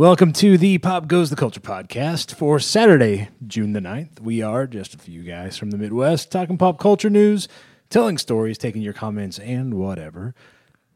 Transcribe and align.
Welcome 0.00 0.32
to 0.32 0.56
the 0.56 0.78
Pop 0.78 1.08
Goes 1.08 1.28
the 1.28 1.36
Culture 1.36 1.60
podcast 1.60 2.34
for 2.34 2.58
Saturday, 2.58 3.28
June 3.46 3.74
the 3.74 3.80
9th. 3.80 4.18
We 4.20 4.40
are 4.40 4.66
just 4.66 4.94
a 4.94 4.98
few 4.98 5.22
guys 5.22 5.58
from 5.58 5.72
the 5.72 5.76
Midwest 5.76 6.32
talking 6.32 6.56
pop 6.56 6.78
culture 6.78 7.10
news, 7.10 7.48
telling 7.90 8.16
stories, 8.16 8.56
taking 8.56 8.80
your 8.80 8.94
comments, 8.94 9.38
and 9.38 9.74
whatever. 9.74 10.34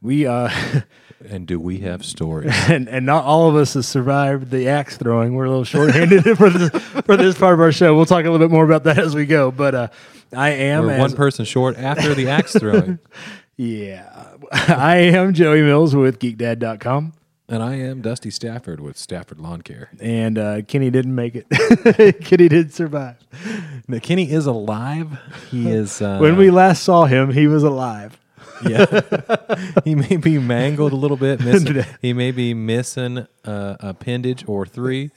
We 0.01 0.27
uh 0.27 0.49
And 1.29 1.47
do 1.47 1.61
we 1.61 1.81
have 1.81 2.03
stories? 2.03 2.55
and, 2.71 2.89
and 2.89 3.05
not 3.05 3.27
all 3.27 3.51
of 3.51 3.57
us 3.57 3.75
have 3.75 3.85
survived 3.85 4.51
the 4.51 4.69
axe 4.69 4.97
throwing. 4.97 5.35
We're 5.35 5.45
a 5.45 5.51
little 5.51 5.65
short-handed 5.65 6.23
for 6.39 6.49
this 6.49 6.71
for 7.05 7.19
this 7.19 7.37
part 7.37 7.53
of 7.53 7.61
our 7.61 7.73
show. 7.73 7.95
We'll 7.95 8.07
talk 8.07 8.25
a 8.25 8.31
little 8.31 8.39
bit 8.39 8.51
more 8.51 8.65
about 8.65 8.85
that 8.85 8.99
as 8.99 9.15
we 9.15 9.27
go. 9.27 9.51
But 9.51 9.75
uh, 9.75 9.89
I 10.35 10.49
am 10.53 10.87
We're 10.87 10.93
as- 10.93 11.01
one 11.01 11.13
person 11.13 11.45
short 11.45 11.77
after 11.77 12.15
the 12.15 12.31
axe 12.31 12.55
throwing. 12.55 12.99
yeah, 13.59 14.29
I 14.51 14.97
am 14.97 15.35
Joey 15.35 15.61
Mills 15.61 15.95
with 15.95 16.21
GeekDad.com. 16.21 17.13
And 17.47 17.63
I 17.63 17.75
am 17.75 18.01
Dusty 18.01 18.31
Stafford 18.31 18.81
with 18.81 18.97
Stafford 18.97 19.39
Lawn 19.39 19.61
Care. 19.61 19.91
and 20.01 20.39
uh, 20.39 20.63
Kenny 20.63 20.91
didn't 20.91 21.15
make 21.15 21.35
it. 21.37 22.21
Kenny 22.25 22.49
did 22.49 22.73
survive. 22.73 23.17
Now, 23.87 23.99
Kenny 23.99 24.31
is 24.31 24.47
alive. 24.47 25.19
He 25.51 25.69
is. 25.71 26.01
Uh, 26.01 26.19
when 26.19 26.37
we 26.39 26.51
last 26.51 26.83
saw 26.83 27.05
him, 27.05 27.33
he 27.33 27.47
was 27.47 27.63
alive. 27.63 28.19
yeah, 28.67 29.03
he 29.85 29.95
may 29.95 30.17
be 30.17 30.39
mangled 30.39 30.93
a 30.93 30.97
little 30.97 31.17
bit. 31.17 31.41
Miss, 31.41 31.67
he 32.01 32.13
may 32.13 32.31
be 32.31 32.55
missing 32.55 33.27
uh, 33.45 33.77
appendage 33.81 34.45
or 34.47 34.65
three. 34.65 35.11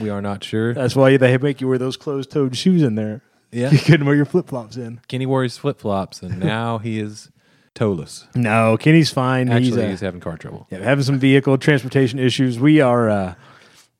we 0.00 0.08
are 0.08 0.22
not 0.22 0.42
sure. 0.42 0.72
That's 0.74 0.96
why 0.96 1.16
they 1.18 1.36
make 1.38 1.60
you 1.60 1.68
wear 1.68 1.78
those 1.78 1.96
closed-toed 1.98 2.56
shoes 2.56 2.82
in 2.82 2.94
there. 2.94 3.20
Yeah. 3.52 3.70
you 3.70 3.78
couldn't 3.78 4.06
wear 4.06 4.16
your 4.16 4.24
flip-flops 4.24 4.76
in. 4.76 5.00
Kenny 5.06 5.26
wore 5.26 5.42
his 5.42 5.58
flip 5.58 5.78
flops, 5.78 6.22
and 6.22 6.40
now 6.40 6.78
he 6.78 6.98
is 6.98 7.30
toeless. 7.76 8.26
No, 8.34 8.76
Kenny's 8.76 9.10
fine. 9.10 9.48
Actually, 9.48 9.64
he's, 9.66 9.76
uh, 9.76 9.88
he's 9.88 10.00
having 10.00 10.20
car 10.20 10.36
trouble. 10.36 10.66
yeah, 10.70 10.78
having 10.78 11.04
some 11.04 11.20
vehicle 11.20 11.56
transportation 11.58 12.18
issues. 12.18 12.58
We 12.58 12.80
are. 12.80 13.08
Uh, 13.08 13.34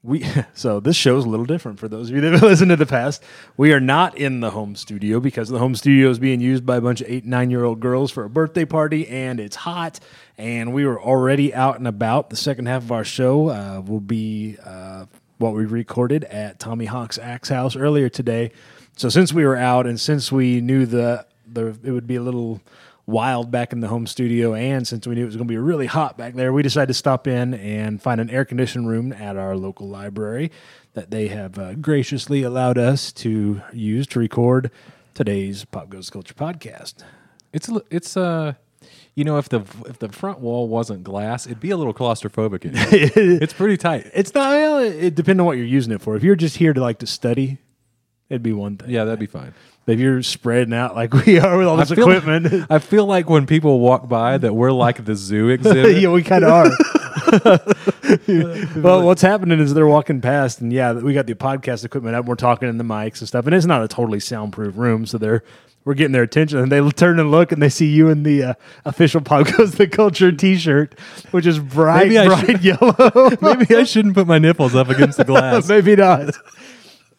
we 0.03 0.25
so 0.55 0.81
this 0.81 0.97
show 0.97 1.17
is 1.19 1.25
a 1.25 1.28
little 1.28 1.47
different 1.47 1.78
for 1.78 1.89
those 1.89 2.09
of 2.09 2.17
you 2.17 2.23
that 2.23 2.33
have 2.33 2.42
listened 2.51 2.70
to 2.70 2.77
the 2.77 2.86
past. 2.86 3.23
We 3.56 3.73
are 3.73 3.81
not 3.81 4.17
in 4.17 4.41
the 4.41 4.51
home 4.51 4.75
studio 4.75 5.20
because 5.20 5.48
the 5.48 5.59
home 5.59 5.75
studio 5.75 6.11
is 6.11 6.19
being 6.19 6.41
used 6.41 6.64
by 6.64 6.77
a 6.77 6.81
bunch 6.81 7.01
of 7.01 7.09
eight 7.09 7.25
nine 7.25 7.51
year 7.51 7.64
old 7.64 7.81
girls 7.81 8.11
for 8.11 8.25
a 8.25 8.31
birthday 8.31 8.64
party, 8.64 9.06
and 9.06 9.39
it's 9.39 9.56
hot. 9.56 10.01
And 10.39 10.73
we 10.73 10.84
were 10.84 11.01
already 11.01 11.55
out 11.55 11.79
and 11.79 11.86
about. 11.86 12.31
The 12.31 12.36
second 12.36 12.67
half 12.67 12.83
of 12.83 12.92
our 12.92 13.05
show 13.05 13.48
uh, 13.48 13.83
will 13.84 14.01
be 14.01 14.56
uh, 14.64 15.06
what 15.39 15.55
we 15.55 15.64
recorded 15.64 16.25
at 16.25 16.58
Tommy 16.58 16.86
Hawk's 16.86 17.19
Axe 17.19 17.48
House 17.48 17.77
earlier 17.77 18.08
today. 18.08 18.53
So 18.97 19.11
since 19.11 19.33
we 19.33 19.45
were 19.45 19.56
out 19.56 19.86
and 19.86 20.01
since 20.01 20.33
we 20.33 20.61
knew 20.62 20.86
the 20.86 21.27
the 21.47 21.77
it 21.84 21.91
would 21.91 22.06
be 22.06 22.17
a 22.17 22.23
little 22.23 22.61
wild 23.07 23.51
back 23.51 23.73
in 23.73 23.81
the 23.81 23.89
home 23.89 24.07
studio. 24.07 24.55
And 24.55 24.87
since 24.87 25.07
we 25.07 25.15
knew 25.15 25.23
it 25.23 25.27
was 25.27 25.37
going 25.37 25.47
to 25.47 25.53
be 25.53 25.59
really 25.59 25.87
hot 25.87 26.19
back 26.19 26.35
there, 26.35 26.53
we 26.53 26.62
decided 26.62 26.89
to 26.89 26.95
stop 26.95 27.27
in 27.27 27.55
and 27.55 28.03
find 28.03 28.21
an 28.21 28.31
air 28.31 28.45
conditioned 28.45 28.89
room 28.89 29.13
at 29.13 29.37
our 29.37 29.57
local 29.57 29.89
library 29.89 30.51
that 30.95 31.11
they 31.11 31.29
have 31.29 31.59
uh, 31.59 31.75
graciously 31.75 32.43
allowed 32.43 32.79
us 32.79 33.13
to 33.13 33.63
use 33.73 34.07
to 34.09 34.19
record 34.19 34.71
today's 35.15 35.65
Pop 35.65 35.89
Goes 35.89 36.11
Culture 36.11 36.35
podcast. 36.35 36.95
It's 37.53 37.69
a 37.69 37.81
it's 37.91 38.17
uh 38.19 38.53
you 39.15 39.25
know 39.25 39.39
if 39.39 39.48
the 39.48 39.61
if 39.87 39.98
the 39.98 40.11
front 40.11 40.41
wall 40.41 40.69
wasn't 40.69 41.05
glass, 41.05 41.47
it'd 41.47 41.61
be 41.61 41.70
a 41.70 41.77
little 41.77 41.95
claustrophobic. 41.95 42.65
In 42.65 42.73
it's 43.43 43.55
pretty 43.55 43.77
tight. 43.77 44.11
It's 44.13 44.35
not, 44.35 44.51
well, 44.51 44.79
it, 44.79 45.05
it 45.05 45.15
depends 45.15 45.41
on 45.41 45.47
what 45.47 45.57
you're 45.57 45.67
using 45.67 45.93
it 45.93 46.03
for. 46.03 46.17
If 46.17 46.23
you're 46.23 46.37
just 46.37 46.57
here 46.57 46.73
to 46.73 46.81
like 46.81 46.98
to 46.98 47.07
study, 47.07 47.59
it'd 48.29 48.43
be 48.43 48.53
one 48.53 48.77
thing. 48.77 48.91
Yeah, 48.91 49.05
that'd 49.05 49.19
be 49.20 49.27
fine. 49.27 49.55
If 49.87 50.01
you're 50.01 50.23
spreading 50.23 50.75
out 50.75 50.95
like 50.97 51.12
we 51.27 51.39
are 51.39 51.56
with 51.56 51.67
all 51.69 51.77
this 51.77 51.91
I 51.92 51.95
equipment, 51.95 52.67
I 52.70 52.79
feel 52.81 53.06
like 53.06 53.31
when 53.31 53.47
people 53.47 53.79
walk 53.81 54.09
by 54.09 54.37
that 54.39 54.53
we're 54.55 54.73
like 54.73 55.05
the 55.05 55.15
zoo 55.15 55.48
exhibit. 55.51 56.01
yeah, 56.01 56.11
we 56.11 56.23
kind 56.23 56.45
of 56.45 56.51
are. 56.51 56.70
well, 58.81 59.02
what's 59.05 59.23
happening 59.23 59.61
is 59.61 59.74
they're 59.74 59.86
walking 59.86 60.20
past, 60.20 60.61
and 60.61 60.73
yeah, 60.73 60.92
we 60.92 61.14
got 61.14 61.27
the 61.27 61.35
podcast 61.35 61.85
equipment 61.85 62.17
up. 62.17 62.24
We're 62.27 62.35
talking 62.35 62.69
in 62.69 62.79
the 62.79 62.85
mics 62.85 63.20
and 63.20 63.29
stuff, 63.29 63.47
and 63.47 63.55
it's 63.55 63.67
not 63.67 63.83
a 63.83 63.89
totally 63.89 64.20
soundproof 64.20 64.77
room, 64.77 65.07
so 65.07 65.19
they're 65.19 65.42
we're 65.85 65.95
getting 65.95 66.11
their 66.13 66.24
attention, 66.24 66.58
and 66.58 66.73
they 66.73 66.80
turn 66.91 67.20
and 67.20 67.30
look, 67.30 67.53
and 67.53 67.63
they 67.63 67.68
see 67.68 67.86
you 67.86 68.08
in 68.08 68.24
the 68.24 68.42
uh, 68.42 68.55
official 68.85 69.20
Goes 69.20 69.73
the 69.74 69.86
Culture 69.86 70.33
T-shirt, 70.33 70.98
which 71.30 71.47
is 71.47 71.61
bright, 71.61 72.08
Maybe 72.08 72.27
bright 72.27 72.47
should- 72.47 72.64
yellow. 72.64 73.30
Maybe 73.41 73.77
I 73.77 73.85
shouldn't 73.85 74.17
put 74.17 74.27
my 74.27 74.39
nipples 74.41 74.74
up 74.74 74.89
against 74.89 75.17
the 75.17 75.24
glass. 75.24 75.68
Maybe 75.68 75.95
not. 75.95 76.35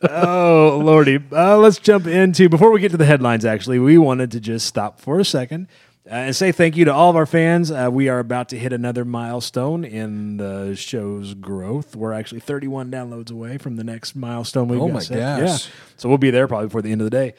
Oh 0.03 0.79
lordy! 0.83 1.19
Uh, 1.31 1.57
let's 1.57 1.79
jump 1.79 2.07
into 2.07 2.49
before 2.49 2.71
we 2.71 2.79
get 2.79 2.91
to 2.91 2.97
the 2.97 3.05
headlines. 3.05 3.45
Actually, 3.45 3.79
we 3.79 3.97
wanted 3.97 4.31
to 4.31 4.39
just 4.39 4.65
stop 4.67 4.99
for 4.99 5.19
a 5.19 5.25
second 5.25 5.67
uh, 6.05 6.13
and 6.13 6.35
say 6.35 6.51
thank 6.51 6.75
you 6.77 6.85
to 6.85 6.93
all 6.93 7.09
of 7.09 7.15
our 7.15 7.25
fans. 7.25 7.71
Uh, 7.71 7.89
we 7.91 8.07
are 8.09 8.19
about 8.19 8.49
to 8.49 8.59
hit 8.59 8.73
another 8.73 9.03
milestone 9.05 9.83
in 9.83 10.37
the 10.37 10.75
show's 10.75 11.33
growth. 11.33 11.95
We're 11.95 12.13
actually 12.13 12.41
31 12.41 12.91
downloads 12.91 13.31
away 13.31 13.57
from 13.57 13.75
the 13.75 13.83
next 13.83 14.15
milestone. 14.15 14.67
We've 14.67 14.81
Oh 14.81 14.87
got 14.87 14.93
my 14.93 14.99
set. 14.99 15.17
gosh. 15.39 15.65
Yeah, 15.67 15.73
so 15.97 16.09
we'll 16.09 16.17
be 16.17 16.29
there 16.31 16.47
probably 16.47 16.67
before 16.67 16.81
the 16.81 16.91
end 16.91 17.01
of 17.01 17.05
the 17.05 17.11
day. 17.11 17.33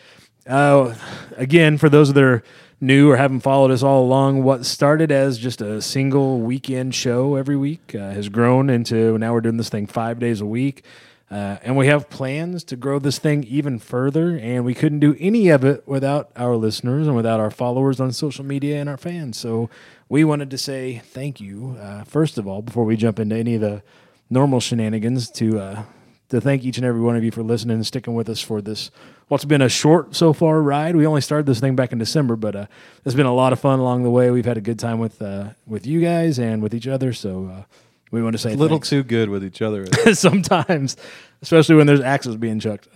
Uh, 0.47 0.95
again, 1.37 1.77
for 1.79 1.89
those 1.89 2.13
that 2.13 2.23
are 2.25 2.43
new 2.81 3.11
or 3.11 3.17
haven't 3.17 3.41
followed 3.41 3.71
us 3.71 3.83
all 3.83 4.03
along, 4.05 4.43
what 4.43 4.65
started 4.65 5.11
as 5.11 5.39
just 5.39 5.61
a 5.61 5.83
single 5.83 6.41
weekend 6.41 6.95
show 6.95 7.35
every 7.37 7.57
week 7.57 7.95
uh, 7.95 8.11
has 8.11 8.29
grown 8.29 8.71
into 8.71 9.19
now 9.19 9.33
we're 9.33 9.41
doing 9.41 9.57
this 9.57 9.69
thing 9.69 9.87
five 9.87 10.19
days 10.19 10.41
a 10.41 10.47
week. 10.47 10.85
Uh, 11.31 11.59
and 11.63 11.77
we 11.77 11.87
have 11.89 12.09
plans 12.09 12.65
to 12.65 12.75
grow 12.75 12.99
this 12.99 13.19
thing 13.19 13.45
even 13.45 13.79
further. 13.79 14.39
And 14.39 14.65
we 14.65 14.73
couldn't 14.73 15.01
do 15.01 15.15
any 15.21 15.49
of 15.51 15.63
it 15.63 15.87
without 15.87 16.31
our 16.37 16.57
listeners 16.57 17.07
and 17.07 17.15
without 17.15 17.39
our 17.39 17.51
followers 17.51 18.01
on 18.01 18.13
social 18.13 18.45
media 18.45 18.81
and 18.81 18.89
our 18.89 18.97
fans. 18.97 19.39
So 19.39 19.69
we 20.09 20.25
wanted 20.25 20.51
to 20.51 20.59
say 20.59 21.03
thank 21.05 21.39
you, 21.39 21.77
uh, 21.81 22.05
first 22.05 22.39
of 22.39 22.47
all, 22.47 22.63
before 22.63 22.85
we 22.85 22.97
jump 22.97 23.19
into 23.19 23.37
any 23.37 23.57
of 23.57 23.61
the 23.61 23.83
normal 24.31 24.61
shenanigans, 24.61 25.31
to 25.33 25.59
uh, 25.59 25.83
to 26.31 26.41
thank 26.41 26.65
each 26.65 26.77
and 26.77 26.87
every 26.87 27.01
one 27.01 27.17
of 27.17 27.25
you 27.25 27.31
for 27.31 27.43
listening 27.43 27.77
and 27.77 27.87
sticking 27.87 28.15
with 28.15 28.29
us 28.29 28.41
for 28.41 28.61
this. 28.61 28.91
What's 29.29 29.45
been 29.45 29.61
a 29.61 29.69
short 29.69 30.17
so 30.17 30.33
far 30.33 30.61
ride. 30.63 30.97
We 30.97 31.07
only 31.07 31.21
started 31.21 31.45
this 31.45 31.61
thing 31.61 31.77
back 31.77 31.93
in 31.93 31.99
December, 31.99 32.35
but 32.35 32.57
uh, 32.57 32.67
it's 33.05 33.15
been 33.15 33.27
a 33.27 33.35
lot 33.35 33.53
of 33.53 33.61
fun 33.61 33.79
along 33.79 34.03
the 34.03 34.11
way. 34.11 34.31
We've 34.31 34.47
had 34.47 34.57
a 34.57 34.63
good 34.63 34.79
time 34.79 34.99
with 34.99 35.21
uh, 35.21 35.51
with 35.67 35.87
you 35.87 36.01
guys 36.01 36.39
and 36.39 36.63
with 36.63 36.75
each 36.75 36.87
other. 36.87 37.13
So 37.13 37.47
uh, 37.47 37.63
we 38.11 38.23
want 38.23 38.35
to 38.35 38.39
say 38.39 38.55
a 38.55 38.57
little 38.57 38.79
thanks. 38.79 38.89
too 38.89 39.03
good 39.03 39.29
with 39.29 39.45
each 39.45 39.61
other. 39.61 39.87
sometimes, 40.15 40.97
especially 41.43 41.75
when 41.77 41.87
there's 41.87 42.01
axes 42.01 42.37
being 42.37 42.59
chucked. 42.59 42.89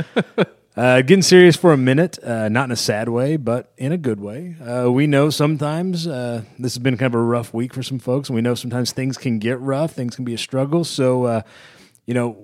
uh, 0.76 1.02
getting 1.02 1.22
serious 1.22 1.56
for 1.56 1.72
a 1.72 1.76
minute, 1.76 2.18
uh, 2.22 2.48
not 2.48 2.66
in 2.66 2.70
a 2.70 2.76
sad 2.76 3.08
way, 3.08 3.36
but 3.36 3.72
in 3.76 3.90
a 3.90 3.98
good 3.98 4.20
way. 4.20 4.54
Uh, 4.64 4.90
we 4.92 5.06
know 5.06 5.30
sometimes 5.30 6.06
uh, 6.06 6.42
this 6.58 6.74
has 6.74 6.78
been 6.78 6.96
kind 6.96 7.12
of 7.12 7.18
a 7.18 7.22
rough 7.22 7.52
week 7.52 7.74
for 7.74 7.82
some 7.82 7.98
folks, 7.98 8.28
and 8.28 8.36
we 8.36 8.42
know 8.42 8.54
sometimes 8.54 8.92
things 8.92 9.16
can 9.16 9.38
get 9.38 9.58
rough, 9.60 9.92
things 9.92 10.14
can 10.14 10.24
be 10.24 10.34
a 10.34 10.38
struggle. 10.38 10.84
So, 10.84 11.24
uh, 11.24 11.42
you 12.04 12.14
know, 12.14 12.36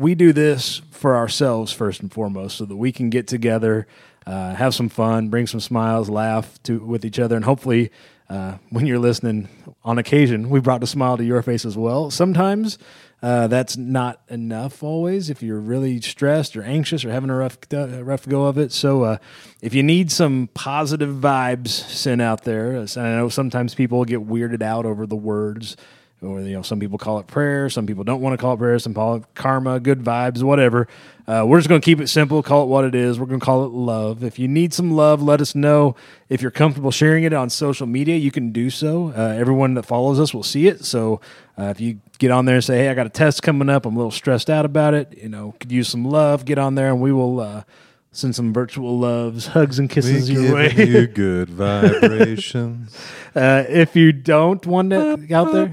we 0.00 0.14
do 0.14 0.32
this 0.32 0.80
for 0.90 1.14
ourselves 1.14 1.72
first 1.72 2.00
and 2.00 2.10
foremost, 2.10 2.56
so 2.56 2.64
that 2.64 2.76
we 2.76 2.90
can 2.90 3.10
get 3.10 3.26
together, 3.26 3.86
uh, 4.26 4.54
have 4.54 4.74
some 4.74 4.88
fun, 4.88 5.28
bring 5.28 5.46
some 5.46 5.60
smiles, 5.60 6.08
laugh 6.08 6.60
to 6.62 6.80
with 6.80 7.04
each 7.04 7.18
other, 7.18 7.36
and 7.36 7.44
hopefully, 7.44 7.90
uh, 8.30 8.56
when 8.70 8.86
you're 8.86 8.98
listening, 8.98 9.48
on 9.84 9.98
occasion, 9.98 10.48
we 10.48 10.58
brought 10.58 10.82
a 10.82 10.86
smile 10.86 11.16
to 11.18 11.24
your 11.24 11.42
face 11.42 11.66
as 11.66 11.76
well. 11.76 12.10
Sometimes 12.10 12.78
uh, 13.22 13.46
that's 13.48 13.76
not 13.76 14.22
enough 14.28 14.82
always 14.82 15.28
if 15.28 15.42
you're 15.42 15.60
really 15.60 16.00
stressed 16.00 16.56
or 16.56 16.62
anxious 16.62 17.04
or 17.04 17.10
having 17.10 17.28
a 17.28 17.34
rough 17.34 17.58
uh, 17.72 18.02
rough 18.02 18.26
go 18.26 18.46
of 18.46 18.56
it. 18.56 18.72
So 18.72 19.02
uh, 19.02 19.18
if 19.60 19.74
you 19.74 19.82
need 19.82 20.10
some 20.10 20.48
positive 20.54 21.16
vibes 21.16 21.68
sent 21.68 22.22
out 22.22 22.44
there, 22.44 22.76
as 22.76 22.96
I 22.96 23.16
know 23.16 23.28
sometimes 23.28 23.74
people 23.74 24.04
get 24.04 24.26
weirded 24.26 24.62
out 24.62 24.86
over 24.86 25.06
the 25.06 25.16
words 25.16 25.76
or 26.22 26.40
you 26.40 26.52
know 26.52 26.62
some 26.62 26.78
people 26.78 26.98
call 26.98 27.18
it 27.18 27.26
prayer 27.26 27.70
some 27.70 27.86
people 27.86 28.04
don't 28.04 28.20
want 28.20 28.34
to 28.34 28.36
call 28.36 28.54
it 28.54 28.58
prayer 28.58 28.78
some 28.78 28.92
call 28.92 29.16
it 29.16 29.24
karma 29.34 29.80
good 29.80 30.00
vibes 30.00 30.42
whatever. 30.42 30.88
Uh, 31.26 31.44
we're 31.46 31.58
just 31.58 31.68
going 31.68 31.80
to 31.80 31.84
keep 31.84 32.00
it 32.00 32.08
simple 32.08 32.42
call 32.42 32.64
it 32.64 32.66
what 32.66 32.84
it 32.84 32.94
is. 32.94 33.18
We're 33.18 33.26
going 33.26 33.40
to 33.40 33.46
call 33.46 33.64
it 33.64 33.72
love. 33.72 34.24
If 34.24 34.38
you 34.38 34.48
need 34.48 34.74
some 34.74 34.90
love 34.92 35.22
let 35.22 35.40
us 35.40 35.54
know. 35.54 35.94
If 36.28 36.42
you're 36.42 36.50
comfortable 36.50 36.90
sharing 36.90 37.24
it 37.24 37.32
on 37.32 37.48
social 37.50 37.86
media 37.86 38.16
you 38.16 38.30
can 38.30 38.52
do 38.52 38.68
so. 38.70 39.12
Uh, 39.16 39.34
everyone 39.38 39.74
that 39.74 39.84
follows 39.84 40.20
us 40.20 40.34
will 40.34 40.42
see 40.42 40.66
it. 40.66 40.84
So 40.84 41.20
uh, 41.58 41.64
if 41.64 41.80
you 41.80 42.00
get 42.18 42.30
on 42.30 42.44
there 42.44 42.56
and 42.56 42.64
say 42.64 42.78
hey 42.78 42.88
i 42.90 42.94
got 42.94 43.06
a 43.06 43.10
test 43.10 43.42
coming 43.42 43.70
up. 43.70 43.86
I'm 43.86 43.94
a 43.94 43.98
little 43.98 44.10
stressed 44.10 44.50
out 44.50 44.64
about 44.64 44.94
it. 44.94 45.16
You 45.16 45.28
know 45.28 45.54
could 45.58 45.72
use 45.72 45.88
some 45.88 46.04
love 46.04 46.44
get 46.44 46.58
on 46.58 46.74
there 46.74 46.88
and 46.88 47.00
we 47.00 47.12
will 47.12 47.40
uh, 47.40 47.62
send 48.12 48.34
some 48.34 48.52
virtual 48.52 48.98
loves 48.98 49.46
hugs 49.46 49.78
and 49.78 49.88
kisses 49.88 50.28
your 50.28 50.54
way. 50.54 50.72
you 50.74 51.06
good 51.06 51.48
vibrations. 51.48 52.96
uh, 53.34 53.64
if 53.68 53.94
you 53.94 54.12
don't 54.12 54.66
want 54.66 54.92
it 54.92 55.30
out 55.32 55.52
there 55.52 55.72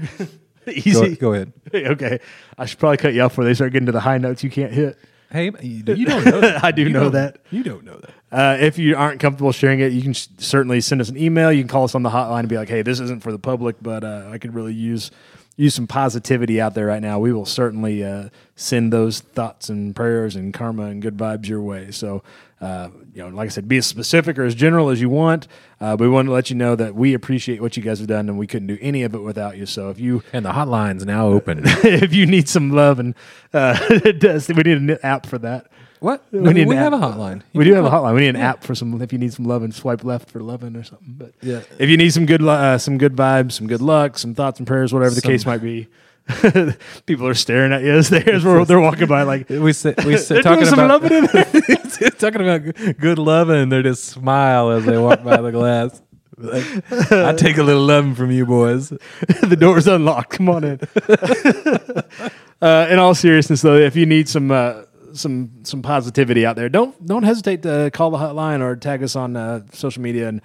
easy 0.76 1.16
go, 1.16 1.32
go 1.32 1.34
ahead. 1.34 1.52
okay, 1.74 2.18
I 2.56 2.66
should 2.66 2.78
probably 2.78 2.96
cut 2.98 3.14
you 3.14 3.22
off 3.22 3.32
before 3.32 3.44
they 3.44 3.54
start 3.54 3.72
getting 3.72 3.86
to 3.86 3.92
the 3.92 4.00
high 4.00 4.18
notes 4.18 4.42
you 4.44 4.50
can't 4.50 4.72
hit. 4.72 4.96
Hey, 5.30 5.46
you 5.60 5.82
you 5.86 6.06
don't 6.06 6.24
know 6.24 6.40
that. 6.40 6.64
I 6.64 6.70
do 6.70 6.82
You 6.82 6.88
know 6.90 7.02
don't- 7.04 7.12
that. 7.12 7.38
You 7.50 7.62
don't 7.62 7.84
know 7.84 7.98
that. 7.98 8.10
Uh, 8.30 8.56
if 8.60 8.78
you 8.78 8.96
aren't 8.96 9.20
comfortable 9.20 9.52
sharing 9.52 9.80
it, 9.80 9.92
you 9.92 10.00
can 10.02 10.10
s- 10.10 10.28
certainly 10.38 10.80
send 10.80 11.00
us 11.00 11.08
an 11.10 11.16
email. 11.18 11.50
You 11.52 11.62
can 11.62 11.68
call 11.68 11.84
us 11.84 11.94
on 11.94 12.02
the 12.02 12.10
hotline 12.10 12.40
and 12.40 12.48
be 12.48 12.56
like, 12.56 12.68
"Hey, 12.68 12.82
this 12.82 13.00
isn't 13.00 13.22
for 13.22 13.32
the 13.32 13.38
public, 13.38 13.76
but 13.82 14.04
uh, 14.04 14.28
I 14.30 14.38
could 14.38 14.54
really 14.54 14.74
use 14.74 15.10
use 15.58 15.74
some 15.74 15.86
positivity 15.86 16.58
out 16.58 16.72
there 16.72 16.86
right 16.86 17.02
now." 17.02 17.18
We 17.18 17.34
will 17.34 17.44
certainly 17.44 18.02
uh, 18.02 18.30
send 18.56 18.90
those 18.92 19.20
thoughts 19.20 19.68
and 19.68 19.94
prayers 19.94 20.34
and 20.36 20.54
karma 20.54 20.84
and 20.84 21.02
good 21.02 21.18
vibes 21.18 21.46
your 21.48 21.60
way. 21.60 21.90
So 21.90 22.22
Uh, 22.60 22.88
you 23.14 23.22
know, 23.22 23.28
like 23.28 23.46
I 23.46 23.50
said, 23.50 23.68
be 23.68 23.76
as 23.76 23.86
specific 23.86 24.36
or 24.36 24.44
as 24.44 24.56
general 24.56 24.88
as 24.88 25.00
you 25.00 25.08
want. 25.08 25.46
Uh, 25.80 25.96
but 25.96 26.00
we 26.00 26.08
want 26.08 26.26
to 26.26 26.32
let 26.32 26.50
you 26.50 26.56
know 26.56 26.74
that 26.74 26.92
we 26.92 27.14
appreciate 27.14 27.60
what 27.62 27.76
you 27.76 27.84
guys 27.84 28.00
have 28.00 28.08
done, 28.08 28.28
and 28.28 28.36
we 28.36 28.48
couldn't 28.48 28.66
do 28.66 28.78
any 28.80 29.04
of 29.04 29.14
it 29.14 29.20
without 29.20 29.56
you. 29.56 29.64
So 29.64 29.90
if 29.90 30.00
you 30.00 30.24
And 30.32 30.44
the 30.44 30.50
hotline's 30.50 31.06
now 31.06 31.28
open. 31.28 31.62
if 31.64 32.12
you 32.12 32.26
need 32.26 32.48
some 32.48 32.72
love 32.72 32.98
and 32.98 33.14
uh, 33.54 33.78
it 33.90 34.18
does, 34.18 34.48
we 34.48 34.62
need 34.64 34.78
an 34.78 34.98
app 35.04 35.24
for 35.26 35.38
that. 35.38 35.68
What? 36.00 36.24
We 36.32 36.52
need 36.52 36.68
we 36.68 36.76
have 36.76 36.92
a 36.92 36.98
hotline. 36.98 37.42
We 37.54 37.64
do 37.64 37.74
have 37.74 37.84
a 37.84 37.90
hotline. 37.90 38.14
We 38.14 38.20
need 38.20 38.28
an 38.28 38.36
app 38.36 38.64
for 38.64 38.74
some 38.74 39.00
if 39.02 39.12
you 39.12 39.18
need 39.18 39.32
some 39.32 39.44
love 39.44 39.62
and 39.62 39.74
swipe 39.74 40.04
left 40.04 40.30
for 40.30 40.40
loving 40.40 40.76
or 40.76 40.84
something. 40.84 41.14
But 41.18 41.32
Yeah. 41.42 41.60
if 41.78 41.88
you 41.88 41.96
need 41.96 42.12
some 42.12 42.26
good 42.26 42.42
uh, 42.42 42.78
some 42.78 42.98
good 42.98 43.14
vibes, 43.16 43.52
some 43.52 43.66
good 43.66 43.82
luck, 43.82 44.18
some 44.18 44.34
thoughts 44.34 44.58
and 44.58 44.66
prayers, 44.66 44.92
whatever 44.92 45.14
the 45.14 45.20
Some- 45.20 45.30
case 45.30 45.46
might 45.46 45.62
be. 45.62 45.88
People 47.06 47.26
are 47.26 47.32
staring 47.32 47.72
at 47.72 47.82
you 47.82 47.90
as 47.92 48.10
they 48.10 48.22
as 48.24 48.44
we're, 48.44 48.62
they're 48.66 48.78
walking 48.78 49.06
by 49.06 49.22
like 49.22 49.48
We 49.48 49.72
sit, 49.72 49.96
we 50.04 50.10
they're 50.10 50.18
sit 50.18 50.42
talking 50.44 50.68
about 50.68 51.02
loving 51.02 51.26
talking 52.18 52.40
about 52.42 52.98
good 52.98 53.18
loving, 53.18 53.56
and 53.56 53.72
they 53.72 53.80
just 53.82 54.04
smile 54.04 54.70
as 54.70 54.84
they 54.84 54.98
walk 54.98 55.22
by 55.24 55.38
the 55.38 55.50
glass. 55.50 56.02
Like, 56.36 56.64
I 57.10 57.32
take 57.32 57.56
a 57.58 57.62
little 57.62 57.82
loving 57.82 58.14
from 58.14 58.30
you 58.30 58.44
boys. 58.46 58.90
the 58.90 59.56
door's 59.58 59.86
unlocked. 59.88 60.30
Come 60.30 60.48
on 60.50 60.64
in. 60.64 60.80
uh, 62.60 62.86
in 62.90 62.98
all 62.98 63.14
seriousness, 63.14 63.62
though, 63.62 63.76
if 63.76 63.96
you 63.96 64.06
need 64.06 64.28
some 64.28 64.50
uh, 64.50 64.82
some 65.18 65.50
some 65.64 65.82
positivity 65.82 66.46
out 66.46 66.56
there, 66.56 66.68
don't 66.68 67.04
don't 67.06 67.22
hesitate 67.24 67.62
to 67.62 67.90
call 67.92 68.10
the 68.10 68.18
hotline 68.18 68.60
or 68.60 68.76
tag 68.76 69.02
us 69.02 69.16
on 69.16 69.36
uh, 69.36 69.62
social 69.72 70.02
media, 70.02 70.28
and 70.28 70.40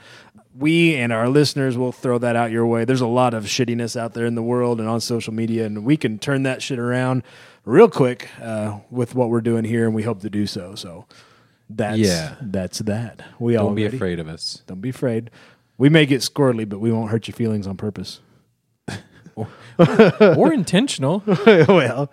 we 0.57 0.95
and 0.95 1.11
our 1.13 1.29
listeners 1.29 1.77
will 1.77 1.91
throw 1.91 2.17
that 2.19 2.35
out 2.35 2.51
your 2.51 2.65
way. 2.65 2.85
There's 2.85 3.01
a 3.01 3.07
lot 3.07 3.33
of 3.33 3.45
shittiness 3.45 3.95
out 3.99 4.13
there 4.13 4.25
in 4.25 4.35
the 4.35 4.43
world 4.43 4.79
and 4.79 4.89
on 4.89 4.99
social 5.01 5.33
media, 5.33 5.65
and 5.65 5.85
we 5.85 5.97
can 5.97 6.19
turn 6.19 6.43
that 6.43 6.61
shit 6.61 6.79
around 6.79 7.23
real 7.65 7.89
quick 7.89 8.29
uh, 8.41 8.79
with 8.91 9.15
what 9.15 9.29
we're 9.29 9.41
doing 9.41 9.63
here, 9.65 9.85
and 9.85 9.95
we 9.95 10.03
hope 10.03 10.21
to 10.21 10.29
do 10.29 10.45
so. 10.47 10.75
So. 10.75 11.05
That's 11.69 11.97
Yeah. 11.97 12.35
that's 12.41 12.79
that. 12.79 13.21
We 13.39 13.55
all 13.55 13.67
Don't 13.67 13.75
be 13.75 13.85
ready? 13.85 13.95
afraid 13.97 14.19
of 14.19 14.27
us. 14.27 14.61
Don't 14.67 14.81
be 14.81 14.89
afraid. 14.89 15.31
We 15.77 15.89
may 15.89 16.05
get 16.05 16.21
squirrely, 16.21 16.67
but 16.69 16.79
we 16.79 16.91
won't 16.91 17.09
hurt 17.09 17.27
your 17.27 17.33
feelings 17.33 17.65
on 17.65 17.77
purpose. 17.77 18.19
or 19.37 20.53
intentional. 20.53 21.23
well, 21.67 22.11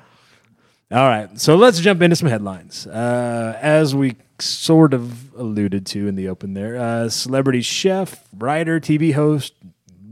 all 0.92 1.08
right. 1.08 1.40
So 1.40 1.54
let's 1.54 1.78
jump 1.80 2.02
into 2.02 2.16
some 2.16 2.28
headlines. 2.28 2.86
Uh, 2.86 3.56
as 3.60 3.94
we 3.94 4.16
sort 4.40 4.92
of 4.92 5.32
alluded 5.34 5.86
to 5.86 6.08
in 6.08 6.16
the 6.16 6.28
open 6.28 6.54
there, 6.54 6.76
uh, 6.76 7.08
celebrity 7.08 7.60
chef, 7.60 8.24
writer, 8.36 8.80
TV 8.80 9.14
host, 9.14 9.54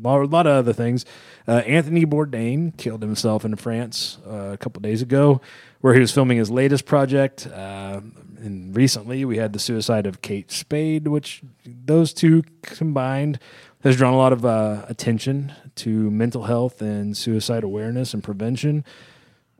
a 0.04 0.08
lot 0.08 0.46
of 0.46 0.52
other 0.52 0.72
things. 0.72 1.04
Uh, 1.46 1.62
Anthony 1.66 2.04
Bourdain 2.04 2.76
killed 2.76 3.02
himself 3.02 3.44
in 3.44 3.56
France 3.56 4.18
uh, 4.26 4.50
a 4.52 4.56
couple 4.58 4.80
days 4.80 5.02
ago, 5.02 5.40
where 5.80 5.94
he 5.94 6.00
was 6.00 6.12
filming 6.12 6.38
his 6.38 6.50
latest 6.50 6.84
project. 6.84 7.46
Uh, 7.46 8.00
and 8.38 8.76
recently, 8.76 9.24
we 9.24 9.38
had 9.38 9.52
the 9.52 9.58
suicide 9.58 10.06
of 10.06 10.22
Kate 10.22 10.52
Spade, 10.52 11.08
which 11.08 11.42
those 11.64 12.12
two 12.12 12.44
combined 12.62 13.38
has 13.82 13.96
drawn 13.96 14.12
a 14.12 14.16
lot 14.16 14.32
of 14.32 14.44
uh, 14.44 14.84
attention 14.88 15.52
to 15.76 16.10
mental 16.10 16.44
health 16.44 16.82
and 16.82 17.16
suicide 17.16 17.64
awareness 17.64 18.14
and 18.14 18.22
prevention. 18.22 18.84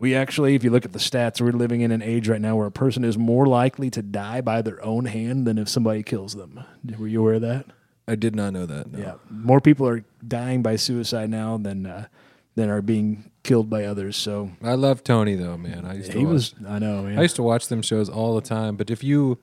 We 0.00 0.14
actually, 0.14 0.54
if 0.54 0.62
you 0.62 0.70
look 0.70 0.84
at 0.84 0.92
the 0.92 1.00
stats, 1.00 1.40
we're 1.40 1.50
living 1.50 1.80
in 1.80 1.90
an 1.90 2.02
age 2.02 2.28
right 2.28 2.40
now 2.40 2.54
where 2.56 2.66
a 2.66 2.70
person 2.70 3.02
is 3.04 3.18
more 3.18 3.46
likely 3.46 3.90
to 3.90 4.02
die 4.02 4.40
by 4.40 4.62
their 4.62 4.82
own 4.84 5.06
hand 5.06 5.44
than 5.46 5.58
if 5.58 5.68
somebody 5.68 6.04
kills 6.04 6.34
them. 6.34 6.60
Were 6.98 7.08
you 7.08 7.20
aware 7.20 7.34
of 7.34 7.40
that? 7.42 7.66
I 8.06 8.14
did 8.14 8.34
not 8.36 8.52
know 8.52 8.64
that. 8.64 8.92
no. 8.92 8.98
Yeah, 8.98 9.14
more 9.28 9.60
people 9.60 9.86
are 9.88 10.04
dying 10.26 10.62
by 10.62 10.76
suicide 10.76 11.28
now 11.30 11.58
than 11.58 11.84
uh, 11.84 12.06
than 12.54 12.70
are 12.70 12.80
being 12.80 13.30
killed 13.42 13.68
by 13.68 13.84
others. 13.84 14.16
So 14.16 14.50
I 14.62 14.74
love 14.74 15.02
Tony 15.04 15.34
though, 15.34 15.58
man. 15.58 15.84
I 15.84 15.94
used 15.96 16.12
to 16.12 16.18
he 16.18 16.24
watch, 16.24 16.32
was, 16.32 16.54
I 16.66 16.78
know, 16.78 17.02
man. 17.02 17.18
I 17.18 17.22
used 17.22 17.36
to 17.36 17.42
watch 17.42 17.66
them 17.66 17.82
shows 17.82 18.08
all 18.08 18.34
the 18.34 18.40
time. 18.40 18.76
But 18.76 18.90
if 18.90 19.04
you, 19.04 19.38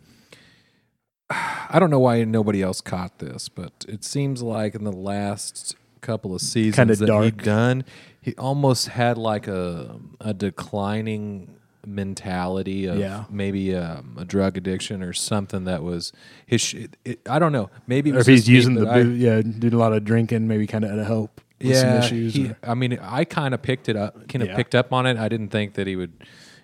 I 1.29 1.77
don't 1.79 1.89
know 1.89 1.99
why 1.99 2.23
nobody 2.23 2.61
else 2.61 2.81
caught 2.81 3.19
this, 3.19 3.49
but 3.49 3.85
it 3.87 4.03
seems 4.03 4.41
like 4.41 4.73
in 4.73 4.83
the 4.83 4.91
last 4.91 5.75
couple 6.01 6.35
of 6.35 6.41
seasons 6.41 6.75
Kinda 6.75 6.95
that 6.95 7.05
dark. 7.07 7.23
he'd 7.25 7.37
done, 7.37 7.83
he 8.25 8.33
almost 8.37 8.87
had 8.87 9.17
like 9.19 9.47
a 9.47 9.99
a 10.19 10.33
declining 10.33 11.55
mentality 11.85 12.85
of 12.87 12.97
Yeah. 12.97 13.25
maybe 13.29 13.75
um, 13.75 14.15
a 14.17 14.25
drug 14.25 14.57
addiction 14.57 15.03
or 15.03 15.13
something 15.13 15.65
that 15.65 15.83
was 15.83 16.11
his. 16.45 16.61
sh- 16.61 16.87
It, 17.05 17.19
I 17.29 17.37
don't 17.39 17.51
know. 17.51 17.69
Maybe 17.87 18.09
it 18.09 18.15
or 18.15 18.19
if 18.19 18.25
he's 18.27 18.49
using 18.49 18.73
the 18.75 18.87
I- 18.89 19.01
yeah, 19.01 19.41
doing 19.41 19.73
a 19.73 19.77
lot 19.77 19.93
of 19.93 20.03
drinking, 20.03 20.47
maybe 20.47 20.65
kind 20.65 20.83
of 20.83 20.91
to 20.95 21.05
help 21.05 21.41
with 21.61 21.77
some 21.77 21.97
issues. 21.99 22.33
he- 22.33 22.51
I 22.63 22.73
mean, 22.73 22.97
I 23.01 23.23
kind 23.25 23.53
of 23.53 23.61
picked 23.61 23.87
it 23.89 23.95
up, 23.95 24.27
kind 24.27 24.41
of 24.41 24.49
Yeah. 24.49 24.55
picked 24.55 24.73
up 24.75 24.91
on 24.91 25.05
it. 25.05 25.17
I 25.17 25.29
didn't 25.29 25.49
think 25.49 25.75
that 25.75 25.85
he 25.85 25.95
would, 25.95 26.13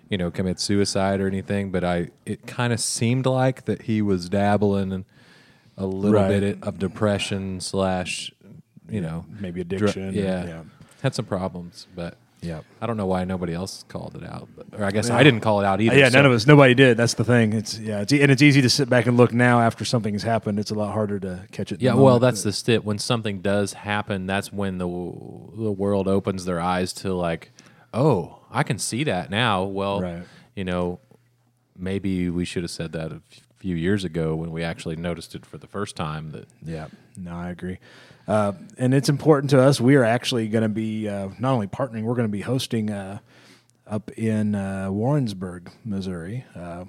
you 0.10 0.18
know, 0.18 0.32
commit 0.32 0.60
suicide 0.60 1.22
or 1.22 1.28
anything, 1.28 1.72
but 1.72 1.84
I 1.84 2.10
it 2.26 2.48
kind 2.48 2.74
of 2.74 2.80
seemed 2.80 3.26
like 3.28 3.66
that 3.66 3.84
he 3.84 4.02
was 4.02 4.28
dabbling 4.30 4.92
in 4.92 5.06
a 5.78 5.86
little 5.86 6.20
Right. 6.22 6.40
bit 6.40 6.58
of 6.64 6.80
depression 6.80 7.60
slash, 7.62 8.32
you 8.90 9.02
know, 9.02 9.26
maybe 9.40 9.64
dr- 9.64 9.82
addiction. 9.84 10.14
yeah, 10.16 10.46
yeah, 10.46 10.62
had 11.02 11.16
some 11.16 11.26
problems, 11.26 11.88
but 11.96 12.18
yeah. 12.42 12.62
I 12.82 12.88
don't 12.88 12.98
know 12.98 13.06
why 13.06 13.24
nobody 13.24 13.54
else 13.54 13.86
called 13.88 14.16
it 14.16 14.24
out. 14.24 14.50
But, 14.56 14.80
or 14.80 14.84
I 14.84 14.92
guess 14.92 15.10
I 15.10 15.22
didn't 15.24 15.42
call 15.42 15.62
it 15.62 15.66
out 15.66 15.80
either. 15.80 15.96
Yeah, 15.96 16.10
none 16.10 16.26
of 16.26 16.32
us. 16.32 16.48
Nobody 16.48 16.74
did. 16.74 16.98
That's 16.98 17.14
the 17.14 17.24
thing. 17.24 17.54
It's 17.54 17.78
yeah, 17.78 18.02
it's, 18.02 18.12
and 18.12 18.32
it's 18.32 18.42
easy 18.42 18.62
to 18.62 18.70
sit 18.70 18.90
back 18.90 19.06
and 19.06 19.16
look 19.16 19.32
now 19.34 19.62
after 19.62 19.86
something 19.86 20.14
has 20.14 20.24
happened. 20.24 20.60
It's 20.60 20.72
a 20.72 20.76
lot 20.76 20.92
harder 20.94 21.20
to 21.20 21.46
catch 21.52 21.72
it. 21.72 21.82
Yeah, 21.82 21.94
well, 21.94 22.06
moment. 22.06 22.22
that's 22.22 22.44
the 22.44 22.52
stip. 22.52 22.84
When 22.84 22.98
something 22.98 23.42
does 23.42 23.74
happen, 23.74 24.26
that's 24.26 24.52
when 24.52 24.80
the 24.80 24.88
the 24.88 25.72
world 25.72 26.08
opens 26.08 26.46
their 26.46 26.60
eyes 26.60 26.94
to 26.94 27.14
like, 27.14 27.52
oh, 27.94 28.40
I 28.50 28.64
can 28.64 28.80
see 28.80 29.04
that 29.04 29.30
now. 29.30 29.64
Well, 29.64 30.02
Right. 30.02 30.24
you 30.56 30.64
know, 30.64 31.00
maybe 31.78 32.30
we 32.30 32.46
should 32.46 32.64
have 32.64 32.72
said 32.72 32.92
that 32.94 33.12
a 33.12 33.22
few 33.58 33.76
years 33.76 34.04
ago 34.04 34.36
when 34.36 34.52
we 34.52 34.64
actually 34.64 34.96
noticed 34.96 35.36
it 35.36 35.46
for 35.46 35.60
the 35.60 35.68
first 35.68 35.96
time. 35.96 36.32
That 36.32 36.48
Yeah, 36.66 36.88
no, 37.16 37.36
I 37.36 37.50
agree. 37.52 37.78
Uh, 38.32 38.54
and 38.78 38.94
it's 38.94 39.10
important 39.10 39.50
to 39.50 39.62
us. 39.62 39.82
We 39.82 39.98
are 39.98 40.06
actually 40.06 40.48
going 40.48 40.62
to 40.62 40.70
be 40.70 41.10
uh, 41.10 41.28
not 41.38 41.52
only 41.52 41.68
partnering, 41.68 42.04
we're 42.04 42.16
going 42.16 42.30
to 42.30 42.32
be 42.32 42.40
hosting 42.40 42.90
uh, 42.90 43.20
up 43.86 44.10
in 44.12 44.56
uh, 44.56 44.90
Warrensburg, 44.90 45.70
Missouri, 45.84 46.46
uh, 46.56 46.86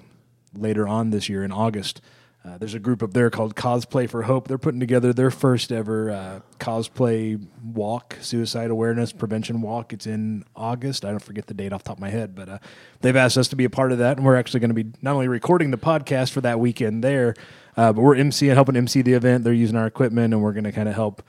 later 0.55 0.87
on 0.87 1.09
this 1.09 1.27
year 1.27 1.43
in 1.43 1.51
August. 1.51 1.99
Uh, 2.45 2.57
there's 2.57 2.73
a 2.73 2.79
group 2.79 3.01
up 3.01 3.13
there 3.13 3.29
called 3.29 3.55
Cosplay 3.55 4.09
for 4.09 4.23
Hope. 4.23 4.49
They're 4.49 4.57
putting 4.57 4.81
together 4.81 5.13
their 5.13 5.31
first 5.31 5.71
ever 5.71 6.11
uh, 6.11 6.39
cosplay 6.59 7.41
walk, 7.63 8.17
suicide 8.19 8.69
awareness 8.69 9.13
prevention 9.13 9.61
walk. 9.61 9.93
It's 9.93 10.05
in 10.05 10.43
August. 10.53 11.05
I 11.05 11.11
don't 11.11 11.23
forget 11.23 11.47
the 11.47 11.53
date 11.53 11.71
off 11.71 11.83
the 11.83 11.89
top 11.89 11.97
of 11.97 12.01
my 12.01 12.09
head, 12.09 12.35
but 12.35 12.49
uh, 12.49 12.57
they've 12.99 13.15
asked 13.15 13.37
us 13.37 13.47
to 13.49 13.55
be 13.55 13.63
a 13.63 13.69
part 13.69 13.93
of 13.93 13.99
that, 13.99 14.17
and 14.17 14.25
we're 14.25 14.35
actually 14.35 14.59
going 14.59 14.75
to 14.75 14.83
be 14.83 14.91
not 15.01 15.13
only 15.13 15.29
recording 15.29 15.71
the 15.71 15.77
podcast 15.77 16.31
for 16.31 16.41
that 16.41 16.59
weekend 16.59 17.01
there, 17.01 17.33
uh, 17.77 17.93
but 17.93 18.01
we're 18.01 18.15
MCing, 18.15 18.53
helping 18.53 18.75
MC 18.75 19.01
the 19.01 19.13
event. 19.13 19.45
They're 19.45 19.53
using 19.53 19.77
our 19.77 19.87
equipment, 19.87 20.33
and 20.33 20.43
we're 20.43 20.53
going 20.53 20.65
to 20.65 20.73
kind 20.73 20.89
of 20.89 20.95
help 20.95 21.23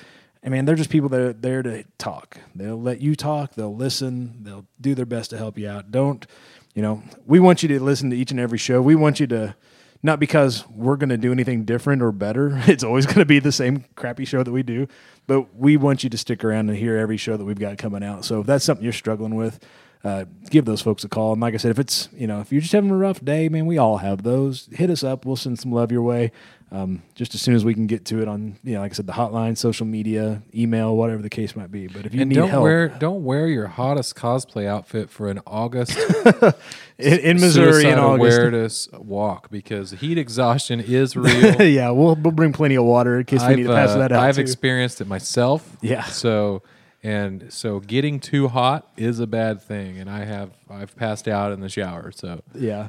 I 0.44 0.48
mean, 0.48 0.64
they're 0.64 0.76
just 0.76 0.90
people 0.90 1.08
that 1.10 1.20
are 1.20 1.32
there 1.32 1.62
to 1.62 1.84
talk. 1.98 2.38
They'll 2.54 2.80
let 2.80 3.00
you 3.00 3.14
talk. 3.16 3.54
They'll 3.54 3.74
listen. 3.74 4.44
They'll 4.44 4.66
do 4.80 4.94
their 4.94 5.06
best 5.06 5.30
to 5.30 5.38
help 5.38 5.58
you 5.58 5.68
out. 5.68 5.90
Don't, 5.90 6.26
you 6.74 6.82
know, 6.82 7.02
we 7.26 7.40
want 7.40 7.62
you 7.62 7.68
to 7.70 7.80
listen 7.82 8.10
to 8.10 8.16
each 8.16 8.30
and 8.30 8.38
every 8.38 8.58
show. 8.58 8.80
We 8.80 8.94
want 8.94 9.18
you 9.18 9.26
to, 9.28 9.56
not 10.02 10.20
because 10.20 10.66
we're 10.68 10.96
going 10.96 11.08
to 11.08 11.16
do 11.16 11.32
anything 11.32 11.64
different 11.64 12.02
or 12.02 12.12
better. 12.12 12.62
It's 12.66 12.84
always 12.84 13.04
going 13.04 13.18
to 13.18 13.24
be 13.24 13.40
the 13.40 13.52
same 13.52 13.84
crappy 13.96 14.24
show 14.24 14.42
that 14.42 14.52
we 14.52 14.62
do, 14.62 14.86
but 15.26 15.54
we 15.56 15.76
want 15.76 16.04
you 16.04 16.10
to 16.10 16.18
stick 16.18 16.44
around 16.44 16.68
and 16.68 16.78
hear 16.78 16.96
every 16.96 17.16
show 17.16 17.36
that 17.36 17.44
we've 17.44 17.58
got 17.58 17.78
coming 17.78 18.04
out. 18.04 18.24
So 18.24 18.40
if 18.40 18.46
that's 18.46 18.64
something 18.64 18.84
you're 18.84 18.92
struggling 18.92 19.34
with, 19.34 19.58
uh, 20.04 20.24
give 20.50 20.64
those 20.64 20.80
folks 20.80 21.04
a 21.04 21.08
call. 21.08 21.32
And 21.32 21.40
like 21.40 21.54
I 21.54 21.56
said, 21.56 21.70
if 21.70 21.78
it's, 21.78 22.08
you 22.12 22.26
know, 22.26 22.40
if 22.40 22.52
you're 22.52 22.60
just 22.60 22.72
having 22.72 22.90
a 22.90 22.96
rough 22.96 23.24
day, 23.24 23.48
man, 23.48 23.66
we 23.66 23.78
all 23.78 23.98
have 23.98 24.22
those. 24.22 24.68
Hit 24.72 24.90
us 24.90 25.02
up. 25.02 25.24
We'll 25.24 25.36
send 25.36 25.58
some 25.58 25.72
love 25.72 25.90
your 25.90 26.02
way. 26.02 26.32
Um, 26.70 27.02
just 27.14 27.34
as 27.34 27.40
soon 27.40 27.54
as 27.54 27.64
we 27.64 27.72
can 27.72 27.86
get 27.86 28.04
to 28.06 28.20
it 28.20 28.28
on, 28.28 28.58
you 28.62 28.74
know, 28.74 28.80
like 28.80 28.92
I 28.92 28.94
said, 28.94 29.06
the 29.06 29.14
hotline, 29.14 29.56
social 29.56 29.86
media, 29.86 30.42
email, 30.54 30.94
whatever 30.94 31.22
the 31.22 31.30
case 31.30 31.56
might 31.56 31.72
be. 31.72 31.86
But 31.86 32.04
if 32.04 32.12
you 32.12 32.20
and 32.20 32.28
need 32.28 32.34
don't 32.34 32.50
help 32.50 32.62
wear 32.62 32.88
don't 32.88 33.24
wear 33.24 33.46
your 33.46 33.68
hottest 33.68 34.16
cosplay 34.16 34.66
outfit 34.66 35.08
for 35.08 35.30
an 35.30 35.40
August 35.46 35.96
in, 36.98 37.18
in 37.20 37.40
Missouri 37.40 37.86
in 37.88 37.98
August, 37.98 38.38
awareness 38.38 38.88
walk 38.92 39.50
because 39.50 39.92
heat 39.92 40.18
exhaustion 40.18 40.80
is 40.80 41.16
real. 41.16 41.62
yeah, 41.62 41.88
we'll, 41.88 42.16
we'll 42.16 42.32
bring 42.32 42.52
plenty 42.52 42.74
of 42.74 42.84
water 42.84 43.18
in 43.18 43.24
case 43.24 43.42
we 43.48 43.56
need 43.56 43.62
to 43.62 43.70
pass 43.70 43.90
uh, 43.90 43.98
that 43.98 44.12
out. 44.12 44.22
I've 44.22 44.34
too. 44.34 44.42
experienced 44.42 45.00
it 45.00 45.06
myself. 45.06 45.74
Yeah. 45.80 46.04
So 46.04 46.62
and 47.02 47.52
so 47.52 47.80
getting 47.80 48.18
too 48.20 48.48
hot 48.48 48.90
is 48.96 49.20
a 49.20 49.26
bad 49.26 49.62
thing, 49.62 49.98
and 49.98 50.08
I 50.10 50.24
have 50.24 50.50
I've 50.70 50.94
passed 50.96 51.28
out 51.28 51.52
in 51.52 51.60
the 51.60 51.68
shower. 51.68 52.10
So 52.12 52.42
yeah. 52.54 52.88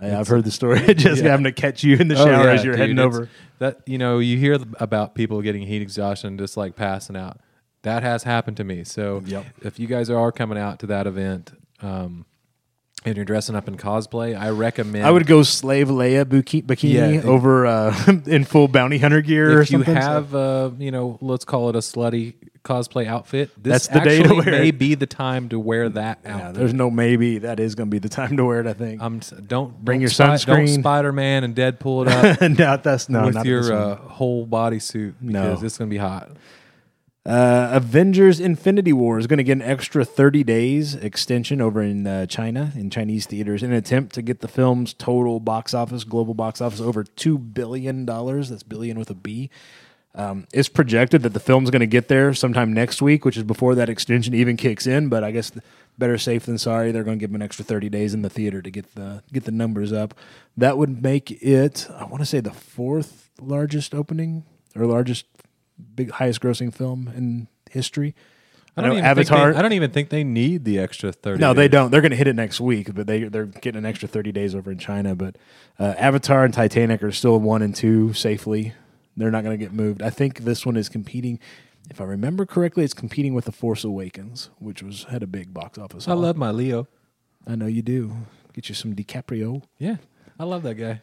Yeah, 0.00 0.20
I've 0.20 0.28
heard 0.28 0.44
the 0.44 0.52
story. 0.52 0.78
Of 0.86 0.96
just 0.96 1.22
Yeah. 1.24 1.30
having 1.30 1.42
to 1.44 1.50
catch 1.52 1.82
you 1.82 1.96
in 1.96 2.06
the 2.06 2.14
Oh, 2.14 2.24
shower 2.24 2.44
yeah, 2.44 2.52
as 2.52 2.62
you're 2.64 2.74
dude, 2.74 2.80
heading 2.80 2.98
over. 3.00 3.28
That 3.58 3.80
you 3.84 3.98
know, 3.98 4.20
you 4.20 4.36
hear 4.38 4.56
about 4.78 5.16
people 5.16 5.42
getting 5.42 5.62
heat 5.62 5.82
exhaustion, 5.82 6.38
just 6.38 6.56
like 6.56 6.76
passing 6.76 7.16
out. 7.16 7.40
that 7.82 8.02
has 8.04 8.22
happened 8.24 8.56
to 8.58 8.64
me. 8.64 8.84
So 8.84 9.22
Yep. 9.26 9.46
if 9.62 9.78
you 9.80 9.86
guys 9.88 10.08
are 10.10 10.30
coming 10.32 10.56
out 10.58 10.78
to 10.80 10.86
that 10.88 11.06
event, 11.08 11.52
um, 11.80 12.26
and 13.04 13.16
you're 13.16 13.24
dressing 13.24 13.54
up 13.56 13.68
in 13.68 13.76
cosplay, 13.76 14.38
I 14.38 14.50
recommend. 14.50 15.06
I 15.06 15.10
would 15.10 15.26
go 15.26 15.42
slave 15.42 15.88
Leia 15.88 16.24
buki- 16.24 16.64
bikini 16.64 17.22
Yeah. 17.22 17.30
over 17.30 17.64
uh, 17.66 17.94
in 18.26 18.44
full 18.44 18.68
bounty 18.68 18.98
hunter 18.98 19.20
gear 19.22 19.58
or 19.58 19.62
if 19.62 19.70
you 19.70 19.78
something. 19.78 19.94
so- 19.94 20.00
have, 20.00 20.34
uh, 20.34 20.70
you 20.78 20.90
know, 20.90 21.18
let's 21.20 21.44
call 21.44 21.68
it 21.70 21.76
a 21.76 21.80
slutty 21.80 22.34
cosplay 22.64 23.06
outfit. 23.06 23.50
That's 23.56 23.86
This 23.86 23.94
the 23.96 24.00
day 24.00 24.22
to 24.22 24.34
wear 24.34 24.44
may 24.50 24.68
it. 24.68 24.78
be 24.78 24.94
the 24.94 25.06
time 25.06 25.48
to 25.50 25.58
wear 25.58 25.88
that 25.90 26.18
yeah, 26.24 26.52
there's 26.52 26.74
no 26.74 26.90
maybe. 26.90 27.38
That 27.38 27.60
is 27.60 27.74
going 27.74 27.86
to 27.88 27.90
be 27.90 27.98
the 28.00 28.10
time 28.10 28.36
to 28.36 28.44
wear 28.44 28.60
it. 28.60 28.66
I 28.66 28.74
think. 28.74 29.00
Um, 29.00 29.20
don't 29.46 29.82
Bring 29.82 30.00
don't 30.00 30.02
your 30.02 30.10
Don't 30.10 30.36
sunscreen. 30.36 30.80
Spider 30.80 31.12
Man 31.12 31.44
and 31.44 31.54
Deadpool 31.54 32.06
it 32.06 32.08
up 32.08 32.40
no, 32.58 32.76
that's 32.76 33.08
no, 33.08 33.26
with 33.26 33.36
not 33.36 33.46
your 33.46 33.62
this 33.62 33.70
one. 33.70 33.80
uh, 33.80 33.96
whole 33.96 34.46
bodysuit 34.46 35.14
No. 35.20 35.44
because 35.44 35.62
it's 35.62 35.78
gonna 35.78 35.88
be 35.88 35.96
hot. 35.96 36.30
Uh, 37.28 37.68
Avengers 37.72 38.40
Infinity 38.40 38.94
War 38.94 39.18
is 39.18 39.26
going 39.26 39.36
to 39.36 39.44
get 39.44 39.52
an 39.52 39.62
extra 39.62 40.02
30 40.02 40.44
days 40.44 40.94
extension 40.94 41.60
over 41.60 41.82
in 41.82 42.06
uh, 42.06 42.24
China, 42.24 42.72
in 42.74 42.88
Chinese 42.88 43.26
theaters, 43.26 43.62
in 43.62 43.70
an 43.70 43.76
attempt 43.76 44.14
to 44.14 44.22
get 44.22 44.40
the 44.40 44.48
film's 44.48 44.94
total 44.94 45.38
box 45.38 45.74
office, 45.74 46.04
global 46.04 46.32
box 46.32 46.62
office, 46.62 46.80
over 46.80 47.04
$2 47.04 47.52
billion. 47.52 48.06
That's 48.06 48.62
billion 48.62 48.98
with 48.98 49.10
a 49.10 49.14
B. 49.14 49.50
Um, 50.14 50.46
it's 50.54 50.70
projected 50.70 51.22
that 51.22 51.34
the 51.34 51.40
film's 51.40 51.68
going 51.68 51.80
to 51.80 51.86
get 51.86 52.08
there 52.08 52.32
sometime 52.32 52.72
next 52.72 53.02
week, 53.02 53.26
which 53.26 53.36
is 53.36 53.42
before 53.42 53.74
that 53.74 53.90
extension 53.90 54.32
even 54.32 54.56
kicks 54.56 54.86
in. 54.86 55.10
But 55.10 55.22
I 55.22 55.30
guess 55.30 55.52
better 55.98 56.16
safe 56.16 56.46
than 56.46 56.56
sorry. 56.56 56.92
They're 56.92 57.04
going 57.04 57.18
to 57.18 57.20
give 57.20 57.28
them 57.30 57.42
an 57.42 57.44
extra 57.44 57.62
30 57.62 57.90
days 57.90 58.14
in 58.14 58.22
the 58.22 58.30
theater 58.30 58.62
to 58.62 58.70
get 58.70 58.94
the 58.94 59.22
get 59.34 59.44
the 59.44 59.52
numbers 59.52 59.92
up. 59.92 60.14
That 60.56 60.78
would 60.78 61.02
make 61.02 61.30
it, 61.30 61.88
I 61.94 62.06
want 62.06 62.22
to 62.22 62.26
say, 62.26 62.40
the 62.40 62.52
fourth 62.52 63.28
largest 63.38 63.94
opening 63.94 64.44
or 64.74 64.86
largest 64.86 65.26
big 65.94 66.10
highest 66.10 66.40
grossing 66.40 66.72
film 66.74 67.10
in 67.14 67.48
history. 67.70 68.14
I 68.76 68.82
don't 68.82 68.90
know 68.90 68.96
even 68.96 69.06
Avatar. 69.06 69.38
Think 69.38 69.54
they, 69.54 69.58
I 69.58 69.62
don't 69.62 69.72
even 69.72 69.90
think 69.90 70.08
they 70.10 70.24
need 70.24 70.64
the 70.64 70.78
extra 70.78 71.10
thirty. 71.10 71.40
no, 71.40 71.52
they 71.52 71.66
don't. 71.66 71.90
They're 71.90 72.00
going 72.00 72.12
to 72.12 72.16
hit 72.16 72.28
it 72.28 72.36
next 72.36 72.60
week, 72.60 72.94
but 72.94 73.06
they 73.08 73.24
they're 73.24 73.46
getting 73.46 73.78
an 73.78 73.84
extra 73.86 74.06
thirty 74.06 74.30
days 74.30 74.54
over 74.54 74.70
in 74.70 74.78
China. 74.78 75.16
But 75.16 75.36
uh, 75.80 75.94
Avatar 75.98 76.44
and 76.44 76.54
Titanic 76.54 77.02
are 77.02 77.10
still 77.10 77.38
one 77.40 77.62
and 77.62 77.74
two 77.74 78.12
safely. 78.12 78.74
They're 79.16 79.32
not 79.32 79.42
going 79.42 79.58
to 79.58 79.64
get 79.64 79.72
moved. 79.72 80.00
I 80.00 80.10
think 80.10 80.40
this 80.40 80.64
one 80.64 80.76
is 80.76 80.88
competing. 80.88 81.40
If 81.90 82.00
I 82.00 82.04
remember 82.04 82.46
correctly, 82.46 82.84
it's 82.84 82.94
competing 82.94 83.34
with 83.34 83.46
The 83.46 83.52
Force 83.52 83.82
Awakens, 83.82 84.50
which 84.58 84.80
was 84.82 85.04
had 85.04 85.22
a 85.24 85.26
big 85.26 85.52
box 85.52 85.76
office. 85.78 86.06
I 86.06 86.12
love 86.12 86.36
my 86.36 86.50
Leo. 86.52 86.86
I 87.46 87.56
know 87.56 87.66
you 87.66 87.82
do. 87.82 88.14
Get 88.52 88.68
you 88.68 88.74
some 88.76 88.94
DiCaprio. 88.94 89.62
Yeah, 89.78 89.96
I 90.38 90.44
love 90.44 90.62
that 90.62 90.74
guy. 90.74 91.00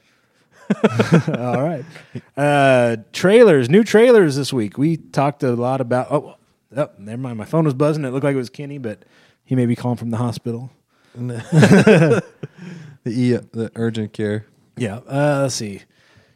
All 1.39 1.61
right. 1.61 1.85
Uh, 2.35 2.97
trailers, 3.13 3.69
new 3.69 3.83
trailers 3.83 4.35
this 4.35 4.51
week. 4.51 4.77
We 4.77 4.97
talked 4.97 5.43
a 5.43 5.53
lot 5.53 5.81
about. 5.81 6.11
Oh, 6.11 6.35
oh, 6.75 6.89
never 6.97 7.21
mind. 7.21 7.37
My 7.37 7.45
phone 7.45 7.65
was 7.65 7.73
buzzing. 7.73 8.05
It 8.05 8.09
looked 8.09 8.23
like 8.23 8.33
it 8.33 8.37
was 8.37 8.49
Kenny, 8.49 8.77
but 8.77 9.03
he 9.43 9.55
may 9.55 9.65
be 9.65 9.75
calling 9.75 9.97
from 9.97 10.11
the 10.11 10.17
hospital. 10.17 10.71
the 11.15 12.23
e, 13.05 13.31
the 13.31 13.71
urgent 13.75 14.13
care. 14.13 14.45
Yeah. 14.77 14.97
Uh, 14.97 15.41
let's 15.43 15.55
see. 15.55 15.83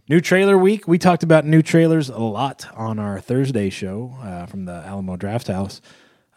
New 0.07 0.21
trailer 0.21 0.57
week. 0.57 0.87
We 0.87 0.97
talked 0.97 1.23
about 1.23 1.45
new 1.45 1.61
trailers 1.61 2.09
a 2.09 2.17
lot 2.17 2.65
on 2.75 2.97
our 2.97 3.19
Thursday 3.19 3.69
show 3.69 4.15
uh, 4.21 4.45
from 4.45 4.65
the 4.65 4.73
Alamo 4.73 5.17
Draft 5.17 5.47
House. 5.47 5.81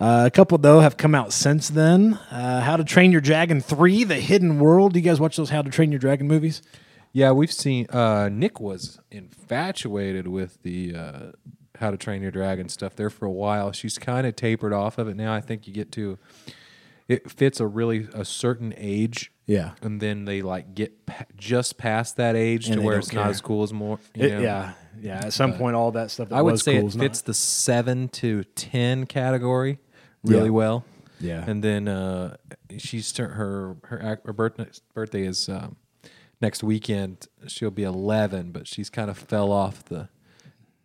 Uh, 0.01 0.25
a 0.27 0.31
couple 0.31 0.59
though 0.59 0.81
have 0.81 0.97
come 0.97 1.15
out 1.15 1.33
since 1.33 1.69
then. 1.69 2.15
Uh, 2.31 2.61
How 2.61 2.77
to 2.77 2.85
Train 2.85 3.13
Your 3.13 3.21
Dragon 3.21 3.61
Three: 3.61 4.03
The 4.05 4.17
Hidden 4.17 4.59
World. 4.59 4.95
Do 4.95 4.99
you 4.99 5.05
guys 5.05 5.21
watch 5.21 5.37
those 5.37 5.51
How 5.51 5.63
to 5.63 5.71
Train 5.71 5.93
Your 5.93 6.01
Dragon 6.01 6.27
movies? 6.27 6.61
Yeah, 7.13 7.33
we've 7.33 7.53
seen. 7.53 7.87
Uh, 7.91 8.29
Nick 8.33 8.59
was 8.61 8.99
infatuated 9.11 10.29
with 10.29 10.63
the 10.63 10.95
uh, 10.97 11.21
How 11.79 11.91
to 11.91 11.97
Train 11.97 12.23
Your 12.23 12.31
Dragon 12.31 12.69
stuff 12.69 12.97
there 12.97 13.11
for 13.11 13.27
a 13.27 13.31
while. 13.31 13.73
She's 13.73 13.99
kind 13.99 14.27
of 14.27 14.35
tapered 14.37 14.73
off 14.73 14.97
of 14.99 15.09
it 15.09 15.17
now. 15.17 15.35
I 15.35 15.41
think 15.41 15.67
you 15.67 15.75
get 15.75 15.93
to 15.93 16.19
it 17.09 17.31
fits 17.31 17.61
a 17.61 17.67
really 17.67 18.09
a 18.15 18.25
certain 18.25 18.73
age. 18.77 19.31
Yeah. 19.45 19.73
and 19.83 20.01
then 20.01 20.25
they 20.25 20.41
like 20.41 20.75
get 20.75 21.05
pa- 21.05 21.25
just 21.37 21.77
past 21.77 22.17
that 22.17 22.37
age 22.37 22.67
And 22.67 22.75
to 22.77 22.81
they 22.81 22.87
where 22.87 22.95
don't 22.95 23.01
it's 23.03 23.13
not 23.13 23.23
care. 23.23 23.31
as 23.31 23.41
cool 23.41 23.65
as 23.65 23.73
more. 23.73 23.99
You 24.15 24.25
It- 24.27 24.33
know? 24.35 24.41
yeah. 24.41 24.73
Yeah. 25.01 25.25
At 25.27 25.33
some 25.33 25.53
point, 25.55 25.75
all 25.77 25.91
that 25.93 26.11
stuff 26.13 26.29
that 26.29 26.37
I 26.37 26.41
would 26.43 26.53
was 26.53 26.63
say 26.63 26.77
cool 26.77 26.85
it 26.85 26.89
is 26.89 26.95
fits 26.97 27.21
not. 27.21 27.27
the 27.27 27.35
seven 27.35 28.09
to 28.11 28.45
ten 28.55 29.05
category 29.05 29.81
really 30.23 30.45
Yeah. 30.45 30.51
well. 30.51 30.85
Yeah. 31.21 31.45
and 31.47 31.63
then 31.63 31.89
uh, 31.89 32.37
she's 32.79 33.13
tur- 33.13 33.29
her 33.29 33.77
her 33.89 33.99
ac- 34.13 34.23
her 34.25 34.33
birthday 34.33 34.67
birthday 34.95 35.25
is 35.27 35.49
um, 35.49 35.77
next 36.43 36.63
weekend. 36.63 37.29
She'll 37.47 37.71
be 37.71 37.85
eleven, 37.85 38.51
but 38.51 38.67
she's 38.67 38.91
kind 38.91 39.09
of 39.09 39.17
fell 39.17 39.51
off 39.51 39.85
the 39.85 40.09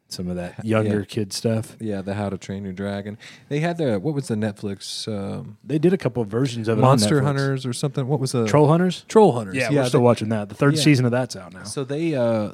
some 0.10 0.30
of 0.30 0.38
that 0.38 0.64
younger 0.64 1.00
Yeah. 1.00 1.06
kid 1.06 1.34
stuff. 1.34 1.76
yeah 1.82 2.02
the 2.02 2.14
How 2.14 2.30
to 2.30 2.38
Train 2.38 2.64
Your 2.64 2.72
Dragon. 2.72 3.18
They 3.50 3.60
had 3.60 3.78
the 3.78 4.00
what 4.00 4.14
was 4.14 4.30
the 4.30 4.36
Netflix 4.36 5.06
um, 5.12 5.58
They 5.66 5.78
did 5.80 5.92
a 5.92 5.98
couple 5.98 6.24
of 6.24 6.30
versions 6.30 6.70
of 6.70 6.78
it. 6.78 6.82
Monster. 6.82 7.22
Hunters 7.22 7.66
or 7.66 7.74
something? 7.74 8.08
What 8.08 8.22
was 8.22 8.32
the 8.32 8.48
Troll 8.48 8.70
Hunters. 8.70 9.04
Troll 9.10 9.34
Hunters? 9.34 9.56
Yeah, 9.56 9.70
yeah 9.70 9.82
we're 9.82 9.90
still 9.90 10.02
watching 10.02 10.30
that. 10.30 10.48
The 10.48 10.56
third 10.56 10.76
yeah. 10.76 10.82
season 10.84 11.04
of 11.06 11.12
that's 11.12 11.36
out 11.36 11.54
now. 11.54 11.66
So 11.66 11.84
they 11.84 12.16
uh 12.16 12.52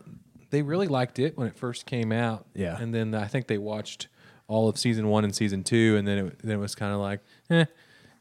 they 0.50 0.63
really 0.63 0.88
liked 0.88 1.19
it 1.19 1.38
when 1.38 1.48
it 1.48 1.55
first 1.55 1.86
came 1.86 2.12
out. 2.12 2.45
Yeah. 2.55 2.75
And 2.79 2.93
then 2.93 3.13
I 3.13 3.25
think 3.25 3.45
they 3.48 3.60
watched 3.60 4.07
all 4.48 4.67
of 4.67 4.77
season 4.79 5.07
one 5.07 5.24
and 5.24 5.36
season 5.36 5.63
two, 5.63 5.95
and 5.98 6.07
then 6.07 6.17
it 6.27 6.39
then 6.39 6.55
it 6.57 6.60
was 6.60 6.74
kind 6.75 6.93
of 6.93 7.00
like, 7.00 7.19
eh, 7.51 7.65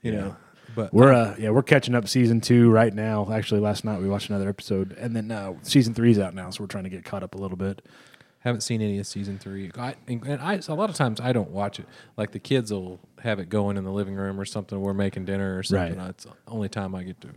you 0.03 0.13
know. 0.13 0.37
But 0.75 0.93
We're 0.93 1.13
uh 1.13 1.35
yeah 1.39 1.51
we're 1.51 1.63
catching 1.63 1.95
up 1.95 2.09
season 2.09 2.41
two 2.41 2.71
right 2.71 2.93
now. 2.93 3.31
Actually, 3.33 3.61
last 3.61 3.85
night 3.85 4.01
we 4.01 4.09
watched 4.09 4.31
another 4.31 4.49
episode, 4.49 4.93
and 4.99 5.15
then 5.15 5.31
uh, 5.31 5.55
season 5.63 5.95
three's 5.95 6.19
out 6.19 6.35
now, 6.35 6.51
so 6.51 6.63
we're 6.63 6.69
trying 6.69 6.85
to 6.85 6.91
get 6.91 7.05
caught 7.05 7.23
up 7.23 7.35
a 7.35 7.39
little 7.39 7.57
bit. 7.57 7.83
haven't 8.41 8.63
seen 8.63 8.81
any 8.81 8.99
of 8.99 9.07
season 9.07 9.39
three. 9.39 9.71
I, 9.79 9.95
and 10.09 10.25
and 10.27 10.41
I 10.41 10.61
a 10.69 10.75
lot 10.75 10.91
of 10.91 10.97
times 10.97 11.21
I 11.21 11.33
don't 11.33 11.51
watch 11.51 11.79
it. 11.79 11.87
Like 12.17 12.33
the 12.33 12.39
kids 12.39 12.73
will 12.73 13.01
have 13.23 13.39
it 13.39 13.49
going 13.49 13.77
in 13.77 13.85
the 13.85 13.93
living 13.93 14.15
room 14.15 14.41
or 14.41 14.45
something. 14.45 14.81
We're 14.81 14.95
making 14.95 15.25
dinner 15.27 15.59
or 15.59 15.63
something. 15.63 15.99
Right. 15.99 16.11
It's 16.11 16.25
the 16.25 16.33
only 16.49 16.69
time 16.69 16.95
I 16.95 17.05
get 17.05 17.21
to 17.23 17.29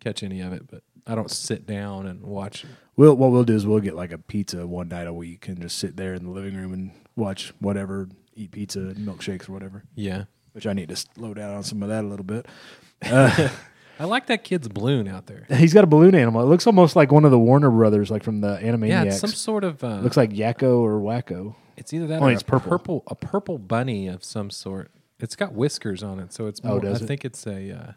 catch 0.00 0.22
any 0.22 0.40
of 0.40 0.52
it. 0.52 0.68
But 0.70 0.82
I 1.06 1.14
don't 1.14 1.30
sit 1.30 1.66
down 1.66 2.06
and 2.06 2.22
watch. 2.22 2.64
We'll 2.96 3.14
what 3.14 3.30
we'll 3.30 3.44
do 3.44 3.54
is 3.54 3.66
we'll 3.66 3.80
get 3.80 3.94
like 3.94 4.12
a 4.12 4.18
pizza 4.18 4.66
one 4.66 4.88
night 4.88 5.06
a 5.06 5.12
week 5.12 5.48
and 5.48 5.60
just 5.60 5.78
sit 5.78 5.96
there 5.96 6.14
in 6.14 6.24
the 6.24 6.30
living 6.30 6.54
room 6.54 6.72
and 6.72 6.92
watch 7.16 7.52
whatever, 7.58 8.08
eat 8.34 8.52
pizza 8.52 8.80
and 8.80 8.98
milkshakes 8.98 9.48
or 9.48 9.52
whatever. 9.52 9.84
Yeah. 9.94 10.24
Which 10.52 10.66
I 10.66 10.72
need 10.72 10.88
to 10.88 10.96
slow 10.96 11.32
down 11.34 11.54
on 11.54 11.62
some 11.62 11.82
of 11.82 11.88
that 11.90 12.04
a 12.04 12.08
little 12.08 12.24
bit. 12.24 12.46
I 13.02 14.04
like 14.04 14.26
that 14.26 14.44
kid's 14.44 14.66
balloon 14.68 15.06
out 15.08 15.26
there. 15.26 15.46
He's 15.56 15.74
got 15.74 15.84
a 15.84 15.86
balloon 15.86 16.14
animal. 16.14 16.40
It 16.42 16.46
looks 16.46 16.66
almost 16.66 16.96
like 16.96 17.12
one 17.12 17.24
of 17.24 17.30
the 17.30 17.38
Warner 17.38 17.70
brothers, 17.70 18.10
like 18.10 18.22
from 18.22 18.40
the 18.40 18.56
Animaniacs. 18.56 18.88
Yeah, 18.88 19.02
it's 19.04 19.20
some 19.20 19.30
sort 19.30 19.62
of. 19.64 19.82
Uh, 19.84 20.00
looks 20.00 20.16
like 20.16 20.30
Yakko 20.30 20.78
or 20.80 21.00
Wakko. 21.00 21.54
It's 21.76 21.92
either 21.92 22.06
that 22.08 22.20
Only 22.20 22.32
or 22.32 22.34
it's 22.34 22.42
a 22.42 22.46
purple. 22.46 22.70
purple. 22.70 23.02
a 23.08 23.14
purple 23.14 23.58
bunny 23.58 24.06
of 24.08 24.24
some 24.24 24.50
sort. 24.50 24.90
It's 25.18 25.36
got 25.36 25.52
whiskers 25.52 26.02
on 26.02 26.18
it, 26.18 26.32
so 26.32 26.46
it's. 26.46 26.60
Oh, 26.64 26.68
More, 26.70 26.80
does 26.80 27.00
I 27.02 27.04
it? 27.04 27.08
think 27.08 27.24
it's 27.24 27.46
a. 27.46 27.72
Uh, 27.72 27.92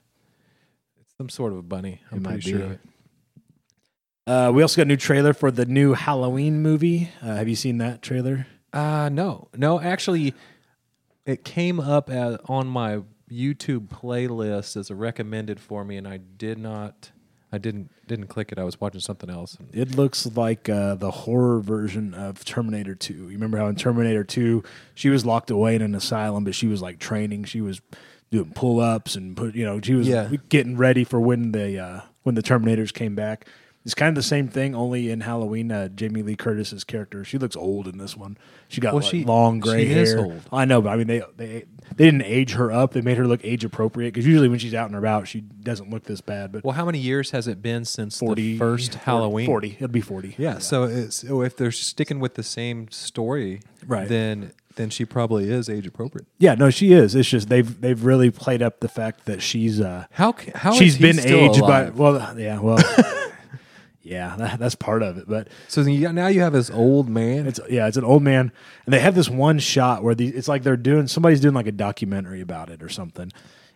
it's 1.00 1.14
some 1.18 1.30
sort 1.30 1.54
of 1.54 1.60
a 1.60 1.64
bunny. 1.64 2.02
I'm 2.12 2.18
It 2.20 2.24
pretty 2.24 2.52
sure 2.52 2.62
of 2.64 2.72
it. 2.72 2.80
Uh, 4.26 4.52
we 4.54 4.62
also 4.62 4.78
got 4.78 4.84
a 4.84 4.88
new 4.90 4.96
trailer 4.98 5.34
for 5.34 5.52
the 5.52 5.66
new 5.66 5.94
Halloween 5.94 6.62
movie. 6.62 7.10
Uh, 7.22 7.36
have 7.36 7.48
you 7.50 7.56
seen 7.56 7.78
that 7.80 8.02
trailer? 8.02 8.48
Uh 8.72 9.08
no, 9.12 9.50
no. 9.56 9.80
Actually, 9.80 10.34
it 11.26 11.44
came 11.44 11.80
up 11.80 12.10
as, 12.10 12.38
on 12.48 12.68
my 12.68 13.02
YouTube 13.32 13.88
playlist 13.88 14.78
as 14.78 14.90
a 14.90 14.96
recommended 14.96 15.60
for 15.60 15.84
me, 15.84 15.98
and 15.98 16.08
I 16.08 16.18
did 16.18 16.58
not. 16.58 17.12
I 17.52 17.60
didn't 17.60 17.92
didn't 18.08 18.28
click 18.28 18.52
it. 18.52 18.58
I 18.58 18.64
was 18.64 18.82
watching 18.82 19.00
something 19.00 19.30
else. 19.30 19.58
It 19.72 19.96
looks 19.96 20.26
like 20.36 20.68
uh, 20.70 20.96
the 20.96 21.12
horror 21.12 21.60
version 21.62 22.14
of 22.16 22.44
Terminator 22.44 22.96
2. 22.96 23.14
You 23.14 23.28
remember 23.28 23.58
how 23.60 23.68
in 23.68 23.76
Terminator 23.76 24.24
2, 24.24 24.64
she 24.96 25.10
was 25.10 25.24
locked 25.26 25.52
away 25.52 25.76
in 25.76 25.82
an 25.84 25.94
asylum, 25.94 26.44
but 26.44 26.56
she 26.56 26.66
was 26.68 26.82
like 26.82 26.98
training. 26.98 27.44
She 27.44 27.62
was 27.62 27.80
doing 28.32 28.52
pull 28.54 28.80
ups 28.80 29.16
and 29.16 29.38
put, 29.38 29.54
you 29.54 29.64
know, 29.66 29.80
she 29.80 29.94
was 29.94 30.08
Yeah. 30.08 30.32
getting 30.50 30.78
ready 30.78 31.04
for 31.04 31.20
when 31.20 31.52
the 31.52 31.78
uh, 31.80 32.02
when 32.24 32.34
the 32.34 32.42
Terminators 32.42 32.92
came 32.92 33.14
back. 33.16 33.48
It's 33.86 33.94
kind 33.94 34.10
of 34.10 34.16
the 34.16 34.24
same 34.24 34.48
thing, 34.48 34.74
only 34.76 35.12
in 35.12 35.20
Halloween. 35.22 35.70
Uh, 35.72 35.90
Jamie 35.90 36.22
Lee 36.24 36.38
Curtis's 36.38 36.86
character, 36.86 37.26
she 37.26 37.38
looks 37.38 37.56
old 37.58 37.86
in 37.88 37.98
this 37.98 38.16
one. 38.16 38.38
She 38.70 38.80
got 38.80 38.94
Well, 38.94 39.02
like, 39.04 39.12
she- 39.12 39.26
long 39.26 39.60
gray 39.60 39.86
she 39.86 39.94
hair. 39.94 40.04
is 40.04 40.16
old. 40.16 40.42
I 40.54 40.64
know, 40.64 40.82
but 40.82 40.90
I 40.92 40.96
mean, 40.96 41.08
they 41.08 41.22
they 41.36 41.66
they 41.96 42.06
didn't 42.06 42.22
age 42.24 42.54
her 42.54 42.72
up. 42.72 42.94
They 42.94 43.02
made 43.02 43.18
her 43.18 43.28
look 43.28 43.42
age 43.44 43.66
appropriate 43.66 44.14
because 44.14 44.26
usually 44.26 44.48
when 44.48 44.60
she's 44.60 44.74
out 44.74 44.88
and 44.88 44.96
about, 44.96 45.28
she 45.28 45.42
doesn't 45.42 45.90
look 45.90 46.04
this 46.06 46.22
bad. 46.22 46.54
But 46.54 46.64
well, 46.64 46.74
how 46.76 46.86
many 46.86 47.00
years 47.00 47.32
has 47.32 47.46
it 47.48 47.62
been 47.62 47.84
since 47.84 48.18
40 48.20 48.42
the 48.54 48.58
first 48.58 48.92
40 48.94 49.04
Halloween? 49.06 49.46
40. 49.48 49.72
It'll 49.76 49.88
be 49.90 50.00
40. 50.02 50.36
Yeah, 50.38 50.60
so 50.60 50.84
it's, 50.84 51.18
so 51.18 51.42
if 51.42 51.58
they're 51.58 51.72
sticking 51.72 52.20
with 52.22 52.36
the 52.36 52.44
same 52.44 52.90
story, 52.90 53.62
Right. 53.86 54.08
then 54.08 54.54
then 54.76 54.90
she 54.90 55.06
probably 55.06 55.52
is 55.52 55.70
age 55.70 55.86
appropriate. 55.86 56.26
Yeah, 56.40 56.56
no, 56.56 56.70
she 56.72 56.94
is. 56.94 57.14
It's 57.16 57.28
just 57.30 57.50
they've 57.50 57.80
they've 57.82 58.02
really 58.04 58.32
played 58.32 58.62
up 58.64 58.80
the 58.80 58.88
fact 58.88 59.26
that 59.26 59.42
she's 59.42 59.82
uh 59.82 60.06
How 60.12 60.34
how 60.56 60.72
she's 60.72 60.98
been 60.98 61.20
aged 61.20 61.60
by 61.62 61.90
well 61.90 62.34
yeah 62.40 62.60
well 62.62 62.80
yeah 64.04 64.36
that, 64.38 64.60
that's 64.60 64.76
part 64.76 65.02
of 65.02 65.18
it 65.18 65.26
but 65.28 65.48
So 65.68 65.82
you 65.82 66.02
got, 66.02 66.14
now 66.14 66.28
you 66.28 66.42
have 66.42 66.54
this 66.54 66.70
old 66.70 67.10
man. 67.10 67.48
it's 67.48 67.60
yeah 67.70 67.88
it's 67.88 67.98
an 67.98 68.04
old 68.04 68.22
man 68.22 68.52
and 68.86 68.94
they 68.94 69.00
have 69.00 69.16
this 69.16 69.30
one 69.30 69.58
shot 69.60 70.04
where 70.04 70.14
the 70.14 70.28
it's 70.28 70.48
like 70.48 70.64
they're 70.64 70.78
doing 70.78 71.08
somebody's 71.08 71.40
doing 71.42 71.56
like 71.56 71.68
a 71.68 71.72
documentary 71.72 72.42
about 72.42 72.70
it 72.70 72.84
or 72.84 72.90
something 72.90 73.32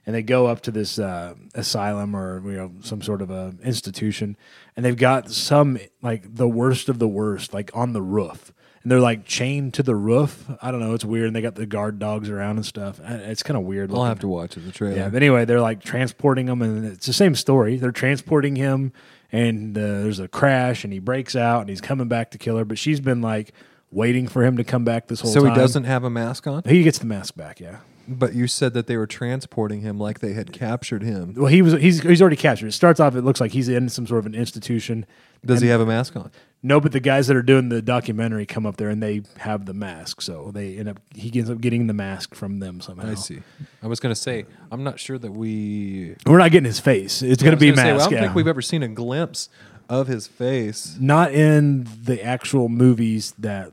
and 0.05 0.15
they 0.15 0.21
go 0.21 0.45
up 0.47 0.61
to 0.61 0.71
this 0.71 0.99
uh, 0.99 1.33
asylum 1.55 2.15
or 2.15 2.41
you 2.49 2.57
know 2.57 2.71
some 2.81 3.01
sort 3.01 3.21
of 3.21 3.29
a 3.31 3.53
institution 3.63 4.37
and 4.75 4.85
they've 4.85 4.97
got 4.97 5.29
some 5.31 5.77
like 6.01 6.35
the 6.35 6.47
worst 6.47 6.87
of 6.89 6.99
the 6.99 7.07
worst 7.07 7.53
like 7.53 7.71
on 7.73 7.93
the 7.93 8.01
roof 8.01 8.53
and 8.83 8.91
they're 8.91 8.99
like 9.01 9.25
chained 9.25 9.73
to 9.73 9.83
the 9.83 9.95
roof. 9.95 10.45
I 10.61 10.71
don't 10.71 10.79
know. 10.79 10.93
It's 10.93 11.03
weird. 11.03 11.27
And 11.27 11.35
they 11.35 11.41
got 11.41 11.55
the 11.55 11.65
guard 11.65 11.99
dogs 11.99 12.29
around 12.29 12.55
and 12.55 12.65
stuff. 12.65 13.01
Uh, 13.01 13.17
It's 13.23 13.43
kind 13.43 13.57
of 13.57 13.63
weird. 13.63 13.89
I'll 13.89 13.97
looking. 13.97 14.07
have 14.07 14.19
to 14.19 14.27
watch 14.29 14.55
it, 14.55 14.61
the 14.61 14.71
trailer. 14.71 14.95
Yeah, 14.95 15.09
but 15.09 15.17
anyway, 15.17 15.43
they're 15.43 15.59
like 15.59 15.83
transporting 15.83 16.47
him, 16.47 16.61
and 16.61 16.85
it's 16.85 17.05
the 17.05 17.11
same 17.11 17.35
story. 17.35 17.75
They're 17.77 17.91
transporting 17.91 18.55
him, 18.55 18.93
and 19.31 19.77
uh, 19.77 19.81
there's 19.81 20.19
a 20.19 20.27
crash, 20.27 20.83
and 20.83 20.93
he 20.93 20.99
breaks 20.99 21.35
out, 21.35 21.61
and 21.61 21.69
he's 21.69 21.81
coming 21.81 22.07
back 22.07 22.31
to 22.31 22.37
kill 22.37 22.57
her. 22.57 22.65
But 22.65 22.77
she's 22.77 22.99
been 22.99 23.21
like 23.21 23.53
waiting 23.91 24.27
for 24.27 24.43
him 24.43 24.57
to 24.57 24.63
come 24.63 24.83
back 24.83 25.07
this 25.07 25.21
whole 25.21 25.33
time. 25.33 25.41
so 25.41 25.47
time. 25.47 25.55
he 25.55 25.61
doesn't 25.61 25.83
have 25.85 26.03
a 26.03 26.09
mask 26.09 26.47
on? 26.47 26.63
He 26.65 26.83
gets 26.83 26.99
the 26.99 27.05
mask 27.05 27.35
back. 27.35 27.59
Yeah. 27.59 27.77
But 28.09 28.33
you 28.33 28.47
said 28.47 28.73
that 28.73 28.87
they 28.87 28.95
were 28.95 29.07
transporting 29.07 29.81
him 29.81 29.99
like 29.99 30.19
they 30.19 30.31
had 30.31 30.53
captured 30.53 31.03
him. 31.03 31.33
Well, 31.35 31.47
he 31.47 31.61
was 31.61 31.73
he's 31.73 32.01
he's 32.01 32.21
already 32.21 32.37
captured. 32.37 32.67
It 32.67 32.71
starts 32.71 33.01
off. 33.01 33.15
It 33.15 33.23
looks 33.23 33.41
like 33.41 33.51
he's 33.51 33.67
in 33.67 33.89
some 33.89 34.07
sort 34.07 34.19
of 34.19 34.25
an 34.25 34.35
institution. 34.35 35.05
Does 35.45 35.61
he 35.61 35.67
have 35.67 35.81
a 35.81 35.85
mask 35.85 36.15
on? 36.15 36.31
No, 36.63 36.79
but 36.81 36.91
the 36.91 36.99
guys 36.99 37.27
that 37.27 37.37
are 37.37 37.43
doing 37.43 37.69
the 37.69 37.81
documentary 37.81 38.45
come 38.45 38.65
up 38.65 38.77
there 38.77 38.89
and 38.89 39.01
they 39.01 39.21
have 39.37 39.65
the 39.65 39.73
mask. 39.73 40.21
So 40.21 40.51
they 40.51 40.77
end 40.77 40.89
up 40.89 40.99
he 41.13 41.31
ends 41.37 41.49
up 41.49 41.61
getting 41.61 41.87
the 41.87 41.93
mask 41.93 42.33
from 42.35 42.59
them 42.59 42.81
somehow. 42.81 43.11
I 43.11 43.13
see. 43.13 43.41
I 43.83 43.87
was 43.87 43.99
going 43.99 44.13
to 44.13 44.19
say, 44.19 44.45
I'm 44.71 44.83
not 44.83 44.99
sure 44.99 45.17
that 45.17 45.31
we. 45.31 46.15
We're 46.25 46.39
not 46.39 46.51
getting 46.51 46.65
his 46.65 46.79
face. 46.79 47.21
It's 47.21 47.41
I 47.43 47.45
going 47.45 47.57
to 47.57 47.59
be 47.59 47.67
gonna 47.69 47.77
say, 47.77 47.83
well, 47.87 47.97
mask. 47.97 48.07
I 48.07 48.09
don't 48.09 48.13
yeah. 48.17 48.21
think 48.23 48.35
we've 48.35 48.47
ever 48.47 48.61
seen 48.61 48.81
a 48.83 48.87
glimpse 48.87 49.49
of 49.87 50.07
his 50.07 50.27
face. 50.27 50.97
not 50.99 51.31
in 51.31 51.87
the 52.03 52.21
actual 52.23 52.67
movies 52.69 53.33
that 53.39 53.71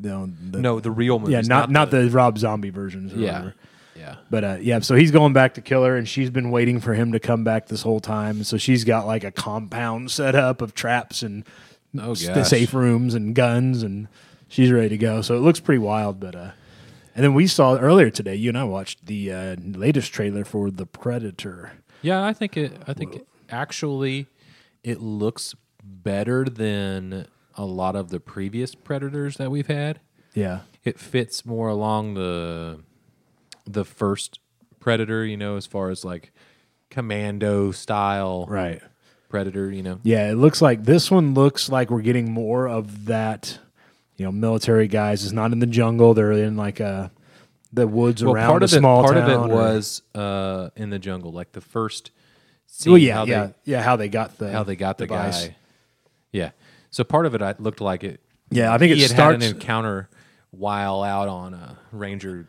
you 0.00 0.10
know, 0.10 0.30
the, 0.50 0.60
No, 0.60 0.78
the 0.78 0.90
real 0.90 1.18
movies. 1.18 1.32
yeah, 1.32 1.40
not 1.40 1.70
not 1.70 1.90
the, 1.90 2.08
Rob 2.10 2.38
Zombie 2.38 2.70
versions. 2.70 3.12
Or 3.14 3.16
Yeah. 3.16 3.32
whatever. 3.32 3.54
Yeah. 3.96 4.16
But 4.30 4.44
uh, 4.44 4.56
yeah, 4.60 4.80
so 4.80 4.94
he's 4.94 5.10
going 5.10 5.32
back 5.32 5.54
to 5.54 5.62
kill 5.62 5.82
her, 5.84 5.96
and 5.96 6.06
she's 6.06 6.28
been 6.28 6.50
waiting 6.50 6.80
for 6.80 6.92
him 6.92 7.12
to 7.12 7.18
come 7.18 7.44
back 7.44 7.66
this 7.68 7.80
whole 7.80 7.98
time. 7.98 8.44
So 8.44 8.58
she's 8.58 8.84
got 8.84 9.06
like 9.06 9.24
a 9.24 9.32
compound 9.32 10.10
set 10.10 10.34
up 10.34 10.60
of 10.60 10.74
traps 10.74 11.22
and 11.22 11.44
Oh, 12.00 12.14
gosh. 12.14 12.48
safe 12.48 12.74
rooms 12.74 13.14
and 13.14 13.34
guns, 13.34 13.82
and 13.82 14.08
she's 14.48 14.70
ready 14.70 14.90
to 14.90 14.98
go. 14.98 15.22
So 15.22 15.36
it 15.36 15.40
looks 15.40 15.60
pretty 15.60 15.78
wild. 15.78 16.20
But 16.20 16.34
uh, 16.34 16.50
and 17.14 17.24
then 17.24 17.34
we 17.34 17.46
saw 17.46 17.76
earlier 17.76 18.10
today. 18.10 18.34
You 18.34 18.50
and 18.50 18.58
I 18.58 18.64
watched 18.64 19.06
the 19.06 19.32
uh, 19.32 19.56
latest 19.60 20.12
trailer 20.12 20.44
for 20.44 20.70
the 20.70 20.86
Predator. 20.86 21.72
Yeah, 22.02 22.24
I 22.24 22.32
think 22.32 22.56
it. 22.56 22.72
I 22.86 22.92
think 22.92 23.16
it, 23.16 23.26
actually, 23.48 24.26
it 24.84 25.00
looks 25.00 25.54
better 25.82 26.44
than 26.44 27.26
a 27.54 27.64
lot 27.64 27.96
of 27.96 28.10
the 28.10 28.20
previous 28.20 28.74
predators 28.74 29.36
that 29.38 29.50
we've 29.50 29.66
had. 29.68 30.00
Yeah, 30.34 30.60
It 30.84 30.98
fits 30.98 31.46
more 31.46 31.68
along 31.68 32.14
the 32.14 32.80
the 33.64 33.84
first 33.84 34.38
predator, 34.78 35.24
you 35.24 35.36
know, 35.36 35.56
as 35.56 35.64
far 35.66 35.90
as 35.90 36.04
like 36.04 36.32
commando 36.90 37.72
style 37.72 38.46
right. 38.48 38.82
Predator, 39.28 39.70
you 39.70 39.82
know. 39.82 40.00
Yeah, 40.02 40.30
it 40.30 40.34
looks 40.34 40.60
like 40.62 40.84
this 40.84 41.10
one 41.10 41.34
looks 41.34 41.68
like 41.68 41.90
we're 41.90 42.02
getting 42.02 42.30
more 42.32 42.68
of 42.68 43.06
that. 43.06 43.58
You 44.16 44.24
know, 44.24 44.32
military 44.32 44.88
guys 44.88 45.24
is 45.24 45.32
not 45.32 45.52
in 45.52 45.58
the 45.58 45.66
jungle; 45.66 46.14
they're 46.14 46.32
in 46.32 46.56
like 46.56 46.80
uh 46.80 47.08
the 47.72 47.86
woods 47.86 48.24
Well, 48.24 48.34
around 48.34 48.48
part 48.50 48.62
a 48.62 48.64
of 48.64 48.72
it, 48.72 48.78
small 48.78 49.02
part 49.04 49.16
of 49.18 49.28
it 49.28 49.36
or- 49.36 49.48
was 49.48 50.02
uh, 50.14 50.70
in 50.76 50.88
the 50.90 50.98
jungle, 50.98 51.32
like 51.32 51.52
the 51.52 51.60
first. 51.60 52.10
Scene, 52.68 52.92
well, 52.92 52.98
yeah, 52.98 53.14
how 53.14 53.24
yeah, 53.26 53.46
they, 53.46 53.52
yeah. 53.64 53.82
How 53.82 53.96
they 53.96 54.08
got 54.08 54.38
the 54.38 54.50
how 54.52 54.62
they 54.62 54.76
got 54.76 54.98
the 54.98 55.06
device. 55.06 55.46
guy. 55.48 55.56
Yeah, 56.32 56.50
so 56.90 57.04
part 57.04 57.24
of 57.26 57.34
it 57.34 57.42
I 57.42 57.54
looked 57.58 57.80
like 57.80 58.04
it. 58.04 58.20
Yeah, 58.50 58.72
I 58.74 58.78
think 58.78 58.92
it 58.92 58.98
had 58.98 59.10
starts. 59.10 59.42
had 59.44 59.50
an 59.50 59.56
encounter 59.56 60.08
while 60.50 61.02
out 61.02 61.28
on 61.28 61.54
a 61.54 61.78
ranger. 61.92 62.46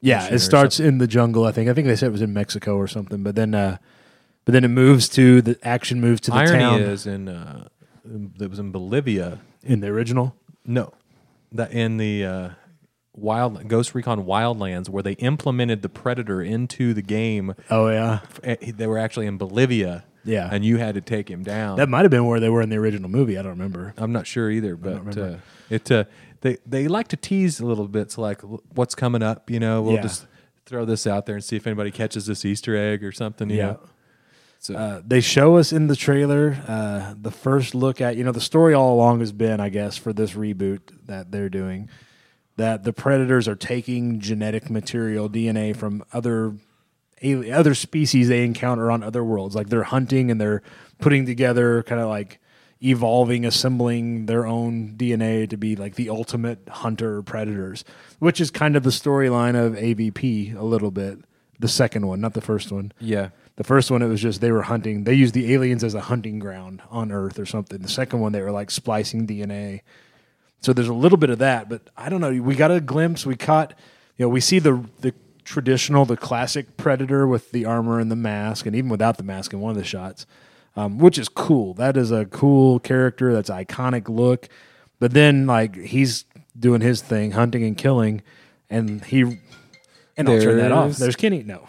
yeah, 0.00 0.26
it 0.26 0.38
starts 0.40 0.80
in 0.80 0.98
the 0.98 1.06
jungle. 1.06 1.44
I 1.44 1.52
think. 1.52 1.68
I 1.70 1.74
think 1.74 1.86
they 1.86 1.96
said 1.96 2.08
it 2.08 2.12
was 2.12 2.22
in 2.22 2.32
Mexico 2.32 2.76
or 2.76 2.88
something. 2.88 3.22
But 3.22 3.36
then, 3.36 3.54
uh 3.54 3.76
but 4.50 4.54
then 4.54 4.64
it 4.64 4.68
moves 4.68 5.08
to 5.10 5.40
the 5.40 5.56
action 5.62 6.00
moves 6.00 6.20
to 6.22 6.32
the 6.32 6.36
Irony 6.38 6.58
town 6.58 6.80
is 6.80 7.06
in 7.06 7.28
uh, 7.28 7.68
it 8.40 8.50
was 8.50 8.58
in 8.58 8.72
Bolivia. 8.72 9.38
in 9.62 9.78
the 9.80 9.86
original. 9.86 10.34
No, 10.66 10.92
that 11.52 11.70
in 11.72 11.98
the 11.98 12.24
uh, 12.24 12.48
wild 13.14 13.68
Ghost 13.68 13.94
Recon 13.94 14.24
Wildlands 14.24 14.88
where 14.88 15.02
they 15.02 15.12
implemented 15.12 15.82
the 15.82 15.88
Predator 15.88 16.42
into 16.42 16.92
the 16.94 17.02
game. 17.02 17.54
Oh 17.70 17.88
yeah, 17.88 18.20
Eh, 18.42 18.72
They 18.76 18.86
were 18.88 18.98
actually 18.98 19.26
in 19.26 19.38
Bolivia. 19.38 20.04
Yeah. 20.24 20.50
and 20.52 20.64
you 20.64 20.76
had 20.76 20.96
to 20.96 21.00
take 21.00 21.30
him 21.30 21.42
down. 21.42 21.76
that 21.78 21.88
might 21.88 22.02
have 22.02 22.10
been 22.10 22.26
where 22.26 22.40
they 22.40 22.50
were 22.50 22.60
in 22.60 22.68
the 22.68 22.76
original 22.76 23.08
movie. 23.08 23.38
I 23.38 23.42
don't 23.42 23.52
remember. 23.52 23.94
I'm 23.96 24.12
not 24.12 24.26
sure 24.26 24.50
either, 24.50 24.76
but 24.76 24.98
remember. 25.04 25.36
uh, 25.36 25.74
it 25.74 25.90
uh, 25.90 26.04
they 26.42 26.58
they 26.66 26.88
like 26.88 27.08
to 27.08 27.16
tease 27.16 27.60
a 27.60 27.64
little 27.66 27.88
bit. 27.88 28.10
So 28.10 28.20
like, 28.22 28.40
what's 28.74 28.94
coming 28.94 29.22
up? 29.22 29.48
You 29.48 29.60
know, 29.60 29.80
we'll 29.80 29.94
Yeah. 29.94 30.02
just 30.02 30.26
throw 30.66 30.84
this 30.84 31.06
out 31.06 31.24
there 31.26 31.36
and 31.36 31.44
see 31.44 31.56
if 31.56 31.66
anybody 31.66 31.90
catches 31.90 32.26
this 32.26 32.44
Easter 32.44 32.76
egg 32.76 33.02
or 33.04 33.12
something. 33.12 33.48
You 33.50 33.56
Yeah. 33.56 33.66
know? 33.66 33.80
So 34.60 34.74
Uh, 34.74 35.00
they 35.06 35.20
show 35.22 35.56
us 35.56 35.72
in 35.72 35.86
the 35.86 35.96
trailer 35.96 36.58
uh, 36.68 37.14
the 37.20 37.30
first 37.30 37.74
look 37.74 38.00
at 38.00 38.16
you 38.16 38.24
know 38.24 38.32
the 38.32 38.40
story 38.42 38.74
all 38.74 38.94
along 38.94 39.20
has 39.20 39.32
been 39.32 39.58
I 39.58 39.70
guess 39.70 39.96
for 39.96 40.12
this 40.12 40.32
reboot 40.32 40.80
that 41.06 41.32
they're 41.32 41.48
doing 41.48 41.88
that 42.56 42.84
the 42.84 42.92
predators 42.92 43.48
are 43.48 43.56
taking 43.56 44.20
genetic 44.20 44.68
material 44.68 45.30
DNA 45.30 45.74
from 45.74 46.04
other 46.12 46.54
other 47.52 47.74
species 47.74 48.28
they 48.28 48.44
encounter 48.44 48.90
on 48.90 49.02
other 49.02 49.24
worlds. 49.24 49.54
Like 49.54 49.68
they're 49.70 49.82
hunting 49.82 50.30
and 50.30 50.40
they're 50.40 50.62
putting 50.98 51.24
together 51.26 51.82
kind 51.82 52.00
of 52.00 52.08
like 52.08 52.38
evolving 52.82 53.44
assembling 53.46 54.26
their 54.26 54.46
own 54.46 54.94
DNA 54.96 55.48
to 55.48 55.56
be 55.56 55.74
like 55.76 55.96
the 55.96 56.08
ultimate 56.08 56.66
hunter 56.66 57.20
predators 57.20 57.84
which 58.20 58.40
is 58.40 58.50
kind 58.50 58.74
of 58.74 58.82
the 58.82 58.88
storyline 58.90 59.54
of 59.54 59.74
AVP 59.74 60.56
a 60.56 60.62
little 60.64 60.90
bit 60.90 61.18
the 61.58 61.68
second 61.68 62.06
one 62.06 62.22
not 62.22 62.32
the 62.32 62.40
first 62.40 62.72
one. 62.72 62.90
Yeah, 62.98 63.28
the 63.60 63.64
first 63.64 63.90
one, 63.90 64.00
it 64.00 64.06
was 64.08 64.22
just 64.22 64.40
they 64.40 64.52
were 64.52 64.62
hunting. 64.62 65.04
They 65.04 65.12
used 65.12 65.34
the 65.34 65.52
aliens 65.52 65.84
as 65.84 65.92
a 65.92 66.00
hunting 66.00 66.38
ground 66.38 66.80
on 66.90 67.12
Earth 67.12 67.38
or 67.38 67.44
something. 67.44 67.82
The 67.82 67.88
second 67.88 68.20
one, 68.20 68.32
they 68.32 68.40
were 68.40 68.50
like 68.50 68.70
splicing 68.70 69.26
DNA. 69.26 69.82
So 70.62 70.72
there's 70.72 70.88
a 70.88 70.94
little 70.94 71.18
bit 71.18 71.28
of 71.28 71.40
that, 71.40 71.68
but 71.68 71.82
I 71.94 72.08
don't 72.08 72.22
know. 72.22 72.32
We 72.40 72.54
got 72.54 72.70
a 72.70 72.80
glimpse. 72.80 73.26
We 73.26 73.36
caught, 73.36 73.74
you 74.16 74.24
know, 74.24 74.30
we 74.30 74.40
see 74.40 74.60
the 74.60 74.82
the 75.02 75.12
traditional, 75.44 76.06
the 76.06 76.16
classic 76.16 76.78
Predator 76.78 77.26
with 77.26 77.50
the 77.52 77.66
armor 77.66 78.00
and 78.00 78.10
the 78.10 78.16
mask, 78.16 78.64
and 78.64 78.74
even 78.74 78.88
without 78.88 79.18
the 79.18 79.24
mask 79.24 79.52
in 79.52 79.60
one 79.60 79.72
of 79.72 79.76
the 79.76 79.84
shots, 79.84 80.24
um, 80.74 80.96
which 80.98 81.18
is 81.18 81.28
cool. 81.28 81.74
That 81.74 81.98
is 81.98 82.10
a 82.10 82.24
cool 82.24 82.78
character. 82.78 83.34
That's 83.34 83.50
iconic 83.50 84.08
look. 84.08 84.48
But 84.98 85.12
then, 85.12 85.46
like, 85.46 85.76
he's 85.76 86.24
doing 86.58 86.80
his 86.80 87.02
thing, 87.02 87.32
hunting 87.32 87.62
and 87.64 87.76
killing, 87.76 88.22
and 88.70 89.04
he. 89.04 89.20
And 90.16 90.28
I'll 90.30 90.40
turn 90.40 90.56
that 90.56 90.72
off. 90.72 90.84
There's- 90.84 90.98
There's 90.98 91.16
Kenny. 91.16 91.42
No, 91.42 91.66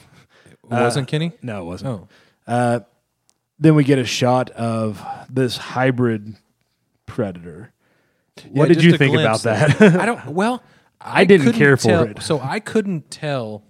Uh, 0.71 0.81
wasn't 0.83 1.07
Kenny? 1.07 1.31
no, 1.41 1.61
it 1.61 1.65
wasn't 1.65 1.89
Oh, 1.89 2.07
uh, 2.47 2.79
then 3.59 3.75
we 3.75 3.83
get 3.83 3.99
a 3.99 4.05
shot 4.05 4.49
of 4.51 5.03
this 5.29 5.57
hybrid 5.57 6.35
predator. 7.05 7.73
What 8.49 8.69
Yeah, 8.69 8.73
did 8.75 8.83
you 8.83 8.95
a 8.95 8.97
think 8.97 9.13
about 9.15 9.41
glimpse. 9.41 9.77
that? 9.77 9.95
I 10.01 10.05
don't. 10.05 10.25
Well, 10.27 10.63
I 10.99 11.25
didn't 11.25 11.45
couldn't 11.47 11.59
care 11.59 11.77
for 11.77 11.83
tell- 11.87 12.03
it. 12.03 12.21
So 12.23 12.39
I 12.39 12.59
couldn't 12.59 13.11
tell 13.11 13.63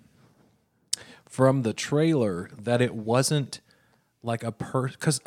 from 1.27 1.63
the 1.63 1.73
trailer 1.73 2.49
that 2.61 2.81
it 2.81 2.93
wasn't 2.95 3.61
like 4.23 4.43
a 4.43 4.51
per 4.51 4.87
because 4.89 5.19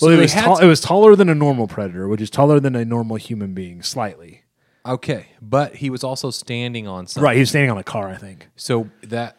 well, 0.00 0.10
it 0.10 0.18
was 0.18 0.32
tall, 0.32 0.58
it 0.58 0.66
was 0.66 0.80
taller 0.80 1.14
than 1.16 1.28
a 1.28 1.34
normal 1.34 1.68
predator, 1.68 2.08
which 2.08 2.20
is 2.20 2.30
taller 2.30 2.58
than 2.60 2.74
a 2.74 2.84
normal 2.84 3.16
human 3.16 3.54
being, 3.54 3.82
slightly. 3.82 4.42
okay, 4.84 5.26
but 5.40 5.76
he 5.76 5.88
was 5.90 6.02
also 6.02 6.30
standing 6.30 6.88
on 6.88 7.06
something. 7.06 7.24
Right, 7.24 7.34
he 7.36 7.40
was 7.40 7.50
standing 7.50 7.70
on 7.70 7.78
a 7.78 7.84
car, 7.84 8.08
I 8.08 8.16
think. 8.16 8.48
So 8.56 8.90
that 9.04 9.36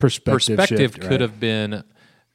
Perspective, 0.00 0.56
perspective 0.56 0.78
shift, 0.94 1.00
could 1.00 1.10
right. 1.12 1.20
have 1.20 1.38
been 1.38 1.84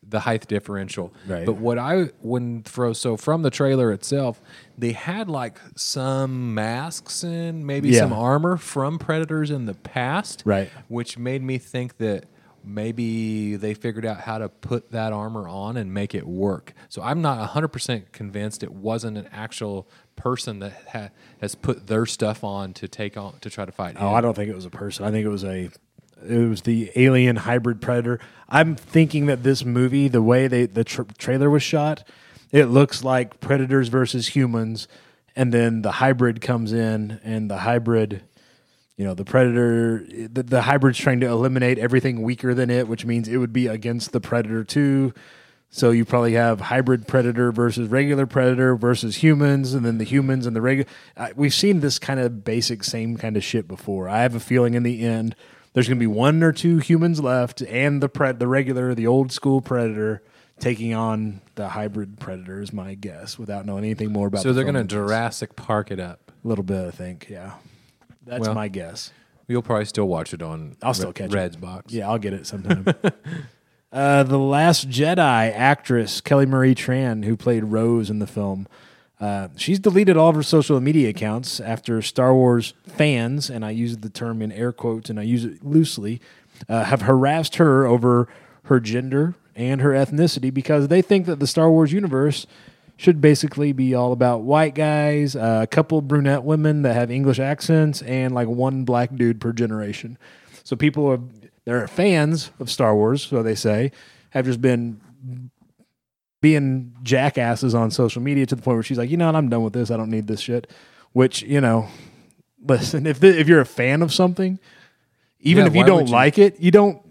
the 0.08 0.20
height 0.22 0.48
differential. 0.48 1.12
Right. 1.28 1.46
But 1.48 1.54
what 1.58 1.80
I 1.80 2.10
when 2.22 2.62
throw 2.64 2.94
so 2.94 3.18
from 3.18 3.42
the 3.42 3.50
trailer 3.50 3.92
itself, 3.92 4.40
they 4.78 4.92
had 4.92 5.30
like 5.30 5.60
some 5.76 6.54
masks 6.54 7.24
and 7.24 7.66
maybe 7.66 7.90
Yeah. 7.90 8.02
some 8.02 8.14
armor 8.14 8.56
from 8.58 9.00
predators 9.00 9.50
in 9.50 9.66
the 9.66 9.74
past. 9.74 10.44
Right. 10.46 10.70
Which 10.90 11.18
made 11.18 11.42
me 11.42 11.58
think 11.58 11.98
that 11.98 12.26
maybe 12.64 13.56
they 13.56 13.74
figured 13.74 14.06
out 14.06 14.22
how 14.22 14.38
to 14.40 14.50
put 14.50 14.92
that 14.92 15.14
armor 15.14 15.48
on 15.48 15.78
and 15.78 15.94
make 15.94 16.16
it 16.16 16.28
work. 16.28 16.74
So 16.90 17.02
I'm 17.02 17.22
not 17.22 17.40
100% 17.52 18.12
convinced 18.12 18.64
it 18.64 18.74
wasn't 18.74 19.18
an 19.18 19.28
actual 19.32 19.88
person 20.16 20.60
that 20.60 20.74
ha- 20.92 21.10
has 21.42 21.54
put 21.56 21.88
their 21.88 22.06
stuff 22.08 22.44
on 22.44 22.74
to 22.74 22.88
take 22.88 23.18
on 23.18 23.40
to 23.42 23.50
try 23.50 23.66
to 23.66 23.72
fight 23.72 23.98
Oh, 24.00 24.10
him. 24.10 24.16
I 24.16 24.22
don't 24.22 24.34
think 24.36 24.50
it 24.50 24.56
was 24.56 24.66
a 24.66 24.72
person. 24.72 25.06
I 25.06 25.12
think 25.12 25.26
it 25.26 25.30
was 25.30 25.44
a 25.44 25.70
it 26.24 26.50
was 26.50 26.62
the 26.62 26.92
alien 26.96 27.36
hybrid 27.36 27.82
predator. 27.82 28.20
I'm 28.48 28.76
thinking 28.76 29.26
that 29.28 29.44
this 29.44 29.66
movie, 29.66 30.08
the 30.08 30.22
way 30.22 30.48
they 30.48 30.66
the 30.66 30.84
tr 30.84 31.04
trailer 31.18 31.50
was 31.50 31.64
shot, 31.64 32.08
it 32.52 32.66
looks 32.66 33.04
like 33.04 33.40
predators 33.40 33.88
versus 33.88 34.30
humans, 34.30 34.88
and 35.36 35.54
then 35.54 35.82
the 35.82 35.94
hybrid 35.94 36.42
comes 36.42 36.72
in, 36.72 37.20
and 37.24 37.50
the 37.50 37.58
hybrid, 37.58 38.24
you 38.98 39.06
know, 39.06 39.14
the 39.14 39.26
predator, 39.26 40.06
the, 40.08 40.44
the 40.44 40.62
hybrid's 40.62 40.98
trying 40.98 41.20
to 41.22 41.28
eliminate 41.28 41.78
everything 41.78 42.22
weaker 42.22 42.54
than 42.54 42.70
it, 42.70 42.88
which 42.88 43.06
means 43.06 43.28
it 43.28 43.38
would 43.38 43.54
be 43.54 43.68
against 43.68 44.12
the 44.12 44.22
predator 44.22 44.64
too. 44.64 45.14
So 45.70 45.92
you 45.92 46.06
probably 46.06 46.34
have 46.34 46.62
hybrid 46.62 47.06
predator 47.06 47.52
versus 47.52 47.90
regular 47.90 48.26
predator 48.26 48.78
versus 48.78 49.18
humans, 49.18 49.74
and 49.74 49.86
then 49.86 49.98
the 49.98 50.06
humans 50.06 50.46
and 50.46 50.56
the 50.56 50.62
regular. 50.62 50.90
We've 51.36 51.54
seen 51.54 51.82
this 51.82 52.00
kind 52.00 52.20
of 52.20 52.46
basic, 52.46 52.84
same 52.86 53.18
kind 53.18 53.36
of 53.36 53.44
shit 53.44 53.68
before. 53.68 54.08
I 54.08 54.22
have 54.22 54.36
a 54.36 54.40
feeling 54.40 54.76
in 54.76 54.84
the 54.84 55.04
end, 55.04 55.36
there's 55.76 55.88
going 55.88 55.98
to 55.98 56.04
be 56.04 56.08
one 56.08 56.42
or 56.42 56.52
two 56.52 56.80
humans 56.80 57.20
left, 57.20 57.62
and 57.62 58.02
the 58.02 58.10
pred, 58.10 58.40
the 58.40 58.48
regular, 58.48 58.96
the 58.96 59.06
old 59.06 59.32
school 59.32 59.62
predator 59.62 60.24
taking 60.58 60.94
on 60.94 61.42
the 61.56 61.68
hybrid 61.68 62.18
predator 62.18 62.62
is 62.62 62.72
my 62.72 62.96
guess, 62.96 63.38
without 63.38 63.66
knowing 63.66 63.84
anything 63.84 64.12
more 64.12 64.28
about. 64.28 64.42
so 64.42 64.48
the 64.48 64.54
they're 64.54 64.64
going 64.64 64.76
to. 64.76 64.84
Jurassic 64.86 65.56
Park 65.58 65.92
it 65.92 66.00
up. 66.00 66.32
a 66.44 66.48
little 66.48 66.64
bit, 66.64 66.88
I 66.88 66.92
think. 66.92 67.28
Yeah, 67.30 67.56
That's 68.26 68.42
Well, 68.42 68.56
my 68.56 68.70
guess. 68.70 69.12
You'll 69.48 69.62
probably 69.62 69.86
still 69.86 70.08
watch 70.08 70.34
it 70.34 70.42
on. 70.42 70.76
I'll 70.82 70.94
still 70.94 71.10
Re- 71.10 71.14
catch 71.14 71.32
it. 71.32 71.36
Red's 71.36 71.58
box. 71.58 71.94
Yeah, 71.94 72.10
I'll 72.10 72.18
get 72.18 72.34
it 72.34 72.48
sometime. 72.48 72.86
uh, 73.92 74.24
the 74.24 74.40
Last 74.40 74.90
Jedi 74.90 75.52
actress 75.54 76.22
Kelly 76.22 76.46
Marie 76.46 76.74
Tran, 76.74 77.26
who 77.26 77.36
played 77.38 77.66
Rose 77.66 78.10
in 78.10 78.20
the 78.20 78.28
film, 78.28 78.66
uh, 79.20 79.48
she's 79.56 79.80
deleted 79.80 80.18
all 80.18 80.30
of 80.30 80.36
her 80.36 80.44
social 80.44 80.80
media 80.80 81.10
accounts 81.10 81.60
after 81.60 82.02
Star 82.02 82.34
Wars 82.34 82.74
fans, 82.86 83.50
and 83.50 83.64
I 83.64 83.72
use 83.72 83.98
the 83.98 84.10
term 84.10 84.42
in 84.42 84.52
air 84.52 84.72
quotes 84.72 85.10
and 85.10 85.20
I 85.20 85.24
use 85.24 85.46
it 85.46 85.64
loosely, 85.64 86.22
uh, 86.68 86.84
have 86.84 87.04
harassed 87.04 87.56
her 87.56 87.86
over 87.86 88.28
her 88.66 88.80
gender 88.80 89.36
and 89.56 89.82
her 89.82 89.92
ethnicity 89.92 90.54
because 90.54 90.90
they 90.90 91.02
think 91.02 91.26
that 91.28 91.40
the 91.40 91.48
Star 91.48 91.72
Wars 91.72 91.94
universe 91.94 92.46
should 92.98 93.20
basically 93.22 93.72
be 93.72 93.94
all 93.94 94.12
about 94.12 94.42
white 94.42 94.74
guys, 94.74 95.36
uh, 95.36 95.62
a 95.64 95.68
couple 95.68 96.02
brunette 96.02 96.44
women 96.44 96.82
that 96.84 96.94
have 96.94 97.12
English 97.12 97.40
accents, 97.40 98.02
and 98.04 98.34
like 98.34 98.48
one 98.48 98.84
black 98.86 99.14
dude 99.16 99.40
per 99.42 99.52
generation. 99.52 100.18
So 100.64 100.76
people 100.76 101.08
are 101.08 101.20
they're 101.66 101.88
fans 101.88 102.52
of 102.60 102.70
Star 102.70 102.96
Wars, 102.96 103.24
so 103.24 103.42
they 103.42 103.56
say, 103.56 103.92
have 104.30 104.46
just 104.46 104.62
been 104.62 105.02
being 106.46 106.94
jackasses 107.02 107.74
on 107.74 107.90
social 107.90 108.22
media 108.22 108.46
to 108.46 108.56
the 108.56 108.62
point 108.62 108.76
where 108.76 108.84
she's 108.84 109.00
like, 109.00 109.10
you 109.10 109.18
know, 109.18 109.26
what, 109.26 109.36
I'm 109.36 109.50
done 109.50 109.64
with 109.64 109.74
this. 109.74 109.90
I 109.90 109.98
don't 109.98 110.12
need 110.12 110.28
this 110.28 110.40
shit. 110.42 110.70
Which 111.12 111.42
you 111.42 111.60
know, 111.60 111.88
listen, 112.64 113.08
if 113.08 113.20
the, 113.20 113.40
if 113.40 113.48
you're 113.48 113.62
a 113.62 113.66
fan 113.66 114.04
of 114.04 114.14
something, 114.14 114.60
even 115.40 115.64
Yeah, 115.64 115.70
if 115.72 115.76
you 115.76 115.84
don't 115.84 116.06
you- 116.06 116.14
like 116.14 116.38
it, 116.38 116.60
you 116.60 116.70
don't 116.70 117.02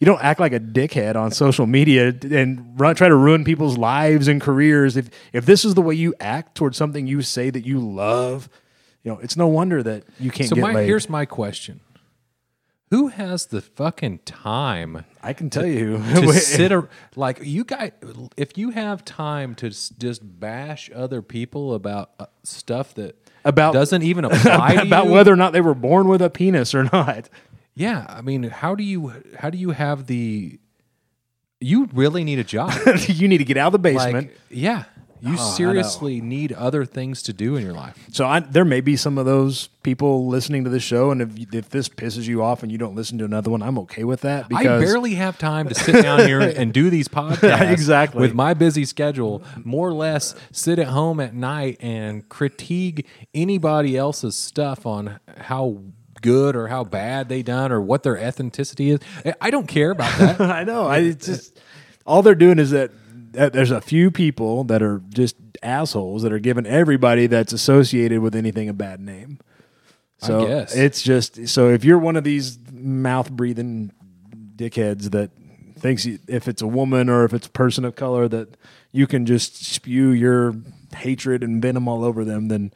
you 0.00 0.04
don't 0.04 0.22
act 0.22 0.38
like 0.38 0.52
a 0.52 0.60
dickhead 0.60 1.16
on 1.16 1.30
social 1.30 1.66
media 1.66 2.12
and 2.24 2.78
run, 2.78 2.94
try 2.94 3.08
to 3.08 3.16
ruin 3.16 3.42
people's 3.42 3.78
lives 3.78 4.28
and 4.28 4.38
careers. 4.38 4.98
If 4.98 5.08
if 5.32 5.46
this 5.46 5.64
is 5.64 5.72
the 5.72 5.80
way 5.82 5.94
you 5.94 6.14
act 6.20 6.54
towards 6.54 6.76
something 6.76 7.06
you 7.06 7.22
say 7.22 7.48
that 7.48 7.64
you 7.64 7.78
love, 7.80 8.50
you 9.02 9.12
know, 9.12 9.18
it's 9.20 9.36
no 9.36 9.46
wonder 9.46 9.82
that 9.82 10.04
you 10.20 10.30
can't 10.30 10.50
So 10.50 10.56
my 10.56 10.82
here's 10.82 11.08
my 11.08 11.24
question: 11.24 11.80
Who 12.90 13.08
has 13.08 13.46
the 13.46 13.62
fucking 13.62 14.18
time 14.26 15.04
I 15.24 15.32
can 15.32 15.48
tell 15.50 15.66
you 15.66 15.96
to 16.14 16.32
sit 16.34 16.70
a, 16.72 16.86
like 17.16 17.40
you 17.42 17.64
guys? 17.64 17.92
If 18.36 18.58
you 18.58 18.70
have 18.70 19.04
time 19.04 19.54
to 19.56 19.70
just 19.70 20.20
bash 20.40 20.90
other 20.94 21.22
people 21.22 21.74
about 21.74 22.10
uh, 22.20 22.26
stuff 22.42 22.94
that 22.94 23.16
About- 23.44 23.72
doesn't 23.74 24.02
even 24.02 24.24
apply 24.30 24.76
to 24.76 24.82
about 24.82 25.06
you, 25.06 25.12
whether 25.12 25.32
or 25.32 25.36
not 25.36 25.52
they 25.52 25.60
were 25.62 25.74
born 25.74 26.08
with 26.08 26.20
a 26.22 26.30
penis 26.30 26.74
or 26.74 26.84
not. 26.92 27.28
yeah, 27.74 28.04
I 28.08 28.20
mean, 28.20 28.42
how 28.44 28.74
do 28.74 28.84
you 28.84 29.12
how 29.38 29.50
do 29.50 29.58
you 29.58 29.70
have 29.70 30.06
the? 30.06 30.58
You 31.60 31.88
really 31.94 32.24
need 32.24 32.38
a 32.38 32.44
job. 32.44 32.72
you 33.06 33.26
need 33.26 33.38
to 33.38 33.44
get 33.44 33.56
out 33.56 33.68
of 33.68 33.72
the 33.72 33.78
basement. 33.78 34.28
like, 34.28 34.38
yeah, 34.50 34.84
you 35.24 35.36
Oh, 35.38 35.50
seriously 35.56 36.20
need 36.20 36.52
other 36.52 36.84
things 36.84 37.22
to 37.24 37.32
do 37.32 37.56
in 37.56 37.62
your 37.64 37.72
life. 37.72 37.98
So 38.12 38.26
I, 38.26 38.40
there 38.40 38.64
may 38.64 38.80
be 38.80 38.96
some 38.96 39.18
of 39.18 39.26
those 39.26 39.68
people 39.82 40.26
listening 40.28 40.64
to 40.64 40.70
the 40.70 40.80
show, 40.80 41.10
and 41.10 41.20
if 41.22 41.54
if 41.54 41.70
this 41.70 41.88
pisses 41.88 42.26
you 42.26 42.42
off 42.42 42.62
and 42.62 42.70
you 42.70 42.78
don't 42.78 42.94
listen 42.94 43.18
to 43.18 43.24
another 43.24 43.50
one, 43.50 43.62
I'm 43.62 43.78
okay 43.80 44.04
with 44.04 44.20
that 44.22 44.46
I 44.46 44.48
because 44.62 44.82
barely 44.84 45.14
have 45.14 45.38
time 45.38 45.68
to 45.68 45.74
sit 45.74 46.02
down 46.02 46.20
here 46.26 46.40
and 46.40 46.72
do 46.72 46.90
these 46.90 47.08
podcasts. 47.20 47.70
Exactly. 47.72 48.20
With 48.20 48.34
my 48.34 48.54
busy 48.54 48.84
schedule, 48.84 49.42
more 49.64 49.88
or 49.88 49.92
less 49.94 50.34
sit 50.52 50.78
at 50.78 50.88
home 50.88 51.20
at 51.20 51.34
night 51.34 51.78
and 51.80 52.28
critique 52.28 53.06
anybody 53.34 53.96
else's 53.96 54.34
stuff 54.36 54.86
on 54.86 55.18
how 55.38 55.78
good 56.22 56.56
or 56.56 56.68
how 56.68 56.84
bad 56.84 57.28
they 57.28 57.42
done 57.42 57.70
or 57.70 57.80
what 57.80 58.02
their 58.02 58.16
ethnicity 58.16 58.94
is. 58.94 59.00
I- 59.26 59.34
I 59.42 59.50
don't 59.50 59.66
care 59.68 59.90
about 59.90 60.18
that. 60.18 60.40
I 60.60 60.64
know. 60.64 60.86
I 60.86 61.12
just 61.12 61.58
all 62.06 62.22
they're 62.22 62.34
doing 62.34 62.58
is 62.58 62.70
that 62.70 62.90
there's 63.34 63.70
a 63.70 63.80
few 63.80 64.10
people 64.10 64.64
that 64.64 64.82
are 64.82 65.02
just 65.08 65.36
assholes 65.62 66.22
that 66.22 66.32
are 66.32 66.38
giving 66.38 66.66
everybody 66.66 67.26
that's 67.26 67.52
associated 67.52 68.20
with 68.20 68.34
anything 68.34 68.68
a 68.68 68.72
bad 68.72 69.00
name. 69.00 69.38
So 70.18 70.66
it's 70.74 71.02
just 71.02 71.48
so 71.48 71.68
if 71.68 71.84
you're 71.84 71.98
one 71.98 72.16
of 72.16 72.24
these 72.24 72.58
mouth 72.72 73.30
breathing 73.30 73.92
dickheads 74.56 75.10
that 75.10 75.30
thinks 75.78 76.06
if 76.06 76.48
it's 76.48 76.62
a 76.62 76.66
woman 76.66 77.10
or 77.10 77.24
if 77.24 77.34
it's 77.34 77.46
a 77.46 77.50
person 77.50 77.84
of 77.84 77.94
color 77.94 78.26
that 78.28 78.56
you 78.92 79.06
can 79.06 79.26
just 79.26 79.64
spew 79.64 80.10
your 80.10 80.54
hatred 80.96 81.42
and 81.42 81.60
venom 81.60 81.88
all 81.88 82.04
over 82.04 82.24
them, 82.24 82.48
then 82.48 82.72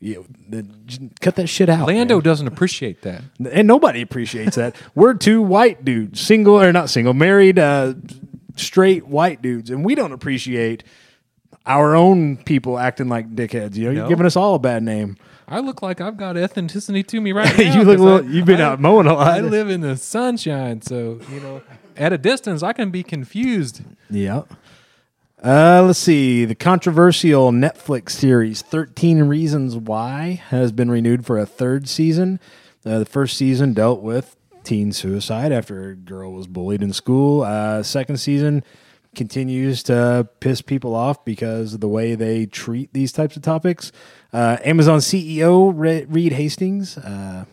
you 0.00 0.26
then 0.48 1.12
cut 1.20 1.36
that 1.36 1.46
shit 1.46 1.68
out. 1.68 1.86
Lando 1.86 2.16
man. 2.16 2.24
doesn't 2.24 2.46
appreciate 2.46 3.02
that. 3.02 3.22
and 3.50 3.68
nobody 3.68 4.02
appreciates 4.02 4.56
that. 4.56 4.74
We're 4.94 5.14
two 5.14 5.42
white 5.42 5.84
dudes, 5.84 6.20
single 6.20 6.60
or 6.60 6.72
not 6.72 6.90
single, 6.90 7.14
married, 7.14 7.58
uh, 7.58 7.94
straight 8.60 9.06
white 9.06 9.42
dudes, 9.42 9.70
and 9.70 9.84
we 9.84 9.94
don't 9.94 10.12
appreciate 10.12 10.84
our 11.66 11.94
own 11.94 12.36
people 12.38 12.78
acting 12.78 13.08
like 13.08 13.34
dickheads. 13.34 13.74
You 13.76 13.86
know, 13.86 13.90
you're 13.90 14.02
No. 14.04 14.08
giving 14.08 14.26
us 14.26 14.36
all 14.36 14.54
a 14.54 14.58
bad 14.58 14.82
name. 14.82 15.16
I 15.48 15.58
look 15.60 15.82
like 15.82 16.00
I've 16.00 16.16
got 16.16 16.36
ethnicity 16.36 17.04
to 17.08 17.20
me 17.20 17.32
right 17.32 17.46
now. 17.58 17.74
you 17.74 17.82
look, 17.82 17.94
a 17.94 17.96
'cause 17.96 18.00
little, 18.04 18.28
I- 18.28 18.32
you've 18.32 18.46
been 18.46 18.60
I- 18.60 18.64
out 18.64 18.80
mowing 18.80 19.06
a 19.06 19.14
lot. 19.14 19.26
I 19.28 19.40
live 19.40 19.68
in 19.68 19.80
the 19.80 19.96
sunshine, 19.96 20.80
so 20.82 21.20
you 21.32 21.40
know, 21.40 21.62
at 21.96 22.12
a 22.12 22.18
distance, 22.18 22.62
I 22.62 22.72
can 22.72 22.90
be 22.90 23.02
confused. 23.02 23.82
Yeah. 24.08 24.42
Uh, 25.42 25.82
let's 25.86 25.98
see. 25.98 26.44
The 26.44 26.54
controversial 26.54 27.50
Netflix 27.50 28.10
series 28.10 28.60
13 28.62 29.22
Reasons 29.22 29.74
Why 29.76 30.40
has 30.50 30.70
been 30.70 30.90
renewed 30.90 31.24
for 31.24 31.38
a 31.38 31.46
third 31.46 31.88
season. 31.88 32.38
Uh, 32.84 32.98
the 32.98 33.06
first 33.06 33.36
season 33.38 33.72
dealt 33.72 34.02
with 34.02 34.36
teen 34.64 34.92
suicide 34.92 35.52
after 35.52 35.90
a 35.90 35.94
girl 35.96 36.32
was 36.32 36.46
bullied 36.46 36.82
in 36.82 36.92
school. 36.92 37.42
Uh, 37.42 37.82
second 37.82 38.18
season 38.18 38.62
continues 39.14 39.82
to 39.82 40.28
piss 40.40 40.62
people 40.62 40.94
off 40.94 41.24
because 41.24 41.74
of 41.74 41.80
the 41.80 41.88
way 41.88 42.14
they 42.14 42.46
treat 42.46 42.92
these 42.92 43.12
types 43.12 43.36
of 43.36 43.42
topics. 43.42 43.90
Uh, 44.32 44.56
Amazon 44.64 44.98
CEO 44.98 45.72
Re- 45.74 46.04
Reed 46.04 46.32
Hastings, 46.32 46.96
uh, 46.98 47.44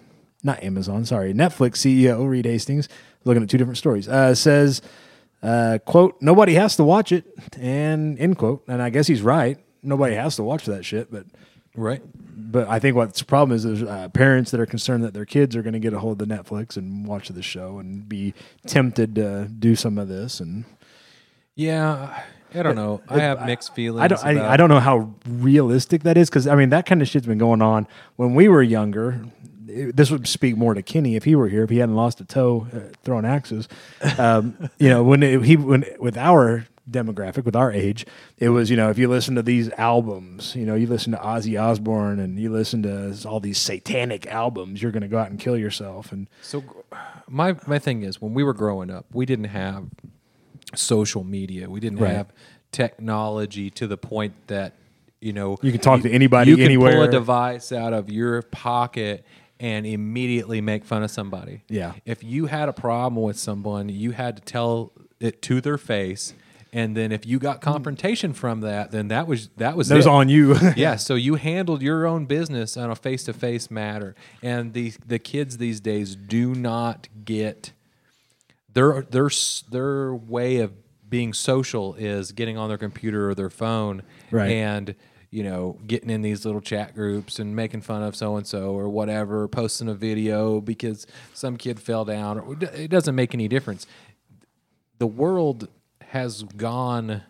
not 0.43 0.61
Amazon, 0.63 1.05
sorry, 1.05 1.33
Netflix 1.33 1.77
CEO 1.77 2.27
Reed 2.29 2.45
Hastings, 2.45 2.87
looking 3.23 3.41
at 3.43 3.49
two 3.49 3.57
different 3.57 3.77
stories, 3.77 4.07
uh, 4.07 4.35
says, 4.35 4.81
uh, 5.41 5.79
quote, 5.85 6.17
nobody 6.21 6.53
has 6.53 6.75
to 6.75 6.83
watch 6.83 7.11
it, 7.11 7.25
and 7.59 8.19
end 8.19 8.37
quote. 8.37 8.63
And 8.67 8.81
I 8.81 8.89
guess 8.89 9.07
he's 9.07 9.21
right. 9.21 9.57
Nobody 9.81 10.15
has 10.15 10.35
to 10.35 10.43
watch 10.43 10.65
that 10.65 10.85
shit, 10.85 11.11
but 11.11 11.25
Right. 11.77 12.01
but 12.35 12.67
I 12.67 12.79
think 12.79 12.95
what's 12.95 13.19
the 13.19 13.25
problem 13.25 13.55
is 13.55 13.63
there's 13.63 13.83
uh, 13.83 14.09
parents 14.09 14.51
that 14.51 14.59
are 14.59 14.65
concerned 14.65 15.03
that 15.03 15.13
their 15.13 15.25
kids 15.25 15.55
are 15.55 15.61
going 15.61 15.73
to 15.73 15.79
get 15.79 15.93
a 15.93 15.99
hold 15.99 16.21
of 16.21 16.27
the 16.27 16.35
Netflix 16.35 16.75
and 16.75 17.05
watch 17.07 17.29
the 17.29 17.41
show 17.43 17.77
and 17.79 18.09
be 18.09 18.33
tempted 18.65 19.15
to 19.15 19.45
do 19.47 19.75
some 19.75 19.97
of 19.97 20.07
this. 20.07 20.39
And 20.39 20.65
Yeah, 21.55 22.23
I 22.53 22.63
don't 22.63 22.75
know. 22.75 23.01
I 23.09 23.19
have 23.19 23.45
mixed 23.45 23.75
feelings. 23.75 24.01
I 24.03 24.07
don't, 24.07 24.23
I, 24.25 24.53
I 24.53 24.57
don't 24.57 24.69
know 24.69 24.79
how 24.79 25.13
realistic 25.27 26.03
that 26.03 26.17
is 26.17 26.29
because 26.29 26.47
I 26.47 26.55
mean 26.55 26.69
that 26.69 26.85
kind 26.85 27.01
of 27.01 27.07
shit's 27.07 27.27
been 27.27 27.37
going 27.37 27.61
on 27.61 27.87
when 28.15 28.33
we 28.35 28.47
were 28.47 28.63
younger. 28.63 29.21
It- 29.67 29.95
this 29.97 30.09
would 30.09 30.27
speak 30.27 30.55
more 30.57 30.73
to 30.73 30.81
Kenny 30.81 31.15
if 31.17 31.25
he 31.25 31.35
were 31.35 31.49
here 31.49 31.63
if 31.63 31.69
he 31.69 31.77
hadn't 31.79 31.95
lost 31.95 32.21
a 32.21 32.25
toe 32.25 32.67
uh, 32.73 32.79
throwing 33.03 33.25
axes. 33.25 33.67
Um, 34.17 34.69
you 34.79 34.89
know 34.89 35.03
when 35.03 35.21
it, 35.21 35.43
he 35.43 35.57
when 35.57 35.83
with 35.99 36.17
our 36.17 36.65
demographic 36.89 37.43
with 37.45 37.56
our 37.56 37.71
age, 37.71 38.06
it 38.38 38.50
was 38.50 38.69
you 38.69 38.78
know 38.78 38.89
if 38.89 38.97
you 38.97 39.08
listen 39.08 39.36
to 39.36 39.41
these 39.43 39.69
albums, 39.71 40.56
you 40.56 40.65
know 40.65 40.76
you 40.76 40.88
listen 40.88 41.12
to 41.12 41.17
Ozzy 41.19 41.62
Osbourne 41.62 42.19
and 42.19 42.39
you 42.39 42.52
listen 42.52 42.84
to 42.84 43.15
all 43.28 43.39
these 43.39 43.58
satanic 43.58 44.26
albums, 44.28 44.82
you're 44.82 44.91
going 44.91 45.02
to 45.02 45.08
go 45.08 45.17
out 45.17 45.30
and 45.30 45.39
kill 45.39 45.58
yourself. 45.58 46.12
And 46.12 46.28
So 46.41 46.63
my 47.28 47.56
my 47.67 47.80
thing 47.80 48.04
is 48.04 48.21
when 48.21 48.34
we 48.34 48.43
were 48.43 48.54
growing 48.54 48.89
up, 48.89 49.06
we 49.13 49.26
didn't 49.26 49.45
have 49.45 49.86
social 50.76 51.23
media. 51.23 51.69
We 51.69 51.80
didn't 51.80 52.00
Right. 52.00 52.15
have 52.15 52.28
technology 52.71 53.69
to 53.71 53.88
the 53.88 53.97
point 53.97 54.34
that 54.47 54.73
you 55.21 55.34
know 55.34 55.58
You 55.62 55.71
can 55.71 55.82
talk 55.82 56.02
to 56.02 56.12
anybody, 56.12 56.52
You 56.52 56.58
can 56.58 56.65
pull 56.78 56.88
anywhere. 56.88 57.04
a 57.08 57.12
device 57.12 57.71
out 57.71 57.93
of 57.93 58.10
your 58.10 58.41
pocket 58.43 59.26
and 59.60 59.86
immediately 59.88 60.62
make 60.62 60.86
fun 60.86 61.02
of 61.04 61.10
somebody. 61.10 61.63
Yeah. 61.67 61.93
If 62.06 62.23
you 62.23 62.45
had 62.45 62.69
a 62.69 62.73
problem 62.73 63.21
with 63.23 63.39
someone, 63.39 63.89
you 63.89 64.12
had 64.12 64.36
to 64.38 64.41
tell 64.43 64.91
it 65.19 65.41
to 65.43 65.62
their 65.62 65.78
face. 65.80 66.34
And 66.77 66.95
then 66.95 67.11
if 67.11 67.25
you 67.25 67.39
got 67.39 67.55
hmm. 67.55 67.71
confrontation 67.71 68.33
from 68.33 68.61
that, 68.61 68.91
then 68.91 69.07
that 69.07 69.25
was 69.25 69.49
that 69.57 69.75
was 69.75 69.87
that 69.87 69.95
was 69.95 70.05
on 70.05 70.29
you. 70.29 70.55
yeah, 70.75 70.95
so 70.95 71.15
you 71.15 71.33
handled 71.33 71.81
your 71.81 72.05
own 72.05 72.25
business 72.25 72.77
on 72.77 72.91
a 72.91 72.95
face 72.95 73.23
to 73.23 73.33
face 73.33 73.71
matter, 73.71 74.13
and 74.43 74.73
the 74.73 74.93
the 75.03 75.17
kids 75.17 75.57
these 75.57 75.79
days 75.79 76.15
do 76.15 76.53
not 76.53 77.07
get 77.25 77.71
their 78.71 79.01
their 79.09 79.31
their 79.71 80.13
way 80.13 80.57
of 80.57 80.71
being 81.09 81.33
social 81.33 81.95
is 81.95 82.31
getting 82.31 82.59
on 82.59 82.69
their 82.69 82.77
computer 82.77 83.27
or 83.27 83.33
their 83.33 83.49
phone, 83.49 84.03
Right. 84.29 84.51
And 84.51 84.93
you 85.31 85.43
know, 85.43 85.79
getting 85.87 86.11
in 86.11 86.21
these 86.21 86.45
little 86.45 86.61
chat 86.61 86.93
groups 86.93 87.39
and 87.39 87.55
making 87.55 87.81
fun 87.81 88.03
of 88.03 88.15
so 88.15 88.37
and 88.37 88.45
so 88.45 88.71
or 88.73 88.87
whatever, 88.87 89.47
posting 89.47 89.89
a 89.89 89.93
video 89.95 90.61
because 90.61 91.07
some 91.33 91.57
kid 91.57 91.79
fell 91.79 92.05
down. 92.05 92.57
It 92.61 92.89
doesn't 92.89 93.15
make 93.15 93.33
any 93.33 93.47
difference 93.47 93.87
the 94.99 95.07
world 95.07 95.67
has 96.09 96.43
gone 96.43 97.23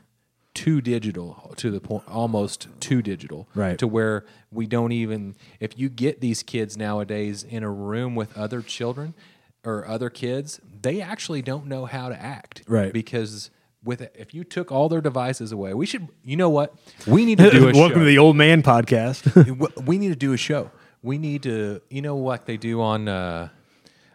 too 0.54 0.82
digital 0.82 1.54
to 1.56 1.70
the 1.70 1.80
point 1.80 2.04
almost 2.08 2.68
too 2.80 3.02
digital 3.02 3.48
Right. 3.54 3.78
to 3.78 3.88
where 3.88 4.26
we 4.52 4.66
don't 4.66 4.92
even 4.92 5.36
if 5.60 5.78
you 5.78 5.88
get 5.88 6.20
these 6.20 6.42
kids 6.42 6.76
nowadays 6.76 7.44
in 7.44 7.64
a 7.64 7.70
room 7.70 8.16
with 8.16 8.36
other 8.38 8.62
children 8.64 9.14
or 9.64 9.88
other 9.88 10.10
kids 10.10 10.60
they 10.82 11.00
actually 11.00 11.44
don't 11.44 11.68
know 11.68 11.86
how 11.86 12.10
to 12.10 12.20
act 12.20 12.64
Right. 12.68 12.92
because 12.92 13.52
with 13.84 14.02
if 14.16 14.34
you 14.34 14.44
took 14.44 14.72
all 14.72 14.90
their 14.90 15.02
devices 15.02 15.52
away 15.52 15.76
we 15.76 15.86
should 15.86 16.08
you 16.24 16.36
know 16.36 16.50
what 16.50 16.74
we 17.06 17.24
need 17.24 17.38
to 17.38 17.50
do 17.52 17.70
a 17.70 17.74
Welcome 17.74 17.90
show 17.90 18.00
to 18.00 18.06
the 18.06 18.18
old 18.18 18.36
man 18.36 18.64
podcast. 18.64 19.86
we 19.86 20.00
need 20.00 20.10
to 20.10 20.16
do 20.16 20.34
a 20.34 20.38
show 20.38 20.72
we 21.04 21.20
need 21.20 21.44
to, 21.44 21.80
you 21.92 22.02
know 22.02 22.16
what 22.16 22.48
they 22.48 22.58
do 22.58 22.82
on, 22.82 23.08
uh, 23.08 23.50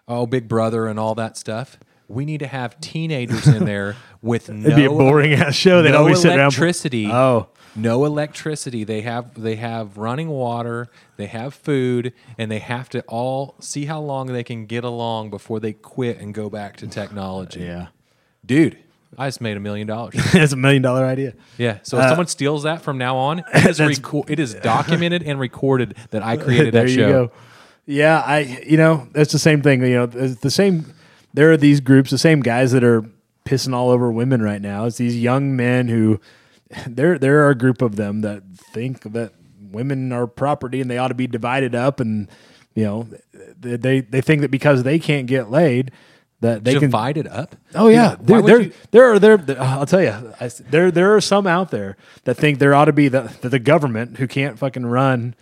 oh, 0.09 0.27
Big 0.27 0.49
Brother 0.49 0.89
and 0.89 0.99
all 0.99 1.15
that 1.15 1.37
stuff. 1.39 1.79
We 2.09 2.25
need 2.25 2.41
to 2.41 2.49
have 2.49 2.79
teenagers 2.81 3.47
in 3.47 3.65
there 3.65 3.97
with 4.23 4.49
no 4.49 4.67
It'd 4.67 4.77
be 4.77 4.85
a 4.85 4.89
boring 4.91 5.33
ass 5.35 5.55
show. 5.55 5.83
They'd 5.83 5.91
no 5.93 5.99
always 5.99 6.21
sit 6.23 6.29
around. 6.31 6.39
electricity. 6.41 7.09
Oh, 7.11 7.49
no 7.75 8.05
electricity. 8.05 8.85
They 8.85 9.01
have 9.03 9.41
they 9.41 9.57
have 9.57 9.97
running 9.99 10.29
water. 10.29 10.89
They 11.17 11.27
have 11.27 11.55
food, 11.55 12.13
and 12.39 12.51
they 12.51 12.59
have 12.61 12.89
to 12.91 13.01
all 13.03 13.57
see 13.61 13.87
how 13.87 14.01
long 14.01 14.27
they 14.29 14.45
can 14.45 14.67
get 14.67 14.85
along 14.85 15.31
before 15.31 15.59
they 15.61 15.73
quit 15.73 16.19
and 16.19 16.33
go 16.35 16.49
back 16.51 16.77
to 16.79 16.87
technology. 16.87 17.61
yeah. 17.61 17.89
dude, 18.45 18.79
I 19.19 19.29
just 19.29 19.41
made 19.41 19.57
a 19.57 19.61
million 19.61 19.87
dollars. 19.87 20.15
That's 20.33 20.53
a 20.53 20.57
million 20.57 20.83
dollar 20.83 21.05
idea. 21.05 21.33
Yeah. 21.59 21.79
So 21.83 21.99
if 21.99 22.05
Uh, 22.05 22.09
someone 22.11 22.27
steals 22.27 22.63
that 22.65 22.83
from 22.83 22.99
now 22.99 23.17
on, 23.17 23.41
it 23.55 23.67
is, 23.67 23.79
reco- 24.01 24.29
it 24.29 24.39
is 24.39 24.55
documented 24.55 25.23
and 25.23 25.39
recorded 25.41 25.97
that 26.11 26.23
I 26.23 26.37
created 26.37 26.73
there 26.75 26.85
that 26.85 26.91
you 26.91 26.97
show. 26.97 27.11
go. 27.27 27.33
Yeah, 27.87 28.21
I 28.25 28.63
you 28.67 28.77
know 28.77 29.09
that's 29.13 29.33
the 29.33 29.39
same 29.39 29.61
thing. 29.63 29.83
You 29.83 29.95
know, 29.95 30.07
the 30.07 30.51
same. 30.51 30.93
There 31.35 31.51
are 31.51 31.57
these 31.57 31.81
groups, 31.81 32.11
the 32.11 32.19
same 32.19 32.41
guys 32.41 32.73
that 32.73 32.85
are 32.85 33.05
pissing 33.45 33.75
all 33.75 33.91
over 33.91 34.11
women 34.11 34.43
right 34.43 34.61
now. 34.61 34.85
It's 34.87 34.99
these 34.99 35.17
young 35.17 35.57
men 35.57 35.89
who 35.89 36.21
there 36.87 37.19
there 37.19 37.47
are 37.47 37.51
a 37.51 37.55
group 37.55 37.83
of 37.83 37.97
them 37.97 38.21
that 38.23 38.43
think 38.55 39.03
that 39.13 39.33
women 39.61 40.13
are 40.13 40.27
property 40.27 40.81
and 40.81 40.91
they 40.91 40.99
ought 40.99 41.09
to 41.09 41.15
be 41.15 41.27
divided 41.27 41.75
up, 41.75 42.01
and 42.01 42.29
you 42.75 42.85
know 42.85 43.09
they 43.59 44.01
they, 44.01 44.21
think 44.21 44.41
that 44.43 44.51
because 44.51 44.83
they 44.83 44.99
can't 44.99 45.27
get 45.27 45.51
laid 45.51 45.93
that 46.41 46.65
they 46.65 46.73
can 46.73 46.83
Divide 46.83 47.17
it 47.17 47.29
up. 47.29 47.55
Oh 47.75 47.89
yeah, 47.89 48.17
there, 48.21 48.43
there, 48.43 48.71
there 48.91 49.13
are 49.13 49.19
there. 49.19 49.61
I'll 49.61 49.87
tell 49.87 50.03
you, 50.03 50.35
I, 50.41 50.51
there 50.71 50.91
there 50.91 51.15
are 51.15 51.21
some 51.21 51.47
out 51.47 51.71
there 51.71 51.97
that 52.25 52.35
think 52.35 52.59
there 52.59 52.75
ought 52.75 52.87
to 52.87 52.93
be 52.93 53.09
the 53.09 53.33
the, 53.41 53.49
the 53.49 53.59
government 53.59 54.19
who 54.19 54.27
can't 54.27 54.59
fucking 54.59 54.87
run 54.87 55.37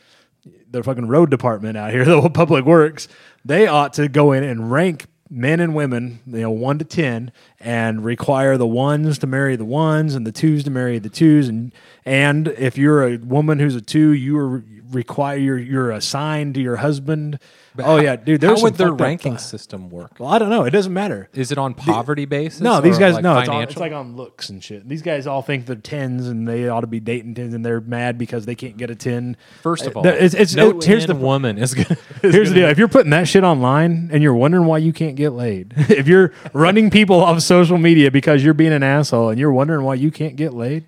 the 0.71 0.83
fucking 0.83 1.09
road 1.09 1.31
department 1.31 1.77
out 1.77 1.91
here, 1.91 2.05
the 2.05 2.31
public 2.31 2.65
works. 2.65 3.09
They 3.45 3.67
ought 3.67 3.95
to 3.95 4.09
go 4.09 4.33
in 4.33 4.45
and 4.45 4.71
rank 4.71 5.07
men 5.31 5.61
and 5.61 5.75
women, 5.75 6.21
you 6.27 6.40
know, 6.40 6.51
one 6.51 6.79
to 6.79 6.85
ten, 6.85 7.31
and 7.61 8.05
require 8.05 8.57
the 8.57 8.66
ones 8.66 9.19
to 9.21 9.27
marry 9.27 9.57
the 9.57 9.64
ones 9.64 10.14
and 10.14 10.27
the 10.27 10.33
twos 10.33 10.64
to 10.64 10.71
marry 10.71 10.99
the 10.99 11.09
twos, 11.09 11.49
and 11.49 11.73
and 12.05 12.49
if 12.49 12.77
you're 12.77 13.07
a 13.07 13.16
woman 13.19 13.59
who's 13.59 13.77
a 13.77 13.81
two, 13.81 14.11
you 14.12 14.38
are 14.38 14.62
require 14.90 15.37
you're, 15.37 15.57
you're 15.59 15.93
assigned 15.93 16.53
to 16.55 16.61
your 16.61 16.75
husband. 16.77 17.38
oh 17.79 18.01
yeah, 18.01 18.16
dude. 18.16 18.43
How 18.43 18.61
would 18.61 18.75
their 18.75 18.88
fucked 18.88 19.01
up- 19.01 19.07
ranking 19.07 19.38
system 19.38 19.88
work? 19.88 20.16
Well, 20.19 20.29
I 20.29 20.40
don't 20.40 20.51
know. 20.51 20.64
It 20.64 20.71
doesn't 20.71 20.93
matter. 20.93 21.29
Is 21.33 21.53
it 21.53 21.59
on 21.59 21.75
poverty 21.75 22.25
basis? 22.25 22.61
No, 22.61 22.81
these 22.81 22.99
guys 22.99 23.14
like, 23.14 23.23
no. 23.23 23.38
It's, 23.38 23.71
it's 23.71 23.77
like 23.81 23.93
on 23.93 24.16
looks 24.16 24.49
and 24.49 24.62
shit. 24.64 24.88
These 24.88 25.03
guys 25.03 25.29
all 25.29 25.43
think 25.43 25.66
they're 25.66 25.77
tens 25.77 26.27
and 26.27 26.49
they 26.49 26.69
ought 26.69 26.81
to 26.81 26.88
be 26.88 26.99
dating 26.99 27.37
tens, 27.37 27.55
and 27.55 27.64
they're 27.64 27.81
mad 27.81 28.19
because 28.19 28.47
they 28.47 28.57
can't 28.57 28.77
get 28.77 28.90
a 28.90 28.97
ten. 28.97 29.37
First 29.62 29.87
of 29.87 29.97
Uh, 29.97 30.01
all, 30.01 30.07
it's, 30.07 30.35
it's, 30.35 30.57
no 30.57 30.71
it- 30.71 30.83
here's 30.85 31.07
the 31.07 31.14
woman 31.14 31.57
is 31.57 31.75
gonna. 31.75 31.97
here's 32.23 32.49
the 32.49 32.55
deal. 32.57 32.69
If 32.69 32.77
you're 32.79 32.88
putting 32.88 33.11
that 33.11 33.29
shit 33.29 33.45
online 33.45 34.11
and 34.12 34.25
you're 34.25 34.35
wondering 34.35 34.64
why 34.66 34.79
you 34.79 34.93
can't 34.93 35.14
get 35.20 35.33
laid, 35.33 35.74
if 35.76 36.09
you're 36.09 36.33
running 36.52 36.90
people 36.90 37.20
off 37.20 37.40
social 37.42 37.78
media 37.78 38.11
because 38.11 38.42
you're 38.44 38.54
being 38.54 38.72
an 38.72 38.83
asshole 38.83 39.28
and 39.30 39.38
you're 39.38 39.52
wondering 39.52 39.85
why 39.85 39.94
you 39.94 40.11
can't 40.11 40.35
get 40.37 40.52
laid, 40.54 40.85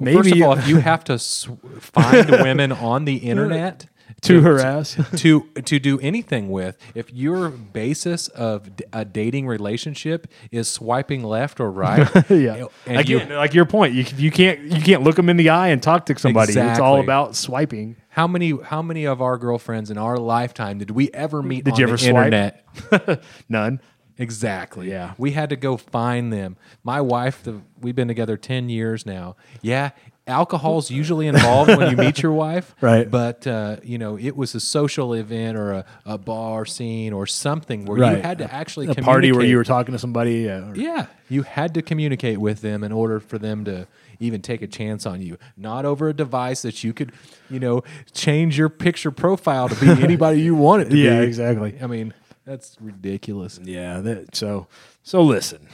maybe 0.00 0.16
First 0.16 0.32
of 0.32 0.42
all, 0.42 0.52
if 0.58 0.66
you 0.68 0.76
have 0.78 1.04
to 1.04 1.18
sw- 1.18 1.50
find 1.80 2.30
women 2.48 2.72
on 2.72 3.04
the 3.04 3.16
internet 3.16 3.86
to 4.22 4.40
harass. 4.40 4.96
to 5.16 5.40
to 5.64 5.78
do 5.80 5.98
anything 6.00 6.50
with, 6.50 6.76
if 6.94 7.12
your 7.12 7.48
basis 7.48 8.28
of 8.28 8.76
d- 8.76 8.84
a 8.92 9.04
dating 9.04 9.46
relationship 9.48 10.28
is 10.52 10.68
swiping 10.68 11.24
left 11.24 11.58
or 11.60 11.70
right, 11.70 12.08
yeah, 12.30 12.66
and 12.86 13.08
you- 13.08 13.18
again, 13.18 13.30
like 13.36 13.52
your 13.54 13.64
point, 13.64 13.94
you 13.94 14.04
you 14.16 14.30
can't 14.30 14.60
you 14.60 14.80
can't 14.82 15.02
look 15.02 15.16
them 15.16 15.28
in 15.28 15.36
the 15.36 15.48
eye 15.50 15.68
and 15.68 15.82
talk 15.82 16.06
to 16.06 16.18
somebody. 16.18 16.52
It's 16.52 16.78
all 16.80 17.00
about 17.00 17.34
swiping. 17.36 17.96
How 18.12 18.26
many 18.26 18.52
how 18.62 18.82
many 18.82 19.06
of 19.06 19.20
our 19.22 19.38
girlfriends 19.38 19.90
in 19.90 19.96
our 19.98 20.16
lifetime 20.18 20.78
did 20.78 20.90
we 20.90 21.10
ever 21.12 21.42
meet 21.42 21.64
Did 21.64 21.74
on 21.74 21.80
you 21.80 21.86
the 21.86 21.92
ever 21.92 21.98
swipe? 21.98 22.24
internet? 22.26 23.22
None. 23.48 23.80
Exactly. 24.18 24.90
Yeah. 24.90 25.14
We 25.16 25.32
had 25.32 25.48
to 25.50 25.56
go 25.56 25.76
find 25.78 26.30
them. 26.32 26.56
My 26.84 27.00
wife, 27.00 27.42
the, 27.42 27.60
we've 27.80 27.96
been 27.96 28.08
together 28.08 28.36
10 28.36 28.68
years 28.68 29.06
now. 29.06 29.36
Yeah. 29.62 29.90
Alcohol's 30.26 30.90
usually 30.90 31.26
involved 31.26 31.74
when 31.76 31.90
you 31.90 31.96
meet 31.96 32.22
your 32.22 32.32
wife. 32.32 32.74
Right. 32.82 33.10
But, 33.10 33.46
uh, 33.46 33.76
you 33.82 33.96
know, 33.98 34.16
it 34.18 34.36
was 34.36 34.54
a 34.54 34.60
social 34.60 35.14
event 35.14 35.56
or 35.56 35.72
a, 35.72 35.84
a 36.04 36.18
bar 36.18 36.64
scene 36.66 37.12
or 37.14 37.26
something 37.26 37.86
where 37.86 37.98
you 37.98 38.20
had 38.22 38.38
to 38.38 38.52
actually 38.54 38.86
A 38.88 38.94
party 38.94 39.32
where 39.32 39.44
you 39.46 39.56
were 39.56 39.64
talking 39.64 39.92
to 39.92 39.98
somebody. 39.98 40.46
Or- 40.48 40.74
Yeah. 40.76 41.06
You 41.30 41.42
had 41.42 41.72
to 41.74 41.82
communicate 41.82 42.38
with 42.38 42.60
them 42.60 42.84
in 42.84 42.92
order 42.92 43.18
for 43.18 43.38
them 43.38 43.64
to 43.64 43.88
even 44.22 44.40
take 44.42 44.62
a 44.62 44.66
chance 44.66 45.06
on 45.06 45.20
you. 45.22 45.36
Not 45.56 45.84
over 45.84 46.08
a 46.08 46.12
device 46.14 46.62
that 46.62 46.82
you 46.84 46.92
could, 46.92 47.12
you 47.50 47.60
know, 47.60 47.82
change 48.14 48.56
your 48.58 48.68
picture 48.68 49.10
profile 49.10 49.68
to 49.68 49.74
be 49.76 49.88
anybody 50.02 50.40
you 50.40 50.54
want 50.54 50.82
it 50.82 50.90
to 50.90 50.96
Yeah, 50.96 51.20
be. 51.20 51.26
exactly. 51.26 51.76
I 51.82 51.86
mean, 51.86 52.14
that's 52.44 52.76
ridiculous. 52.80 53.58
Yeah. 53.62 54.00
That, 54.00 54.34
so 54.36 54.66
so 55.02 55.22
listen. 55.22 55.66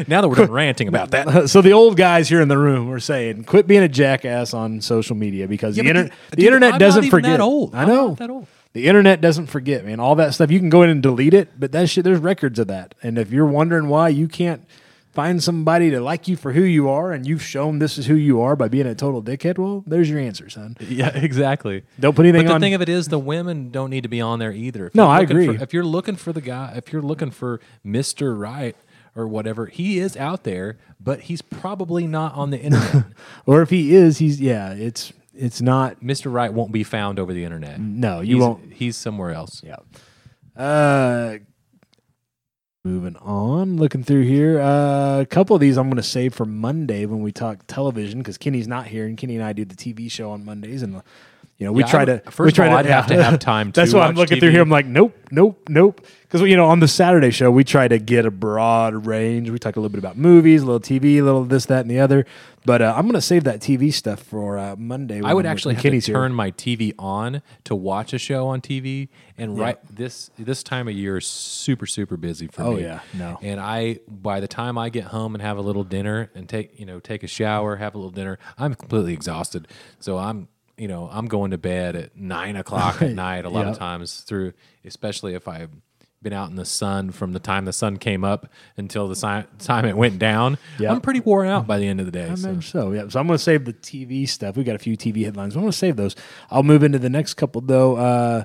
Now 0.07 0.21
that 0.21 0.29
we're 0.29 0.35
done 0.35 0.51
ranting 0.51 0.87
about 0.87 1.11
that, 1.11 1.49
so 1.49 1.61
the 1.61 1.73
old 1.73 1.97
guys 1.97 2.29
here 2.29 2.41
in 2.41 2.47
the 2.47 2.57
room 2.57 2.89
are 2.91 2.99
saying, 2.99 3.43
quit 3.45 3.67
being 3.67 3.83
a 3.83 3.87
jackass 3.87 4.53
on 4.53 4.81
social 4.81 5.15
media 5.15 5.47
because 5.47 5.75
Yeah, 5.75 5.83
the, 5.83 5.89
inter- 5.89 6.03
the- 6.29 6.35
dude, 6.37 6.45
internet 6.45 6.73
I'm 6.73 6.79
doesn't 6.79 7.09
forget. 7.09 7.31
that 7.31 7.39
old. 7.41 7.75
I 7.75 7.85
know 7.85 8.15
that 8.15 8.29
old. 8.29 8.47
The 8.73 8.85
internet 8.87 9.19
doesn't 9.19 9.47
forget, 9.47 9.83
man. 9.85 9.99
All 9.99 10.15
that 10.15 10.33
stuff 10.35 10.51
you 10.51 10.59
can 10.59 10.69
go 10.69 10.83
in 10.83 10.89
and 10.89 11.01
delete 11.01 11.33
it, 11.33 11.49
but 11.59 11.71
that 11.71 11.89
shit, 11.89 12.03
there's 12.03 12.19
records 12.19 12.59
of 12.59 12.67
that. 12.67 12.93
And 13.01 13.17
if 13.17 13.31
you're 13.31 13.47
wondering 13.47 13.87
why 13.89 14.09
you 14.09 14.27
can't 14.27 14.63
find 15.11 15.41
somebody 15.43 15.89
to 15.91 15.99
like 16.01 16.27
you 16.27 16.35
for 16.35 16.53
who 16.53 16.61
you 16.61 16.87
are, 16.89 17.11
and 17.11 17.25
you've 17.27 17.41
shown 17.41 17.79
this 17.79 17.97
is 17.97 18.05
who 18.05 18.15
you 18.15 18.41
are 18.41 18.55
by 18.55 18.67
being 18.67 18.85
a 18.87 18.95
total 18.95 19.21
dickhead, 19.23 19.57
well, 19.57 19.83
there's 19.87 20.09
your 20.09 20.19
answer, 20.19 20.49
son. 20.49 20.77
Yeah, 20.79 21.09
exactly. 21.15 21.83
Don't 21.99 22.15
put 22.15 22.25
anything 22.25 22.43
But 22.45 22.49
the 22.49 22.55
on. 22.55 22.61
thing 22.61 22.73
of 22.75 22.81
it 22.81 22.89
is, 22.89 23.07
the 23.07 23.19
women 23.19 23.69
don't 23.71 23.89
need 23.89 24.03
to 24.03 24.09
be 24.09 24.21
on 24.21 24.39
there 24.39 24.51
either. 24.51 24.87
If 24.87 24.95
No, 24.95 25.07
I 25.07 25.21
agree. 25.21 25.47
For, 25.57 25.63
if 25.63 25.73
you're 25.73 25.83
looking 25.85 26.15
for 26.15 26.31
the 26.33 26.41
guy, 26.41 26.73
if 26.75 26.93
you're 26.93 27.01
looking 27.01 27.31
for 27.31 27.59
Mister 27.83 28.35
Right 28.35 28.75
or 29.15 29.27
whatever, 29.27 29.65
he 29.65 29.99
is 29.99 30.15
out 30.15 30.43
there, 30.43 30.77
but 30.99 31.21
he's 31.21 31.41
probably 31.41 32.05
not 32.07 32.33
on 32.35 32.51
the 32.51 32.59
internet. 32.61 33.05
or 33.45 33.61
if 33.61 33.69
he 33.71 33.95
is, 33.95 34.19
he's 34.19 34.39
yeah. 34.39 34.73
It's 34.73 35.11
it's 35.33 35.61
not. 35.61 36.03
Mister 36.03 36.29
Right 36.29 36.53
won't 36.53 36.71
be 36.71 36.83
found 36.83 37.17
over 37.17 37.33
the 37.33 37.43
internet. 37.45 37.79
No, 37.79 38.21
you 38.21 38.35
He's- 38.37 38.47
won't. 38.47 38.73
He's 38.73 38.95
somewhere 38.97 39.31
else. 39.31 39.63
Yeah. 39.65 39.77
Uh, 40.55 41.37
moving 42.89 43.15
on, 43.17 43.77
looking 43.77 44.03
through 44.03 44.23
here. 44.23 44.59
Uh, 44.59 45.19
a 45.19 45.25
couple 45.25 45.55
of 45.55 45.59
these 45.59 45.77
I'm 45.77 45.89
going 45.89 45.97
to 45.97 46.03
save 46.03 46.33
for 46.33 46.45
Monday 46.45 47.05
when 47.05 47.21
we 47.21 47.31
talk 47.31 47.59
television 47.67 48.19
because 48.19 48.37
Kenny's 48.37 48.67
not 48.67 48.87
here, 48.87 49.05
and 49.05 49.15
Kenny 49.15 49.35
and 49.35 49.43
I 49.43 49.53
do 49.53 49.63
the 49.63 49.75
TV 49.75 50.09
show 50.09 50.31
on 50.31 50.43
Mondays, 50.43 50.81
and 50.81 51.03
you 51.59 51.65
know 51.65 51.71
we 51.73 51.83
Yeah, 51.83 51.87
try 51.89 52.05
would- 52.05 52.23
to. 52.23 52.31
first 52.31 52.39
we 52.39 52.47
of 52.49 52.53
try 52.55 52.67
all, 52.69 52.77
I'd 52.77 52.85
have 52.87 53.07
to 53.07 53.21
have 53.23 53.37
time 53.39 53.71
to 53.73 53.81
That's 53.81 53.93
why 53.93 54.07
I'm 54.07 54.15
looking 54.15 54.39
through 54.39 54.51
here. 54.51 54.61
I'm 54.61 54.69
like, 54.69 54.85
nope, 54.87 55.15
nope, 55.29 55.61
nope. 55.69 56.05
Because 56.21 56.41
you 56.47 56.55
know 56.55 56.65
on 56.65 56.79
the 56.79 56.87
Saturday 56.87 57.31
show 57.31 57.49
we 57.51 57.63
try 57.63 57.87
to 57.87 57.97
get 57.99 58.25
a 58.25 58.31
broad 58.31 59.05
range. 59.05 59.49
We 59.49 59.59
talk 59.59 59.75
a 59.75 59.79
little 59.79 59.89
bit 59.91 59.99
about 59.99 60.17
movies, 60.17 60.61
a 60.61 60.65
little 60.65 60.79
TV, 60.79 61.17
a 61.17 61.21
little 61.21 61.43
this, 61.43 61.65
that, 61.67 61.81
and 61.81 61.89
the 61.91 61.99
other. 61.99 62.25
But 62.65 62.81
uh, 62.83 62.93
I'm 62.95 63.03
going 63.03 63.13
to 63.15 63.21
save 63.21 63.45
that 63.45 63.61
TV 63.61 63.91
stuff 63.91 64.21
for 64.21 64.57
uh, 64.57 64.75
Monday. 64.77 65.21
I 65.23 65.33
would 65.33 65.45
I'm- 65.45 65.51
actually 65.51 65.73
have 65.75 65.83
Kenny's 65.83 66.05
to 66.05 66.11
here. 66.11 66.21
turn 66.21 66.33
my 66.33 66.51
TV 66.51 66.93
on 66.99 67.41
to 67.63 67.73
watch 67.75 68.13
a 68.13 68.19
show 68.19 68.47
on 68.47 68.61
TV, 68.61 69.07
and 69.37 69.57
right 69.57 69.79
this 69.89 70.29
this 70.37 70.61
time 70.61 70.87
of 70.87 70.93
year 70.93 71.17
is 71.17 71.25
super 71.25 71.85
super 71.87 72.15
busy 72.15 72.47
for 72.47 72.61
Oh, 72.63 72.73
me. 72.75 72.83
yeah. 72.83 72.99
No. 73.17 73.39
And 73.41 73.59
I 73.59 73.99
by 74.07 74.39
the 74.39 74.47
time 74.47 74.77
I 74.77 74.89
get 74.89 75.05
home 75.05 75.33
and 75.35 75.41
have 75.41 75.57
a 75.57 75.61
little 75.61 75.83
dinner 75.83 76.29
and 76.35 76.47
take 76.47 76.79
you 76.79 76.85
know 76.85 76.99
take 76.99 77.23
a 77.23 77.27
shower, 77.27 77.77
have 77.77 77.95
a 77.95 77.97
little 77.97 78.11
dinner, 78.11 78.37
I'm 78.57 78.75
completely 78.75 79.13
exhausted. 79.13 79.67
So 79.99 80.17
I'm 80.17 80.47
you 80.79 80.87
know 80.87 81.09
I'm 81.11 81.27
going 81.27 81.51
to 81.51 81.57
bed 81.57 81.95
at 81.95 82.15
nine 82.17 82.55
o'clock 82.55 83.01
at 83.01 83.11
night 83.13 83.45
a 83.45 83.49
lot 83.49 83.65
Yeah. 83.65 83.71
of 83.71 83.77
times 83.77 84.21
through, 84.21 84.53
especially 84.85 85.35
if 85.35 85.47
I've 85.47 85.69
been 86.21 86.33
out 86.33 86.49
in 86.49 86.55
the 86.57 86.65
sun 86.65 87.11
from 87.11 87.31
the 87.31 87.39
time 87.39 87.63
the 87.63 87.71
sun 87.71 87.95
came 87.95 88.25
up 88.25 88.51
until 88.75 89.07
the 89.07 89.15
si- 89.15 89.47
time 89.59 89.85
it 89.85 89.95
went 89.95 90.19
down. 90.19 90.57
Yeah. 90.77 90.91
I'm 90.91 90.99
pretty 90.99 91.21
worn 91.21 91.47
out 91.47 91.65
by 91.65 91.77
the 91.79 91.87
end 91.87 92.01
of 92.01 92.05
the 92.05 92.11
day. 92.11 92.29
I 92.29 92.35
so. 92.35 92.59
so. 92.59 92.91
Yeah. 92.91 93.07
So 93.07 93.19
I'm 93.21 93.27
going 93.27 93.37
to 93.37 93.43
save 93.43 93.63
the 93.63 93.71
TV 93.71 94.27
stuff. 94.27 94.57
We 94.57 94.65
got 94.65 94.75
a 94.75 94.79
few 94.79 94.97
TV 94.97 95.23
headlines. 95.23 95.55
I'm 95.55 95.61
going 95.61 95.71
to 95.71 95.77
save 95.77 95.95
those. 95.95 96.17
I'll 96.51 96.63
move 96.63 96.83
into 96.83 96.99
the 96.99 97.09
next 97.09 97.35
couple 97.35 97.61
though. 97.61 97.95
Uh, 97.95 98.43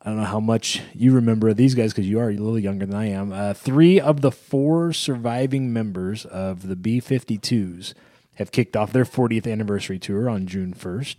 I 0.00 0.08
don't 0.08 0.16
know 0.18 0.24
how 0.24 0.40
much 0.40 0.80
you 0.94 1.12
remember 1.12 1.48
of 1.50 1.56
these 1.58 1.74
guys 1.74 1.92
because 1.92 2.08
you 2.08 2.18
are 2.20 2.30
a 2.30 2.36
little 2.36 2.58
younger 2.58 2.86
than 2.86 2.94
I 2.96 3.10
am. 3.10 3.32
Uh, 3.32 3.52
three 3.54 4.00
of 4.00 4.22
the 4.22 4.30
four 4.32 4.92
surviving 4.94 5.72
members 5.74 6.24
of 6.24 6.68
the 6.68 6.76
B-52s 6.76 7.92
have 8.34 8.50
kicked 8.50 8.76
off 8.76 8.92
their 8.92 9.04
40th 9.04 9.50
anniversary 9.50 9.98
tour 9.98 10.28
on 10.28 10.46
June 10.46 10.74
1st. 10.74 11.16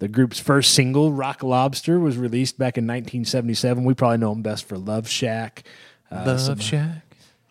The 0.00 0.08
group's 0.08 0.40
first 0.40 0.74
single, 0.74 1.12
Rock 1.12 1.42
Lobster, 1.42 1.98
was 2.00 2.16
released 2.18 2.58
back 2.58 2.76
in 2.76 2.84
1977. 2.84 3.84
We 3.84 3.94
probably 3.94 4.18
know 4.18 4.30
them 4.34 4.42
best 4.42 4.66
for 4.66 4.76
Love 4.76 5.08
Shack. 5.08 5.62
Uh, 6.10 6.24
Love 6.26 6.40
some- 6.40 6.58
Shack. 6.58 7.00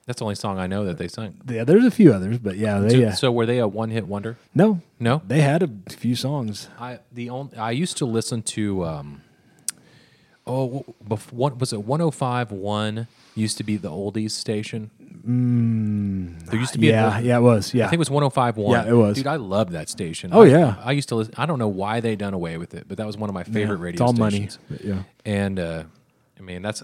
That's 0.05 0.19
the 0.19 0.25
only 0.25 0.35
song 0.35 0.59
I 0.59 0.67
know 0.67 0.83
that 0.83 0.97
they 0.97 1.07
sung. 1.07 1.35
yeah, 1.47 1.63
there's 1.63 1.85
a 1.85 1.91
few 1.91 2.11
others, 2.11 2.37
but 2.37 2.57
yeah, 2.57 2.79
they 2.79 2.89
So, 3.03 3.07
uh, 3.07 3.11
so 3.13 3.31
were 3.31 3.45
they 3.45 3.59
a 3.59 3.67
one 3.69 3.89
hit 3.89 4.05
wonder? 4.05 4.37
no, 4.53 4.81
No. 4.99 5.21
they 5.25 5.39
had 5.39 5.63
a 5.63 5.69
few 5.89 6.17
songs. 6.17 6.67
I 6.77 6.99
the 7.13 7.29
only 7.29 7.55
I 7.57 7.71
used 7.71 7.95
to 7.99 8.05
listen 8.05 8.41
to 8.41 8.83
um 8.83 9.21
oh 10.45 10.83
bef- 11.07 11.31
what 11.31 11.57
was 11.57 11.71
it 11.71 11.87
105.1 11.87 13.07
used 13.35 13.57
to 13.57 13.63
be 13.63 13.77
the 13.77 13.89
oldies 13.89 14.31
station. 14.31 14.91
Mm, 15.25 16.45
There 16.49 16.59
used 16.59 16.73
to 16.73 16.79
be. 16.79 16.89
a- 16.89 16.91
yeah, 16.91 17.19
yeah, 17.19 17.37
it 17.37 17.41
was. 17.41 17.73
Yeah, 17.73 17.85
I 17.85 17.89
think 17.89 17.97
it 17.97 17.99
was 17.99 18.09
105.1. 18.09 18.71
Yeah, 18.71 18.89
it 18.91 18.93
was. 18.95 19.15
Dude, 19.17 19.27
I 19.27 19.37
loved 19.37 19.71
that 19.73 19.89
station. 19.89 20.31
Oh, 20.33 20.43
I- 20.43 20.47
yeah. 20.47 20.75
I 20.83 20.91
used 20.91 21.09
to 21.09 21.15
listen. 21.15 21.33
I 21.37 21.45
don't 21.45 21.59
know 21.59 21.67
why 21.67 21.99
they 21.99 22.15
done 22.15 22.33
away 22.33 22.57
with 22.57 22.73
it, 22.73 22.85
but 22.87 22.97
that 22.97 23.07
was 23.07 23.17
one 23.17 23.29
of 23.29 23.33
my 23.33 23.43
favorite 23.43 23.77
Yeah, 23.77 23.83
radio 23.83 23.93
It's 23.93 24.01
all 24.01 24.13
stations. 24.29 24.59
money. 24.69 24.79
but 24.81 24.85
yeah. 24.87 25.03
And 25.25 25.59
uh, 25.59 25.83
I 26.37 26.41
mean, 26.41 26.61
that's 26.61 26.83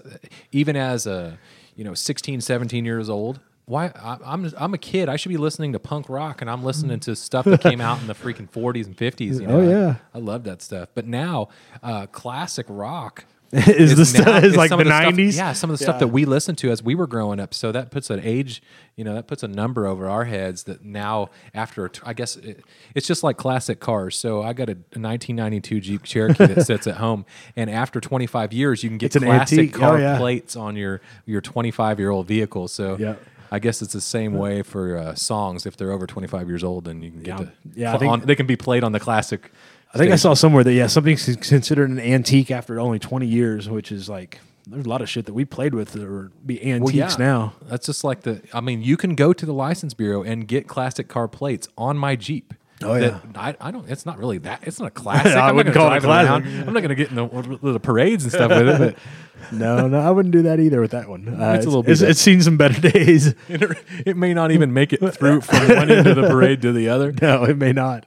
even 0.52 0.76
as 0.76 1.06
a 1.06 1.38
you 1.76 1.84
know 1.84 1.94
16, 1.94 2.40
17 2.40 2.84
years 2.84 3.08
old. 3.08 3.40
Why 3.66 3.92
I, 3.94 4.16
I'm 4.24 4.50
I'm 4.58 4.74
a 4.74 4.78
kid. 4.78 5.08
I 5.08 5.14
should 5.14 5.28
be 5.28 5.36
listening 5.36 5.72
to 5.74 5.78
punk 5.78 6.08
rock, 6.08 6.40
and 6.40 6.50
I'm 6.50 6.64
listening 6.64 6.98
to 7.00 7.14
stuff 7.14 7.44
that 7.44 7.60
came 7.60 7.80
out 7.80 8.00
in 8.00 8.08
the 8.08 8.14
freaking 8.14 8.50
40s 8.50 8.86
and 8.86 8.96
50s. 8.96 9.40
You 9.40 9.46
know? 9.46 9.60
Oh, 9.60 9.68
yeah. 9.68 9.94
I, 10.12 10.18
I 10.18 10.20
love 10.20 10.42
that 10.44 10.60
stuff. 10.60 10.88
But 10.94 11.06
now, 11.06 11.50
uh, 11.82 12.06
classic 12.06 12.66
rock. 12.68 13.26
is 13.52 13.90
the 13.96 14.18
now- 14.18 14.24
stuff 14.32 14.44
is 14.44 14.56
like 14.56 14.70
the 14.70 14.84
nineties? 14.84 15.36
yeah, 15.36 15.52
some 15.52 15.70
of 15.70 15.78
the 15.78 15.84
stuff 15.84 15.98
that 15.98 16.08
we 16.08 16.24
listened 16.24 16.56
to 16.58 16.70
as 16.70 16.82
we 16.82 16.94
were 16.94 17.06
growing 17.08 17.40
up. 17.40 17.52
So 17.52 17.72
that 17.72 17.90
puts 17.90 18.08
an 18.08 18.20
age, 18.22 18.62
you 18.96 19.02
know, 19.02 19.14
that 19.14 19.26
puts 19.26 19.42
a 19.42 19.48
number 19.48 19.86
over 19.86 20.08
our 20.08 20.24
heads. 20.24 20.64
That 20.64 20.84
now, 20.84 21.30
after 21.52 21.90
I 22.04 22.12
guess 22.12 22.36
it, 22.36 22.64
it's 22.94 23.06
just 23.08 23.24
like 23.24 23.36
classic 23.36 23.80
cars. 23.80 24.16
So 24.16 24.42
I 24.42 24.52
got 24.52 24.68
a, 24.68 24.72
a 24.72 24.98
1992 25.00 25.80
Jeep 25.80 26.02
Cherokee 26.04 26.46
that 26.46 26.62
sits 26.66 26.86
at 26.86 26.98
home, 26.98 27.24
and 27.56 27.68
after 27.68 28.00
25 28.00 28.52
years, 28.52 28.84
you 28.84 28.88
can 28.90 28.98
get 28.98 29.06
It's 29.06 29.16
an 29.16 29.22
classic 29.24 29.58
antique. 29.58 29.74
car 29.74 29.96
Oh, 29.96 30.00
yeah. 30.00 30.18
plates 30.18 30.54
on 30.54 30.76
your 30.76 31.00
your 31.26 31.40
25 31.40 31.98
year 31.98 32.10
old 32.10 32.26
vehicle. 32.28 32.68
So 32.68 32.96
Yeah. 33.00 33.16
I 33.52 33.58
guess 33.58 33.82
it's 33.82 33.94
the 33.94 34.00
same 34.00 34.34
way 34.34 34.62
for 34.62 34.96
uh, 34.96 35.14
songs. 35.16 35.66
If 35.66 35.76
they're 35.76 35.90
over 35.90 36.06
25 36.06 36.48
years 36.48 36.62
old, 36.62 36.84
then 36.84 37.02
you 37.02 37.10
can 37.10 37.22
get 37.24 37.26
Yeah. 37.40 37.44
to 37.46 37.52
Yeah, 37.74 37.94
I 37.94 37.98
think- 37.98 38.12
on, 38.12 38.20
they 38.20 38.36
can 38.36 38.46
be 38.46 38.54
played 38.54 38.84
on 38.84 38.92
the 38.92 39.00
classic. 39.00 39.50
I 39.92 39.98
think 39.98 40.12
I 40.12 40.16
saw 40.16 40.34
somewhere 40.34 40.62
that 40.64 40.72
yeah, 40.72 40.86
something's 40.86 41.24
considered 41.36 41.90
an 41.90 41.98
antique 41.98 42.50
after 42.50 42.78
only 42.78 42.98
twenty 42.98 43.26
years, 43.26 43.68
which 43.68 43.90
is 43.90 44.08
like 44.08 44.40
there's 44.66 44.86
a 44.86 44.88
lot 44.88 45.02
of 45.02 45.08
shit 45.10 45.26
that 45.26 45.34
we 45.34 45.44
played 45.44 45.74
with 45.74 45.92
that 45.92 46.08
would 46.08 46.46
be 46.46 46.62
antiques 46.72 47.18
now. 47.18 47.54
That's 47.62 47.86
just 47.86 48.04
like 48.04 48.22
the. 48.22 48.40
I 48.54 48.60
mean, 48.60 48.82
you 48.82 48.96
can 48.96 49.14
go 49.16 49.32
to 49.32 49.44
the 49.46 49.52
license 49.54 49.94
bureau 49.94 50.22
and 50.22 50.46
get 50.46 50.68
classic 50.68 51.08
car 51.08 51.26
plates 51.26 51.66
on 51.76 51.98
my 51.98 52.14
Jeep. 52.14 52.54
Oh, 52.82 52.94
yeah. 52.94 53.18
I, 53.34 53.54
I 53.60 53.70
don't. 53.72 53.90
It's 53.90 54.06
not 54.06 54.16
really 54.16 54.38
that. 54.38 54.60
It's 54.62 54.78
not 54.78 54.86
a 54.86 54.90
classic. 55.02 55.36
I 55.36 55.48
I'm 55.48 55.56
wouldn't 55.56 55.74
call 55.74 55.92
it 55.92 55.98
a 55.98 56.00
classic. 56.00 56.46
I'm 56.46 56.72
not 56.72 56.82
going 56.82 56.88
to 56.88 56.94
get 56.94 57.10
in 57.10 57.16
the, 57.16 57.58
the 57.72 57.80
parades 57.80 58.24
and 58.24 58.32
stuff 58.32 58.50
with 58.50 58.80
it. 58.80 58.96
No, 59.52 59.88
no, 59.88 59.98
I 59.98 60.10
wouldn't 60.10 60.32
do 60.32 60.42
that 60.42 60.60
either 60.60 60.82
with 60.82 60.90
that 60.90 61.08
one. 61.08 61.26
Uh, 61.26 61.54
It's 61.54 61.64
a 61.64 61.68
little 61.70 61.90
it's, 61.90 62.00
bit- 62.02 62.10
it's 62.10 62.20
seen 62.20 62.42
some 62.42 62.58
better 62.58 62.78
days. 62.90 63.28
It, 63.48 63.78
it 64.06 64.14
may 64.16 64.34
not 64.34 64.50
even 64.50 64.74
make 64.74 64.92
it 64.92 64.98
through 65.14 65.40
from 65.40 65.66
one 65.76 65.90
end 65.90 66.06
of 66.06 66.14
the 66.14 66.28
parade 66.28 66.60
to 66.60 66.72
the 66.74 66.90
other. 66.90 67.10
No, 67.22 67.44
it 67.44 67.56
may 67.56 67.72
not. 67.72 68.04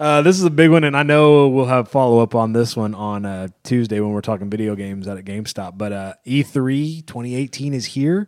Uh, 0.00 0.22
this 0.22 0.38
is 0.38 0.44
a 0.44 0.50
big 0.50 0.70
one, 0.70 0.82
and 0.82 0.96
I 0.96 1.02
know 1.02 1.48
we'll 1.48 1.66
have 1.66 1.90
follow 1.90 2.20
up 2.20 2.34
on 2.34 2.54
this 2.54 2.74
one 2.74 2.94
on 2.94 3.26
uh, 3.26 3.48
Tuesday 3.64 4.00
when 4.00 4.12
we're 4.12 4.22
talking 4.22 4.48
video 4.48 4.74
games 4.74 5.06
out 5.06 5.18
at 5.18 5.26
GameStop. 5.26 5.76
But 5.76 5.92
uh, 5.92 6.14
E3 6.26 7.04
2018 7.04 7.74
is 7.74 7.84
here. 7.84 8.26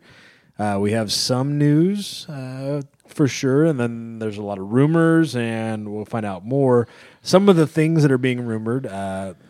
Uh, 0.59 0.77
we 0.79 0.93
have 0.93 1.11
some 1.11 1.57
news 1.57 2.29
uh, 2.29 2.83
for 3.07 3.27
sure, 3.27 3.65
and 3.65 3.81
then 3.81 4.19
there's 4.19 4.37
a 4.37 4.43
lot 4.43 4.59
of 4.59 4.71
rumors, 4.71 5.35
and 5.35 5.91
we'll 5.91 6.05
find 6.05 6.27
out 6.27 6.45
more. 6.45 6.87
Some 7.23 7.49
of 7.49 7.57
the 7.57 7.67
things 7.67 8.03
that 8.03 8.13
are 8.13 8.19
being 8.19 8.45
rumored. 8.45 8.85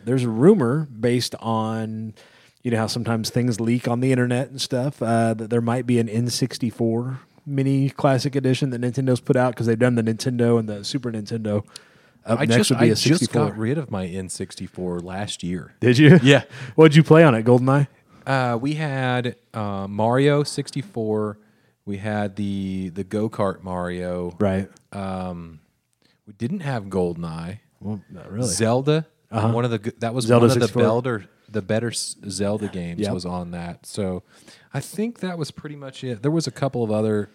There's 0.05 0.23
a 0.23 0.29
rumor 0.29 0.87
based 0.87 1.35
on, 1.41 2.15
you 2.63 2.71
know, 2.71 2.79
how 2.79 2.87
sometimes 2.87 3.31
things 3.31 3.59
leak 3.59 3.89
on 3.89 3.99
the 3.99 4.13
internet 4.13 4.49
and 4.49 4.61
stuff. 4.61 5.01
That 5.01 5.51
there 5.51 5.61
might 5.61 5.87
be 5.87 5.99
an 5.99 6.07
N64 6.07 7.19
mini 7.45 7.91
classic 7.91 8.37
edition 8.37 8.71
that 8.71 8.81
Nintendo's 8.81 9.19
put 9.19 9.35
out 9.35 9.55
because 9.55 9.67
they've 9.67 9.77
done 9.77 9.97
the 9.97 10.05
Nintendo 10.05 10.61
and 10.61 10.69
the 10.69 10.85
Super 10.85 11.11
Nintendo. 11.11 11.65
Up 12.25 12.39
I 12.41 12.45
next 12.45 12.57
just, 12.57 12.71
would 12.71 12.79
be 12.81 12.87
I 12.87 12.93
a 12.93 12.97
64. 12.97 13.19
just 13.19 13.33
got 13.33 13.59
rid 13.59 13.79
of 13.79 13.91
my 13.91 14.07
N64 14.07 15.03
last 15.03 15.43
year. 15.43 15.75
Did 15.81 15.99
you? 15.99 16.19
Yeah. 16.23 16.45
What'd 16.77 16.95
you 16.95 17.03
play 17.03 17.25
on 17.25 17.35
it? 17.35 17.45
Goldeneye. 17.45 17.89
Uh, 18.27 18.57
we 18.61 18.75
had 18.75 19.35
uh, 19.53 19.87
Mario 19.89 20.45
64. 20.45 21.39
We 21.85 21.97
had 21.97 22.37
the 22.37 22.91
the 22.91 23.03
go 23.03 23.29
kart 23.29 23.63
Mario. 23.65 24.37
Right. 24.39 24.69
Um, 24.93 25.61
we 26.27 26.33
didn't 26.35 26.61
have 26.61 26.85
GoldenEye. 26.85 27.59
Well, 27.81 28.01
not 28.09 28.31
really. 28.31 28.47
Zelda. 28.47 29.07
One 29.31 29.65
of 29.65 29.71
the 29.73 29.93
that 29.99 30.15
was 30.15 30.27
Zelda 30.27 30.47
one 30.47 30.51
of 30.51 30.61
the 30.61 30.67
64. 30.69 31.25
the 31.49 31.63
better 31.63 31.91
Zelda 31.91 32.69
games 32.69 33.01
Yep. 33.01 33.13
was 33.13 33.27
on 33.27 33.51
that. 33.51 33.85
So 33.87 34.23
I 34.73 34.79
think 34.81 35.21
that 35.21 35.37
was 35.39 35.51
pretty 35.51 35.77
much 35.77 36.05
it. 36.05 36.23
There 36.23 36.31
was 36.31 36.47
a 36.47 36.51
couple 36.53 36.85
of 36.85 36.91
other 36.93 37.31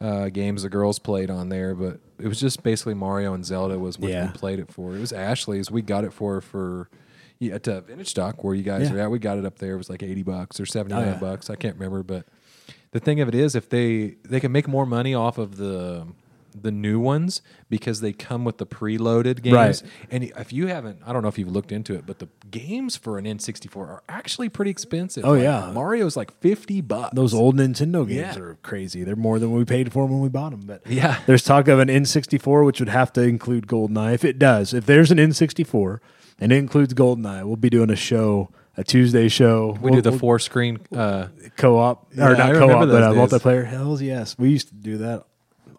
uh, 0.00 0.30
games 0.30 0.62
the 0.64 0.68
girls 0.68 0.98
played 0.98 1.30
on 1.30 1.48
there, 1.48 1.74
but 1.76 2.00
it 2.22 2.28
was 2.28 2.40
just 2.40 2.62
basically 2.62 2.94
Mario 2.94 3.34
and 3.34 3.44
Zelda 3.44 3.78
was 3.78 3.98
what 3.98 4.10
Yeah. 4.10 4.26
we 4.26 4.32
played 4.32 4.58
it 4.58 4.70
for. 4.72 4.94
It 4.96 5.00
was 5.00 5.12
Ashley's. 5.12 5.70
We 5.70 5.82
got 5.82 6.04
it 6.04 6.12
for 6.12 6.40
for 6.40 6.88
yeah, 7.38 7.54
at 7.54 7.66
uh, 7.68 7.80
Vintage 7.80 8.08
Stock 8.08 8.44
where 8.44 8.54
you 8.54 8.62
guys 8.62 8.88
Yeah. 8.90 8.96
are 8.96 9.00
at. 9.00 9.10
We 9.10 9.18
got 9.18 9.38
it 9.38 9.44
up 9.44 9.58
there. 9.58 9.74
It 9.74 9.78
was 9.78 9.90
like 9.90 10.02
eighty 10.02 10.22
bucks 10.22 10.60
or 10.60 10.66
seventy 10.66 10.94
nine 10.94 11.08
Oh, 11.08 11.10
yeah. 11.12 11.18
bucks. 11.18 11.50
I 11.50 11.56
can't 11.56 11.74
remember, 11.74 12.02
but 12.02 12.26
the 12.92 13.00
thing 13.00 13.20
of 13.20 13.28
it 13.28 13.34
is, 13.34 13.54
if 13.54 13.68
they 13.68 14.16
they 14.22 14.38
can 14.40 14.52
make 14.52 14.68
more 14.68 14.86
money 14.86 15.14
off 15.14 15.38
of 15.38 15.56
the 15.56 16.06
the 16.60 16.70
new 16.70 16.98
ones 17.00 17.42
because 17.70 18.00
they 18.00 18.12
come 18.12 18.44
with 18.44 18.58
the 18.58 18.66
preloaded 18.66 19.42
games. 19.42 19.54
Right. 19.54 19.82
And 20.10 20.24
if 20.24 20.52
you 20.52 20.66
haven't, 20.68 21.00
I 21.06 21.12
don't 21.12 21.22
know 21.22 21.28
if 21.28 21.38
you've 21.38 21.50
looked 21.50 21.72
into 21.72 21.94
it, 21.94 22.04
but 22.06 22.18
the 22.18 22.28
games 22.50 22.96
for 22.96 23.18
an 23.18 23.24
N64 23.24 23.76
are 23.76 24.02
actually 24.08 24.48
pretty 24.48 24.70
expensive. 24.70 25.24
Oh, 25.24 25.32
Like, 25.32 25.42
yeah. 25.42 25.70
Mario's 25.72 26.16
like 26.16 26.32
fifty 26.40 26.80
bucks. 26.80 27.14
Those 27.14 27.34
old 27.34 27.56
Nintendo 27.56 28.06
games 28.06 28.36
Yeah. 28.36 28.38
are 28.42 28.58
crazy. 28.62 29.04
They're 29.04 29.16
more 29.16 29.38
than 29.38 29.52
we 29.52 29.64
paid 29.64 29.92
for 29.92 30.04
them 30.04 30.12
when 30.12 30.20
we 30.20 30.28
bought 30.28 30.50
them. 30.52 30.62
But 30.66 30.82
Yeah. 30.86 31.18
there's 31.26 31.42
talk 31.44 31.68
of 31.68 31.78
an 31.78 31.88
N64, 31.88 32.64
which 32.64 32.80
would 32.80 32.88
have 32.88 33.12
to 33.14 33.22
include 33.22 33.66
GoldenEye. 33.66 34.14
If 34.14 34.24
it 34.24 34.38
does, 34.38 34.74
if 34.74 34.86
there's 34.86 35.10
an 35.10 35.18
N64 35.18 35.98
and 36.38 36.52
it 36.52 36.56
includes 36.56 36.94
GoldenEye, 36.94 37.44
we'll 37.44 37.56
be 37.56 37.70
doing 37.70 37.90
a 37.90 37.96
show, 37.96 38.50
a 38.76 38.82
Tuesday 38.84 39.28
show. 39.28 39.72
We 39.80 39.90
We'll- 39.90 39.94
do 39.96 40.00
the 40.02 40.10
we'll- 40.10 40.18
four 40.18 40.38
screen. 40.38 40.78
Uh, 40.94 41.28
co-op 41.56 42.08
or 42.18 42.34
I 42.34 42.38
not 42.38 42.54
co-op, 42.54 42.88
but 42.88 43.02
uh, 43.02 43.12
multiplayer. 43.12 43.66
Hells 43.66 44.00
yes, 44.02 44.38
we 44.38 44.48
used 44.50 44.68
to 44.68 44.74
do 44.74 44.98
that 44.98 45.24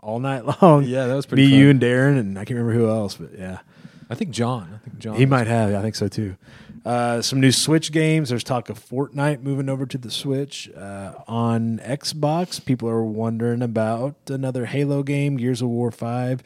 all 0.03 0.19
night 0.19 0.45
long. 0.61 0.83
Yeah, 0.83 1.07
that 1.07 1.15
was 1.15 1.25
pretty 1.25 1.45
Me, 1.45 1.51
fun. 1.51 1.59
you, 1.59 1.69
and 1.69 1.81
Darren, 1.81 2.19
and 2.19 2.37
I 2.37 2.45
can't 2.45 2.57
remember 2.59 2.73
who 2.73 2.89
else, 2.89 3.15
but 3.15 3.37
yeah. 3.37 3.59
I 4.09 4.15
think 4.15 4.31
John. 4.31 4.69
I 4.75 4.77
think 4.77 4.99
John. 4.99 5.15
He 5.15 5.25
might 5.25 5.47
have. 5.47 5.71
Yeah, 5.71 5.79
I 5.79 5.81
think 5.81 5.95
so 5.95 6.07
too. 6.07 6.35
Uh, 6.85 7.21
some 7.21 7.39
new 7.39 7.51
Switch 7.51 7.91
games. 7.91 8.29
There's 8.29 8.43
talk 8.43 8.69
of 8.69 8.77
Fortnite 8.77 9.41
moving 9.41 9.69
over 9.69 9.85
to 9.85 9.97
the 9.97 10.11
Switch. 10.11 10.69
Uh, 10.75 11.13
on 11.27 11.79
Xbox, 11.79 12.63
people 12.63 12.89
are 12.89 13.03
wondering 13.03 13.61
about 13.61 14.15
another 14.27 14.65
Halo 14.65 15.01
game, 15.01 15.37
Gears 15.37 15.61
of 15.61 15.69
War 15.69 15.91
5. 15.91 16.43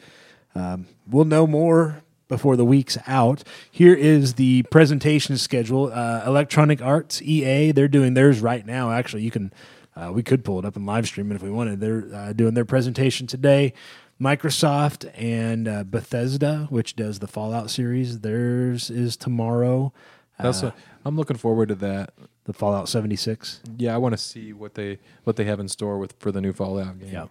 Um, 0.54 0.86
we'll 1.08 1.24
know 1.24 1.46
more 1.46 2.02
before 2.28 2.56
the 2.56 2.64
week's 2.64 2.96
out. 3.06 3.42
Here 3.70 3.94
is 3.94 4.34
the 4.34 4.62
presentation 4.64 5.36
schedule. 5.38 5.90
Uh, 5.92 6.22
Electronic 6.24 6.80
Arts, 6.80 7.20
EA, 7.22 7.72
they're 7.72 7.88
doing 7.88 8.14
theirs 8.14 8.40
right 8.40 8.64
now. 8.64 8.92
Actually, 8.92 9.22
you 9.24 9.30
can. 9.32 9.52
Uh, 9.98 10.12
we 10.12 10.22
could 10.22 10.44
pull 10.44 10.58
it 10.58 10.64
up 10.64 10.76
and 10.76 10.86
live 10.86 11.06
stream 11.06 11.32
it 11.32 11.34
if 11.34 11.42
we 11.42 11.50
wanted. 11.50 11.80
They're 11.80 12.04
uh, 12.14 12.32
doing 12.32 12.54
their 12.54 12.64
presentation 12.64 13.26
today. 13.26 13.72
Microsoft 14.20 15.10
and 15.16 15.66
uh, 15.68 15.84
Bethesda, 15.84 16.66
which 16.70 16.96
does 16.96 17.20
the 17.20 17.26
Fallout 17.28 17.70
series, 17.70 18.20
theirs 18.20 18.90
is 18.90 19.16
tomorrow. 19.16 19.92
That's 20.40 20.62
Uh, 20.62 20.68
a, 20.68 20.74
I'm 21.04 21.16
looking 21.16 21.36
forward 21.36 21.68
to 21.68 21.74
that. 21.76 22.12
the 22.44 22.52
Fallout 22.52 22.88
76. 22.88 23.60
Yeah, 23.76 23.94
I 23.94 23.98
want 23.98 24.12
to 24.14 24.18
see 24.18 24.52
what 24.52 24.74
they 24.74 24.98
what 25.24 25.36
they 25.36 25.44
have 25.44 25.60
in 25.60 25.68
store 25.68 25.98
with 25.98 26.14
for 26.18 26.32
the 26.32 26.40
new 26.40 26.52
Fallout 26.52 26.98
game. 26.98 27.12
Yeah. 27.12 27.26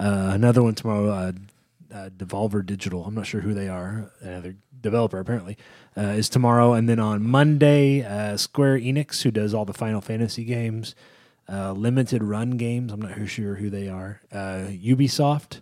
Uh, 0.00 0.30
another 0.32 0.62
one 0.62 0.74
tomorrow, 0.74 1.08
uh, 1.10 1.32
uh, 1.94 2.08
Devolver 2.16 2.64
Digital. 2.64 3.04
I'm 3.04 3.14
not 3.14 3.26
sure 3.26 3.42
who 3.42 3.54
they 3.54 3.68
are. 3.68 4.10
Another 4.20 4.56
developer, 4.80 5.18
apparently, 5.20 5.56
uh, 5.96 6.00
is 6.16 6.28
tomorrow. 6.28 6.72
And 6.72 6.88
then 6.88 6.98
on 6.98 7.22
Monday, 7.22 8.02
uh, 8.02 8.36
Square 8.36 8.78
Enix, 8.80 9.22
who 9.22 9.30
does 9.30 9.54
all 9.54 9.64
the 9.64 9.74
Final 9.74 10.00
Fantasy 10.00 10.42
games, 10.44 10.94
uh, 11.48 11.72
limited 11.72 12.22
run 12.22 12.52
games. 12.52 12.92
I'm 12.92 13.00
not 13.02 13.28
sure 13.28 13.56
who 13.56 13.70
they 13.70 13.88
are. 13.88 14.20
Uh, 14.32 14.66
Ubisoft. 14.70 15.60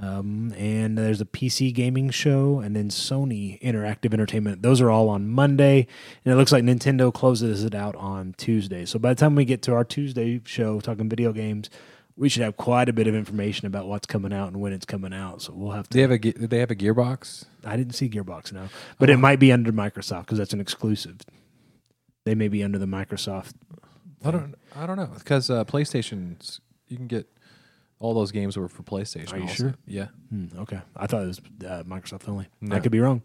Um, 0.00 0.54
and 0.56 0.96
there's 0.96 1.20
a 1.20 1.26
PC 1.26 1.74
gaming 1.74 2.08
show, 2.08 2.60
and 2.60 2.74
then 2.74 2.88
Sony 2.88 3.60
Interactive 3.60 4.14
Entertainment. 4.14 4.62
Those 4.62 4.80
are 4.80 4.90
all 4.90 5.10
on 5.10 5.28
Monday, 5.28 5.86
and 6.24 6.32
it 6.32 6.36
looks 6.38 6.52
like 6.52 6.64
Nintendo 6.64 7.12
closes 7.12 7.64
it 7.64 7.74
out 7.74 7.96
on 7.96 8.34
Tuesday. 8.38 8.86
So 8.86 8.98
by 8.98 9.10
the 9.12 9.20
time 9.20 9.34
we 9.34 9.44
get 9.44 9.60
to 9.62 9.74
our 9.74 9.84
Tuesday 9.84 10.40
show 10.46 10.80
talking 10.80 11.10
video 11.10 11.32
games, 11.34 11.68
we 12.16 12.30
should 12.30 12.42
have 12.42 12.56
quite 12.56 12.88
a 12.88 12.94
bit 12.94 13.08
of 13.08 13.14
information 13.14 13.66
about 13.66 13.88
what's 13.88 14.06
coming 14.06 14.32
out 14.32 14.48
and 14.48 14.60
when 14.62 14.72
it's 14.72 14.86
coming 14.86 15.12
out. 15.12 15.42
So 15.42 15.52
we'll 15.54 15.72
have 15.72 15.90
Do 15.90 15.98
they 15.98 16.06
to. 16.06 16.10
have 16.10 16.10
a 16.12 16.18
ge- 16.18 16.40
do 16.40 16.46
they 16.46 16.58
have 16.60 16.70
a 16.70 16.76
Gearbox? 16.76 17.44
I 17.64 17.76
didn't 17.76 17.94
see 17.94 18.08
Gearbox 18.08 18.52
now, 18.54 18.68
but 18.98 19.10
it 19.10 19.18
might 19.18 19.38
be 19.38 19.52
under 19.52 19.70
Microsoft 19.70 20.20
because 20.22 20.38
that's 20.38 20.54
an 20.54 20.60
exclusive. 20.60 21.18
They 22.24 22.34
may 22.34 22.48
be 22.48 22.64
under 22.64 22.78
the 22.78 22.86
Microsoft. 22.86 23.52
I 24.24 24.30
don't 24.30 24.54
I 24.76 24.86
don't 24.86 24.96
know 24.96 25.10
because 25.18 25.50
uh, 25.50 25.64
PlayStation's 25.64 26.60
you 26.88 26.96
can 26.96 27.06
get 27.06 27.28
all 27.98 28.14
those 28.14 28.32
games 28.32 28.56
were 28.56 28.68
for 28.68 28.82
PlayStation. 28.82 29.32
Are 29.32 29.36
you 29.36 29.42
also. 29.42 29.54
sure? 29.54 29.74
Yeah. 29.86 30.08
Hmm, 30.30 30.46
okay, 30.58 30.80
I 30.96 31.06
thought 31.06 31.22
it 31.22 31.26
was 31.26 31.40
uh, 31.66 31.82
Microsoft 31.84 32.28
only. 32.28 32.48
I 32.70 32.80
could 32.80 32.92
be 32.92 33.00
wrong. 33.00 33.22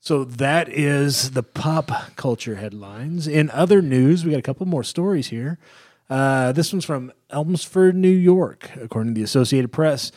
So 0.00 0.24
that 0.24 0.68
is 0.68 1.30
the 1.30 1.42
pop 1.42 1.90
culture 2.16 2.56
headlines. 2.56 3.26
In 3.26 3.48
other 3.50 3.80
news, 3.80 4.22
we 4.22 4.32
got 4.32 4.38
a 4.38 4.42
couple 4.42 4.66
more 4.66 4.84
stories 4.84 5.28
here. 5.28 5.58
Uh, 6.10 6.52
this 6.52 6.74
one's 6.74 6.84
from 6.84 7.10
Elmsford, 7.30 7.96
New 7.96 8.10
York. 8.10 8.70
According 8.76 9.14
to 9.14 9.18
the 9.18 9.24
Associated 9.24 9.72
Press, 9.72 10.12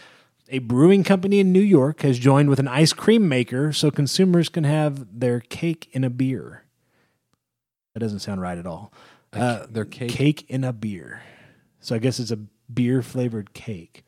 a 0.50 0.60
brewing 0.60 1.06
company 1.06 1.40
in 1.40 1.54
New 1.54 1.62
York 1.62 2.02
has 2.02 2.20
joined 2.20 2.50
with 2.50 2.60
an 2.60 2.68
ice 2.68 2.92
cream 2.92 3.30
maker 3.30 3.72
so 3.72 3.90
consumers 3.90 4.50
can 4.50 4.66
have 4.66 5.20
their 5.20 5.40
cake 5.40 5.88
in 5.94 6.04
a 6.04 6.10
beer. 6.10 6.64
That 7.94 8.02
doesn't 8.02 8.20
sound 8.20 8.42
right 8.42 8.58
at 8.58 8.66
all. 8.68 8.92
Like 9.40 9.62
Uh, 9.62 9.68
their 9.70 9.86
cake. 9.86 10.10
cake 10.12 10.46
in 10.50 10.64
a 10.64 10.74
beer. 10.74 11.22
So 11.80 11.96
I 11.96 12.00
guess 12.00 12.20
it's 12.20 12.32
a 12.32 12.40
beer 12.74 13.02
flavored 13.02 13.54
cake. 13.54 14.04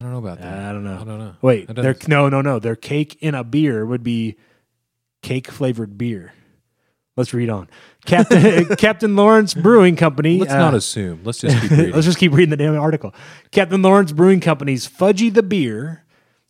I 0.00 0.04
don't 0.04 0.12
know 0.12 0.18
about 0.18 0.40
that. 0.40 0.58
I 0.68 0.72
don't 0.72 0.84
know. 0.84 0.94
I 1.00 1.04
don't 1.04 1.18
know. 1.18 1.34
Wait, 1.40 1.74
their, 1.74 1.96
no, 2.06 2.28
no, 2.28 2.42
no. 2.42 2.58
Their 2.58 2.76
cake 2.76 3.16
in 3.20 3.34
a 3.34 3.42
beer 3.42 3.84
would 3.86 4.02
be 4.02 4.36
cake 5.22 5.50
flavored 5.50 5.96
beer. 5.96 6.32
Let's 7.16 7.32
read 7.32 7.48
on. 7.48 7.68
Captain 8.04 8.66
Captain 8.76 9.16
Lawrence 9.16 9.54
Brewing 9.54 9.96
Company. 9.96 10.38
Let's 10.38 10.52
uh, 10.52 10.58
not 10.58 10.74
assume. 10.74 11.22
Let's 11.24 11.38
just 11.38 11.60
keep 11.62 11.70
reading. 11.70 11.92
Let's 11.94 12.06
just 12.06 12.18
keep 12.18 12.32
reading 12.32 12.50
the 12.50 12.58
damn 12.58 12.78
article. 12.78 13.14
Captain 13.52 13.80
Lawrence 13.80 14.12
Brewing 14.12 14.40
Company's 14.40 14.86
Fudgy 14.86 15.32
the 15.32 15.42
Beer 15.42 16.04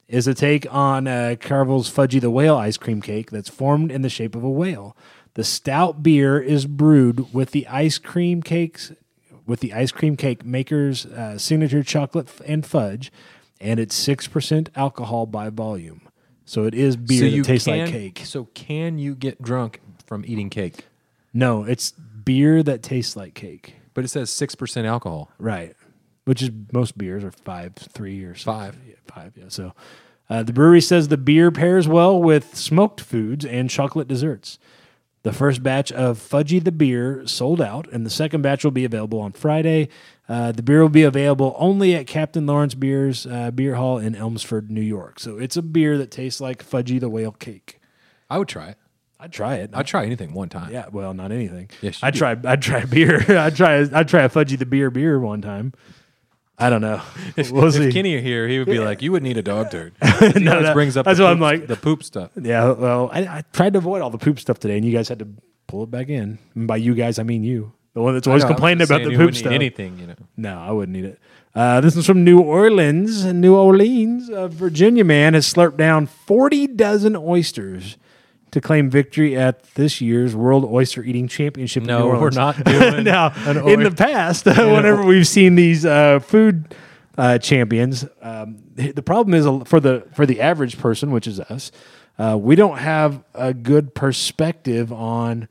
is 0.09 0.27
a 0.27 0.35
take 0.35 0.67
on 0.73 1.07
uh, 1.07 1.37
Carvel's 1.41 1.89
Fudgy 1.93 2.21
the 2.21 2.31
Whale 2.31 2.57
ice 2.57 2.77
cream 2.77 3.01
cake 3.01 3.31
that's 3.31 3.49
formed 3.49 3.93
in 3.93 4.03
the 4.03 4.09
shape 4.09 4.35
of 4.35 4.43
a 4.43 4.51
whale. 4.51 4.97
The 5.37 5.45
stout 5.45 6.03
beer 6.03 6.41
is 6.41 6.64
brewed 6.64 7.34
with 7.34 7.51
the 7.51 7.66
ice 7.68 7.99
cream 7.99 8.43
cakes 8.43 8.93
with 9.45 9.61
the 9.61 9.74
ice 9.74 9.93
cream 9.93 10.16
cake 10.16 10.47
maker's 10.47 11.05
uh, 11.05 11.37
signature 11.37 11.82
chocolate 11.82 12.30
and 12.47 12.64
fudge, 12.64 13.12
and 13.61 13.78
it's 13.78 13.95
six 13.95 14.26
percent 14.26 14.70
alcohol 14.74 15.26
by 15.26 15.51
volume. 15.51 16.01
So 16.47 16.64
it 16.64 16.72
is 16.72 16.97
beer 16.97 17.30
that 17.30 17.45
tastes 17.45 17.68
like 17.68 17.87
cake. 17.91 18.22
So 18.24 18.47
can 18.55 18.99
you 18.99 19.14
get 19.14 19.43
drunk 19.43 19.82
from 20.07 20.24
eating 20.26 20.49
cake? 20.49 20.87
No, 21.34 21.64
it's 21.64 21.91
beer 21.91 22.62
that 22.62 22.82
tastes 22.82 23.14
like 23.14 23.34
cake. 23.34 23.74
But 23.93 24.05
it 24.05 24.09
says 24.09 24.30
six 24.30 24.55
percent 24.55 24.87
alcohol. 24.87 25.30
Right. 25.39 25.76
Which 26.24 26.41
is 26.41 26.51
most 26.72 26.97
beers 26.97 27.22
are 27.24 27.30
five, 27.30 27.74
three 27.74 28.24
or 28.24 28.34
so. 28.34 28.53
Five. 28.53 28.78
Yeah, 28.89 28.95
five. 29.07 29.32
Yeah. 29.37 29.45
So 29.49 29.74
uh, 30.30 30.43
the 30.45 30.55
brewery 30.55 30.80
says 30.80 31.09
the 31.09 31.18
beer 31.18 31.51
pairs 31.51 31.87
well 31.87 32.22
with 32.22 32.57
smoked 32.57 33.03
foods 33.03 33.45
and 33.45 33.68
chocolate 33.68 34.09
desserts. 34.09 34.59
The 35.27 35.33
first 35.33 35.61
batch 35.61 35.91
of 35.91 36.20
Fudgy 36.20 36.62
the 36.62 36.70
beer 36.70 37.27
sold 37.27 37.61
out, 37.61 37.89
and 37.91 38.07
the 38.07 38.11
second 38.11 38.43
batch 38.43 38.62
will 38.62 38.70
be 38.70 38.85
available 38.85 39.18
on 39.18 39.33
Friday. 39.33 39.89
Uh, 40.29 40.53
the 40.53 40.62
beer 40.62 40.81
will 40.81 40.89
be 40.89 41.03
available 41.03 41.57
only 41.59 41.97
at 41.97 42.07
Captain 42.07 42.47
Lawrence 42.47 42.77
Beer's 42.77 43.27
uh, 43.27 43.51
Beer 43.51 43.74
Hall 43.74 43.99
in 43.99 44.14
Elmsford, 44.14 44.70
New 44.70 44.81
York. 44.81 45.18
So 45.18 45.37
it's 45.37 45.57
a 45.57 45.62
beer 45.62 45.99
that 45.99 46.12
tastes 46.12 46.41
like 46.41 46.64
Fudgy 46.64 47.01
the 47.01 47.09
whale 47.09 47.33
cake. 47.33 47.81
I 48.31 48.39
would 48.39 48.47
try 48.47 48.68
it. 48.68 48.79
I'd 49.18 49.33
try 49.33 49.57
it. 49.57 49.70
I'd 49.74 49.89
try 49.89 50.05
anything 50.05 50.33
one 50.33 50.49
time. 50.49 50.72
Yeah, 50.72 50.87
well, 50.93 51.12
not 51.12 51.33
anything. 51.33 51.70
Yes, 51.81 51.99
I'd 52.05 52.14
try. 52.14 52.37
I'd 52.45 52.62
try 52.62 52.85
beer. 52.85 53.24
I'd 53.37 53.57
try. 53.57 53.79
I'd 53.81 54.07
try 54.07 54.22
a 54.22 54.29
fudgy 54.29 54.57
the 54.57 54.64
beer 54.64 54.93
beer 54.93 55.18
one 55.18 55.43
time. 55.43 55.72
I 56.59 56.71
don't 56.71 56.81
know. 56.81 57.03
We'll. 57.51 57.67
If 57.75 57.93
Kenny 57.93 58.15
were 58.15 58.21
here, 58.23 58.49
he 58.49 58.59
would 58.59 58.67
be 58.67 58.79
like, 58.79 59.03
"You 59.03 59.13
would 59.13 59.23
need 59.23 59.37
a 59.37 59.43
dog 59.43 59.71
turd." 59.71 59.93
No, 60.41 60.63
that- 60.63 60.73
brings 60.75 60.97
up. 60.97 61.05
that's 61.05 61.19
the 61.19 61.25
what 61.25 61.31
I'm 61.33 61.37
poop- 61.39 61.43
like. 61.43 61.67
the 61.67 61.77
poop 61.77 62.03
stuff. 62.03 62.31
yeah. 62.41 62.71
Well, 62.73 63.11
I, 63.13 63.21
I 63.21 63.45
tried 63.53 63.75
to 63.75 63.79
avoid 63.79 64.01
all 64.03 64.11
the 64.11 64.19
poop 64.19 64.39
stuff 64.41 64.59
today, 64.59 64.77
and 64.77 64.85
you 64.85 64.93
guys 64.93 65.09
had 65.09 65.19
to 65.19 65.29
pull 65.67 65.83
it 65.85 65.91
back 65.91 66.09
in. 66.09 66.39
And 66.55 66.67
by 66.67 66.77
you 66.77 66.95
guys, 66.95 67.19
I 67.19 67.25
mean 67.25 67.45
you, 67.45 67.73
the 67.93 68.01
one 68.01 68.15
that's 68.15 68.27
always 68.27 68.43
know, 68.45 68.49
complaining 68.49 68.83
about 68.83 69.03
the 69.05 69.15
poop 69.15 69.35
stuff. 69.35 69.53
Anything, 69.53 69.99
you 69.99 70.07
know. 70.07 70.15
No, 70.37 70.59
I 70.59 70.71
wouldn't 70.71 70.97
eat 70.97 71.05
it. 71.05 71.19
Uh, 71.55 71.81
this 71.81 71.97
is 71.97 72.05
from 72.07 72.23
New 72.25 72.41
Orleans. 72.41 73.25
New 73.27 73.55
Orleans, 73.57 74.29
a 74.31 74.49
Virginia 74.49 75.05
man 75.05 75.35
has 75.35 75.51
slurped 75.53 75.77
down 75.77 76.07
40 76.07 76.67
dozen 76.69 77.17
oysters 77.17 77.97
to 78.51 78.61
claim 78.61 78.88
victory 78.90 79.36
at 79.36 79.62
this 79.74 80.01
year's 80.01 80.34
World 80.34 80.64
Oyster 80.64 81.03
Eating 81.03 81.28
Championship. 81.28 81.82
in 81.82 81.86
No, 81.88 82.09
we're 82.09 82.30
not 82.30 82.62
doing 82.64 83.05
now, 83.05 83.32
in 83.66 83.82
the 83.82 83.90
past, 83.90 84.47
whenever 84.47 85.05
we've 85.05 85.26
seen 85.26 85.55
these 85.55 85.84
uh, 85.84 86.20
food 86.20 86.74
uh, 87.18 87.38
champions, 87.38 88.05
um, 88.22 88.59
the 88.74 89.03
problem 89.03 89.34
is 89.34 89.47
uh, 89.47 89.61
for 89.64 89.80
the 89.80 90.07
for 90.14 90.26
the 90.26 90.40
average 90.40 90.78
person, 90.78 91.11
which 91.11 91.26
is 91.26 91.40
us, 91.40 91.72
uh, 92.18 92.36
we 92.40 92.57
don't 92.57 92.78
have 92.78 93.22
a 93.34 93.53
good 93.53 93.94
perspective 93.94 94.92
on 94.92 95.49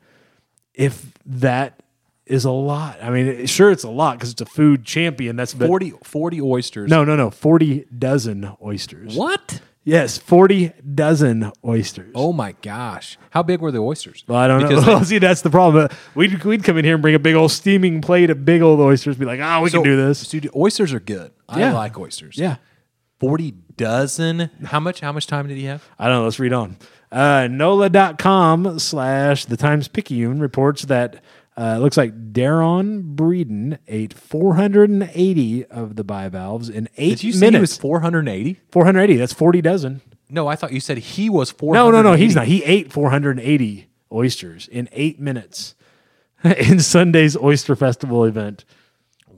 if 0.74 1.12
that 1.24 1.82
is 2.26 2.44
a 2.44 2.50
lot. 2.50 2.98
I 3.02 3.10
mean, 3.10 3.46
sure, 3.46 3.70
it's 3.70 3.84
a 3.84 3.90
lot 3.90 4.18
because 4.18 4.32
it's 4.32 4.40
a 4.40 4.46
food 4.46 4.84
champion. 4.84 5.36
That's 5.36 5.54
but 5.54 5.68
40, 5.68 5.94
40 6.02 6.40
oysters. 6.40 6.90
no, 6.90 7.04
no, 7.04 7.16
no, 7.16 7.30
forty 7.30 7.86
dozen 7.96 8.50
oysters. 8.64 9.16
What? 9.16 9.60
Yes, 9.88 10.18
forty 10.18 10.72
dozen 10.94 11.52
oysters. 11.64 12.10
Oh 12.14 12.32
my 12.32 12.56
gosh! 12.60 13.16
How 13.30 13.44
big 13.44 13.60
were 13.60 13.70
the 13.70 13.78
oysters? 13.78 14.24
Well, 14.26 14.36
I 14.36 14.48
don't 14.48 14.62
know. 14.62 14.68
Because 14.68 14.84
Well, 14.84 14.98
they- 14.98 15.04
see, 15.04 15.18
that's 15.18 15.42
the 15.42 15.48
problem. 15.50 15.88
We'd, 16.16 16.42
we'd 16.42 16.64
come 16.64 16.76
in 16.76 16.84
here 16.84 16.94
and 16.94 17.02
bring 17.02 17.14
a 17.14 17.20
big 17.20 17.36
old 17.36 17.52
steaming 17.52 18.00
plate 18.00 18.28
of 18.28 18.44
big 18.44 18.62
old 18.62 18.80
oysters. 18.80 19.14
Be 19.16 19.24
like, 19.24 19.38
oh, 19.40 19.60
we 19.62 19.70
so- 19.70 19.78
can 19.78 19.84
do 19.84 19.96
this. 19.96 20.26
so 20.26 20.38
oysters 20.56 20.92
are 20.92 20.98
good. 20.98 21.30
I 21.48 21.60
Yeah. 21.60 21.72
like 21.72 21.96
oysters. 21.98 22.36
Yeah, 22.36 22.56
Forty 23.20 23.52
dozen. 23.76 24.50
How 24.64 24.80
much? 24.80 24.98
How 25.00 25.12
much 25.12 25.28
time 25.28 25.46
did 25.46 25.56
he 25.56 25.64
have? 25.66 25.88
I 26.00 26.08
don't 26.08 26.16
know. 26.18 26.24
Let's 26.24 26.40
read 26.40 26.52
on. 26.52 26.76
Uh, 27.12 27.46
NOLA.com 27.48 28.80
slash 28.80 29.44
the 29.44 29.56
Times 29.56 29.86
Picayune 29.86 30.40
reports 30.40 30.82
that 30.86 31.22
uh, 31.56 31.74
it 31.76 31.80
looks 31.80 31.96
like 31.96 32.32
Darron 32.32 33.14
Breeden 33.16 33.78
ate 33.88 34.12
480 34.12 35.64
of 35.66 35.96
the 35.96 36.04
bivalves 36.04 36.68
in 36.68 36.88
eight 36.96 37.10
Did 37.18 37.24
you 37.24 37.32
say 37.32 37.38
he 37.38 37.44
was 37.46 37.52
minutes. 37.70 37.76
four 37.78 38.00
hundred 38.00 38.20
and 38.20 38.28
eighty? 38.28 38.60
480. 38.72 39.16
That's 39.16 39.32
40 39.32 39.62
dozen. 39.62 40.00
No, 40.28 40.48
I 40.48 40.56
thought 40.56 40.72
you 40.72 40.80
said 40.80 40.98
he 40.98 41.30
was 41.30 41.50
four. 41.50 41.72
No, 41.74 41.90
no, 41.90 42.02
no. 42.02 42.14
He's 42.14 42.34
not. 42.34 42.46
He 42.46 42.62
ate 42.64 42.92
480 42.92 43.88
oysters 44.12 44.68
in 44.68 44.88
eight 44.92 45.18
minutes 45.20 45.74
in 46.44 46.80
Sunday's 46.80 47.36
Oyster 47.36 47.76
Festival 47.76 48.24
event. 48.24 48.64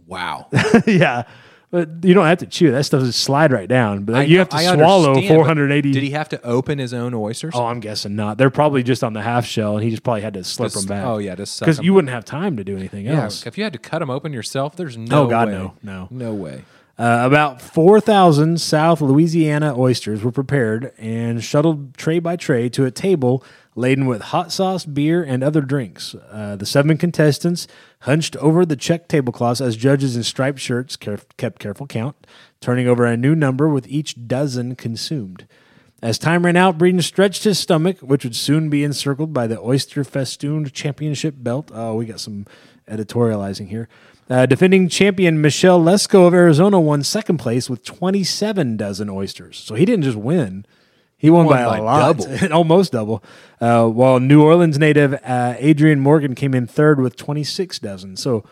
Wow. 0.07 0.49
yeah. 0.87 1.25
But 1.71 2.03
you 2.03 2.14
don't 2.14 2.25
have 2.25 2.39
to 2.39 2.47
chew. 2.47 2.71
That 2.71 2.85
stuff 2.85 3.03
just 3.03 3.21
slide 3.21 3.53
right 3.53 3.69
down. 3.69 4.05
But 4.05 4.29
you 4.29 4.39
have 4.39 4.49
to 4.51 4.57
I 4.57 4.75
swallow 4.75 5.21
480. 5.21 5.93
Did 5.93 6.03
he 6.03 6.11
have 6.11 6.31
to 6.31 6.43
open 6.43 6.79
his 6.79 6.95
own 6.95 7.12
oysters? 7.12 7.53
Oh, 7.55 7.66
I'm 7.66 7.81
guessing 7.81 8.16
not. 8.16 8.39
They're 8.39 8.49
probably 8.49 8.83
just 8.83 9.05
on 9.05 9.12
the 9.12 9.21
half 9.21 9.45
shell, 9.45 9.75
and 9.75 9.85
he 9.85 9.91
just 9.91 10.03
probably 10.03 10.23
had 10.23 10.35
to 10.35 10.45
slip 10.45 10.73
Just- 10.73 10.89
them 10.89 10.97
back. 10.97 11.07
oh, 11.07 11.19
yeah, 11.19 11.35
just 11.35 11.57
suck 11.57 11.66
because 11.66 11.85
you 11.85 11.93
wouldn't 11.93 12.12
have 12.12 12.25
time 12.25 12.57
to 12.57 12.64
do 12.64 12.75
anything 12.77 13.05
yeah. 13.05 13.25
else. 13.25 13.47
If 13.47 13.59
you 13.59 13.64
had 13.64 13.75
to 13.75 13.79
cut 13.79 13.99
them 13.99 14.09
open 14.09 14.33
yourself, 14.33 14.77
there's 14.77 14.97
no. 14.97 15.25
Oh, 15.25 15.27
God, 15.29 15.49
way. 15.49 15.55
no, 15.55 15.75
no. 15.83 16.09
no 16.11 16.33
way. 16.33 16.64
Uh, 16.99 17.23
about 17.25 17.62
4,000 17.62 18.61
South 18.61 19.01
Louisiana 19.01 19.73
oysters 19.79 20.25
were 20.25 20.33
prepared 20.33 20.93
and 20.99 21.45
shuttled 21.45 21.97
tray 21.97 22.19
by 22.19 22.35
tray 22.35 22.69
to 22.71 22.87
a 22.87 22.91
table 22.91 23.45
laden 23.79 24.07
with 24.07 24.20
hot 24.20 24.53
sauce, 24.53 24.85
beer, 24.85 25.22
and 25.22 25.43
other 25.43 25.61
drinks. 25.61 26.14
Uh, 26.31 26.57
the 26.57 26.66
seven 26.66 26.99
contestants 26.99 27.66
hunched 28.01 28.37
over 28.37 28.66
the 28.66 28.76
check 28.76 29.09
tablecloths 29.09 29.61
as 29.61 29.76
judges 29.76 30.16
in 30.16 30.22
striped 30.22 30.59
shirts 30.59 30.97
kept 30.97 31.59
careful 31.59 31.87
count, 31.87 32.26
turning 32.61 32.89
over 32.89 33.07
a 33.07 33.16
new 33.16 33.35
number 33.35 33.68
with 33.68 33.87
each 33.89 34.26
dozen 34.26 34.74
consumed. 34.74 35.47
As 36.01 36.18
time 36.18 36.45
ran 36.45 36.57
out, 36.57 36.79
Breeden 36.79 37.03
stretched 37.03 37.45
his 37.45 37.59
stomach, 37.59 37.99
which 38.01 38.22
would 38.22 38.37
soon 38.37 38.68
be 38.68 38.85
encircled 38.85 39.33
by 39.33 39.47
the 39.47 39.61
oyster 39.61 40.05
festooned 40.05 40.72
championship 40.72 41.35
belt. 41.39 41.70
Oh, 41.74 41.95
we 41.95 42.07
got 42.07 42.20
some 42.20 42.47
editorializing 42.89 43.68
here. 43.68 43.89
Uh, 44.31 44.47
defending 44.47 44.89
champion 44.89 45.41
Michelle 45.41 45.81
Lesco 45.81 46.26
of 46.26 46.35
Arizona 46.35 46.79
won 46.79 47.03
second 47.03 47.39
place 47.39 47.70
with 47.70 47.85
27 47.85 48.76
dozen 48.76 49.09
oysters. 49.09 49.57
So 49.57 49.74
he 49.74 49.85
didn't 49.85 50.05
just 50.05 50.18
win, 50.18 50.66
he 51.19 51.31
won, 51.31 51.47
Won 51.47 51.57
by, 51.57 51.64
by 51.64 51.79
a 51.79 51.83
lot, 51.83 52.16
double. 52.19 52.53
almost 52.55 52.93
double. 52.93 53.23
Uh, 53.61 53.89
while 53.89 54.21
New 54.21 54.43
Orleans 54.43 54.79
native 54.79 55.14
uh, 55.25 55.55
Adrian 55.59 55.99
Morgan 55.99 56.35
came 56.37 56.55
in 56.55 56.66
third 56.69 57.01
with 57.01 57.16
26 57.16 57.81
dozen. 57.81 58.16
So, 58.16 58.45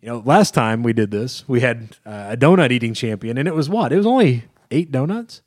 you 0.00 0.08
know, 0.08 0.22
last 0.24 0.54
time 0.54 0.82
we 0.82 0.94
did 0.94 1.10
this, 1.10 1.46
we 1.46 1.60
had 1.60 1.96
uh, 2.06 2.28
a 2.30 2.36
donut 2.36 2.70
eating 2.72 2.94
champion, 2.94 3.36
and 3.36 3.46
it 3.46 3.54
was 3.54 3.68
what? 3.68 3.92
It 3.92 3.98
was 3.98 4.06
only 4.06 4.44
eight 4.70 4.90
donuts. 4.90 5.42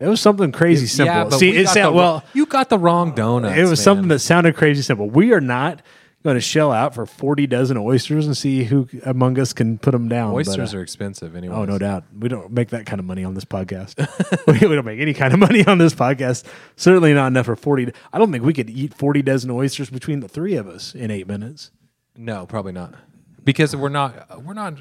It 0.00 0.08
was 0.08 0.20
something 0.20 0.52
crazy 0.52 0.86
simple. 0.86 1.14
Yeah, 1.14 1.28
See, 1.28 1.50
we 1.50 1.58
it 1.58 1.64
got 1.64 1.74
sound, 1.74 1.94
the, 1.94 1.98
well, 1.98 2.24
you 2.32 2.46
got 2.46 2.68
the 2.68 2.78
wrong 2.78 3.12
donut. 3.14 3.56
it 3.56 3.60
was 3.62 3.70
man. 3.70 3.76
something 3.76 4.08
that 4.08 4.18
sounded 4.20 4.56
crazy 4.56 4.82
simple. 4.82 5.08
We 5.08 5.32
are 5.32 5.40
not 5.40 5.82
going 6.24 6.36
to 6.36 6.40
shell 6.40 6.72
out 6.72 6.94
for 6.94 7.04
40 7.06 7.46
dozen 7.46 7.76
oysters 7.76 8.26
and 8.26 8.36
see 8.36 8.64
who 8.64 8.88
among 9.04 9.38
us 9.38 9.52
can 9.52 9.78
put 9.78 9.90
them 9.92 10.08
down. 10.08 10.32
but, 10.32 10.38
Oysters 10.38 10.74
uh, 10.74 10.78
are 10.78 10.80
expensive 10.82 11.36
anyway. 11.36 11.54
Oh, 11.54 11.64
no 11.66 11.78
doubt. 11.78 12.04
We 12.18 12.28
don't 12.28 12.50
make 12.50 12.70
that 12.70 12.86
kind 12.86 12.98
of 12.98 13.04
money 13.04 13.24
on 13.24 13.34
this 13.34 13.44
podcast. 13.44 13.98
we 14.46 14.66
we 14.66 14.74
don't 14.74 14.86
make 14.86 15.00
any 15.00 15.14
kind 15.14 15.34
of 15.34 15.38
money 15.38 15.64
on 15.66 15.78
this 15.78 15.94
podcast. 15.94 16.44
Certainly 16.76 17.14
not 17.14 17.26
enough 17.28 17.46
for 17.46 17.56
40. 17.56 17.92
I 18.12 18.18
don't 18.18 18.32
think 18.32 18.42
we 18.42 18.54
could 18.54 18.70
eat 18.70 18.94
40 18.94 19.22
dozen 19.22 19.50
oysters 19.50 19.90
between 19.90 20.20
the 20.20 20.28
three 20.28 20.56
of 20.56 20.66
us 20.66 20.94
in 20.94 21.10
eight 21.10 21.28
minutes. 21.28 21.70
No, 22.16 22.46
probably 22.46 22.72
not. 22.72 22.94
Because 23.44 23.76
we're 23.76 23.90
not 23.90 24.42
we're 24.42 24.54
not 24.54 24.78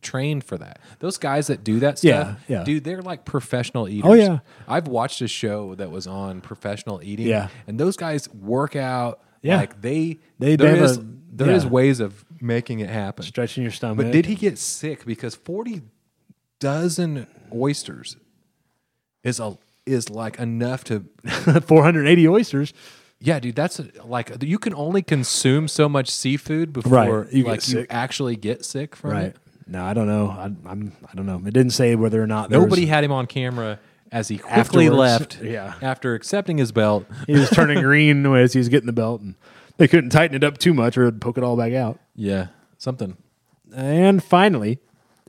trained 0.00 0.44
for 0.44 0.56
that. 0.58 0.80
Those 1.00 1.18
guys 1.18 1.48
that 1.48 1.62
do 1.64 1.80
that 1.80 1.98
stuff, 1.98 2.38
Yeah, 2.48 2.58
yeah. 2.58 2.64
dude, 2.64 2.84
they're 2.84 3.02
like 3.02 3.24
professional 3.24 3.88
eaters. 3.88 4.10
Oh, 4.10 4.14
yeah. 4.14 4.38
I've 4.68 4.88
watched 4.88 5.20
a 5.20 5.28
show 5.28 5.74
that 5.74 5.90
was 5.90 6.06
on 6.06 6.40
professional 6.40 7.02
eating. 7.02 7.26
Yeah. 7.26 7.48
and 7.66 7.78
those 7.78 7.96
guys 7.96 8.32
work 8.32 8.76
out. 8.76 9.20
Yeah. 9.46 9.56
like 9.58 9.80
they 9.80 10.18
They- 10.38 10.56
there 10.56 10.76
is 10.76 10.98
a- 10.98 11.06
there 11.32 11.50
is 11.50 11.64
yeah. 11.64 11.70
ways 11.70 12.00
of 12.00 12.24
making 12.40 12.80
it 12.80 12.88
happen. 12.88 13.24
Stretching 13.24 13.62
your 13.62 13.72
stomach. 13.72 13.98
But 14.06 14.12
did 14.12 14.26
he 14.26 14.34
get 14.34 14.58
sick 14.58 15.04
because 15.04 15.34
forty 15.34 15.82
dozen 16.60 17.26
oysters 17.54 18.16
is 19.22 19.40
a 19.40 19.58
is 19.84 20.10
like 20.10 20.38
enough 20.38 20.82
to 20.84 21.04
480 21.66 22.28
oysters? 22.28 22.72
yeah, 23.20 23.38
dude. 23.38 23.54
That's 23.54 23.78
a, 23.78 23.88
like 24.04 24.42
you 24.42 24.58
can 24.58 24.74
only 24.74 25.02
consume 25.02 25.68
so 25.68 25.88
much 25.88 26.08
seafood 26.10 26.72
before 26.72 27.20
Right, 27.22 27.32
you 27.32 27.44
like 27.44 27.66
you 27.68 27.86
actually 27.90 28.36
get 28.36 28.64
sick 28.64 28.96
from 28.96 29.10
Right. 29.12 29.24
it. 29.26 29.36
No, 29.68 29.84
I 29.84 29.94
don't 29.94 30.06
know. 30.06 30.28
I, 30.28 30.44
I'm. 30.70 30.92
I 31.10 31.14
don't 31.16 31.26
know. 31.26 31.38
It 31.44 31.52
didn't 31.52 31.70
say 31.72 31.96
whether 31.96 32.22
or 32.22 32.26
not 32.26 32.50
Nobody 32.50 32.82
was- 32.82 32.88
had 32.90 33.02
him 33.04 33.10
on 33.12 33.26
camera 33.26 33.78
as 34.16 34.28
he 34.28 34.38
quickly 34.38 34.86
Afterwards, 34.86 34.96
left. 34.96 35.42
yeah. 35.42 35.74
after 35.82 36.14
accepting 36.14 36.56
his 36.58 36.72
belt. 36.72 37.04
he 37.26 37.34
was 37.34 37.50
turning 37.50 37.80
green 37.82 38.24
as 38.34 38.52
he 38.54 38.58
was 38.58 38.68
getting 38.68 38.86
the 38.86 38.92
belt, 38.92 39.20
and 39.20 39.34
they 39.76 39.86
couldn't 39.88 40.10
tighten 40.10 40.34
it 40.34 40.42
up 40.44 40.56
too 40.58 40.72
much 40.72 40.96
or 40.96 41.02
it'd 41.02 41.20
poke 41.20 41.36
it 41.38 41.44
all 41.44 41.56
back 41.56 41.72
out. 41.74 41.98
Yeah, 42.14 42.46
something. 42.78 43.16
And 43.74 44.22
finally, 44.24 44.78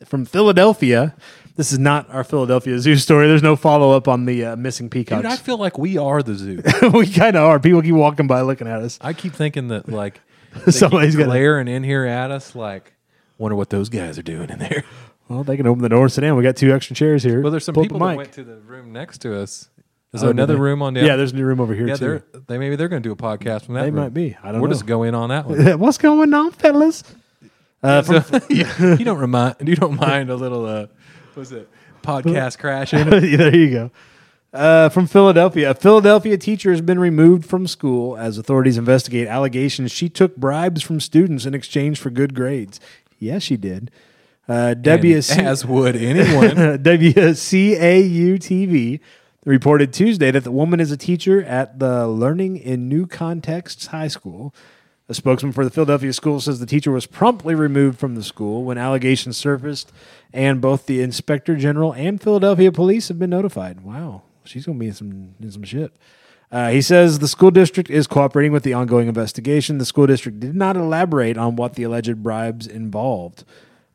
from 0.05 0.25
Philadelphia, 0.25 1.15
This 1.57 1.73
is 1.73 1.79
not 1.79 2.07
our 2.11 2.23
Philadelphia 2.23 2.79
Zoo 2.79 2.95
story. 2.97 3.27
There's 3.27 3.41
no 3.43 3.55
follow 3.55 3.91
up 3.97 4.07
on 4.07 4.25
the 4.25 4.45
uh, 4.45 4.55
missing 4.55 4.89
Dude. 4.89 5.25
I 5.25 5.35
feel 5.37 5.57
like 5.57 5.77
we 5.77 5.97
are 5.97 6.21
the 6.23 6.35
zoo. 6.35 6.61
we 6.93 7.07
kind 7.11 7.35
of 7.35 7.43
are. 7.43 7.59
People 7.59 7.81
keep 7.81 7.95
walking 7.95 8.27
by 8.27 8.41
looking 8.41 8.67
at 8.67 8.81
us. 8.81 8.99
I 9.01 9.13
keep 9.13 9.33
thinking 9.33 9.67
that 9.69 9.89
like 9.89 10.21
Somebody's 10.69 11.15
gonna- 11.15 11.25
glaring 11.29 11.67
in 11.67 11.83
here 11.83 12.05
at 12.05 12.29
us. 12.31 12.55
Like, 12.55 12.93
wonder 13.39 13.55
what 13.55 13.69
those 13.71 13.89
guys 13.89 14.17
are 14.19 14.23
doing 14.23 14.49
in 14.51 14.59
there. 14.59 14.83
Well, 15.29 15.43
they 15.43 15.57
can 15.57 15.67
open 15.67 15.81
the 15.83 15.89
door 15.89 16.03
and 16.03 16.11
sit 16.11 16.21
down. 16.21 16.37
We 16.37 16.43
got 16.43 16.55
two 16.55 16.73
extra 16.73 16.95
chairs 16.95 17.23
here. 17.23 17.41
Well, 17.41 17.51
there's 17.51 17.65
some 17.65 17.73
Pull 17.75 17.83
up 17.83 17.85
people 17.85 17.99
the 17.99 18.05
that 18.05 18.11
mic. 18.11 18.17
went 18.17 18.31
to 18.33 18.43
the 18.43 18.57
room 18.57 18.91
next 18.93 19.19
to 19.19 19.35
us. 19.37 19.69
Is 20.13 20.23
Oh, 20.23 20.27
did 20.27 20.35
another 20.37 20.53
they? 20.53 20.59
room 20.61 20.81
on 20.81 20.93
down? 20.93 21.05
Yeah, 21.05 21.17
there's 21.17 21.33
a 21.33 21.35
new 21.35 21.43
room 21.45 21.59
over 21.59 21.73
here 21.73 21.87
yeah. 21.89 21.95
too. 21.95 22.05
They're 22.31 22.41
they 22.47 22.57
maybe 22.57 22.75
they're 22.77 22.87
going 22.87 23.03
to 23.03 23.07
do 23.09 23.11
a 23.13 23.15
podcast 23.17 23.65
from 23.65 23.75
that. 23.75 23.81
They 23.81 23.91
room. 23.91 24.03
might 24.03 24.13
be. 24.13 24.37
I 24.41 24.51
don't 24.51 24.61
We're 24.61 24.67
know. 24.67 24.73
just 24.73 24.85
going 24.85 25.13
on 25.13 25.29
that 25.29 25.45
one. 25.47 25.79
What's 25.79 25.97
going 25.97 26.33
on, 26.33 26.51
fellas? 26.51 27.03
Uh, 27.83 28.01
from, 28.01 28.41
you, 28.49 28.65
you 28.79 29.05
don't 29.05 29.19
remind 29.19 29.55
you 29.67 29.75
don't 29.75 29.95
mind 29.99 30.29
a 30.29 30.35
little 30.35 30.65
uh, 30.65 30.87
what's 31.33 31.51
it 31.51 31.69
podcast 32.01 32.57
crashing? 32.59 33.09
there 33.09 33.55
you 33.55 33.69
go. 33.69 33.91
Uh, 34.53 34.87
from 34.89 35.05
Philadelphia, 35.07 35.71
a 35.71 35.73
Philadelphia 35.73 36.37
teacher 36.37 36.71
has 36.71 36.79
been 36.81 36.97
removed 36.99 37.45
from 37.45 37.67
school 37.67 38.15
as 38.17 38.37
authorities 38.37 38.77
investigate 38.77 39.27
allegations 39.27 39.91
she 39.91 40.07
took 40.07 40.37
bribes 40.37 40.81
from 40.81 41.01
students 41.01 41.45
in 41.45 41.53
exchange 41.53 41.99
for 41.99 42.09
good 42.09 42.33
grades. 42.33 42.79
Yes, 43.19 43.43
she 43.43 43.57
did. 43.57 43.91
Uh, 44.47 44.75
WC, 44.77 45.37
as 45.43 45.65
would 45.65 45.95
anyone. 45.95 46.55
WCAU 46.83 48.35
TV 48.35 48.99
reported 49.45 49.93
Tuesday 49.93 50.31
that 50.31 50.43
the 50.43 50.51
woman 50.51 50.79
is 50.79 50.91
a 50.91 50.97
teacher 50.97 51.43
at 51.43 51.79
the 51.79 52.07
Learning 52.07 52.57
in 52.57 52.87
New 52.87 53.05
Contexts 53.07 53.87
High 53.87 54.07
School. 54.07 54.53
A 55.09 55.13
spokesman 55.13 55.53
for 55.53 55.63
the 55.63 55.69
Philadelphia 55.69 56.11
school 56.11 56.41
says 56.41 56.59
the 56.59 56.65
teacher 56.65 56.91
was 56.91 57.05
promptly 57.05 57.55
removed 57.55 57.97
from 57.97 58.15
the 58.15 58.23
school 58.23 58.65
when 58.65 58.77
allegations 58.77 59.37
surfaced, 59.37 59.91
and 60.33 60.59
both 60.59 60.85
the 60.85 61.01
inspector 61.01 61.55
general 61.55 61.93
and 61.93 62.21
Philadelphia 62.21 62.73
police 62.73 63.07
have 63.07 63.17
been 63.17 63.29
notified. 63.29 63.81
Wow, 63.81 64.23
she's 64.43 64.65
going 64.65 64.77
to 64.77 64.79
be 64.81 64.87
in 64.87 64.93
some 64.93 65.35
in 65.39 65.51
some 65.51 65.63
shit. 65.63 65.93
Uh, 66.51 66.69
he 66.69 66.81
says 66.81 67.19
the 67.19 67.27
school 67.27 67.51
district 67.51 67.89
is 67.89 68.07
cooperating 68.07 68.51
with 68.51 68.63
the 68.63 68.73
ongoing 68.73 69.07
investigation. 69.07 69.77
The 69.77 69.85
school 69.85 70.07
district 70.07 70.41
did 70.41 70.55
not 70.55 70.75
elaborate 70.75 71.37
on 71.37 71.55
what 71.55 71.75
the 71.75 71.83
alleged 71.83 72.21
bribes 72.21 72.67
involved. 72.67 73.45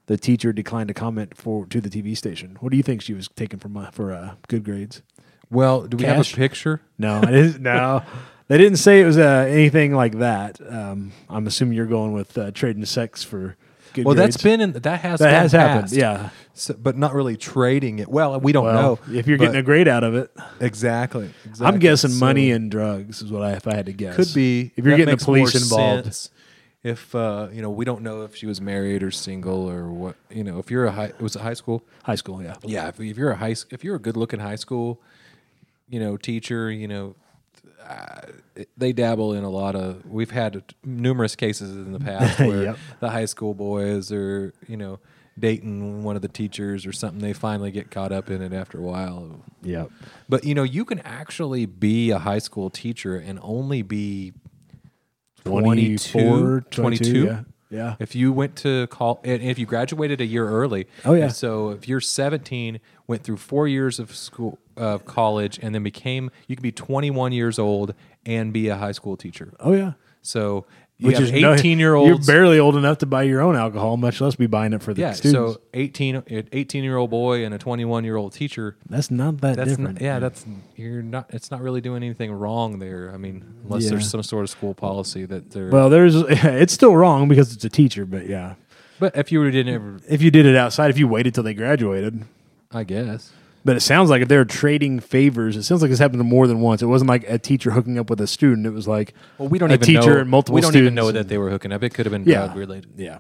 The 0.06 0.16
teacher 0.16 0.52
declined 0.52 0.88
to 0.88 0.94
comment 0.94 1.36
for 1.36 1.64
to 1.66 1.80
the 1.80 1.88
TV 1.88 2.16
station. 2.16 2.56
What 2.60 2.70
do 2.70 2.76
you 2.76 2.82
think 2.82 3.02
she 3.02 3.14
was 3.14 3.28
taking 3.28 3.58
for 3.60 3.68
my, 3.68 3.90
for 3.90 4.12
uh, 4.12 4.34
good 4.48 4.64
grades? 4.64 5.00
Well, 5.50 5.82
do 5.86 5.96
we 5.96 6.04
have 6.04 6.18
a 6.20 6.36
picture? 6.36 6.80
No, 6.98 7.18
I 7.22 7.30
didn't. 7.30 7.60
No, 7.62 8.02
they 8.48 8.58
didn't 8.58 8.78
say 8.78 9.00
it 9.00 9.04
was 9.04 9.18
uh, 9.18 9.46
anything 9.48 9.94
like 9.94 10.18
that. 10.18 10.58
Um, 10.66 11.12
I'm 11.28 11.46
assuming 11.46 11.76
you're 11.76 11.86
going 11.86 12.12
with 12.12 12.36
uh, 12.36 12.50
trading 12.52 12.84
sex 12.84 13.22
for 13.22 13.56
good 13.92 14.04
grades. 14.04 14.06
Well, 14.06 14.14
grades. 14.16 14.34
that's 14.34 14.42
been 14.42 14.60
in 14.60 14.72
that 14.72 15.00
has 15.00 15.20
that 15.20 15.30
has 15.42 15.52
happened. 15.52 15.82
past. 15.84 15.94
Yeah. 15.94 16.30
So, 16.54 16.74
but 16.74 16.96
not 16.98 17.14
really 17.14 17.36
trading 17.36 17.98
it. 17.98 18.08
Well, 18.08 18.38
we 18.40 18.52
don't 18.52 18.64
Well, 18.64 18.98
know 19.08 19.14
if 19.14 19.26
you're 19.26 19.38
getting 19.38 19.56
a 19.56 19.62
grade 19.62 19.88
out 19.88 20.04
of 20.04 20.14
it, 20.14 20.30
exactly, 20.60 21.32
I'm 21.60 21.78
guessing 21.78 22.10
So, 22.10 22.20
money 22.24 22.50
and 22.50 22.70
drugs 22.70 23.22
is 23.22 23.30
what 23.32 23.42
I 23.42 23.52
if 23.52 23.66
I 23.66 23.74
had 23.74 23.86
to 23.86 23.92
guess. 23.92 24.16
could 24.16 24.34
be 24.34 24.72
if 24.76 24.84
you're 24.84 24.96
getting 24.96 25.16
the 25.16 25.24
police 25.24 25.54
involved. 25.54 26.04
sense 26.04 26.30
If 26.84 27.14
uh, 27.14 27.48
you 27.52 27.62
know, 27.62 27.70
we 27.70 27.84
don't 27.84 28.02
know 28.02 28.22
if 28.22 28.34
she 28.34 28.46
was 28.46 28.60
married 28.60 29.02
or 29.04 29.10
single 29.12 29.70
or 29.70 29.88
what. 29.90 30.16
You 30.30 30.42
know, 30.42 30.58
if 30.58 30.70
you're 30.70 30.86
a 30.86 30.90
high, 30.92 31.06
it 31.06 31.20
was 31.20 31.36
a 31.36 31.40
high 31.40 31.54
school. 31.54 31.84
High 32.02 32.16
school, 32.16 32.42
yeah. 32.42 32.56
Yeah, 32.64 32.88
if, 32.88 32.98
if 33.00 33.16
you're 33.16 33.30
a 33.30 33.36
high, 33.36 33.54
if 33.70 33.84
you're 33.84 33.94
a 33.96 34.00
good 34.00 34.16
looking 34.16 34.40
high 34.40 34.56
school, 34.56 35.00
you 35.88 36.00
know, 36.00 36.16
teacher, 36.16 36.72
you 36.72 36.88
know, 36.88 37.14
uh, 37.88 38.22
they 38.76 38.92
dabble 38.92 39.32
in 39.34 39.44
a 39.44 39.50
lot 39.50 39.76
of. 39.76 40.04
We've 40.06 40.30
had 40.32 40.62
numerous 40.84 41.36
cases 41.36 41.70
in 41.76 41.92
the 41.92 42.00
past 42.10 42.40
where 42.40 42.62
Yep. 42.64 42.78
the 43.00 43.10
high 43.10 43.26
school 43.26 43.54
boys 43.54 44.10
are, 44.10 44.52
you 44.66 44.76
know, 44.76 44.98
dating 45.38 46.02
one 46.02 46.16
of 46.16 46.22
the 46.22 46.28
teachers 46.28 46.84
or 46.84 46.92
something. 46.92 47.20
They 47.20 47.32
finally 47.32 47.70
get 47.70 47.90
caught 47.92 48.10
up 48.12 48.28
in 48.28 48.42
it 48.42 48.52
after 48.52 48.78
a 48.78 48.82
while. 48.82 49.40
Yep. 49.62 49.90
But 50.28 50.44
you 50.44 50.54
know, 50.54 50.62
you 50.64 50.84
can 50.84 50.98
actually 51.00 51.64
be 51.66 52.10
a 52.10 52.18
high 52.18 52.38
school 52.40 52.70
teacher 52.70 53.16
and 53.16 53.38
only 53.40 53.82
be 53.82 54.32
22, 54.32 54.41
24, 55.44 56.62
22. 56.70 57.24
Yeah. 57.24 57.40
Yeah. 57.70 57.96
If 57.98 58.14
you 58.14 58.32
went 58.32 58.56
to 58.56 58.86
call, 58.88 59.20
and 59.24 59.42
if 59.42 59.58
you 59.58 59.64
graduated 59.64 60.20
a 60.20 60.26
year 60.26 60.46
early, 60.46 60.88
Oh, 61.06 61.14
yeah. 61.14 61.28
So 61.28 61.70
if 61.70 61.88
you're 61.88 62.02
17, 62.02 62.80
went 63.06 63.22
through 63.22 63.38
four 63.38 63.66
years 63.66 63.98
of 63.98 64.14
school, 64.14 64.58
of 64.76 65.06
college, 65.06 65.58
and 65.62 65.74
then 65.74 65.82
became, 65.82 66.30
you 66.46 66.54
could 66.54 66.62
be 66.62 66.72
21 66.72 67.32
years 67.32 67.58
old 67.58 67.94
and 68.26 68.52
be 68.52 68.68
a 68.68 68.76
high 68.76 68.92
school 68.92 69.16
teacher. 69.16 69.54
Oh 69.58 69.72
yeah. 69.72 69.92
So 70.20 70.66
you 70.98 71.10
have 71.10 71.32
no- 71.32 71.54
18 71.54 71.78
year 71.78 71.94
old 71.94 72.08
You're 72.08 72.18
barely 72.18 72.58
old 72.58 72.76
enough 72.76 72.98
to 72.98 73.06
buy 73.06 73.24
your 73.24 73.40
own 73.40 73.56
alcohol, 73.56 73.96
much 73.96 74.20
less 74.20 74.36
be 74.36 74.46
buying 74.46 74.72
it 74.72 74.82
for 74.82 74.94
the 74.94 75.00
yeah. 75.00 75.12
students. 75.12 75.54
So 75.54 75.60
18, 75.74 76.22
18 76.52 76.84
year 76.84 76.96
old 76.96 77.10
boy 77.10 77.44
and 77.44 77.54
a 77.54 77.58
21 77.58 78.04
year 78.04 78.16
old 78.16 78.32
teacher. 78.32 78.76
that's 78.88 79.10
not 79.10 79.40
that 79.40 79.56
That's 79.56 79.70
different. 79.70 79.94
not, 79.94 80.02
yeah. 80.02 80.18
That's 80.20 80.46
you're 80.76 81.02
not. 81.02 81.26
It's 81.30 81.50
not 81.50 81.60
really 81.60 81.80
doing 81.80 82.02
anything 82.02 82.30
wrong 82.32 82.78
there. 82.78 83.10
I 83.12 83.16
mean, 83.16 83.44
unless 83.64 83.84
Yeah. 83.84 83.90
there's 83.90 84.08
some 84.10 84.22
sort 84.22 84.44
of 84.44 84.50
school 84.50 84.74
policy 84.74 85.24
that 85.24 85.50
they're. 85.50 85.70
Well, 85.70 85.90
there's 85.90 86.14
it's 86.16 86.72
still 86.72 86.94
wrong 86.96 87.28
because 87.28 87.52
it's 87.52 87.64
a 87.64 87.70
teacher, 87.70 88.06
but 88.06 88.26
yeah. 88.28 88.54
but 89.00 89.16
if 89.16 89.32
you 89.32 89.40
were 89.40 89.50
didn't 89.50 89.74
ever, 89.74 89.98
If 90.08 90.22
you 90.22 90.30
did 90.30 90.46
it 90.46 90.54
outside, 90.56 90.90
if 90.90 90.98
you 90.98 91.08
waited 91.08 91.34
till 91.34 91.42
they 91.44 91.54
graduated, 91.54 92.22
I 92.70 92.84
guess. 92.84 93.32
But 93.64 93.76
it 93.76 93.80
sounds 93.80 94.10
like 94.10 94.22
if 94.22 94.28
they're 94.28 94.44
trading 94.44 95.00
favors, 95.00 95.56
it 95.56 95.62
sounds 95.62 95.82
like 95.82 95.90
this 95.90 95.98
happened 95.98 96.22
more 96.24 96.46
than 96.46 96.60
once. 96.60 96.82
It 96.82 96.86
wasn't 96.86 97.08
like 97.08 97.24
a 97.28 97.38
teacher 97.38 97.70
hooking 97.72 97.98
up 97.98 98.10
with 98.10 98.20
a 98.20 98.26
student. 98.26 98.66
It 98.66 98.70
was 98.70 98.88
like 98.88 99.14
Well, 99.38 99.48
we 99.48 99.58
don't 99.58 99.70
a 99.70 99.74
even 99.74 99.86
teacher 99.86 100.14
know, 100.14 100.20
and 100.20 100.30
multiple 100.30 100.54
We 100.56 100.60
don't 100.60 100.70
students 100.72 100.86
even 100.86 100.94
know 100.94 101.12
that 101.12 101.28
they 101.28 101.38
were 101.38 101.50
hooking 101.50 101.72
up. 101.72 101.82
It 101.82 101.94
could 101.94 102.06
have 102.06 102.12
been 102.12 102.24
Yeah. 102.24 102.46
drug 102.46 102.56
related. 102.56 102.90
Yeah. 102.96 103.18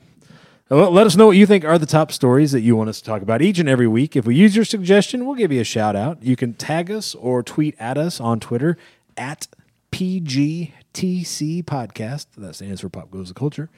Uh, 0.70 0.76
well, 0.76 0.90
let 0.90 1.06
us 1.06 1.16
know 1.16 1.26
what 1.26 1.36
you 1.36 1.44
think 1.44 1.64
are 1.64 1.78
the 1.78 1.86
top 1.86 2.10
stories 2.12 2.52
that 2.52 2.60
you 2.62 2.74
want 2.76 2.88
us 2.88 2.98
to 2.98 3.04
talk 3.04 3.20
about 3.22 3.42
each 3.42 3.58
and 3.58 3.68
every 3.68 3.86
week. 3.88 4.16
If 4.16 4.24
we 4.26 4.34
use 4.34 4.56
your 4.56 4.64
suggestion, 4.64 5.26
we'll 5.26 5.34
give 5.36 5.52
you 5.52 5.60
a 5.60 5.64
shout 5.64 5.94
out. 5.96 6.22
You 6.22 6.34
can 6.36 6.54
tag 6.54 6.90
us 6.90 7.14
or 7.14 7.42
tweet 7.42 7.74
at 7.78 7.98
us 7.98 8.20
on 8.20 8.40
Twitter 8.40 8.76
at 9.16 9.48
PGTC 9.90 11.62
Podcast. 11.64 12.26
That 12.36 12.54
stands 12.54 12.80
for 12.80 12.88
Pop 12.88 13.10
Goes 13.10 13.28
the 13.28 13.34
Culture. 13.34 13.68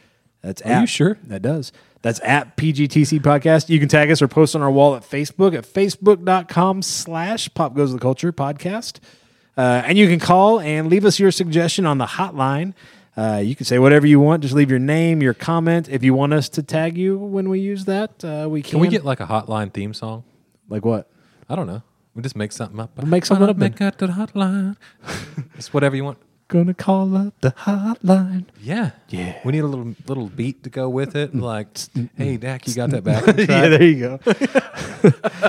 That's 0.42 0.62
Are 0.62 0.68
at, 0.72 0.80
you 0.82 0.86
sure? 0.86 1.18
That 1.24 1.42
does. 1.42 1.72
That's 2.04 2.20
at 2.22 2.58
PGTC 2.58 3.20
Podcast. 3.20 3.70
You 3.70 3.80
can 3.80 3.88
tag 3.88 4.10
us 4.10 4.20
or 4.20 4.28
post 4.28 4.54
on 4.54 4.60
our 4.60 4.70
wall 4.70 4.94
at 4.94 5.08
Facebook 5.08 5.56
at 5.56 5.64
facebook.com 5.64 6.82
slash 6.82 7.48
Pop 7.54 7.74
Goes 7.74 7.94
the 7.94 7.98
Culture 7.98 8.30
Podcast. 8.30 8.98
Uh, 9.56 9.80
and 9.86 9.96
you 9.96 10.06
can 10.06 10.18
call 10.18 10.60
and 10.60 10.90
leave 10.90 11.06
us 11.06 11.18
your 11.18 11.30
suggestion 11.30 11.86
on 11.86 11.96
the 11.96 12.04
hotline. 12.04 12.74
Uh, 13.16 13.40
you 13.42 13.56
can 13.56 13.64
say 13.64 13.78
whatever 13.78 14.06
you 14.06 14.20
want. 14.20 14.42
Just 14.42 14.52
leave 14.52 14.68
your 14.68 14.78
name, 14.78 15.22
your 15.22 15.32
comment. 15.32 15.88
If 15.88 16.04
you 16.04 16.12
want 16.12 16.34
us 16.34 16.50
to 16.50 16.62
tag 16.62 16.98
you 16.98 17.16
when 17.16 17.48
we 17.48 17.60
use 17.60 17.86
that, 17.86 18.22
uh, 18.22 18.48
we 18.50 18.60
can. 18.60 18.72
Can 18.72 18.80
we 18.80 18.88
get 18.88 19.06
like 19.06 19.20
a 19.20 19.26
hotline 19.26 19.72
theme 19.72 19.94
song? 19.94 20.24
like 20.68 20.84
what? 20.84 21.10
I 21.48 21.56
don't 21.56 21.66
know. 21.66 21.82
We 22.14 22.20
just 22.20 22.36
make 22.36 22.52
something 22.52 22.78
up. 22.80 22.90
We'll 22.98 23.06
make 23.06 23.24
something 23.24 23.48
up 23.48 23.56
then. 23.56 23.70
Make 23.70 23.80
out 23.80 23.96
the 23.96 24.08
hotline. 24.08 24.76
it's 25.54 25.72
whatever 25.72 25.96
you 25.96 26.04
want. 26.04 26.18
Gonna 26.48 26.74
call 26.74 27.16
up 27.16 27.40
the 27.40 27.52
hotline. 27.52 28.44
Yeah, 28.60 28.90
Yeah. 29.08 29.38
We 29.46 29.52
need 29.52 29.60
a 29.60 29.66
little 29.66 29.94
little 30.06 30.28
beat 30.28 30.62
to 30.64 30.70
go 30.70 30.88
with 30.90 31.16
it. 31.16 31.34
Like, 31.34 31.68
hey, 32.16 32.36
Dak, 32.36 32.68
you 32.68 32.74
got 32.74 32.90
that 32.90 33.02
back? 33.02 33.26
yeah, 33.38 33.68
there 33.68 33.82
you 33.82 33.98
go. 33.98 34.20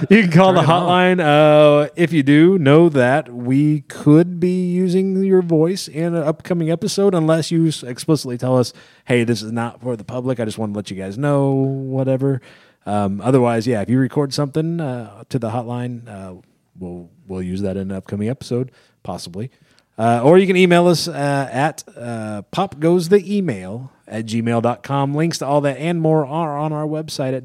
you 0.10 0.24
can 0.24 0.32
call 0.32 0.54
the 0.54 0.62
Turn 0.62 0.70
on. 0.70 1.18
hotline. 1.18 1.20
Uh, 1.20 1.90
if 1.98 2.14
you 2.14 2.24
do, 2.24 2.58
know 2.58 2.88
that 2.90 3.32
we 3.32 3.82
could 3.82 4.40
be 4.40 4.70
using 4.72 5.22
your 5.24 5.42
voice 5.42 5.88
in 5.90 6.16
an 6.16 6.24
upcoming 6.24 6.72
episode, 6.72 7.14
unless 7.14 7.52
you 7.52 7.66
explicitly 7.84 8.38
tell 8.38 8.58
us, 8.58 8.72
"Hey, 9.04 9.26
this 9.26 9.42
is 9.42 9.52
not 9.52 9.82
for 9.82 9.98
the 9.98 10.06
public. 10.06 10.40
I 10.40 10.46
just 10.46 10.58
want 10.58 10.74
to 10.74 10.78
let 10.78 10.90
you 10.90 10.98
guys 10.98 11.18
know." 11.18 11.52
Whatever. 11.52 12.42
Um, 12.86 13.20
otherwise, 13.22 13.68
yeah, 13.68 13.82
if 13.82 13.90
you 13.90 14.00
record 14.00 14.34
something 14.34 14.80
uh, 14.80 15.24
to 15.30 15.40
the 15.40 15.50
hotline, 15.50 16.08
uh, 16.08 16.36
we'll 16.80 17.10
we'll 17.28 17.42
use 17.44 17.62
that 17.64 17.76
in 17.76 17.92
an 17.92 17.98
upcoming 17.98 18.30
episode, 18.30 18.72
possibly. 19.04 19.52
Uh, 19.98 20.22
or 20.24 20.38
you 20.38 20.46
can 20.46 20.58
email 20.58 20.88
us 20.88 21.08
uh, 21.08 21.50
at 21.52 21.84
uh, 21.96 22.42
popgoestheemail 22.52 23.90
at 24.08 24.26
gmail.com. 24.26 25.16
Links 25.16 25.38
to 25.40 25.46
all 25.46 25.62
that 25.62 25.78
and 25.78 26.02
more 26.02 26.26
are 26.26 26.58
on 26.58 26.74
our 26.74 26.86
website 26.86 27.34
at 27.36 27.44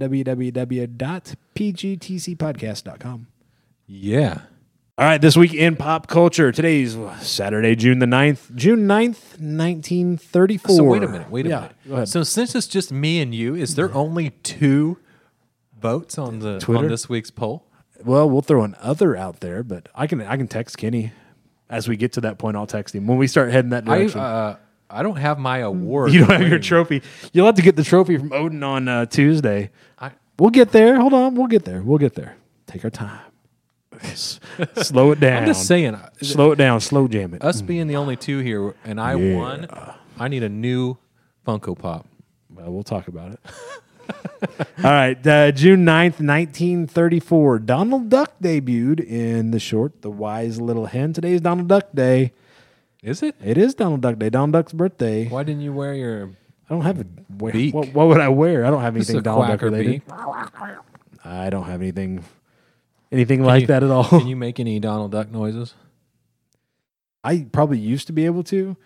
www.pgtcpodcast.com. 1.91 3.27
yeah. 3.87 4.41
All 4.99 5.07
right, 5.07 5.19
this 5.23 5.35
week 5.35 5.55
in 5.55 5.77
pop 5.77 6.09
culture. 6.09 6.53
Today's 6.53 6.95
Saturday, 7.21 7.75
June 7.75 8.01
the 8.01 8.07
9th. 8.07 8.55
June 8.55 8.81
9th, 8.81 9.39
1934. 9.41 10.77
So 10.77 10.85
wait 10.85 11.03
a 11.03 11.09
minute. 11.09 11.31
Wait 11.31 11.47
a 11.47 11.49
Yeah, 11.49 11.61
minute. 11.61 11.77
Go 11.89 11.95
ahead. 11.95 12.09
So 12.11 12.23
since 12.23 12.55
it's 12.55 12.67
just 12.67 12.93
me 12.93 13.19
and 13.23 13.35
you, 13.35 13.55
is 13.55 13.77
there 13.77 13.91
only 13.95 14.29
two 14.43 14.99
votes 15.81 16.19
on 16.19 16.41
the 16.41 16.59
Twitter? 16.59 16.85
on 16.85 16.91
this 16.91 17.09
week's 17.09 17.31
poll? 17.31 17.65
well, 18.05 18.29
we'll 18.29 18.43
throw 18.43 18.63
an 18.63 18.77
other 18.79 19.17
out 19.17 19.41
there, 19.41 19.63
but 19.63 19.89
I 19.95 20.07
can 20.07 20.21
I 20.21 20.37
can 20.37 20.49
text 20.49 20.77
Kenny. 20.77 21.13
As 21.71 21.89
we 21.89 21.97
get 21.97 22.13
to 22.15 22.21
that 22.23 22.37
point, 22.39 22.57
I'll 22.57 22.67
text 22.67 22.95
him. 22.95 23.07
When 23.07 23.17
we 23.17 23.27
start 23.27 23.51
heading 23.53 23.71
that 23.71 23.89
I 23.89 23.99
direction. 23.99 24.21
uh, 24.21 24.57
I 24.91 25.03
don't 25.05 25.17
have 25.17 25.39
my 25.39 25.59
award. 25.73 26.13
you 26.13 26.27
don't 26.27 26.31
have 26.41 26.49
your 26.49 26.59
trophy. 26.59 27.01
You'll 27.33 27.47
have 27.47 27.55
to 27.55 27.63
get 27.63 27.77
the 27.77 27.85
trophy 27.85 28.19
from 28.19 28.33
Odin 28.33 28.63
on 28.63 28.89
uh, 28.89 29.07
Tuesday. 29.07 29.71
I, 29.99 30.11
We'll 30.39 30.51
get 30.51 30.73
there. 30.73 30.99
Hold 30.99 31.13
on. 31.13 31.35
We'll 31.35 31.47
get 31.47 31.65
there. 31.65 31.81
We'll 31.83 31.99
get 31.99 32.15
there. 32.15 32.37
Take 32.67 32.83
our 32.85 32.91
time. 32.91 33.21
S- 34.03 34.41
slow 34.77 35.13
it 35.13 35.21
down. 35.21 35.39
I'm 35.43 35.47
just 35.47 35.67
saying, 35.67 35.95
uh, 35.95 36.09
Slow 36.23 36.53
it 36.53 36.57
down. 36.57 36.81
Slow 36.81 37.07
jam 37.07 37.35
it. 37.35 37.45
us 37.45 37.61
being 37.61 37.87
the 37.87 37.97
only 37.97 38.17
two 38.17 38.39
here, 38.39 38.75
and 38.85 38.99
I 39.01 39.15
won. 39.17 39.67
I 40.19 40.29
need 40.29 40.43
a 40.43 40.49
new 40.49 40.97
Funko 41.47 41.79
Pop. 41.79 42.07
Well, 42.49 42.73
we'll 42.73 42.83
talk 42.83 43.07
about 43.09 43.33
it. 43.33 43.41
All 44.85 44.91
right, 44.91 45.27
uh, 45.27 45.53
June 45.53 45.85
9th, 45.85 46.21
1934, 46.21 47.59
Donald 47.61 48.09
Duck 48.09 48.33
debuted 48.43 49.01
in 49.05 49.51
the 49.51 49.59
short 49.61 50.03
The 50.03 50.11
Wise 50.11 50.61
Little 50.61 50.87
Hen. 50.87 51.13
Today 51.13 51.33
is 51.33 51.41
Donald 51.41 51.69
Duck 51.69 51.89
Day. 51.95 52.33
Is 53.03 53.23
it? 53.23 53.35
It 53.43 53.57
is 53.59 53.75
Donald 53.75 54.01
Duck 54.03 54.19
Day, 54.19 54.31
Donald 54.31 54.53
Duck's 54.53 54.73
birthday. 54.73 55.27
Why 55.29 55.43
didn't 55.43 55.63
you 55.63 55.73
wear 55.73 55.95
your 55.95 56.31
I 56.69 56.75
don't 56.75 56.83
have 56.83 57.01
a 57.01 57.07
wear. 57.39 57.53
Beak. 57.53 57.75
What, 57.75 57.93
what 57.93 58.07
would 58.09 58.21
I 58.21 58.29
wear? 58.29 58.65
I 58.65 58.71
don't 58.71 58.81
have 58.83 58.95
This 58.95 59.09
anything 59.09 59.21
a 59.21 59.23
Donald 59.23 59.47
Duck 59.49 59.59
quacker 59.61 59.67
related. 59.71 60.05
beak. 60.07 60.15
I 61.25 61.51
don't 61.51 61.65
have 61.65 61.81
anything 61.83 62.25
anything 63.11 63.43
like 63.43 63.63
you- 63.63 63.67
that 63.69 63.83
at 63.83 63.91
all. 63.91 64.05
Can 64.05 64.27
you 64.27 64.37
make 64.37 64.61
any 64.61 64.79
Donald 64.81 65.11
Duck 65.13 65.31
noises? 65.31 65.75
I 67.25 67.47
probably 67.53 67.79
used 67.79 68.07
to 68.07 68.13
be 68.13 68.25
able 68.27 68.43
to. 68.45 68.77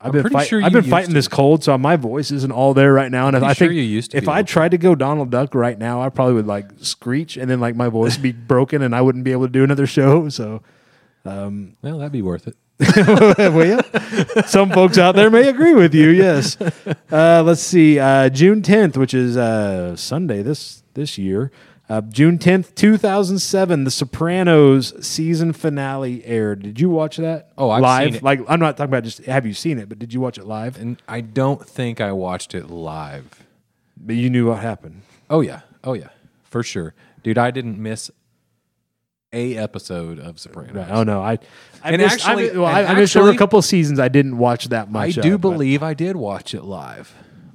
I've 0.00 0.12
been 0.12 0.28
fight- 0.28 0.48
sure 0.48 0.62
I've 0.62 0.72
been 0.72 0.84
fighting 0.84 1.10
used 1.10 1.16
this 1.16 1.28
cold, 1.28 1.64
so 1.64 1.76
my 1.78 1.96
voice 1.96 2.30
isn't 2.30 2.52
all 2.52 2.74
there 2.74 2.92
right 2.92 3.10
now. 3.10 3.26
And 3.28 3.36
if 3.36 3.42
I 3.42 3.52
sure 3.54 3.68
think 3.68 3.76
you 3.76 3.82
used 3.82 4.10
to 4.10 4.18
if 4.18 4.28
I 4.28 4.42
tried 4.42 4.72
to 4.72 4.78
go 4.78 4.94
Donald 4.94 5.30
Duck 5.30 5.54
right 5.54 5.78
now, 5.78 6.02
I 6.02 6.10
probably 6.10 6.34
would 6.34 6.46
like 6.46 6.66
screech, 6.80 7.36
and 7.38 7.48
then 7.50 7.58
like 7.60 7.74
my 7.74 7.88
voice 7.88 8.16
would 8.16 8.22
be 8.22 8.32
broken, 8.48 8.82
and 8.82 8.94
I 8.94 9.00
wouldn't 9.00 9.24
be 9.24 9.32
able 9.32 9.46
to 9.46 9.52
do 9.52 9.64
another 9.64 9.86
show. 9.86 10.28
So, 10.28 10.62
um, 11.24 11.76
Well, 11.82 11.98
that'd 11.98 12.12
be 12.12 12.22
worth 12.22 12.46
it. 12.48 12.56
well, 12.96 13.64
yeah. 13.64 14.42
Some 14.46 14.70
folks 14.72 14.98
out 14.98 15.14
there 15.14 15.30
may 15.30 15.48
agree 15.48 15.74
with 15.74 15.94
you. 15.94 16.08
Yes. 16.10 16.56
Uh, 17.10 17.42
let's 17.46 17.60
see. 17.62 18.00
Uh, 18.00 18.28
June 18.28 18.62
tenth, 18.62 18.96
which 18.96 19.14
is 19.14 19.36
uh, 19.36 19.94
Sunday 19.96 20.42
this 20.42 20.82
this 20.94 21.16
year. 21.16 21.52
Uh, 21.86 22.00
June 22.00 22.38
tenth, 22.38 22.74
two 22.74 22.96
thousand 22.96 23.40
seven. 23.40 23.84
The 23.84 23.90
Sopranos 23.90 25.06
season 25.06 25.52
finale 25.52 26.24
aired. 26.24 26.62
Did 26.62 26.80
you 26.80 26.88
watch 26.88 27.18
that? 27.18 27.50
Oh, 27.58 27.68
I've 27.68 27.82
live. 27.82 28.06
seen 28.06 28.14
it. 28.16 28.22
Like 28.22 28.40
I'm 28.48 28.58
not 28.58 28.76
talking 28.78 28.90
about 28.90 29.04
just 29.04 29.18
have 29.26 29.44
you 29.44 29.52
seen 29.52 29.78
it, 29.78 29.88
but 29.88 29.98
did 29.98 30.14
you 30.14 30.20
watch 30.20 30.38
it 30.38 30.46
live? 30.46 30.78
And 30.80 31.00
I 31.06 31.20
don't 31.20 31.66
think 31.68 32.00
I 32.00 32.12
watched 32.12 32.54
it 32.54 32.70
live. 32.70 33.44
But 33.98 34.16
you 34.16 34.30
knew 34.30 34.48
what 34.48 34.60
happened. 34.60 35.02
Oh 35.28 35.42
yeah. 35.42 35.60
Oh 35.82 35.92
yeah. 35.92 36.08
For 36.44 36.62
sure. 36.62 36.94
Dude, 37.22 37.36
I 37.38 37.50
didn't 37.50 37.78
miss 37.78 38.10
a 39.32 39.56
episode 39.56 40.18
of 40.18 40.38
Sopranos. 40.40 40.74
Right. 40.74 40.90
Oh 40.90 41.02
no, 41.02 41.20
I. 41.20 41.32
I 41.82 41.90
And 41.90 42.00
missed, 42.00 42.26
actually- 42.26 42.50
I, 42.52 42.54
well, 42.54 42.64
I, 42.66 42.84
I 42.84 42.94
missed 42.94 43.12
there 43.12 43.22
were 43.22 43.30
a 43.30 43.36
couple 43.36 43.58
of 43.58 43.64
seasons 43.64 43.98
I 44.00 44.08
didn't 44.08 44.38
watch 44.38 44.68
that 44.68 44.90
much. 44.90 45.18
I 45.18 45.20
do 45.20 45.34
of, 45.34 45.40
but- 45.42 45.50
believe 45.50 45.82
I 45.82 45.92
did 45.92 46.16
watch 46.16 46.54
it 46.54 46.62
live. 46.64 47.14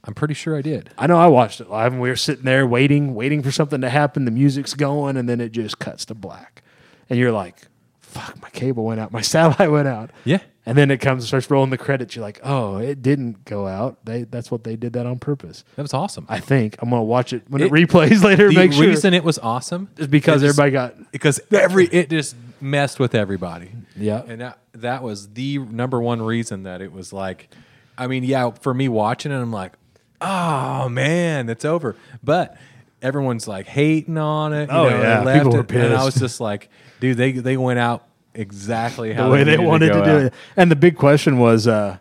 I'm 0.10 0.14
pretty 0.16 0.34
sure 0.34 0.58
I 0.58 0.62
did. 0.62 0.90
I 0.98 1.08
know 1.08 1.18
I 1.18 1.28
watched 1.28 1.62
it 1.62 1.70
live, 1.70 1.94
and 1.94 2.02
we 2.02 2.10
were 2.10 2.16
sitting 2.16 2.44
there 2.46 2.66
waiting, 2.68 3.14
waiting 3.16 3.44
for 3.44 3.52
something 3.52 3.80
to 3.82 3.90
happen. 3.90 4.26
The 4.26 4.32
music's 4.32 4.74
going, 4.74 5.16
and 5.18 5.30
then 5.30 5.40
it 5.40 5.52
just 5.52 5.80
cuts 5.80 6.04
to 6.06 6.16
black, 6.16 6.64
and 7.10 7.18
you're 7.20 7.32
like, 7.32 7.68
"Fuck, 8.02 8.42
my 8.42 8.50
cable 8.50 8.84
went 8.86 9.00
out, 9.00 9.12
my 9.12 9.22
satellite 9.36 9.72
went 9.72 9.88
out." 9.88 10.10
Yeah. 10.26 10.40
And 10.66 10.78
then 10.78 10.92
it 10.92 10.98
comes, 10.98 11.24
and 11.24 11.28
starts 11.28 11.50
rolling 11.50 11.72
the 11.72 11.78
credits. 11.80 12.16
You're 12.16 12.22
like, 12.26 12.40
"Oh, 12.44 12.78
it 12.78 13.02
didn't 13.02 13.46
go 13.46 13.66
out. 13.68 14.04
They 14.06 14.24
that's 14.24 14.52
what 14.52 14.64
they 14.64 14.76
did 14.76 14.94
that 14.94 15.06
on 15.06 15.18
purpose." 15.20 15.64
That 15.76 15.82
was 15.84 15.94
awesome. 15.94 16.26
I 16.30 16.40
think 16.40 16.76
I'm 16.80 16.90
gonna 16.90 17.04
watch 17.04 17.34
it 17.34 17.44
when 17.50 17.62
it, 17.62 17.66
It- 17.68 17.72
replays 17.72 18.24
later. 18.26 18.50
the 18.50 18.54
make 18.56 18.74
sure 18.74 18.86
reason 18.88 19.14
it 19.14 19.24
was 19.24 19.40
awesome 19.40 19.90
is 19.98 20.08
because 20.08 20.44
everybody 20.44 20.72
got 20.72 21.12
because 21.12 21.40
every 21.52 21.86
it 21.88 22.10
just 22.10 22.36
messed 22.62 23.00
with 23.00 23.16
everybody. 23.16 23.72
Yeah. 23.96 24.22
and 24.28 24.42
that 24.42 24.60
that 24.74 25.02
was 25.02 25.30
the 25.30 25.58
number 25.60 26.00
one 26.02 26.22
reason 26.22 26.64
that 26.64 26.82
it 26.82 26.92
was 26.92 27.12
like, 27.14 27.50
I 27.98 28.06
mean, 28.08 28.24
yeah, 28.24 28.52
for 28.52 28.74
me 28.74 28.90
watching 28.90 29.32
it, 29.32 29.36
I'm 29.36 29.52
like, 29.52 29.74
oh 30.22 30.90
man, 30.90 31.50
it's 31.50 31.66
over. 31.66 31.96
But 32.24 32.58
everyone's 33.02 33.48
like 33.48 33.68
hating 33.68 34.18
on 34.18 34.54
it. 34.54 34.70
you 34.70 34.76
Oh, 34.76 34.90
know, 34.90 34.98
they 34.98 35.04
yeah. 35.04 35.22
left 35.24 35.40
People 35.46 35.54
were 35.54 35.60
it, 35.64 35.72
and 35.72 35.94
I 35.94 36.06
was 36.06 36.16
just 36.16 36.40
like, 36.40 36.70
dude, 37.00 37.18
they 37.18 37.32
they 37.34 37.58
went 37.58 37.80
out 37.80 38.06
exactly 38.34 39.14
how 39.14 39.26
the 39.26 39.32
way 39.34 39.44
they 39.44 39.52
needed 39.58 39.66
wanted 39.68 39.88
to, 39.88 39.94
go 39.94 40.06
do 40.06 40.12
out. 40.12 40.22
it. 40.24 40.34
And 40.56 40.72
the 40.72 40.76
big 40.76 40.96
question 40.98 41.38
was, 41.40 41.68
uh, 41.68 41.98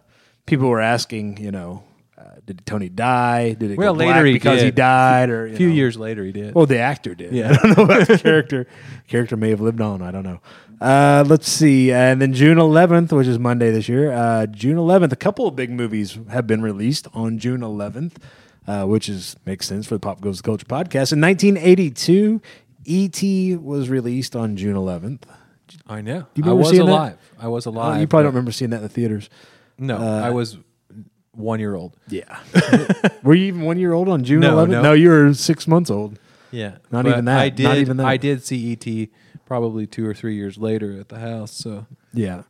people 0.47 0.69
were 0.69 0.81
asking, 0.81 1.39
you 1.39 1.51
know, 1.51 1.83
uh, 2.19 2.23
did 2.45 2.65
Tony 2.67 2.89
die? 2.89 3.55
Did 3.55 3.73
it 3.73 3.79
Well, 3.79 3.95
go 3.95 3.99
later 4.01 4.25
he 4.25 4.33
because 4.35 4.61
he 4.63 4.71
died, 4.71 5.31
or 5.31 5.47
A 5.47 5.55
few 5.55 5.69
know? 5.69 5.75
years 5.75 5.97
later, 5.97 6.25
he 6.25 6.33
did. 6.33 6.55
Well, 6.55 6.67
the 6.67 6.79
actor 6.79 7.15
did. 7.15 7.33
Yeah. 7.39 7.51
I 7.53 7.57
don't 7.67 7.77
know 7.79 7.85
about 7.85 8.07
the 8.09 8.19
character. 8.19 8.67
character 9.09 9.37
may 9.37 9.51
have 9.51 9.61
lived 9.61 9.81
on. 9.81 10.03
I 10.03 10.11
don't 10.11 10.25
know. 10.25 10.41
Uh, 10.81 11.25
let's 11.27 11.51
see. 11.51 11.91
And 11.93 12.23
then 12.23 12.33
June 12.33 12.57
11th, 12.59 13.13
which 13.13 13.27
is 13.27 13.39
Monday 13.39 13.71
this 13.71 13.89
year, 13.89 14.13
uh, 14.13 14.47
June 14.47 14.77
11th, 14.77 15.13
a 15.13 15.17
couple 15.17 15.47
of 15.47 15.57
big 15.57 15.71
movies 15.71 16.19
have 16.31 16.47
been 16.47 16.63
released 16.63 17.09
on 17.15 17.39
June 17.39 17.61
11th, 17.63 18.13
uh, 18.67 18.85
which 18.85 19.09
is 19.09 19.37
makes 19.45 19.67
sense 19.67 19.87
for 19.87 19.95
the 19.95 20.01
Pop 20.01 20.21
Goes 20.21 20.37
the 20.39 20.43
Culture 20.45 20.67
podcast. 20.67 21.13
In 21.13 21.21
1982, 21.21 22.41
E.T. 22.85 23.57
was 23.57 23.89
released 23.89 24.37
on 24.37 24.57
June 24.57 24.77
11th. 24.77 25.23
I 25.87 26.01
know. 26.01 26.27
You 26.35 26.45
I 26.47 26.53
was 26.53 26.71
seeing 26.71 26.87
that? 26.87 26.93
alive. 26.93 27.33
I 27.39 27.49
was 27.49 27.67
Oh, 27.67 27.71
alive. 27.71 28.01
you 28.01 28.07
probably 28.07 28.25
don't 28.25 28.35
remember 28.35 28.53
seeing 28.53 28.71
that 28.71 28.79
in 28.79 28.83
the 28.85 28.89
theaters. 28.89 29.29
No, 29.79 29.97
Uh, 29.99 30.21
I 30.25 30.31
was 30.31 30.57
one 31.33 31.61
year 31.61 31.75
old. 31.75 31.97
Yeah. 32.09 32.39
were 33.23 33.35
you 33.35 33.45
even 33.47 33.63
one 33.63 33.79
year 33.79 33.93
old 33.93 34.09
on 34.09 34.25
June 34.25 34.41
No, 34.41 34.57
11th? 34.57 34.69
no. 34.71 34.83
No, 34.83 34.93
you 34.93 35.11
were 35.11 35.35
six 35.35 35.67
months 35.69 35.91
old. 35.91 36.19
Yeah, 36.51 36.77
Not 36.91 37.07
even 37.07 37.27
that. 37.27 37.39
I 37.41 37.49
did. 37.51 37.65
Not 37.65 37.77
even 37.77 37.97
that. 37.99 38.07
I 38.07 38.17
did 38.17 38.43
see 38.43 38.73
ET 38.73 39.09
probably 39.49 39.87
two 39.87 40.07
or 40.07 40.13
three 40.13 40.35
years 40.35 40.59
later 40.59 41.01
at 41.01 41.09
the 41.09 41.19
house. 41.19 41.51
So 41.53 41.87
Yeah. 42.13 42.43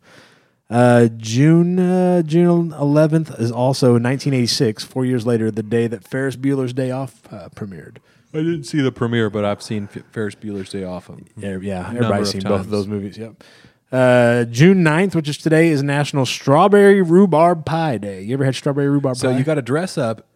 Uh, 0.68 1.09
June 1.16 1.78
uh, 1.78 2.20
June 2.22 2.72
11th 2.72 3.40
is 3.40 3.51
also 3.51 3.92
1986, 3.92 4.84
four 4.84 5.07
years 5.07 5.24
later, 5.24 5.51
the 5.51 5.62
day 5.62 5.86
that 5.86 6.05
Ferris 6.05 6.36
Bueller's 6.36 6.74
Day 6.74 6.90
Off 6.90 7.22
uh, 7.32 7.49
premiered. 7.55 7.99
I 8.34 8.38
didn't 8.38 8.64
see 8.64 8.82
the 8.82 8.92
premiere, 8.92 9.30
but 9.30 9.46
I've 9.46 9.62
seen 9.62 9.88
F- 9.94 10.03
Ferris 10.12 10.34
Bueller's 10.34 10.68
Day 10.68 10.84
Off. 10.84 11.09
Yeah, 11.38 11.57
yeah 11.62 11.82
Number 11.84 11.99
everybody's 12.05 12.28
of 12.28 12.32
seen 12.34 12.42
both 12.42 12.61
of 12.61 12.68
those 12.70 12.86
movies. 12.86 13.16
Yep. 13.16 13.42
Uh, 13.90 14.44
June 14.44 14.84
9th, 14.84 15.14
which 15.14 15.30
is 15.30 15.38
today, 15.38 15.68
is 15.68 15.82
National 15.82 16.26
Strawberry 16.26 17.01
Rhubarb 17.01 17.64
Pie 17.64 17.96
Day. 17.96 18.20
You 18.22 18.34
ever 18.34 18.44
had 18.44 18.55
strawberry 18.55 18.88
rhubarb 18.90 19.16
So 19.16 19.30
pie? 19.32 19.38
you 19.38 19.44
got 19.44 19.55
to 19.55 19.62
dress 19.62 19.96
up 19.96 20.26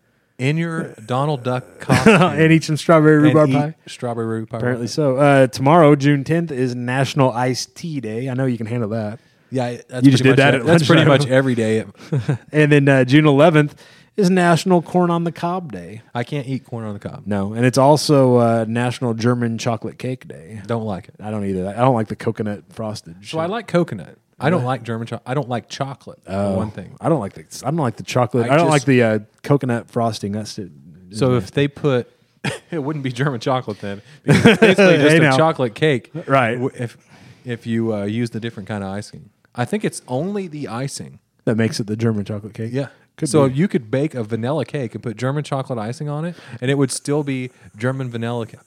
in 0.43 0.57
your 0.57 0.89
Donald 1.07 1.45
Duck 1.45 1.65
costume 1.81 2.15
and 2.21 2.53
eat 2.53 2.65
some 2.65 2.77
strawberry 2.77 3.17
and 3.17 3.25
rhubarb 3.25 3.51
eat 3.51 3.55
pie. 3.55 3.75
Strawberry 3.87 4.27
rhubarb. 4.27 4.51
pie. 4.51 4.57
Apparently 4.59 4.87
so. 4.89 5.17
Uh, 5.17 5.47
tomorrow, 5.47 5.95
June 5.95 6.25
10th, 6.25 6.51
is 6.51 6.75
National 6.75 7.31
Iced 7.33 7.75
Tea 7.77 8.01
Day. 8.01 8.29
I 8.29 8.35
know 8.35 8.47
you 8.47 8.59
can 8.59 8.67
handle 8.67 8.91
that. 8.91 9.21
Yeah, 9.51 9.79
that's 9.89 10.05
You 10.05 10.11
just 10.11 10.23
pretty 10.23 10.37
did 10.37 10.43
much 10.43 10.53
that 10.53 10.55
at 10.55 10.67
That's 10.67 10.87
pretty 10.87 11.05
much 11.05 11.27
every 11.27 11.55
day. 11.55 11.85
And 12.53 12.73
then 12.73 12.89
uh, 12.89 13.05
June 13.05 13.25
11th 13.25 13.73
is 14.17 14.31
National 14.31 14.83
Corn 14.83 15.11
on 15.11 15.25
the 15.25 15.33
Cob 15.33 15.73
Day. 15.73 16.03
I 16.15 16.25
can't 16.25 16.47
eat 16.47 16.65
corn 16.65 16.85
on 16.85 16.93
the 16.95 16.99
cob. 17.01 17.23
No, 17.27 17.53
and 17.55 17.65
it's 17.65 17.79
also 17.79 18.37
uh, 18.37 18.65
National 18.69 19.15
German 19.15 19.59
Chocolate 19.59 19.99
Cake 19.99 20.27
Day. 20.29 20.61
Don't 20.67 20.85
like 20.85 21.09
it. 21.09 21.15
I 21.21 21.31
don't 21.31 21.45
either. 21.47 21.69
I 21.69 21.81
don't 21.81 21.95
like 21.95 22.09
the 22.09 22.17
coconut 22.17 22.65
frosted. 22.71 23.27
So 23.27 23.39
I 23.39 23.47
like 23.47 23.69
coconut. 23.69 24.19
I 24.43 24.51
don't 24.51 24.65
like 24.65 24.83
German 24.83 25.07
chocolate. 25.07 25.23
I 25.27 25.35
don't 25.35 25.49
like 25.49 25.69
chocolate. 25.69 26.23
for 26.25 26.33
Oh, 26.33 26.57
one 26.57 26.71
thing. 26.71 26.97
I 27.01 27.09
don't 27.09 27.21
like 27.21 27.35
the. 27.35 27.45
I 27.65 27.71
don't 27.71 27.77
like 27.79 27.97
the 27.97 28.03
chocolate. 28.03 28.51
I, 28.51 28.55
I 28.55 28.57
don't 28.57 28.67
just- 28.67 28.71
like 28.71 28.85
the 28.85 29.03
uh, 29.03 29.19
coconut 29.43 29.91
frosting. 29.91 30.33
That's 30.33 30.59
it. 30.59 30.71
So 31.13 31.35
if 31.35 31.51
they 31.51 31.69
put, 31.69 32.11
it 32.71 32.79
wouldn't 32.83 33.03
be 33.03 33.13
German 33.13 33.41
chocolate 33.41 33.81
then. 33.81 34.03
Because 34.25 34.45
it's 34.47 34.61
basically 34.61 34.97
just 34.97 35.11
Hey, 35.11 35.17
a 35.19 35.21
now. 35.21 35.37
chocolate 35.37 35.75
cake, 35.75 36.11
Right. 36.27 36.55
w- 36.55 36.71
If 36.75 36.97
if 37.45 37.67
you 37.67 37.93
uh, 37.95 38.05
use 38.05 38.31
the 38.31 38.41
different 38.41 38.69
kind 38.69 38.83
of 38.85 38.91
icing, 38.91 39.31
I 39.55 39.65
think 39.65 39.85
it's 39.85 40.01
only 40.09 40.47
the 40.49 40.69
icing. 40.69 41.19
that 41.45 41.57
makes 41.57 41.81
it 41.81 41.87
the 41.87 41.97
German 41.97 42.25
chocolate 42.25 42.55
cake. 42.55 42.73
Could 43.17 43.29
so 43.29 43.45
you 43.45 43.69
could 43.69 43.91
bake 43.91 44.15
a 44.15 44.25
vanilla 44.25 44.65
cake 44.65 44.95
and 44.95 45.03
put 45.03 45.17
German 45.19 45.45
chocolate 45.45 45.79
icing 45.79 46.09
on 46.09 46.25
it, 46.25 46.35
and 46.63 46.71
it 46.71 46.79
would 46.79 46.91
still 46.91 47.23
be 47.23 47.51
German 47.77 48.09
vanilla 48.11 48.47
ca- 48.47 48.59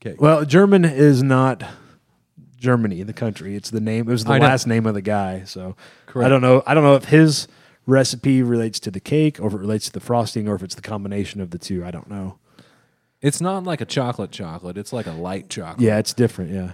cake. 0.00 0.20
Well, 0.20 0.44
German 0.44 0.84
is 0.84 1.22
not 1.22 1.62
Germany, 2.64 3.02
the 3.02 3.12
country. 3.12 3.54
It's 3.54 3.70
the 3.70 3.80
name. 3.80 4.08
It 4.08 4.12
was 4.12 4.24
the 4.24 4.32
I 4.32 4.38
know. 4.38 4.46
last 4.46 4.66
name 4.66 4.86
of 4.86 4.94
the 4.94 5.02
guy. 5.02 5.44
So 5.44 5.76
I 6.16 6.28
don't 6.28 6.40
know. 6.40 6.62
I 6.66 6.74
don't 6.74 6.82
know 6.82 6.94
if 6.94 7.04
his 7.04 7.46
recipe 7.86 8.42
relates 8.42 8.80
to 8.80 8.90
the 8.90 9.00
cake, 9.00 9.38
or 9.40 9.48
if 9.48 9.52
it 9.54 9.58
relates 9.58 9.86
to 9.86 9.92
the 9.92 10.00
frosting, 10.00 10.48
or 10.48 10.54
if 10.54 10.62
it's 10.62 10.74
the 10.74 10.82
combination 10.82 11.40
of 11.40 11.50
the 11.50 11.58
two. 11.58 11.84
I 11.84 11.90
don't 11.90 12.08
know. 12.08 12.38
It's 13.20 13.40
not 13.40 13.64
like 13.64 13.80
a 13.80 13.86
chocolate 13.86 14.30
chocolate. 14.32 14.76
It's 14.76 14.92
like 14.92 15.06
a 15.06 15.12
light 15.12 15.48
chocolate. 15.48 15.80
Yeah, 15.80 15.98
it's 15.98 16.12
different. 16.12 16.50
Yeah. 16.50 16.72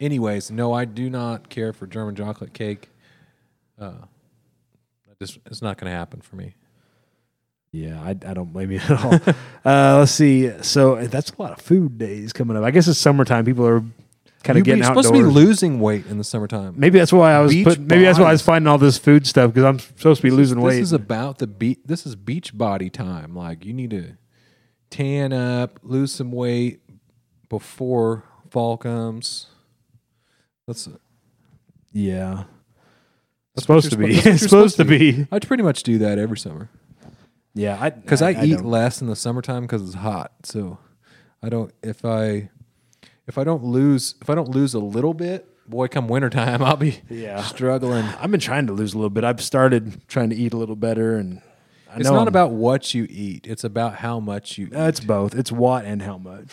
Anyways, 0.00 0.50
no, 0.50 0.72
I 0.72 0.84
do 0.84 1.08
not 1.10 1.48
care 1.48 1.72
for 1.72 1.86
German 1.86 2.14
chocolate 2.14 2.52
cake. 2.52 2.88
Uh, 3.78 3.92
just 5.20 5.38
it's 5.46 5.62
not 5.62 5.78
going 5.78 5.90
to 5.90 5.96
happen 5.96 6.20
for 6.20 6.36
me. 6.36 6.54
Yeah, 7.72 8.00
I, 8.02 8.10
I 8.10 8.34
don't 8.34 8.52
blame 8.52 8.70
you 8.72 8.78
at 8.88 8.90
all. 9.04 9.14
uh, 9.64 9.98
let's 9.98 10.12
see. 10.12 10.50
So 10.62 11.06
that's 11.06 11.30
a 11.30 11.42
lot 11.42 11.52
of 11.52 11.60
food 11.60 11.98
days 11.98 12.32
coming 12.32 12.56
up. 12.56 12.64
I 12.64 12.70
guess 12.70 12.88
it's 12.88 12.98
summertime. 12.98 13.44
People 13.44 13.66
are 13.66 13.82
kind 14.42 14.56
You're 14.56 14.62
of 14.62 14.66
getting 14.66 14.84
supposed 14.84 15.08
outdoors. 15.08 15.24
to 15.24 15.28
be 15.28 15.34
losing 15.34 15.80
weight 15.80 16.06
in 16.06 16.18
the 16.18 16.24
summertime. 16.24 16.74
maybe 16.76 16.98
that's 16.98 17.12
why 17.12 17.32
I 17.32 17.40
was 17.40 17.52
Beach 17.52 17.64
put, 17.66 17.78
maybe 17.80 18.04
that's 18.04 18.18
why 18.18 18.26
I 18.26 18.32
was 18.32 18.42
finding 18.42 18.66
all 18.68 18.78
this 18.78 18.96
food 18.98 19.26
stuff 19.26 19.52
because 19.52 19.64
I'm 19.64 19.78
supposed 19.78 20.20
to 20.22 20.26
be 20.26 20.30
losing 20.30 20.60
weight. 20.60 20.74
This 20.76 20.84
is 20.88 20.92
about 20.92 21.38
the 21.38 21.46
beach. 21.46 21.78
This 21.84 22.06
is 22.06 22.16
beach 22.16 22.56
body 22.56 22.88
time. 22.90 23.34
Like 23.34 23.64
you 23.64 23.72
need 23.72 23.90
to 23.90 24.16
tan 24.90 25.32
up, 25.32 25.78
lose 25.82 26.12
some 26.12 26.32
weight 26.32 26.80
before 27.48 28.24
fall 28.50 28.76
comes. 28.76 29.46
That's 30.66 30.88
yeah, 31.92 32.44
That's 33.54 33.62
supposed 33.64 33.90
to 33.90 33.98
be. 33.98 34.14
supposed- 34.14 34.26
it's 34.26 34.26
you're 34.42 34.48
supposed 34.48 34.76
to 34.76 34.84
supposed 34.84 34.98
be. 34.98 35.26
I 35.32 35.38
pretty 35.40 35.62
much 35.62 35.82
do 35.82 35.98
that 35.98 36.18
every 36.18 36.38
summer 36.38 36.70
Yeah, 37.54 37.76
I 37.80 37.90
because 37.90 38.22
I, 38.22 38.30
eat 38.44 38.60
less 38.62 39.00
in 39.02 39.08
the 39.08 39.16
summertime 39.16 39.62
because 39.62 39.82
it's 39.82 39.94
hot. 39.94 40.32
So 40.44 40.78
I 41.42 41.48
don't 41.48 41.72
if 41.82 42.04
I 42.04 42.50
if 43.30 43.38
I 43.38 43.44
don't 43.44 43.64
lose 43.64 44.16
if 44.20 44.28
I 44.28 44.34
don't 44.34 44.48
lose 44.50 44.74
a 44.74 44.78
little 44.80 45.14
bit, 45.14 45.46
boy, 45.68 45.86
come 45.88 46.08
wintertime 46.08 46.62
I'll 46.68 46.76
be 46.76 47.00
Yeah. 47.08 47.42
struggling. 47.44 48.04
I've 48.20 48.30
been 48.30 48.40
trying 48.40 48.66
to 48.66 48.72
lose 48.72 48.92
a 48.92 48.96
little 48.98 49.10
bit. 49.10 49.24
I've 49.24 49.40
started 49.42 50.06
trying 50.08 50.30
to 50.30 50.36
eat 50.36 50.52
a 50.52 50.56
little 50.56 50.76
better, 50.76 51.16
and 51.16 51.40
It's 51.94 52.04
know 52.04 52.10
not 52.12 52.18
I'm- 52.20 52.28
about 52.28 52.50
what 52.52 52.92
you 52.94 53.06
eat. 53.08 53.46
It's 53.46 53.64
about 53.64 53.94
how 53.96 54.20
much 54.20 54.58
you. 54.58 54.68
Uh, 54.74 54.88
it's 54.88 55.00
both. 55.00 55.34
It's 55.34 55.50
what 55.52 55.84
and 55.84 56.02
how 56.02 56.18
much. 56.18 56.48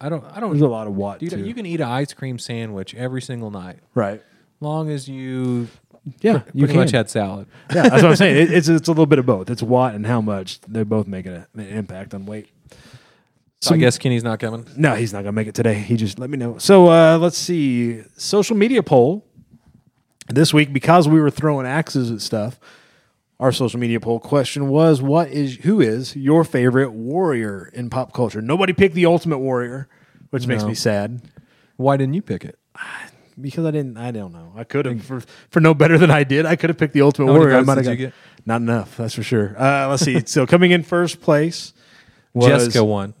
I 0.00 0.08
don't. 0.08 0.24
I 0.24 0.40
don't. 0.40 0.50
There's 0.50 0.62
a 0.62 0.68
lot 0.68 0.86
of 0.86 0.94
what 0.96 1.20
Dude, 1.20 1.30
too. 1.30 1.44
you 1.46 1.54
can 1.54 1.66
eat 1.66 1.80
an 1.80 1.88
ice 1.88 2.12
cream 2.12 2.38
sandwich 2.38 2.94
every 2.94 3.20
single 3.22 3.50
night, 3.50 3.78
right. 3.94 4.22
long 4.60 4.90
as 4.90 5.08
you 5.08 5.68
Yeah, 6.22 6.42
you 6.54 6.64
pretty 6.64 6.72
can. 6.72 6.76
much 6.76 6.90
had 6.92 7.10
salad. 7.10 7.46
yeah, 7.74 7.82
that's 7.82 8.02
what 8.02 8.06
I'm 8.06 8.16
saying. 8.16 8.36
It, 8.36 8.50
it's 8.52 8.68
it's 8.68 8.88
a 8.88 8.92
little 8.92 9.04
bit 9.06 9.18
of 9.18 9.26
both. 9.26 9.50
It's 9.50 9.62
what 9.62 9.94
and 9.94 10.06
how 10.06 10.20
much. 10.22 10.60
They're 10.62 10.84
both 10.86 11.06
making 11.06 11.32
a, 11.32 11.46
an 11.54 11.60
impact 11.60 12.14
on 12.14 12.24
weight. 12.26 12.48
So 13.62 13.74
I 13.74 13.78
guess 13.78 13.98
Kenny's 13.98 14.24
not 14.24 14.40
coming. 14.40 14.66
No, 14.76 14.94
he's 14.94 15.12
not 15.12 15.18
gonna 15.20 15.32
make 15.32 15.46
it 15.48 15.54
today. 15.54 15.74
He 15.74 15.96
just 15.96 16.18
let 16.18 16.30
me 16.30 16.38
know. 16.38 16.56
So 16.58 16.86
uh, 16.90 17.18
let's 17.18 17.36
see. 17.36 18.02
Social 18.16 18.56
media 18.56 18.82
poll 18.82 19.26
this 20.28 20.54
week 20.54 20.72
because 20.72 21.06
we 21.08 21.20
were 21.20 21.30
throwing 21.30 21.66
axes 21.66 22.10
at 22.10 22.22
stuff. 22.22 22.58
Our 23.38 23.52
social 23.52 23.78
media 23.78 24.00
poll 24.00 24.18
question 24.18 24.68
was: 24.68 25.02
What 25.02 25.28
is 25.28 25.56
who 25.56 25.80
is 25.80 26.16
your 26.16 26.42
favorite 26.42 26.92
warrior 26.92 27.70
in 27.74 27.90
pop 27.90 28.14
culture? 28.14 28.40
Nobody 28.40 28.72
picked 28.72 28.94
the 28.94 29.04
Ultimate 29.06 29.38
Warrior, 29.38 29.88
which 30.30 30.46
makes 30.46 30.62
No. 30.62 30.68
me 30.68 30.74
sad 30.74 31.20
Why 31.76 31.98
didn't 31.98 32.14
you 32.14 32.22
pick 32.22 32.44
it? 32.46 32.58
because 33.40 33.66
I 33.66 33.72
didn't. 33.72 33.98
I 33.98 34.10
don't 34.10 34.32
know. 34.32 34.54
I 34.56 34.64
could 34.64 34.86
have 34.86 35.02
for 35.04 35.20
for 35.50 35.60
no 35.60 35.74
better 35.74 35.98
than 35.98 36.10
I 36.10 36.24
did. 36.24 36.46
I 36.46 36.56
could 36.56 36.70
have 36.70 36.78
picked 36.78 36.94
the 36.94 37.02
Ultimate 37.02 37.26
many 37.26 37.38
Warrior. 37.38 37.54
I 37.56 37.58
votes 37.58 37.66
might 37.66 37.76
have 37.76 37.84
did 37.84 37.90
got 37.90 37.98
you 38.00 38.06
get? 38.06 38.14
not 38.46 38.62
enough. 38.62 38.96
That's 38.96 39.12
for 39.14 39.22
sure. 39.22 39.54
Uh, 39.58 39.88
let's 39.88 40.02
see. 40.02 40.20
so 40.26 40.46
coming 40.46 40.70
in 40.70 40.82
first 40.82 41.20
place 41.20 41.74
was 42.32 42.46
Jessica 42.46 42.82
won. 42.84 43.12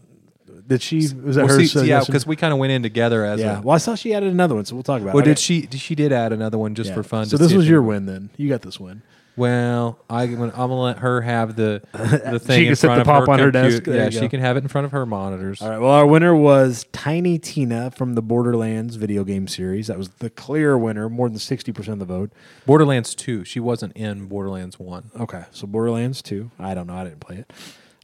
Did 0.70 0.80
she? 0.82 0.96
Was 1.22 1.34
that 1.36 1.46
Well, 1.46 1.58
her? 1.58 1.64
see, 1.66 1.86
yeah, 1.88 2.02
because 2.06 2.26
we 2.26 2.36
kind 2.36 2.52
of 2.54 2.58
went 2.58 2.72
in 2.72 2.82
together 2.82 3.24
as 3.24 3.40
yeah. 3.40 3.58
a. 3.58 3.60
Well, 3.60 3.74
I 3.74 3.78
saw 3.78 3.94
she 3.96 4.14
added 4.14 4.32
another 4.32 4.54
one, 4.54 4.64
so 4.64 4.74
we'll 4.76 4.84
talk 4.84 5.02
about 5.02 5.10
it. 5.10 5.14
Well, 5.14 5.22
it. 5.24 5.26
did 5.26 5.38
she? 5.40 5.68
She 5.72 5.94
did 5.96 6.12
add 6.12 6.32
another 6.32 6.56
one 6.58 6.74
just 6.76 6.90
Yeah. 6.90 6.94
for 6.94 7.02
fun. 7.02 7.26
So 7.26 7.36
this 7.36 7.52
was 7.52 7.68
your 7.68 7.82
win 7.82 8.06
then. 8.06 8.30
You 8.36 8.48
got 8.48 8.62
this 8.62 8.78
win. 8.80 9.02
Well, 9.36 9.98
I, 10.10 10.24
I'm 10.24 10.36
gonna 10.48 10.80
let 10.80 10.98
her 10.98 11.22
have 11.22 11.56
the 11.56 11.82
the 11.92 12.38
thing 12.42 12.56
She 12.58 12.62
can 12.64 12.68
in 12.70 12.76
set 12.76 12.86
front 12.88 12.98
the 13.00 13.04
pop 13.04 13.26
her 13.26 13.32
on 13.32 13.38
her 13.38 13.50
desk. 13.50 13.84
There 13.84 13.94
Yeah, 13.96 14.10
she 14.10 14.20
go. 14.20 14.28
can 14.28 14.40
have 14.40 14.56
it 14.56 14.62
in 14.62 14.68
front 14.68 14.84
of 14.84 14.90
her 14.92 15.06
monitors. 15.06 15.62
All 15.62 15.70
right. 15.70 15.78
Well, 15.78 15.90
our 15.90 16.06
winner 16.06 16.34
was 16.36 16.84
Tiny 16.92 17.38
Tina 17.38 17.90
from 17.90 18.14
the 18.16 18.22
Borderlands 18.22 18.96
video 18.96 19.24
game 19.24 19.48
series. 19.48 19.86
That 19.86 19.98
was 19.98 20.10
the 20.18 20.30
clear 20.30 20.76
winner, 20.76 21.08
more 21.08 21.28
than 21.28 21.38
sixty 21.38 21.72
percent 21.72 22.00
of 22.02 22.06
the 22.06 22.14
vote. 22.14 22.32
Borderlands 22.66 23.14
Two. 23.14 23.44
She 23.44 23.60
wasn't 23.60 23.96
in 23.96 24.26
Borderlands 24.26 24.78
One. 24.78 25.10
Okay, 25.18 25.44
so 25.52 25.66
Borderlands 25.66 26.22
2. 26.22 26.50
I 26.58 26.74
don't 26.74 26.86
know. 26.86 26.94
I 26.94 27.04
didn't 27.04 27.20
play 27.20 27.36
it. 27.36 27.50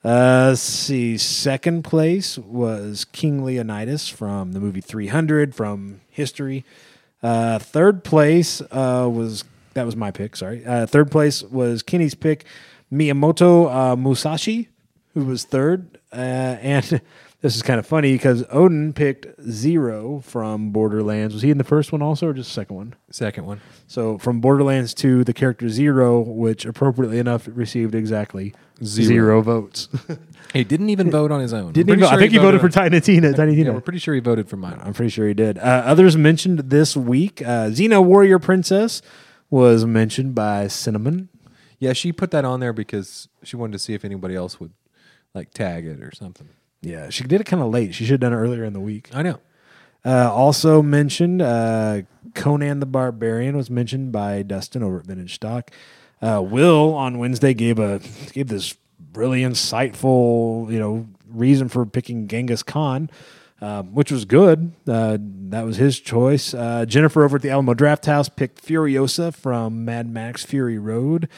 Uh, 0.06 0.50
let's 0.50 0.60
see. 0.60 1.18
Second 1.18 1.82
place 1.82 2.38
was 2.38 3.04
King 3.06 3.44
Leonidas 3.44 4.08
from 4.08 4.52
the 4.52 4.60
movie 4.60 4.80
300 4.80 5.52
from 5.52 6.00
history. 6.08 6.64
Uh, 7.24 7.58
third 7.58 8.04
place 8.04 8.60
uh, 8.70 9.10
was 9.12 9.42
that 9.74 9.84
was 9.84 9.96
my 9.96 10.12
pick. 10.12 10.36
Sorry. 10.36 10.64
Uh, 10.64 10.86
third 10.86 11.10
place 11.10 11.42
was 11.42 11.82
Kenny's 11.82 12.14
pick, 12.14 12.44
Miyamoto 12.92 13.68
uh, 13.68 13.96
Musashi, 13.96 14.68
who 15.14 15.24
was 15.24 15.42
third. 15.42 15.98
Uh, 16.12 16.16
and 16.60 17.00
this 17.40 17.56
is 17.56 17.62
kind 17.62 17.80
of 17.80 17.86
funny 17.86 18.12
because 18.12 18.44
Odin 18.48 18.92
picked 18.92 19.26
Zero 19.42 20.20
from 20.20 20.70
Borderlands. 20.70 21.34
Was 21.34 21.42
he 21.42 21.50
in 21.50 21.58
the 21.58 21.64
first 21.64 21.90
one 21.90 22.00
also, 22.00 22.28
or 22.28 22.32
just 22.32 22.50
the 22.50 22.54
second 22.54 22.76
one? 22.76 22.94
Second 23.10 23.44
one. 23.44 23.60
So 23.88 24.18
from 24.18 24.40
Borderlands 24.40 24.94
to 24.94 25.24
the 25.24 25.34
character 25.34 25.68
Zero, 25.68 26.20
which 26.20 26.64
appropriately 26.64 27.18
enough 27.18 27.48
received 27.50 27.96
exactly 27.96 28.54
zero, 28.84 29.06
Zero. 29.08 29.42
votes. 29.42 29.88
He 30.52 30.64
didn't 30.64 30.88
even 30.88 31.10
vote 31.10 31.30
on 31.32 31.40
his 31.40 31.52
own. 31.52 31.72
Didn't 31.72 31.90
even, 31.90 31.98
pretty 31.98 32.14
I 32.14 32.18
think 32.18 32.30
he 32.30 32.36
sure 32.38 32.44
voted 32.44 32.60
for 32.62 32.68
Tiny 32.70 32.98
Tina. 33.00 33.32
Tiny 33.34 33.52
Yeah, 33.52 33.64
Tina. 33.64 33.72
we're 33.74 33.80
pretty 33.82 33.98
sure 33.98 34.14
he 34.14 34.20
voted 34.20 34.48
for 34.48 34.56
mine. 34.56 34.80
I'm 34.82 34.94
pretty 34.94 35.10
sure 35.10 35.28
he 35.28 35.34
did. 35.34 35.58
Uh, 35.58 35.82
others 35.84 36.16
mentioned 36.16 36.60
this 36.70 36.96
week. 36.96 37.42
Uh, 37.42 37.66
Xena 37.68 38.02
Warrior 38.02 38.38
Princess 38.38 39.02
was 39.50 39.84
mentioned 39.84 40.34
by 40.34 40.66
Cinnamon. 40.68 41.28
Yeah, 41.78 41.92
she 41.92 42.10
put 42.10 42.30
that 42.30 42.46
on 42.46 42.60
there 42.60 42.72
because 42.72 43.28
she 43.42 43.56
wanted 43.56 43.72
to 43.72 43.78
see 43.80 43.92
if 43.92 44.02
anybody 44.02 44.34
else 44.34 44.58
would 44.58 44.72
like 45.34 45.52
tag 45.52 45.84
it 45.84 46.00
or 46.00 46.14
something. 46.14 46.48
Yeah, 46.80 47.10
she 47.10 47.24
did 47.24 47.40
it 47.42 47.44
kind 47.44 47.62
of 47.62 47.70
late. 47.70 47.94
She 47.94 48.04
should 48.06 48.12
have 48.12 48.20
done 48.20 48.32
it 48.32 48.36
earlier 48.36 48.64
in 48.64 48.72
the 48.72 48.80
week. 48.80 49.10
I 49.12 49.20
know. 49.22 49.40
Uh, 50.06 50.32
also 50.32 50.80
mentioned 50.80 51.42
uh, 51.42 52.02
Conan 52.34 52.80
the 52.80 52.86
Barbarian 52.86 53.56
was 53.58 53.68
mentioned 53.68 54.12
by 54.12 54.42
Dustin 54.42 54.82
over 54.82 55.00
at 55.00 55.06
Vintage 55.06 55.34
Stock. 55.34 55.70
Uh, 56.22 56.40
Will 56.42 56.94
on 56.94 57.18
Wednesday 57.18 57.54
gave 57.54 57.78
a 57.78 58.00
gave 58.32 58.48
this 58.48 58.74
really 59.14 59.42
insightful, 59.42 60.70
you 60.72 60.78
know, 60.78 61.06
reason 61.28 61.68
for 61.68 61.84
picking 61.86 62.26
Genghis 62.28 62.62
Khan, 62.62 63.10
um, 63.60 63.94
which 63.94 64.10
was 64.10 64.24
good. 64.24 64.72
Uh, 64.88 65.18
that 65.20 65.64
was 65.64 65.76
his 65.76 66.00
choice. 66.00 66.54
Uh, 66.54 66.84
Jennifer 66.86 67.24
over 67.24 67.36
at 67.36 67.42
the 67.42 67.50
Alamo 67.50 67.74
Draft 67.74 68.06
House 68.06 68.28
picked 68.28 68.64
Furiosa 68.64 69.34
from 69.34 69.84
Mad 69.84 70.08
Max 70.08 70.44
Fury 70.44 70.78
Road. 70.78 71.28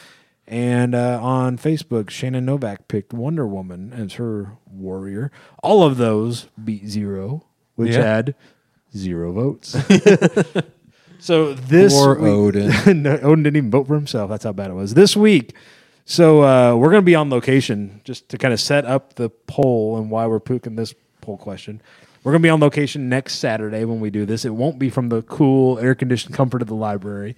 And 0.47 0.95
uh, 0.95 1.19
on 1.21 1.57
Facebook, 1.59 2.09
Shannon 2.09 2.43
Novak 2.45 2.87
picked 2.87 3.13
Wonder 3.13 3.45
Woman 3.45 3.93
as 3.93 4.13
her 4.13 4.53
warrior. 4.65 5.31
All 5.61 5.83
of 5.83 5.97
those 5.97 6.47
beat 6.63 6.87
zero, 6.87 7.45
which 7.75 7.91
Yeah. 7.91 8.01
had 8.03 8.35
zero 8.95 9.31
votes. 9.31 9.75
so 11.19 11.53
this 11.53 11.93
Poor 11.93 12.15
week- 12.15 12.31
Odin. 12.55 13.03
no, 13.03 13.17
Odin 13.21 13.43
didn't 13.43 13.57
even 13.57 13.71
vote 13.71 13.87
for 13.87 13.95
himself. 13.95 14.29
That's 14.29 14.43
how 14.43 14.51
bad 14.53 14.71
it 14.71 14.73
was. 14.73 14.93
This 14.93 15.15
week, 15.15 15.55
so 16.05 16.43
uh, 16.43 16.75
we're 16.75 16.89
going 16.89 17.01
to 17.01 17.05
be 17.05 17.15
on 17.15 17.29
location 17.29 18.01
just 18.03 18.29
to 18.29 18.37
kind 18.37 18.53
of 18.53 18.59
set 18.59 18.85
up 18.85 19.13
the 19.15 19.29
poll 19.29 19.97
and 19.97 20.09
why 20.09 20.25
we're 20.25 20.39
picking 20.39 20.75
this 20.75 20.93
poll 21.21 21.37
question. 21.37 21.81
We're 22.23 22.33
going 22.33 22.41
to 22.41 22.45
be 22.47 22.49
on 22.49 22.59
location 22.59 23.07
next 23.09 23.35
Saturday 23.35 23.85
when 23.85 23.99
we 23.99 24.09
do 24.09 24.25
this. 24.25 24.43
It 24.43 24.53
won't 24.53 24.77
be 24.79 24.89
from 24.89 25.09
the 25.09 25.21
cool, 25.21 25.79
air 25.79 25.95
conditioned 25.95 26.35
comfort 26.35 26.61
of 26.61 26.67
the 26.67 26.75
library. 26.75 27.35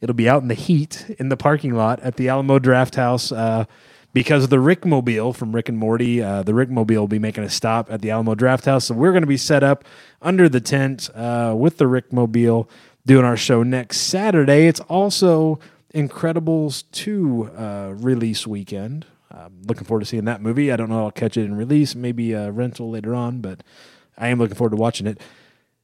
It'll 0.00 0.14
be 0.14 0.28
out 0.28 0.42
in 0.42 0.48
the 0.48 0.54
heat 0.54 1.06
in 1.18 1.30
the 1.30 1.36
parking 1.36 1.74
lot 1.74 1.98
at 2.00 2.16
the 2.16 2.28
Alamo 2.28 2.58
Draft 2.58 2.94
House. 2.94 3.32
Uh, 3.32 3.64
because 4.12 4.48
the 4.48 4.56
Rickmobile 4.56 5.34
from 5.36 5.54
Rick 5.54 5.68
and 5.68 5.78
Morty, 5.78 6.20
uh, 6.20 6.42
the 6.42 6.52
Rickmobile 6.52 6.96
will 6.96 7.06
be 7.08 7.20
making 7.20 7.44
a 7.44 7.48
stop 7.50 7.90
at 7.92 8.02
the 8.02 8.10
Alamo 8.10 8.34
Draft 8.34 8.64
House. 8.64 8.86
So 8.86 8.94
we're 8.94 9.12
going 9.12 9.22
to 9.22 9.28
be 9.28 9.36
set 9.36 9.62
up 9.62 9.84
under 10.20 10.48
the 10.48 10.60
tent 10.60 11.08
uh, 11.14 11.54
with 11.56 11.78
the 11.78 11.84
Rickmobile 11.84 12.68
doing 13.06 13.24
our 13.24 13.36
show 13.36 13.62
next 13.62 13.98
Saturday. 13.98 14.66
It's 14.66 14.80
also 14.80 15.58
Incredibles 15.94 16.84
2 16.92 17.50
uh, 17.56 17.94
release 17.96 18.46
weekend. 18.46 19.06
I'm 19.30 19.62
looking 19.66 19.84
forward 19.84 20.00
to 20.00 20.06
seeing 20.06 20.24
that 20.24 20.42
movie. 20.42 20.72
I 20.72 20.76
don't 20.76 20.88
know 20.88 21.00
if 21.00 21.04
I'll 21.04 21.10
catch 21.12 21.36
it 21.36 21.44
in 21.44 21.56
release, 21.56 21.94
maybe 21.94 22.32
a 22.32 22.50
rental 22.50 22.90
later 22.90 23.14
on, 23.14 23.40
but 23.40 23.62
I 24.18 24.28
am 24.28 24.38
looking 24.38 24.56
forward 24.56 24.70
to 24.70 24.76
watching 24.76 25.06
it. 25.06 25.20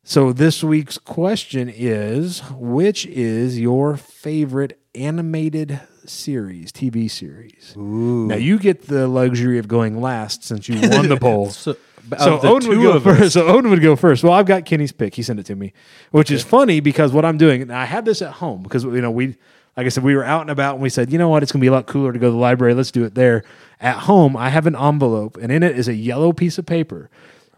So 0.03 0.33
this 0.33 0.63
week's 0.63 0.99
question 0.99 1.69
is 1.69 2.41
which 2.53 3.07
is 3.07 3.59
your 3.59 3.97
favorite 3.97 4.79
animated 4.95 5.81
series, 6.05 6.71
TV 6.71 7.11
series? 7.11 7.75
Ooh. 7.77 8.29
Now 8.29 8.37
you 8.37 8.59
get 8.59 8.87
the 8.87 9.09
luxury 9.09 9.59
of 9.59 9.67
going 9.67 10.01
last 10.01 10.45
since 10.45 10.69
you 10.69 10.81
won 10.89 11.09
the 11.09 11.17
poll. 11.21 11.51
So, 11.51 11.77
So 12.19 12.41
Odin 12.43 12.69
would 12.69 12.83
go 12.83 12.93
of 12.93 13.07
us- 13.07 13.19
first. 13.19 13.33
So 13.35 13.47
Odin 13.47 13.71
would 13.71 13.83
go 13.83 13.97
first. 13.97 14.23
Well, 14.23 14.33
I've 14.33 14.47
got 14.47 14.65
Kenny's 14.65 14.93
pick. 14.93 15.15
He 15.15 15.23
sent 15.23 15.41
it 15.41 15.47
to 15.47 15.57
me, 15.57 15.73
which 16.11 16.31
is 16.31 16.43
funny 16.43 16.81
because 16.81 17.13
what 17.13 17.25
I'm 17.25 17.39
doing, 17.39 17.63
and 17.63 17.73
I 17.73 17.85
had 17.85 18.05
this 18.05 18.23
at 18.23 18.33
home 18.35 18.63
because 18.63 18.85
you 18.85 19.01
know 19.01 19.11
we, 19.11 19.37
like 19.77 19.87
I 19.87 19.89
said, 19.89 20.05
we 20.05 20.15
were 20.15 20.25
out 20.25 20.43
and 20.43 20.51
about 20.51 20.75
and 20.75 20.83
we 20.83 20.89
said, 20.89 21.11
you 21.13 21.19
know 21.19 21.29
what, 21.29 21.43
it's 21.43 21.53
gonna 21.53 21.61
be 21.61 21.67
a 21.67 21.73
lot 21.73 21.87
cooler 21.87 22.13
to 22.13 22.19
go 22.19 22.27
to 22.29 22.31
the 22.33 22.37
library. 22.39 22.75
Let's 22.75 22.91
do 22.91 23.05
it 23.05 23.15
there. 23.15 23.43
At 23.81 23.97
home, 24.01 24.37
I 24.37 24.49
have 24.51 24.67
an 24.67 24.77
envelope, 24.77 25.37
and 25.37 25.51
in 25.53 25.63
it 25.63 25.79
is 25.79 25.89
a 25.89 25.95
yellow 25.95 26.33
piece 26.33 26.57
of 26.59 26.65
paper, 26.67 27.11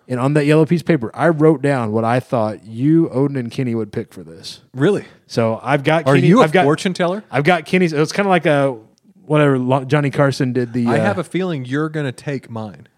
and 0.08 0.18
on 0.18 0.32
that 0.34 0.46
yellow 0.46 0.64
piece 0.66 0.80
of 0.80 0.86
paper, 0.86 1.10
I 1.14 1.28
wrote 1.28 1.60
down 1.62 1.92
what 1.92 2.04
I 2.04 2.18
thought 2.18 2.64
you, 2.64 3.08
Odin, 3.10 3.36
and 3.36 3.50
Kenny 3.50 3.74
would 3.74 3.92
pick 3.92 4.12
for 4.12 4.22
this. 4.24 4.62
Really? 4.74 5.04
So 5.26 5.60
I've 5.62 5.84
got. 5.84 6.06
Are 6.06 6.14
Kenny, 6.14 6.26
you 6.28 6.40
a 6.40 6.44
I've 6.44 6.52
got, 6.52 6.64
fortune 6.64 6.94
teller? 6.94 7.22
I've 7.30 7.44
got 7.44 7.66
Kenny's. 7.66 7.92
It's 7.92 8.12
kind 8.12 8.26
of 8.26 8.30
like 8.30 8.46
a 8.46 8.78
whatever 9.26 9.84
Johnny 9.84 10.10
Carson 10.10 10.54
did. 10.54 10.72
The 10.72 10.86
I 10.86 10.98
uh, 10.98 11.02
have 11.02 11.18
a 11.18 11.24
feeling 11.24 11.66
you're 11.66 11.90
going 11.90 12.06
to 12.06 12.12
take 12.12 12.48
mine. 12.48 12.88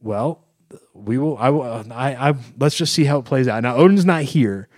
well, 0.00 0.43
we 0.94 1.18
will. 1.18 1.36
I 1.38 1.50
will. 1.50 1.84
I. 1.92 2.30
I. 2.30 2.34
Let's 2.58 2.76
just 2.76 2.94
see 2.94 3.04
how 3.04 3.18
it 3.18 3.24
plays 3.24 3.48
out. 3.48 3.62
Now 3.62 3.76
Odin's 3.76 4.04
not 4.04 4.22
here, 4.22 4.68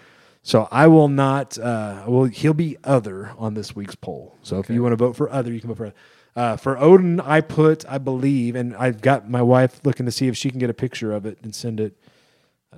so 0.43 0.67
I 0.73 0.87
will 0.89 1.09
not. 1.09 1.59
Uh, 1.59 2.05
well, 2.09 2.25
he'll 2.25 2.55
be 2.55 2.77
other 2.83 3.33
on 3.39 3.55
this 3.55 3.77
week's 3.77 3.95
poll. 3.95 4.37
So 4.43 4.59
if 4.59 4.69
you 4.71 4.83
want 4.83 4.93
to 4.93 4.97
vote 4.97 5.15
for 5.15 5.31
other, 5.31 5.53
you 5.53 5.61
can 5.61 5.69
vote 5.69 5.77
for. 5.77 5.93
Uh, 6.35 6.55
for 6.55 6.77
Odin, 6.77 7.19
I 7.19 7.41
put, 7.41 7.89
I 7.89 7.97
believe, 7.97 8.57
and 8.57 8.77
I've 8.77 9.01
got 9.01 9.27
my 9.27 9.41
wife 9.41 9.81
looking 9.85 10.05
to 10.05 10.13
see 10.13 10.29
if 10.29 10.37
she 10.37 10.51
can 10.51 10.59
get 10.59 10.69
a 10.69 10.75
picture 10.75 11.13
of 11.15 11.25
it 11.25 11.39
and 11.43 11.55
send 11.55 11.81
it 11.81 11.97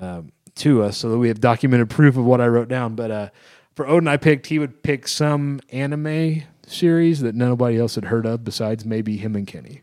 um, 0.01 0.30
to 0.55 0.84
us 0.84 0.99
so 0.99 1.09
that 1.09 1.18
we 1.18 1.26
have 1.26 1.41
documented 1.41 1.91
proof 1.91 2.16
of 2.16 2.24
what 2.24 2.41
I 2.41 2.47
wrote 2.47 2.68
down. 2.68 2.95
But 2.95 3.11
uh, 3.11 3.28
for 3.74 3.84
Odin, 3.89 4.07
I 4.07 4.16
picked 4.16 4.47
he 4.47 4.61
would 4.61 4.84
pick 4.84 5.09
some 5.09 5.61
anime 5.70 6.45
series 6.68 7.20
that 7.20 7.34
nobody 7.34 7.78
else 7.78 7.97
had 7.97 8.05
heard 8.05 8.26
of 8.26 8.45
besides 8.45 8.84
maybe 8.84 9.16
him 9.16 9.34
and 9.34 9.47
Kenny. 9.47 9.82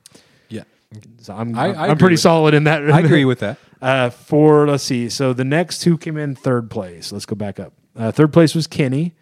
So 1.20 1.34
I'm 1.34 1.58
I- 1.58 1.74
I 1.74 1.88
I'm 1.90 1.98
pretty 1.98 2.18
solid 2.18 2.54
in 2.54 2.66
that. 2.66 2.90
I 2.92 3.00
agree 3.00 3.26
with 3.26 3.40
that. 3.40 3.58
Uh, 3.82 4.10
for 4.10 4.66
let's 4.68 4.84
see, 4.84 5.10
so 5.10 5.32
the 5.34 5.44
next 5.44 5.80
two 5.80 5.96
came 5.98 6.18
in 6.18 6.34
third 6.34 6.72
place. 6.72 7.12
Let's 7.12 7.26
go 7.26 7.36
back 7.36 7.60
up. 7.60 7.74
Uh, 7.96 8.10
third 8.12 8.34
place 8.34 8.56
was 8.56 8.66
Kenny, 8.66 9.14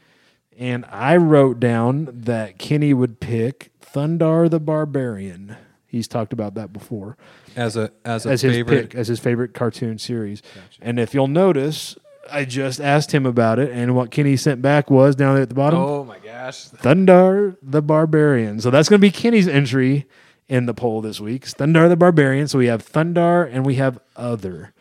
and 0.57 0.86
I 0.89 1.18
wrote 1.18 1.59
down 1.59 2.07
that 2.14 2.59
Kenny 2.59 2.93
would 2.93 3.20
pick 3.20 3.72
Thundarr 3.82 4.49
the 4.49 4.61
Barbarian. 4.61 5.57
He's 5.86 6.07
talked 6.07 6.32
about 6.34 6.53
that 6.53 6.72
before 6.72 7.18
As 7.57 7.76
a 7.76 7.91
as 8.05 8.26
a 8.26 8.30
as 8.30 8.41
his 8.41 8.53
favorite. 8.55 8.91
pick, 8.91 8.95
as 8.95 9.07
his 9.09 9.20
favorite 9.20 9.53
cartoon 9.53 9.97
series. 9.97 10.41
And 10.82 10.97
if 10.97 11.14
you'll 11.14 11.28
notice, 11.28 11.97
I 12.32 12.45
just 12.45 12.80
asked 12.80 13.11
him 13.14 13.26
about 13.26 13.59
it, 13.59 13.70
and 13.72 13.95
what 13.95 14.11
Kenny 14.11 14.38
sent 14.38 14.61
back 14.61 14.89
was 14.89 15.16
down 15.16 15.34
there 15.34 15.43
at 15.43 15.49
the 15.49 15.55
bottom. 15.55 15.80
Oh 15.80 16.05
my 16.05 16.20
gosh. 16.20 16.70
Thundarr 16.70 17.57
the 17.61 17.82
Barbarian. 17.82 18.61
So 18.61 18.70
that's 18.70 18.88
going 18.88 18.99
to 18.99 19.05
be 19.05 19.11
Kenny's 19.11 19.47
entry 19.47 20.05
in 20.48 20.66
the 20.66 20.74
poll 20.74 21.02
this 21.02 21.20
week. 21.20 21.44
It's 21.44 21.54
Thundarr 21.54 21.89
the 21.89 21.96
Barbarian. 21.96 22.48
So 22.48 22.58
we 22.60 22.68
have 22.68 22.86
Thundarr 22.86 23.50
and 23.52 23.66
we 23.66 23.76
have 23.76 24.00
Other. 24.16 24.74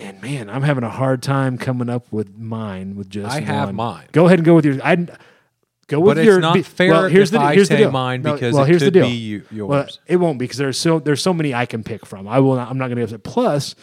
And 0.00 0.20
man, 0.20 0.50
I'm 0.50 0.62
having 0.62 0.84
a 0.84 0.90
hard 0.90 1.22
time 1.22 1.58
coming 1.58 1.88
up 1.88 2.10
with 2.12 2.36
mine 2.36 2.96
with 2.96 3.08
just 3.08 3.30
I 3.34 3.40
have 3.40 3.68
one. 3.68 3.76
mine. 3.76 4.06
Go 4.12 4.26
ahead 4.26 4.38
and 4.40 4.46
go 4.46 4.54
with 4.56 4.64
yours. 4.64 4.80
I 4.82 4.96
go 5.86 6.00
with 6.00 6.16
But 6.16 6.18
it's 6.18 6.26
your. 6.26 6.40
not 6.40 6.54
be- 6.54 6.62
fair 6.62 6.90
well, 6.90 7.06
here's 7.08 7.30
the, 7.30 7.38
I 7.38 7.54
the 7.54 7.64
deal. 7.64 7.90
mine 7.92 8.22
No, 8.22 8.34
because 8.34 8.54
well, 8.54 8.64
it 8.64 8.68
here's 8.68 8.82
the 8.82 8.90
deal. 8.90 9.06
be 9.06 9.12
you- 9.14 9.42
yours. 9.52 9.68
Well, 9.68 9.86
it 10.06 10.16
won't 10.16 10.38
be 10.38 10.44
because 10.44 10.58
there's 10.58 10.78
so 10.78 10.98
there's 10.98 11.22
so 11.22 11.32
many 11.32 11.54
I 11.54 11.66
can 11.66 11.84
pick 11.84 12.04
from. 12.04 12.26
I 12.26 12.40
will. 12.40 12.56
Not, 12.56 12.68
I'm 12.70 12.78
not 12.78 12.88
going 12.88 13.06
to 13.06 13.12
go. 13.12 13.18
Plus, 13.18 13.74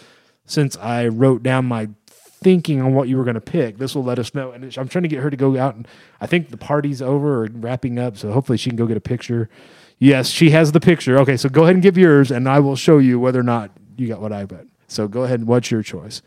since 0.46 0.76
I 0.78 1.08
wrote 1.08 1.42
down 1.44 1.66
my 1.66 1.90
thinking 2.08 2.82
on 2.82 2.94
what 2.94 3.08
you 3.08 3.18
were 3.18 3.24
going 3.24 3.36
to 3.36 3.42
pick, 3.42 3.78
this 3.78 3.96
will 3.96 4.04
let 4.04 4.18
us 4.20 4.34
know. 4.34 4.52
And 4.52 4.64
I'm 4.78 4.88
trying 4.90 5.04
to 5.04 5.10
get 5.10 5.20
her 5.22 5.30
to 5.30 5.38
go 5.38 5.58
out 5.58 5.76
and 5.76 5.88
I 6.20 6.26
think 6.28 6.50
the 6.50 6.58
party's 6.58 7.02
over 7.02 7.44
or 7.44 7.48
wrapping 7.54 7.98
up, 8.00 8.18
so 8.18 8.32
hopefully 8.32 8.58
she 8.58 8.70
can 8.70 8.78
go 8.78 8.88
get 8.88 8.98
a 8.98 9.02
picture. 9.02 9.50
Yes, 10.00 10.30
she 10.30 10.50
has 10.52 10.72
the 10.72 10.80
picture. 10.80 11.20
Okay, 11.20 11.36
so 11.38 11.50
go 11.50 11.64
ahead 11.64 11.76
and 11.76 11.84
give 11.84 11.98
yours, 11.98 12.32
and 12.32 12.48
I 12.48 12.60
will 12.60 12.78
show 12.78 12.98
you 12.98 13.20
whether 13.20 13.40
or 13.40 13.44
not 13.44 13.72
you 13.98 14.08
got 14.08 14.22
what 14.22 14.32
I 14.32 14.46
bet. 14.46 14.66
So 14.88 15.08
go 15.08 15.24
ahead. 15.24 15.40
and 15.42 15.48
What's 15.48 15.70
your 15.70 15.84
choice? 15.84 16.22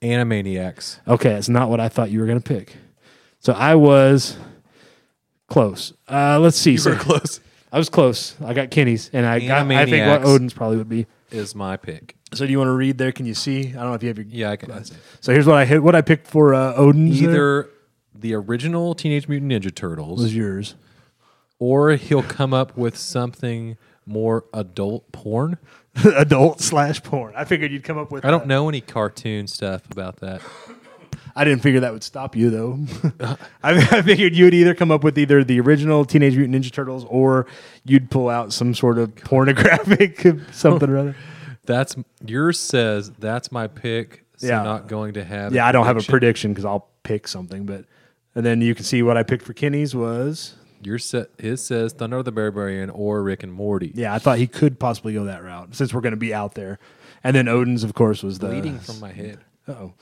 Animaniacs. 0.00 1.00
Okay, 1.08 1.32
it's 1.34 1.48
not 1.48 1.68
what 1.68 1.80
I 1.80 1.88
thought 1.88 2.10
you 2.10 2.20
were 2.20 2.26
going 2.26 2.40
to 2.40 2.48
pick. 2.48 2.76
So 3.40 3.52
I 3.52 3.74
was 3.74 4.36
close. 5.48 5.92
Uh, 6.08 6.38
let's 6.38 6.56
see. 6.56 6.72
You 6.72 6.78
so 6.78 6.96
close. 6.96 7.40
I 7.72 7.78
was 7.78 7.88
close. 7.88 8.36
I 8.44 8.54
got 8.54 8.70
Kenny's, 8.70 9.10
and 9.12 9.26
I 9.26 9.40
got. 9.40 9.70
I 9.70 9.86
think 9.86 10.06
what 10.06 10.24
Odin's 10.24 10.54
probably 10.54 10.76
would 10.76 10.88
be. 10.88 11.06
Is 11.30 11.54
my 11.54 11.76
pick. 11.76 12.14
So 12.34 12.46
do 12.46 12.52
you 12.52 12.58
want 12.58 12.68
to 12.68 12.72
read 12.72 12.98
there? 12.98 13.10
Can 13.10 13.26
you 13.26 13.34
see? 13.34 13.68
I 13.68 13.72
don't 13.72 13.88
know 13.88 13.94
if 13.94 14.02
you 14.02 14.08
have 14.08 14.18
your. 14.18 14.26
Yeah, 14.28 14.50
I 14.50 14.56
can. 14.56 14.84
So 15.20 15.32
here's 15.32 15.46
what 15.46 15.56
I 15.56 15.64
hit. 15.64 15.82
What 15.82 15.96
I 15.96 16.02
picked 16.02 16.28
for 16.28 16.54
uh, 16.54 16.74
Odin's. 16.74 17.20
there 17.20 17.30
Either 17.30 17.70
the 18.14 18.34
original 18.34 18.94
Teenage 18.94 19.28
Mutant 19.28 19.52
Ninja 19.52 19.74
Turtles, 19.74 20.22
was 20.22 20.34
yours. 20.34 20.76
Or 21.58 21.90
he'll 21.92 22.22
come 22.22 22.52
up 22.54 22.76
with 22.76 22.96
something 22.96 23.76
more 24.04 24.44
adult 24.54 25.10
porn. 25.12 25.58
Adult 26.16 26.60
slash 26.60 27.02
porn. 27.02 27.32
I 27.34 27.44
figured 27.46 27.72
you'd 27.72 27.82
come 27.82 27.96
up 27.96 28.12
with. 28.12 28.24
I 28.26 28.30
don't 28.30 28.46
know 28.46 28.68
any 28.68 28.82
cartoon 28.82 29.46
stuff 29.46 29.90
about 29.90 30.16
that. 30.16 30.42
I 31.34 31.44
didn't 31.44 31.62
figure 31.62 31.80
that 31.80 31.92
would 31.92 32.04
stop 32.04 32.36
you 32.36 32.50
though. 32.50 32.78
I, 33.62 33.72
I 33.76 34.02
figured 34.02 34.34
you'd 34.36 34.52
either 34.54 34.74
come 34.74 34.90
up 34.90 35.02
with 35.02 35.18
either 35.18 35.42
the 35.42 35.58
original 35.60 36.04
Teenage 36.04 36.36
Mutant 36.36 36.54
Ninja 36.62 36.70
Turtles 36.70 37.04
or 37.08 37.46
you'd 37.84 38.10
pull 38.10 38.28
out 38.28 38.52
some 38.52 38.74
sort 38.74 38.98
of 38.98 39.14
pornographic 39.16 40.26
something 40.52 40.88
or 40.90 40.98
other. 40.98 41.16
That's 41.64 41.96
yours 42.26 42.58
says 42.60 43.10
that's 43.18 43.50
my 43.50 43.66
pick. 43.66 44.24
So 44.36 44.48
Yeah. 44.48 44.62
not 44.62 44.88
going 44.88 45.14
to 45.14 45.24
have. 45.24 45.54
Yeah, 45.54 45.66
I 45.66 45.72
don't 45.72 45.86
have 45.86 45.96
a 45.96 46.00
prediction. 46.00 46.12
prediction 46.12 46.52
because 46.52 46.64
I'll 46.66 46.88
pick 47.04 47.26
something, 47.26 47.64
but 47.64 47.86
and 48.34 48.44
then 48.44 48.60
you 48.60 48.74
can 48.74 48.84
see 48.84 49.02
what 49.02 49.16
I 49.16 49.22
picked 49.22 49.44
for 49.46 49.54
Kenny's 49.54 49.94
was 49.94 50.54
Your 50.86 50.98
set 50.98 51.30
his 51.38 51.62
says 51.64 51.92
Thundarr 51.92 52.20
of 52.20 52.24
the 52.24 52.32
Barbarian 52.32 52.88
or 52.90 53.22
Rick 53.22 53.42
and 53.42 53.52
Morty. 53.52 53.90
yeah. 53.94 54.14
I 54.14 54.18
thought 54.20 54.38
he 54.38 54.46
could 54.46 54.78
possibly 54.78 55.12
go 55.14 55.24
that 55.24 55.42
route 55.42 55.74
since 55.74 55.92
we're 55.92 56.00
going 56.00 56.12
to 56.12 56.16
be 56.16 56.32
out 56.32 56.54
there, 56.54 56.78
and 57.24 57.34
then 57.34 57.48
Odin's 57.48 57.82
of 57.84 57.92
course 57.94 58.22
was 58.22 58.38
the 58.38 58.46
Bleeding 58.48 58.78
from 58.78 59.00
my 59.00 59.10
head. 59.12 59.40
Oh, 59.68 59.94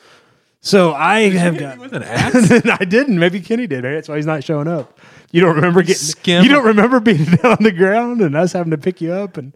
so 0.60 0.92
I 0.92 1.30
have 1.30 1.58
got. 1.58 1.78
With 1.78 1.94
an 1.94 2.02
axe. 2.04 2.50
I 2.66 2.84
didn't. 2.84 3.18
Maybe 3.18 3.40
Kenny 3.40 3.66
did. 3.66 3.82
Maybe 3.82 3.94
that's 3.94 4.08
why 4.08 4.16
he's 4.16 4.26
not 4.26 4.44
showing 4.44 4.68
up. 4.68 4.98
You 5.32 5.40
don't 5.40 5.56
remember 5.56 5.80
getting. 5.82 5.96
Skim. 5.96 6.44
You 6.44 6.50
don't 6.50 6.64
remember 6.66 7.00
being 7.00 7.24
down 7.24 7.52
on 7.52 7.62
the 7.62 7.72
ground 7.72 8.20
and 8.20 8.36
us 8.36 8.52
having 8.52 8.70
to 8.70 8.78
pick 8.78 9.00
you 9.00 9.12
up 9.12 9.36
and. 9.38 9.54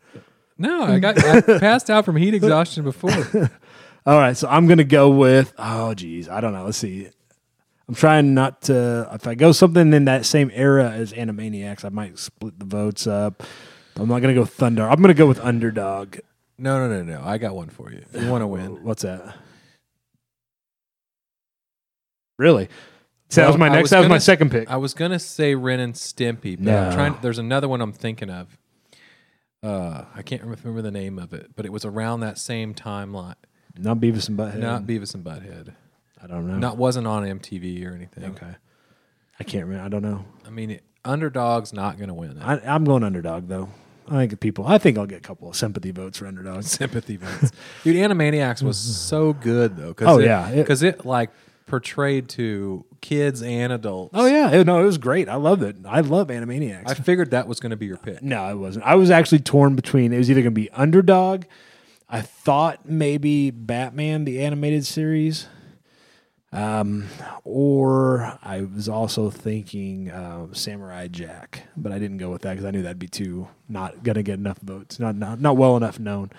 no, 0.57 0.83
I 0.85 0.99
got 0.99 1.23
I 1.23 1.41
passed 1.59 1.91
out 1.91 2.05
from 2.07 2.17
heat 2.17 2.35
exhaustion 2.35 2.85
before. 2.85 3.13
All 4.07 4.17
right, 4.19 4.37
so 4.37 4.49
I'm 4.49 4.67
gonna 4.67 4.85
go 4.85 5.11
with. 5.11 5.53
Oh, 5.59 5.93
geez, 5.95 6.29
I 6.29 6.41
don't 6.41 6.53
know. 6.55 6.65
Let's 6.65 6.79
see. 6.79 7.11
I'm 7.89 7.95
trying 7.95 8.35
not 8.35 8.63
to. 8.63 9.09
If 9.13 9.27
I 9.27 9.35
go 9.35 9.53
something 9.53 9.93
in 9.95 10.05
that 10.05 10.27
same 10.27 10.51
era 10.55 10.91
as 10.91 11.13
Animaniacs, 11.15 11.85
I 11.85 11.89
might 11.89 12.19
split 12.19 12.59
the 12.59 12.67
votes 12.67 13.07
up. 13.07 13.43
I'm 13.97 14.09
not 14.09 14.21
gonna 14.21 14.35
go 14.35 14.45
Thundarr. 14.45 14.91
I'm 14.93 15.01
gonna 15.01 15.15
go 15.15 15.27
with 15.27 15.41
Underdog. 15.41 16.19
No, 16.59 16.87
no, 16.87 17.03
no, 17.03 17.19
no. 17.19 17.25
I 17.25 17.39
got 17.39 17.55
one 17.57 17.69
for 17.71 17.91
you. 17.91 18.05
If 18.13 18.23
you 18.23 18.31
want 18.31 18.43
to 18.43 18.47
win. 18.47 18.83
What's 18.85 19.03
that? 19.03 19.35
Really? 22.39 22.69
So 23.31 23.41
that 23.43 23.49
was 23.49 23.59
my 23.59 23.69
next. 23.69 23.83
was 23.83 23.91
that 23.91 23.99
was 23.99 24.07
my 24.07 24.15
gonna- 24.15 24.21
second 24.21 24.51
pick. 24.51 24.71
I 24.71 24.77
was 24.77 24.95
gonna 24.95 25.19
say 25.19 25.55
Ren 25.55 25.81
and 25.81 25.95
Stimpy, 25.95 26.57
but 26.57 26.61
No. 26.61 26.79
I'm 26.85 26.93
trying. 26.93 27.17
There's 27.21 27.39
another 27.39 27.69
one 27.69 27.81
I'm 27.81 27.93
thinking 27.93 28.31
of. 28.31 28.57
Uh, 29.63 30.05
I 30.15 30.23
can't 30.23 30.43
remember 30.43 30.83
the 30.83 30.91
name 30.93 31.19
of 31.19 31.33
it, 31.33 31.51
but 31.57 31.67
it 31.67 31.73
was 31.73 31.85
around 31.85 32.21
that 32.21 32.39
same 32.39 32.75
timeline. 32.75 33.35
Not 33.77 33.99
Beavis 33.99 34.29
and 34.29 34.39
Butthead. 34.39 34.59
Not 34.59 34.85
Beavis 34.85 35.15
and 35.15 35.25
Butthead. 35.25 35.75
I 36.23 36.27
don't 36.27 36.47
know. 36.47 36.59
Not 36.59 36.77
wasn't 36.77 37.07
on 37.07 37.25
MTV 37.25 37.87
or 37.87 37.95
anything. 37.95 38.25
okay. 38.25 38.57
I 39.41 39.45
can't 39.45 39.67
remember. 39.67 39.85
I 39.85 39.89
don't 39.89 40.03
know. 40.03 40.25
I 40.47 40.51
mean, 40.51 40.71
it, 40.71 40.83
Underdog's 41.05 41.73
not 41.73 41.99
gonna 41.99 42.15
win. 42.15 42.39
I, 42.43 42.59
I'm 42.75 42.85
going 42.85 43.05
Underdog 43.05 43.49
though. 43.49 43.69
I 44.11 44.27
think 44.27 44.41
people. 44.41 44.67
I 44.67 44.79
think 44.79 44.97
I'll 44.99 45.07
get 45.07 45.19
a 45.19 45.23
couple 45.23 45.49
of 45.51 45.57
sympathy 45.57 45.91
votes 45.91 46.19
for 46.19 46.27
Underdog. 46.27 46.63
sympathy 46.65 47.17
votes. 47.17 47.53
Dude, 47.85 47.97
Animaniacs 47.97 48.63
was 48.63 48.79
so 49.07 49.33
good 49.33 49.77
though. 49.77 49.95
Cause 49.95 50.09
Oh, 50.09 50.19
it, 50.19 50.25
yeah, 50.25 50.49
it- 50.51 50.57
because 50.57 50.83
it, 50.83 51.05
like 51.07 51.31
portrayed 51.67 52.29
to 52.31 52.85
kids 53.03 53.43
and 53.43 53.73
adults. 53.73 54.13
Oh 54.15 54.25
yeah, 54.27 54.51
It- 54.51 54.67
no, 54.67 54.81
it 54.81 54.85
was 54.85 54.99
great. 54.99 55.29
I 55.29 55.35
loved 55.37 55.63
it. 55.63 55.77
I 55.87 56.01
love 56.01 56.29
Animaniacs. 56.29 56.89
I 56.89 56.95
figured 56.95 57.31
that 57.33 57.47
was 57.47 57.61
going 57.61 57.71
to 57.71 57.77
be 57.77 57.87
your 57.87 57.99
pick. 57.99 58.23
No, 58.23 58.49
it 58.51 58.55
wasn't. 58.57 58.87
I 58.87 58.95
was 58.97 59.11
actually 59.11 59.41
torn 59.41 59.77
between. 59.77 60.13
It 60.13 60.19
was 60.19 60.31
either 60.31 60.41
going 60.41 60.55
to 60.55 60.61
be 60.61 60.71
Underdog. 60.71 61.45
I 62.09 62.23
thought 62.23 62.89
maybe 62.89 63.51
Batman 63.51 64.25
the 64.25 64.41
animated 64.43 64.87
series, 64.87 65.47
um, 66.53 67.09
or 67.45 68.39
I 68.43 68.63
was 68.63 68.89
also 68.89 69.31
thinking 69.31 70.11
uh, 70.11 70.47
Samurai 70.53 71.09
Jack, 71.09 71.65
but 71.77 71.93
I 71.93 71.99
didn't 71.99 72.19
go 72.19 72.31
with 72.31 72.43
that 72.43 72.53
because 72.53 72.65
I 72.65 72.71
knew 72.71 72.83
that'd 72.83 72.99
be 72.99 73.09
too 73.09 73.49
not 73.69 74.03
to 74.05 74.23
get 74.23 74.39
enough 74.39 74.59
votes, 74.59 74.99
not, 74.99 75.15
not 75.15 75.41
not 75.41 75.57
well 75.57 75.77
enough 75.77 75.99
known. 75.99 76.31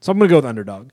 So 0.00 0.12
I'm 0.12 0.18
to 0.28 0.28
go 0.28 0.36
with 0.36 0.44
Underdog. 0.44 0.90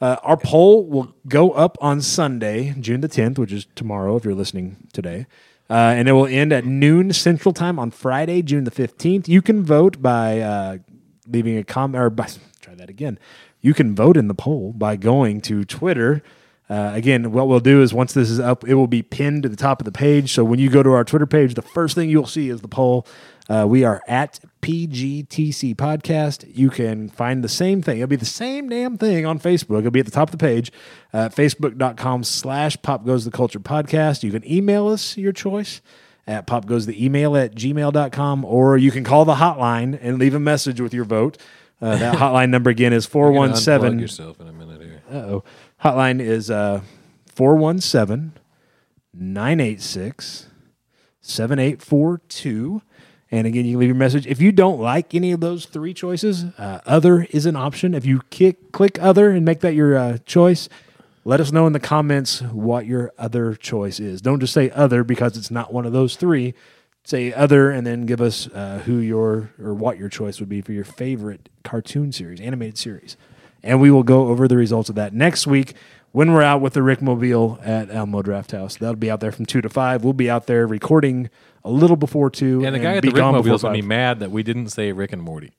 Uh, 0.00 0.16
our 0.22 0.36
poll 0.36 0.84
will 0.86 1.14
go 1.28 1.50
up 1.52 1.78
on 1.80 2.00
Sunday, 2.00 2.74
June 2.80 3.00
the 3.02 3.08
10th, 3.08 3.38
which 3.38 3.52
is 3.52 3.66
tomorrow 3.76 4.16
if 4.16 4.24
you're 4.24 4.34
listening 4.34 4.88
today. 4.92 5.26
Uh, 5.70 5.94
and 5.96 6.08
it 6.08 6.12
will 6.12 6.26
end 6.26 6.52
at 6.52 6.64
noon 6.64 7.12
Central 7.12 7.52
Time 7.52 7.78
on 7.78 7.90
Friday, 7.90 8.42
June 8.42 8.64
the 8.64 8.70
15th. 8.70 9.28
You 9.28 9.40
can 9.40 9.64
vote 9.64 10.02
by 10.02 10.40
uh, 10.40 10.78
leaving 11.26 11.56
a 11.56 11.64
comment, 11.64 12.02
or 12.02 12.10
by, 12.10 12.28
try 12.60 12.74
that 12.74 12.90
again. 12.90 13.18
You 13.60 13.74
can 13.74 13.94
vote 13.94 14.16
in 14.16 14.28
the 14.28 14.34
poll 14.34 14.72
by 14.72 14.96
going 14.96 15.40
to 15.42 15.64
Twitter. 15.64 16.22
Uh, 16.72 16.90
again, 16.94 17.32
what 17.32 17.48
we'll 17.48 17.60
do 17.60 17.82
is 17.82 17.92
once 17.92 18.14
this 18.14 18.30
is 18.30 18.40
up, 18.40 18.66
it 18.66 18.74
will 18.74 18.86
be 18.86 19.02
pinned 19.02 19.42
to 19.42 19.48
the 19.50 19.56
top 19.56 19.78
of 19.78 19.84
the 19.84 19.92
page. 19.92 20.32
So 20.32 20.42
when 20.42 20.58
you 20.58 20.70
go 20.70 20.82
to 20.82 20.92
our 20.92 21.04
Twitter 21.04 21.26
page, 21.26 21.52
the 21.52 21.60
first 21.60 21.94
thing 21.94 22.08
you'll 22.08 22.26
see 22.26 22.48
is 22.48 22.62
the 22.62 22.68
poll. 22.68 23.06
Uh, 23.46 23.66
we 23.68 23.84
are 23.84 24.00
at 24.08 24.40
PGTC 24.62 25.76
Podcast. 25.76 26.50
You 26.56 26.70
can 26.70 27.10
find 27.10 27.44
the 27.44 27.48
same 27.48 27.82
thing. 27.82 27.98
It'll 27.98 28.08
be 28.08 28.16
the 28.16 28.24
same 28.24 28.70
damn 28.70 28.96
thing 28.96 29.26
on 29.26 29.38
Facebook. 29.38 29.80
It'll 29.80 29.90
be 29.90 30.00
at 30.00 30.06
the 30.06 30.12
top 30.12 30.28
of 30.28 30.32
the 30.32 30.38
page, 30.38 30.72
uh, 31.12 31.28
facebook.com 31.28 32.24
slash 32.24 32.80
pop 32.80 33.04
goes 33.04 33.26
the 33.26 33.30
culture 33.30 33.60
podcast. 33.60 34.22
You 34.22 34.30
can 34.30 34.50
email 34.50 34.88
us 34.88 35.18
your 35.18 35.32
choice 35.32 35.82
at 36.26 36.46
pop 36.46 36.64
goes 36.64 36.86
the 36.86 37.04
email 37.04 37.36
at 37.36 37.54
gmail.com, 37.54 38.44
or 38.46 38.78
you 38.78 38.90
can 38.90 39.04
call 39.04 39.24
the 39.24 39.34
hotline 39.34 39.98
and 40.00 40.18
leave 40.18 40.34
a 40.34 40.40
message 40.40 40.80
with 40.80 40.94
your 40.94 41.04
vote. 41.04 41.36
Uh, 41.82 41.96
that 41.96 42.14
hotline 42.18 42.50
number 42.50 42.70
again 42.70 42.92
is 42.92 43.12
You're 43.12 43.32
gonna 43.32 43.52
unplug 43.52 43.64
417 43.64 43.98
yourself 43.98 44.40
in 44.40 44.46
a 44.46 44.52
minute 44.52 44.80
here. 44.80 45.02
uh-oh. 45.10 45.44
Hotline 45.82 46.20
is 46.20 46.50
uh 46.50 46.80
417 47.26 48.38
986 49.14 50.46
7842. 51.20 52.82
And 53.30 53.46
again, 53.46 53.64
you 53.64 53.72
can 53.72 53.80
leave 53.80 53.88
your 53.88 53.96
message. 53.96 54.26
If 54.26 54.40
you 54.40 54.52
don't 54.52 54.78
like 54.78 55.14
any 55.14 55.32
of 55.32 55.40
those 55.40 55.64
three 55.64 55.94
choices, 55.94 56.44
uh, 56.58 56.80
other 56.84 57.26
is 57.30 57.46
an 57.46 57.56
option. 57.56 57.94
If 57.94 58.04
you 58.04 58.20
kick, 58.28 58.72
click 58.72 58.98
other 59.00 59.30
and 59.30 59.44
make 59.44 59.60
that 59.60 59.74
your 59.74 59.96
uh, 59.96 60.18
choice, 60.26 60.68
let 61.24 61.40
us 61.40 61.50
know 61.50 61.66
in 61.66 61.72
the 61.72 61.80
comments 61.80 62.42
what 62.42 62.84
your 62.84 63.10
other 63.18 63.54
choice 63.54 64.00
is. 64.00 64.20
Don't 64.20 64.40
just 64.40 64.52
say 64.52 64.70
other 64.70 65.02
because 65.02 65.38
it's 65.38 65.50
not 65.50 65.72
one 65.72 65.86
of 65.86 65.92
those 65.92 66.16
three. 66.16 66.52
Say 67.04 67.32
other 67.32 67.70
and 67.70 67.86
then 67.86 68.04
give 68.04 68.20
us 68.20 68.48
uh, 68.48 68.82
who 68.84 68.98
your 68.98 69.50
or 69.58 69.72
what 69.72 69.98
your 69.98 70.10
choice 70.10 70.38
would 70.38 70.48
be 70.50 70.60
for 70.60 70.72
your 70.72 70.84
favorite 70.84 71.48
cartoon 71.64 72.12
series, 72.12 72.40
animated 72.40 72.76
series. 72.76 73.16
And 73.62 73.80
we 73.80 73.90
will 73.90 74.02
go 74.02 74.28
over 74.28 74.48
the 74.48 74.56
results 74.56 74.88
of 74.88 74.96
that 74.96 75.12
next 75.12 75.46
week 75.46 75.74
when 76.10 76.32
we're 76.32 76.42
out 76.42 76.60
with 76.60 76.74
the 76.74 76.82
Rick 76.82 77.00
Mobile 77.00 77.58
at 77.62 77.90
Alamo 77.90 78.22
Draft 78.22 78.52
House. 78.52 78.76
That'll 78.76 78.96
be 78.96 79.10
out 79.10 79.20
there 79.20 79.32
from 79.32 79.46
2 79.46 79.60
to 79.62 79.68
5. 79.68 80.04
We'll 80.04 80.12
be 80.12 80.30
out 80.30 80.46
there 80.46 80.66
recording 80.66 81.30
a 81.64 81.70
little 81.70 81.96
before 81.96 82.30
2. 82.30 82.64
And 82.64 82.74
the 82.74 82.78
guy 82.80 82.96
at 82.96 83.02
the 83.02 83.08
Rick 83.08 83.16
gone 83.16 83.32
before 83.32 83.44
Mobile's 83.44 83.62
gonna 83.62 83.74
be 83.74 83.82
mad 83.82 84.20
that 84.20 84.30
we 84.30 84.42
didn't 84.42 84.68
say 84.68 84.92
Rick 84.92 85.12
and 85.12 85.22
Morty. 85.22 85.52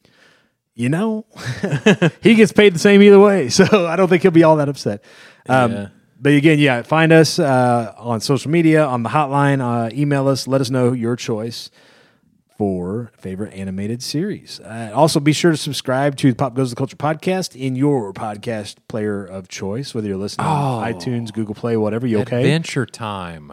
You 0.76 0.90
know, 0.90 1.26
he 2.22 2.36
gets 2.36 2.52
paid 2.52 2.74
the 2.74 2.80
same 2.80 3.02
either 3.02 3.20
way. 3.20 3.50
So 3.50 3.88
I 3.88 3.96
don't 3.96 4.08
think 4.08 4.22
he'll 4.24 4.32
be 4.32 4.44
all 4.44 4.58
that 4.58 4.70
upset. 4.70 5.04
Um, 5.48 5.72
Yeah. 5.72 5.88
But 6.20 6.34
again, 6.34 6.58
yeah, 6.58 6.84
find 6.84 7.12
us 7.12 7.38
uh, 7.38 7.94
on 7.98 8.22
social 8.22 8.50
media, 8.50 8.86
on 8.86 9.04
the 9.04 9.10
hotline, 9.10 9.60
uh, 9.60 9.94
email 9.94 10.30
us, 10.30 10.48
let 10.48 10.62
us 10.62 10.70
know 10.70 10.94
your 10.94 11.18
choice 11.18 11.70
for 12.64 13.12
favorite 13.18 13.54
animated 13.54 14.02
series. 14.02 14.62
Uh, 14.62 14.90
also, 14.96 15.20
be 15.20 15.34
sure 15.34 15.52
to 15.52 15.58
subscribe 15.58 16.16
to 16.16 16.30
the 16.30 16.36
Pop 16.36 16.54
Goes 16.54 16.70
the 16.70 16.78
Culture 16.78 16.96
podcast 16.96 17.60
in 17.60 17.76
your 17.76 18.14
podcast 18.14 18.78
player 18.88 19.26
of 19.26 19.50
choice, 19.50 19.94
whether 19.94 20.08
you're 20.08 20.16
listening 20.16 20.48
on 20.48 20.82
Oh. 20.82 20.94
iTunes, 20.94 21.34
Google 21.34 21.56
Play, 21.56 21.76
whatever. 21.76 22.08
You 22.08 22.20
okay? 22.22 22.38
Adventure 22.38 22.86
Time. 22.86 23.52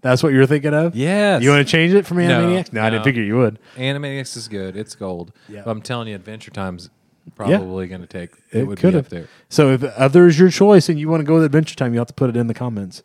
That's 0.00 0.22
what 0.22 0.32
you 0.32 0.38
were 0.38 0.46
thinking 0.46 0.72
of? 0.72 0.96
Yes. 0.96 1.42
You 1.42 1.50
want 1.50 1.66
to 1.66 1.70
change 1.70 1.92
it 1.92 2.06
from 2.06 2.16
Animaniacs? 2.16 2.72
No, 2.72 2.80
I 2.82 2.88
didn't 2.88 3.04
figure 3.04 3.22
you 3.22 3.36
would. 3.36 3.58
Animaniacs 3.76 4.38
is 4.38 4.48
good. 4.48 4.74
It's 4.74 4.94
gold. 4.94 5.32
Yeah. 5.50 5.60
But 5.62 5.72
I'm 5.72 5.82
telling 5.82 6.08
you, 6.08 6.14
Adventure 6.14 6.50
Time's 6.50 6.88
probably 7.34 7.88
going 7.88 8.00
to 8.00 8.06
take. 8.06 8.30
It, 8.52 8.66
would 8.66 8.76
be 8.76 8.80
could 8.80 8.94
up 8.94 9.10
there. 9.10 9.28
So 9.50 9.72
if 9.72 9.84
other's 9.84 10.38
your 10.38 10.48
choice 10.48 10.88
and 10.88 10.98
you 10.98 11.10
want 11.10 11.20
to 11.20 11.26
go 11.26 11.34
with 11.34 11.44
Adventure 11.44 11.76
Time, 11.76 11.92
you 11.92 11.98
have 11.98 12.08
to 12.08 12.14
put 12.14 12.30
it 12.30 12.38
in 12.38 12.46
the 12.46 12.54
comments. 12.54 13.02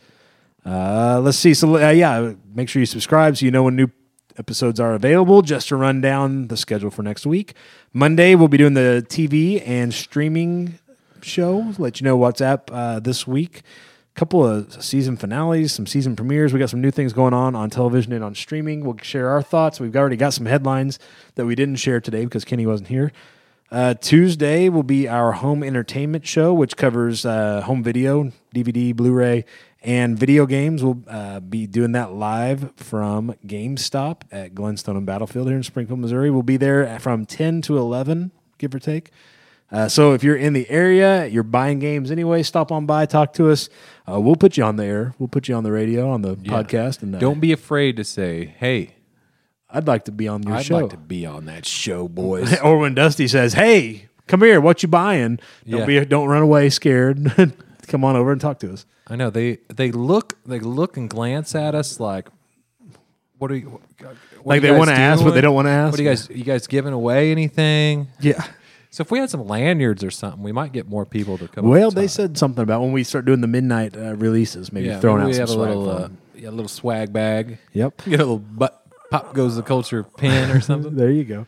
Uh, 0.66 1.20
let's 1.22 1.38
see. 1.38 1.54
So 1.54 1.76
uh, 1.76 1.90
yeah, 1.90 2.36
make 2.56 2.70
sure 2.70 2.80
you 2.80 2.86
subscribe 2.86 3.36
so 3.36 3.44
you 3.46 3.52
know 3.52 3.64
when 3.64 3.76
new 3.76 3.90
episodes 4.42 4.80
are 4.80 4.96
available. 4.96 5.44
Just 5.44 5.68
to 5.68 5.76
run 5.76 6.02
down 6.02 6.48
the 6.48 6.58
schedule 6.58 6.90
for 6.90 7.04
next 7.04 7.28
week. 7.28 7.54
Monday 7.94 8.34
we'll 8.34 8.48
be 8.48 8.58
doing 8.58 8.74
the 8.74 9.06
TV 9.08 9.62
and 9.64 9.94
streaming 9.94 10.80
show. 11.22 11.76
Let 11.78 12.02
you 12.02 12.06
know 12.06 12.18
what's 12.18 12.42
up 12.42 12.72
uh, 12.74 13.00
this 13.00 13.28
week. 13.28 13.62
A 14.16 14.20
couple 14.20 14.44
of 14.44 14.84
season 14.84 15.16
finales, 15.16 15.74
some 15.74 15.86
season 15.86 16.16
premieres. 16.16 16.54
We 16.54 16.60
got 16.60 16.72
some 16.72 16.82
new 16.82 16.90
things 16.90 17.14
going 17.14 17.36
on 17.36 17.56
on 17.56 17.70
television 17.70 18.14
and 18.14 18.24
on 18.24 18.34
streaming. 18.34 18.84
We'll 18.84 18.98
share 19.04 19.30
our 19.30 19.44
thoughts. 19.44 19.80
We've 19.80 19.96
already 19.96 20.18
got 20.18 20.34
some 20.34 20.48
headlines 20.48 20.98
that 21.36 21.46
we 21.46 21.54
didn't 21.54 21.76
share 21.76 22.02
today 22.02 22.26
because 22.26 22.44
Kenny 22.44 22.66
wasn't 22.66 22.90
here. 22.90 23.12
Uh, 23.72 23.94
Tuesday 23.94 24.70
will 24.70 24.84
be 24.84 25.08
our 25.08 25.32
home 25.34 25.64
entertainment 25.64 26.26
show, 26.26 26.52
which 26.52 26.76
covers 26.76 27.26
uh, 27.26 27.62
home 27.62 27.84
video, 27.84 28.32
DVD, 28.54 28.94
Blu 28.94 29.14
ray, 29.14 29.46
and 29.82 30.18
video 30.18 30.46
games. 30.46 30.84
We'll 30.84 31.02
uh, 31.08 31.40
be 31.40 31.66
doing 31.68 31.94
that 31.94 32.14
live 32.14 32.74
from 32.76 33.34
GameStop 33.46 34.22
at 34.32 34.54
Glenstone 34.54 34.98
and 34.98 35.06
Battlefield 35.06 35.48
here 35.48 35.58
in 35.58 35.64
Springfield, 35.64 36.00
Missouri. 36.00 36.30
We'll 36.30 36.44
be 36.44 36.58
there 36.58 37.00
from 37.00 37.26
10 37.26 37.62
to 37.64 37.78
11, 37.78 38.32
give 38.58 38.76
or 38.76 38.80
take. 38.80 39.12
Uh, 39.72 39.88
so 39.88 40.14
if 40.14 40.22
you're 40.24 40.36
in 40.36 40.52
the 40.54 40.70
area, 40.70 41.26
you're 41.28 41.44
buying 41.44 41.80
games 41.80 42.12
anyway, 42.12 42.44
stop 42.44 42.72
on 42.74 42.86
by, 42.86 43.06
talk 43.06 43.32
to 43.34 43.50
us. 43.50 43.70
Uh, 44.08 44.20
we'll 44.20 44.36
put 44.36 44.58
you 44.58 44.64
on 44.66 44.76
the 44.76 44.84
air. 44.84 45.16
We'll 45.18 45.30
put 45.30 45.48
you 45.48 45.56
on 45.56 45.64
the 45.64 45.72
radio, 45.72 46.10
on 46.10 46.22
the 46.22 46.36
podcast. 46.36 47.02
And 47.02 47.16
uh, 47.16 47.20
Don't 47.20 47.40
be 47.40 47.54
afraid 47.54 47.96
to 47.96 48.04
say, 48.04 48.54
"Hey, 48.58 48.96
I'd 49.70 49.88
like 49.88 50.04
to 50.06 50.12
be 50.12 50.28
on 50.28 50.44
your 50.44 50.62
show. 50.62 50.76
I'd 50.76 50.82
like 50.82 50.92
to 50.92 50.98
be 50.98 51.26
on 51.26 51.46
that 51.46 51.66
show, 51.66 52.10
boys." 52.10 52.54
or 52.64 52.80
when 52.80 52.96
Dusty 52.96 53.30
says, 53.30 53.54
"Hey, 53.54 54.10
come 54.28 54.42
here, 54.42 54.60
what 54.60 54.84
you 54.84 54.90
buying?" 54.90 55.40
Don't 55.66 55.90
Yeah. 55.90 56.02
be, 56.02 56.06
don't 56.06 56.28
run 56.28 56.42
away 56.42 56.70
scared. 56.70 57.32
come 57.92 58.04
on 58.04 58.16
over 58.16 58.32
and 58.32 58.42
talk 58.42 58.60
to 58.60 58.74
us. 58.74 58.86
I 59.08 59.16
know 59.16 59.30
they 59.30 59.60
they 59.68 59.92
look 59.92 60.38
they 60.46 60.60
look 60.60 60.98
and 60.98 61.10
glance 61.10 61.54
at 61.54 61.76
us 61.76 62.00
like, 62.00 62.30
"What 63.38 63.52
are 63.52 63.56
you?" 63.56 63.82
What 64.42 64.46
Like 64.46 64.58
are 64.58 64.62
they 64.62 64.68
guys 64.70 64.80
wanna 64.80 64.92
ask, 64.94 65.24
but 65.24 65.32
they 65.32 65.42
don't 65.42 65.54
wanna 65.54 65.70
ask? 65.70 65.92
What 65.92 66.00
are 66.00 66.04
you 66.04 66.10
guys? 66.10 66.30
You 66.30 66.44
guys 66.44 66.66
giving 66.68 66.94
away 66.94 67.32
anything? 67.32 68.08
Yeah. 68.20 68.44
So 68.90 69.02
if 69.02 69.12
we 69.12 69.20
had 69.20 69.30
some 69.30 69.48
lanyards 69.48 70.04
or 70.04 70.12
something, 70.12 70.44
we 70.44 70.52
might 70.52 70.74
get 70.74 70.88
more 70.88 71.06
people 71.06 71.38
to 71.38 71.48
come. 71.48 71.66
Well, 71.66 71.92
they 71.92 72.08
said 72.08 72.38
something 72.38 72.62
about 72.62 72.82
when 72.82 72.92
we 72.92 73.06
start 73.06 73.24
doing 73.24 73.40
the 73.40 73.48
midnight 73.48 73.96
uh, 73.96 74.16
releases, 74.16 74.74
maybe 74.74 74.88
yeah, 74.88 75.00
throwing 75.00 75.22
out 75.22 75.28
we 75.28 75.34
some 75.34 75.42
have 75.42 75.50
a 75.50 75.54
swag 75.54 75.68
little 75.70 75.90
uh, 75.90 76.10
yeah, 76.36 76.50
a 76.50 76.52
little 76.52 76.68
swag 76.68 77.14
bag. 77.14 77.58
Yep. 77.74 78.02
Get 78.06 78.20
a 78.20 78.24
little 78.24 78.40
butt 78.40 78.82
pop 79.12 79.34
goes 79.34 79.56
the 79.56 79.62
culture 79.62 80.04
pin 80.04 80.50
or 80.52 80.62
something. 80.62 80.96
There 81.02 81.12
you 81.12 81.24
go. 81.24 81.46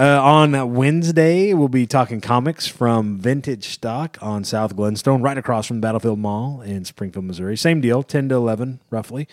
Uh, 0.00 0.18
on 0.22 0.72
Wednesday, 0.72 1.52
we'll 1.52 1.68
be 1.68 1.86
talking 1.86 2.22
comics 2.22 2.66
from 2.66 3.18
Vintage 3.18 3.68
Stock 3.68 4.16
on 4.22 4.44
South 4.44 4.74
Glenstone, 4.74 5.20
right 5.20 5.36
across 5.36 5.66
from 5.66 5.82
Battlefield 5.82 6.18
Mall 6.18 6.62
in 6.62 6.86
Springfield, 6.86 7.26
Missouri. 7.26 7.54
Same 7.54 7.82
deal, 7.82 8.02
10 8.02 8.30
to 8.30 8.34
11, 8.36 8.80
roughly. 8.88 9.28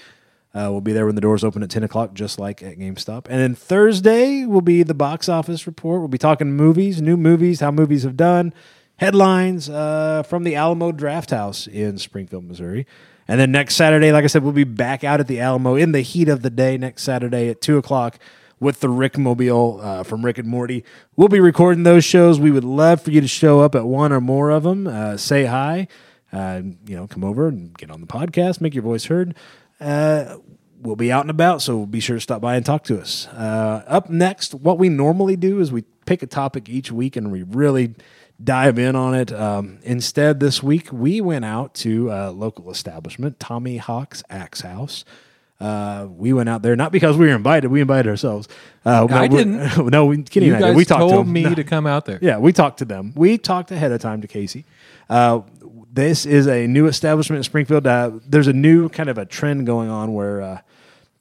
Uh, 0.53 0.67
we'll 0.69 0.81
be 0.81 0.91
there 0.91 1.05
when 1.05 1.15
the 1.15 1.21
doors 1.21 1.45
open 1.45 1.63
at 1.63 1.69
10 1.69 1.83
o'clock, 1.83 2.13
just 2.13 2.37
like 2.37 2.61
at 2.61 2.77
GameStop. 2.77 3.27
And 3.29 3.39
then 3.39 3.55
Thursday 3.55 4.45
will 4.45 4.59
be 4.59 4.83
the 4.83 4.93
box 4.93 5.29
office 5.29 5.67
report. 5.67 6.01
We'll 6.01 6.09
be 6.09 6.17
talking 6.17 6.51
movies, 6.51 7.01
new 7.01 7.15
movies, 7.15 7.61
how 7.61 7.71
movies 7.71 8.03
have 8.03 8.17
done, 8.17 8.53
headlines 8.97 9.69
uh, 9.69 10.23
from 10.23 10.43
the 10.43 10.55
Alamo 10.55 10.91
Draft 10.91 11.29
House 11.29 11.67
in 11.67 11.97
Springfield, 11.97 12.43
Missouri. 12.43 12.85
And 13.25 13.39
then 13.39 13.53
next 13.53 13.75
Saturday, 13.77 14.11
like 14.11 14.25
I 14.25 14.27
said, 14.27 14.43
we'll 14.43 14.51
be 14.51 14.65
back 14.65 15.05
out 15.05 15.21
at 15.21 15.27
the 15.27 15.39
Alamo 15.39 15.75
in 15.75 15.93
the 15.93 16.01
heat 16.01 16.27
of 16.27 16.41
the 16.41 16.49
day 16.49 16.77
next 16.77 17.03
Saturday 17.03 17.47
at 17.47 17.61
2 17.61 17.77
o'clock 17.77 18.19
with 18.59 18.79
the 18.79 18.89
Rick 18.89 19.17
Mobile 19.17 19.79
uh, 19.81 20.03
from 20.03 20.25
Rick 20.25 20.37
and 20.37 20.47
Morty. 20.47 20.83
We'll 21.15 21.27
be 21.27 21.39
recording 21.39 21.83
those 21.83 22.03
shows. 22.03 22.39
We 22.39 22.51
would 22.51 22.63
love 22.63 23.01
for 23.01 23.11
you 23.11 23.21
to 23.21 23.27
show 23.27 23.59
up 23.59 23.75
at 23.75 23.85
one 23.85 24.11
or 24.11 24.21
more 24.21 24.49
of 24.49 24.63
them. 24.63 24.87
Uh, 24.87 25.17
say 25.17 25.45
hi. 25.45 25.87
Uh, 26.31 26.61
you 26.85 26.95
know, 26.95 27.07
come 27.07 27.23
over 27.23 27.47
and 27.47 27.77
get 27.77 27.89
on 27.89 28.01
the 28.01 28.07
podcast, 28.07 28.59
make 28.59 28.73
your 28.73 28.83
voice 28.83 29.05
heard. 29.05 29.35
Uh, 29.79 30.37
we'll 30.79 30.95
be 30.95 31.11
out 31.11 31.21
and 31.21 31.29
about, 31.29 31.61
so 31.61 31.85
be 31.85 31.99
sure 31.99 32.17
to 32.17 32.21
stop 32.21 32.41
by 32.41 32.55
and 32.55 32.65
talk 32.65 32.83
to 32.83 32.99
us. 32.99 33.27
Uh, 33.27 33.83
up 33.87 34.09
next, 34.09 34.53
what 34.53 34.77
we 34.77 34.89
normally 34.89 35.35
do 35.35 35.59
is 35.59 35.71
we 35.71 35.83
pick 36.05 36.21
a 36.21 36.27
topic 36.27 36.67
each 36.69 36.91
week 36.91 37.15
and 37.15 37.31
we 37.31 37.43
really 37.43 37.95
dive 38.43 38.77
in 38.77 38.95
on 38.95 39.15
it. 39.15 39.31
Um, 39.31 39.79
instead, 39.83 40.39
this 40.39 40.61
week 40.61 40.91
we 40.91 41.21
went 41.21 41.45
out 41.45 41.73
to 41.75 42.11
a 42.11 42.31
local 42.31 42.69
establishment, 42.69 43.39
Tommy 43.39 43.77
Hawk's 43.77 44.23
Axe 44.29 44.61
House. 44.61 45.05
Uh, 45.59 46.07
we 46.09 46.33
went 46.33 46.47
out 46.49 46.61
there 46.61 46.75
not 46.75 46.91
because 46.91 47.17
we 47.17 47.27
were 47.27 47.35
invited; 47.35 47.69
we 47.69 47.81
invited 47.81 48.07
ourselves. 48.09 48.47
Uh, 48.85 49.07
I 49.09 49.27
no, 49.27 49.35
we- 49.35 49.43
didn't. 49.43 49.91
No, 49.91 50.05
we, 50.05 50.21
Kenny 50.23 50.47
you 50.47 50.55
and 50.55 50.63
I 50.63 50.67
guys. 50.69 50.75
We 50.77 50.85
talked 50.85 50.99
told 50.99 51.11
to 51.13 51.17
them. 51.19 51.33
me 51.33 51.43
No. 51.43 51.55
to 51.55 51.63
come 51.63 51.87
out 51.87 52.05
there. 52.05 52.19
Yeah, 52.21 52.37
we 52.37 52.53
talked 52.53 52.79
to 52.79 52.85
them. 52.85 53.11
We 53.15 53.37
talked 53.39 53.71
ahead 53.71 53.91
of 53.91 53.99
time 53.99 54.21
to 54.21 54.27
Casey. 54.27 54.65
Uh, 55.09 55.41
this 55.91 56.25
is 56.27 56.47
a 56.47 56.67
new 56.67 56.85
establishment 56.85 57.37
in 57.39 57.43
Springfield. 57.43 57.87
Uh, 57.87 58.11
there's 58.27 58.47
a 58.47 58.53
new 58.53 58.87
kind 58.89 59.09
of 59.09 59.17
a 59.17 59.25
trend 59.25 59.65
going 59.65 59.89
on 59.89 60.13
where 60.13 60.41
uh, 60.43 60.59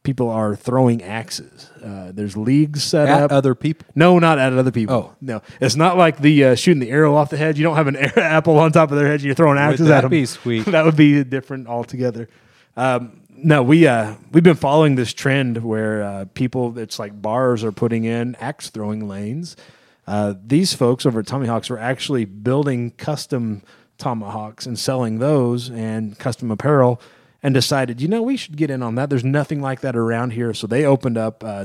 people 0.03 0.28
are 0.28 0.55
throwing 0.55 1.03
axes. 1.03 1.70
Uh, 1.82 2.12
there's 2.12 2.37
leagues 2.37 2.82
set 2.82 3.09
At 3.09 3.22
up. 3.22 3.32
other 3.32 3.55
people. 3.55 3.87
no, 3.95 4.18
not 4.18 4.39
at 4.39 4.53
other 4.53 4.70
people. 4.70 4.95
Oh. 4.95 5.16
no, 5.22 5.41
it's 5.62 5.76
not 5.76 5.97
like 5.97 6.18
the 6.18 6.45
uh, 6.45 6.55
shooting 6.57 6.80
the 6.80 6.91
arrow 6.91 7.14
off 7.16 7.30
the 7.30 7.39
head. 7.39 7.57
You 7.57 7.64
don't 7.64 7.76
have 7.76 7.87
an 7.87 7.97
air 7.97 8.18
apple 8.18 8.59
on 8.59 8.70
top 8.70 8.91
of 8.91 8.99
their 8.99 9.07
head. 9.07 9.22
You're 9.22 9.34
throwing 9.34 9.57
axes 9.57 9.89
that 9.89 9.99
at 9.99 10.01
them. 10.03 10.11
That 10.11 10.14
would 10.14 10.20
be 10.20 10.26
sweet? 10.62 10.66
that 10.66 10.84
would 10.84 10.97
be 10.97 11.24
different 11.24 11.68
altogether. 11.68 12.28
Um, 12.76 13.22
no, 13.47 13.62
we 13.62 13.86
uh, 13.86 14.16
we've 14.32 14.42
been 14.42 14.57
following 14.57 14.97
this 14.97 15.12
trend 15.12 15.59
where 15.59 16.03
uh, 16.03 16.24
people, 16.34 16.76
it's 16.80 16.99
like 16.99 17.22
bars 17.22 17.62
are 17.62 17.70
putting 17.70 18.03
in 18.03 18.34
axe 18.40 18.70
throwing 18.70 19.07
lanes. 19.07 19.57
Uh, 20.05 20.34
these 20.44 20.74
folks 20.74 21.07
over 21.07 21.20
at 21.20 21.28
Tommy 21.28 21.47
Hawks 21.47 21.70
are 21.70 21.78
actually 21.78 22.24
building 22.24 22.90
custom 22.90 23.62
tomahawks 23.99 24.66
and 24.66 24.76
selling 24.76 25.20
those 25.20 25.70
and 25.70 26.18
custom 26.18 26.51
apparel. 26.51 27.01
And 27.40 27.55
decided, 27.55 28.01
you 28.01 28.09
know, 28.09 28.22
we 28.22 28.36
should 28.36 28.57
get 28.57 28.68
in 28.68 28.82
on 28.82 28.97
that. 28.97 29.11
There's 29.11 29.22
nothing 29.22 29.61
like 29.62 29.82
that 29.82 29.94
around 29.94 30.32
here, 30.32 30.53
so 30.53 30.66
they 30.66 30.84
opened 30.84 31.16
up 31.16 31.44
uh, 31.44 31.64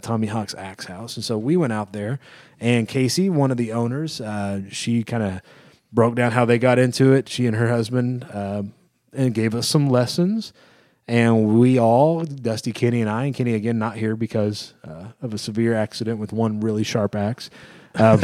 Axe 0.55 0.85
House, 0.85 1.15
and 1.15 1.25
so 1.25 1.39
we 1.39 1.57
went 1.57 1.73
out 1.73 1.93
there. 1.93 2.19
And 2.59 2.87
Casey, 2.87 3.31
one 3.31 3.49
of 3.49 3.57
the 3.57 3.71
owners, 3.71 4.21
uh, 4.21 4.61
she 4.69 5.03
kind 5.03 5.23
of 5.23 5.41
broke 5.91 6.13
down 6.13 6.33
how 6.33 6.45
they 6.45 6.59
got 6.59 6.77
into 6.77 7.13
it. 7.13 7.27
She 7.27 7.47
and 7.47 7.55
her 7.55 7.69
husband, 7.69 8.27
um, 8.31 8.75
and 9.11 9.33
gave 9.33 9.55
us 9.55 9.67
some 9.67 9.89
lessons. 9.89 10.53
And 11.11 11.59
we 11.59 11.77
all, 11.77 12.23
Dusty, 12.23 12.71
Kenny, 12.71 13.01
and 13.01 13.09
I, 13.09 13.25
and 13.25 13.35
Kenny 13.35 13.53
again, 13.53 13.77
not 13.77 13.97
here 13.97 14.15
because 14.15 14.73
uh, 14.87 15.07
of 15.21 15.33
a 15.33 15.37
severe 15.37 15.73
accident 15.73 16.19
with 16.19 16.31
one 16.31 16.61
really 16.61 16.83
sharp 16.83 17.15
axe. 17.15 17.49
Um, 17.95 18.21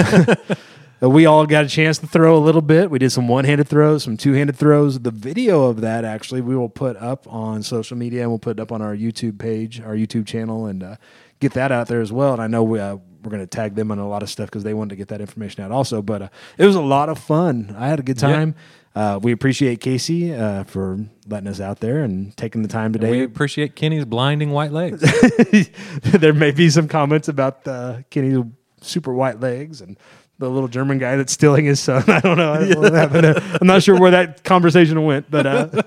we 1.01 1.25
all 1.25 1.45
got 1.45 1.65
a 1.65 1.67
chance 1.67 1.97
to 1.97 2.07
throw 2.07 2.37
a 2.37 2.39
little 2.39 2.61
bit. 2.61 2.89
We 2.89 2.97
did 2.97 3.09
some 3.09 3.27
one 3.27 3.43
handed 3.43 3.67
throws, 3.67 4.05
some 4.05 4.15
two 4.15 4.31
handed 4.31 4.55
throws. 4.55 5.01
The 5.01 5.11
video 5.11 5.65
of 5.65 5.81
that 5.81 6.05
actually 6.05 6.39
we 6.39 6.55
will 6.55 6.69
put 6.69 6.95
up 6.95 7.27
on 7.27 7.61
social 7.61 7.97
media 7.97 8.21
and 8.21 8.31
we'll 8.31 8.39
put 8.39 8.51
it 8.57 8.61
up 8.61 8.71
on 8.71 8.81
our 8.81 8.95
YouTube 8.95 9.37
page, 9.37 9.81
our 9.81 9.93
YouTube 9.93 10.25
channel, 10.25 10.65
and 10.67 10.81
uh, 10.81 10.95
get 11.41 11.51
that 11.55 11.73
out 11.73 11.89
there 11.89 11.99
as 11.99 12.13
well. 12.13 12.31
And 12.31 12.41
I 12.41 12.47
know 12.47 12.63
we, 12.63 12.79
uh, 12.79 12.95
we're 13.21 13.31
going 13.31 13.43
to 13.43 13.47
tag 13.47 13.75
them 13.75 13.91
on 13.91 13.99
a 13.99 14.07
lot 14.07 14.23
of 14.23 14.29
stuff 14.29 14.45
because 14.45 14.63
they 14.63 14.73
wanted 14.73 14.91
to 14.91 14.95
get 14.95 15.09
that 15.09 15.19
information 15.19 15.61
out 15.61 15.71
also. 15.71 16.01
But 16.01 16.21
uh, 16.21 16.29
it 16.57 16.65
was 16.65 16.77
a 16.77 16.81
lot 16.81 17.09
of 17.09 17.19
fun. 17.19 17.75
I 17.77 17.89
had 17.89 17.99
a 17.99 18.03
good 18.03 18.17
time. 18.17 18.55
Uh, 18.97 19.19
we 19.19 19.31
appreciate 19.31 19.79
Casey 19.79 20.33
uh, 20.33 20.63
for 20.63 20.97
letting 21.27 21.47
us 21.47 21.59
out 21.59 21.81
there 21.81 21.99
and 21.99 22.35
taking 22.35 22.63
the 22.63 22.67
time 22.67 22.91
today. 22.91 23.11
We 23.11 23.23
appreciate 23.23 23.75
Kenny's 23.75 24.05
blinding 24.05 24.49
white 24.49 24.71
legs. 24.71 25.05
there 26.01 26.33
may 26.33 26.49
be 26.49 26.71
some 26.71 26.87
comments 26.87 27.27
about 27.27 27.67
uh, 27.67 27.99
Kenny's 28.09 28.43
super 28.81 29.13
white 29.13 29.39
legs 29.39 29.81
and 29.81 29.99
the 30.39 30.49
little 30.49 30.67
German 30.67 30.97
guy 30.97 31.15
that's 31.15 31.31
stealing 31.31 31.65
his 31.65 31.79
son. 31.79 32.05
I 32.07 32.21
don't 32.21 32.39
know. 32.39 32.53
I 32.53 32.57
don't 32.57 32.69
know 32.71 32.79
what 32.79 32.93
happened 32.93 33.27
I'm 33.61 33.67
not 33.67 33.83
sure 33.83 33.99
where 33.99 34.09
that 34.09 34.43
conversation 34.43 35.03
went, 35.05 35.29
but 35.29 35.45
uh, 35.45 35.83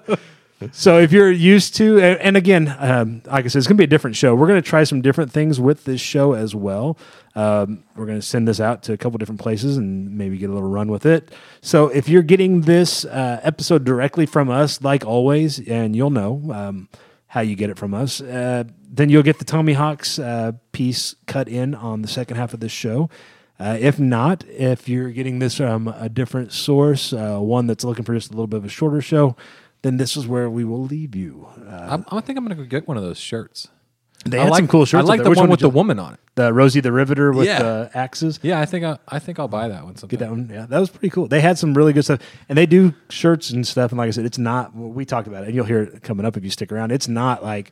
so 0.73 0.99
if 0.99 1.13
you're 1.13 1.31
used 1.31 1.77
to, 1.77 2.01
and, 2.01 2.37
again, 2.37 2.75
um, 2.79 3.23
like 3.27 3.45
I 3.45 3.49
said, 3.49 3.59
it's 3.59 3.67
going 3.67 3.77
to 3.77 3.81
be 3.81 3.85
a 3.85 3.87
different 3.87 4.17
show. 4.17 4.35
We're 4.35 4.47
going 4.47 4.63
to 4.63 4.69
try 4.69 4.85
some 4.85 5.01
different 5.01 5.33
things 5.33 5.59
with 5.59 5.85
this 5.85 6.01
show 6.01 6.35
as 6.35 6.55
well. 6.55 6.99
Um, 7.35 7.85
we're 7.97 8.07
going 8.07 8.21
to 8.21 8.27
send 8.27 8.47
this 8.49 8.61
out 8.61 8.83
to 8.85 8.93
a 8.93 8.97
couple 8.97 9.19
different 9.19 9.41
places 9.41 9.77
and 9.77 10.17
maybe 10.17 10.37
get 10.39 10.51
a 10.51 10.53
little 10.53 10.69
run 10.69 10.91
with 10.91 11.07
it. 11.07 11.33
So 11.61 11.89
if 11.89 12.09
you're 12.09 12.23
getting 12.23 12.63
this 12.63 13.05
uh, 13.05 13.41
episode 13.43 13.85
directly 13.85 14.27
from 14.27 14.51
us, 14.51 14.83
like 14.83 15.05
always, 15.05 15.61
and 15.69 15.95
you'll 15.97 16.11
know. 16.11 16.43
Um, 16.53 16.89
how 17.31 17.41
you 17.41 17.55
get 17.55 17.71
it 17.71 17.79
from 17.79 17.95
us. 17.95 18.21
Uh, 18.21 18.65
then 18.91 19.09
you'll 19.09 19.23
get 19.23 19.39
the 19.39 19.45
Tommy 19.45 19.73
Hawks 19.73 20.19
uh, 20.19 20.51
piece 20.73 21.15
cut 21.29 21.49
in 21.49 21.77
on 21.77 22.03
the 22.03 22.09
second 22.09 22.39
half 22.39 22.53
of 22.55 22.59
this 22.59 22.73
show. 22.73 23.09
Uh, 23.61 23.77
if 23.79 24.01
not, 24.01 24.43
if 24.49 24.89
you're 24.89 25.11
getting 25.11 25.39
this 25.39 25.59
from 25.59 25.87
a 25.87 26.09
different 26.09 26.51
source, 26.51 27.13
uh, 27.13 27.39
one 27.39 27.69
that's 27.69 27.85
looking 27.85 28.05
for 28.05 28.15
just 28.15 28.31
a 28.31 28.33
little 28.33 28.49
bit 28.49 28.57
of 28.57 28.65
a 28.65 28.69
shorter 28.69 29.01
show, 29.01 29.37
then 29.83 29.97
this 29.97 30.17
is 30.17 30.27
where 30.27 30.49
we 30.51 30.65
will 30.65 30.83
leave 30.85 31.15
you. 31.15 31.47
Uh, 31.67 31.89
I'm, 31.91 32.05
I 32.11 32.21
think 32.21 32.39
I'm 32.39 32.45
going 32.45 32.57
to 32.57 32.63
go 32.63 32.69
get 32.69 32.87
one 32.89 32.97
of 32.97 33.03
those 33.03 33.19
shirts. 33.19 33.69
they 34.27 34.39
I 34.39 34.43
had 34.43 34.51
like, 34.51 34.59
some 34.59 34.69
cool 34.69 34.85
shirts. 34.85 35.05
I 35.05 35.09
like 35.09 35.23
the. 35.23 35.31
Which 35.31 35.39
one 35.39 35.47
did 35.49 35.53
with 35.53 35.61
the 35.61 35.71
woman 35.71 35.99
on 35.99 36.15
it. 36.15 36.21
the 36.35 36.53
Rosie 36.53 36.81
the 36.81 36.93
Riveter 36.93 37.33
with 37.33 37.47
Yeah. 37.47 37.63
the 37.63 37.91
axes. 37.95 38.39
Yeah, 38.43 38.61
I 38.61 38.67
think 38.67 38.85
I, 38.85 38.99
I 39.09 39.19
think 39.19 39.39
I'll 39.39 39.49
buy 39.49 39.69
that 39.69 39.85
one. 39.85 39.97
Sometime. 39.97 40.11
Get 40.19 40.21
that 40.25 40.31
one. 40.31 40.51
Yeah, 40.53 40.67
that 40.69 40.79
was 40.79 40.91
pretty 40.91 41.09
cool. 41.11 41.27
They 41.29 41.41
had 41.41 41.59
some 41.59 41.73
really 41.75 41.93
good 41.95 42.05
stuff, 42.05 42.21
and 42.49 42.59
they 42.59 42.67
do 42.67 42.93
shirts 43.09 43.51
and 43.51 43.67
stuff. 43.67 43.91
And 43.93 43.99
like 43.99 44.09
I 44.09 44.11
said, 44.11 44.27
it's 44.27 44.39
not. 44.39 44.75
well, 44.75 44.91
We 44.91 45.05
talked 45.07 45.27
about 45.29 45.43
it, 45.45 45.47
and 45.47 45.55
you'll 45.55 45.65
hear 45.65 45.83
it 45.83 46.03
coming 46.03 46.27
up 46.27 46.37
if 46.37 46.45
you 46.45 46.51
stick 46.51 46.71
around. 46.73 46.93
It's 46.93 47.09
not 47.09 47.43
like 47.43 47.71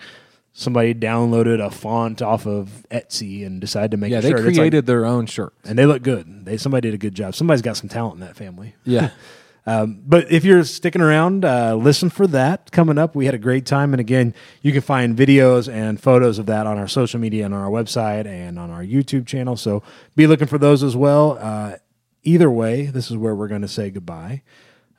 somebody 0.55 0.93
downloaded 0.95 1.65
a 1.65 1.71
font 1.71 2.21
off 2.23 2.47
of 2.47 2.85
Etsy 2.91 3.47
and 3.47 3.61
decided 3.61 3.91
to 3.93 3.97
make 3.97 4.11
Yeah, 4.11 4.19
a 4.19 4.23
they 4.23 4.31
shirt. 4.31 4.39
It's 4.41 4.47
like- 4.47 4.57
created 4.57 4.87
their 4.87 5.05
own 5.05 5.27
shirt. 5.27 5.53
and 5.65 5.79
they 5.79 5.85
look 5.87 6.03
good. 6.03 6.47
They 6.47 6.57
somebody 6.57 6.89
did 6.89 6.95
a 6.95 6.99
good 6.99 7.15
job. 7.15 7.35
Somebody's 7.37 7.63
got 7.63 7.77
some 7.77 7.89
talent 7.91 8.15
in 8.15 8.21
that 8.21 8.37
family. 8.37 8.75
Yeah. 8.85 9.11
Um, 9.69 10.01
but 10.07 10.33
if 10.33 10.47
you're 10.47 10.65
sticking 10.65 11.03
around, 11.03 11.45
uh, 11.45 11.75
listen 11.75 12.09
for 12.09 12.27
that 12.29 12.73
coming 12.73 12.97
up. 12.97 13.15
We 13.15 13.27
had 13.27 13.35
a 13.35 13.39
great 13.39 13.67
time, 13.67 13.93
and 13.93 14.01
again, 14.01 14.33
you 14.63 14.73
can 14.73 14.81
find 14.81 15.15
videos 15.15 15.71
and 15.71 16.01
photos 16.01 16.39
of 16.39 16.47
that 16.47 16.67
on 16.67 16.79
our 16.79 16.89
social 16.89 17.21
media 17.21 17.45
and 17.45 17.53
on 17.53 17.61
our 17.61 17.69
website 17.69 18.25
and 18.25 18.59
on 18.59 18.71
our 18.71 18.83
YouTube 18.83 19.27
channel. 19.27 19.57
So 19.57 19.83
be 20.17 20.27
looking 20.27 20.47
for 20.47 20.57
those 20.57 20.83
as 20.83 20.97
well. 20.97 21.37
Uh, 21.39 21.77
either 22.23 22.51
way, 22.51 22.87
this 22.87 23.11
is 23.11 23.19
where 23.19 23.35
we're 23.35 23.47
going 23.47 23.61
to 23.61 23.69
say 23.69 23.91
goodbye. 23.91 24.41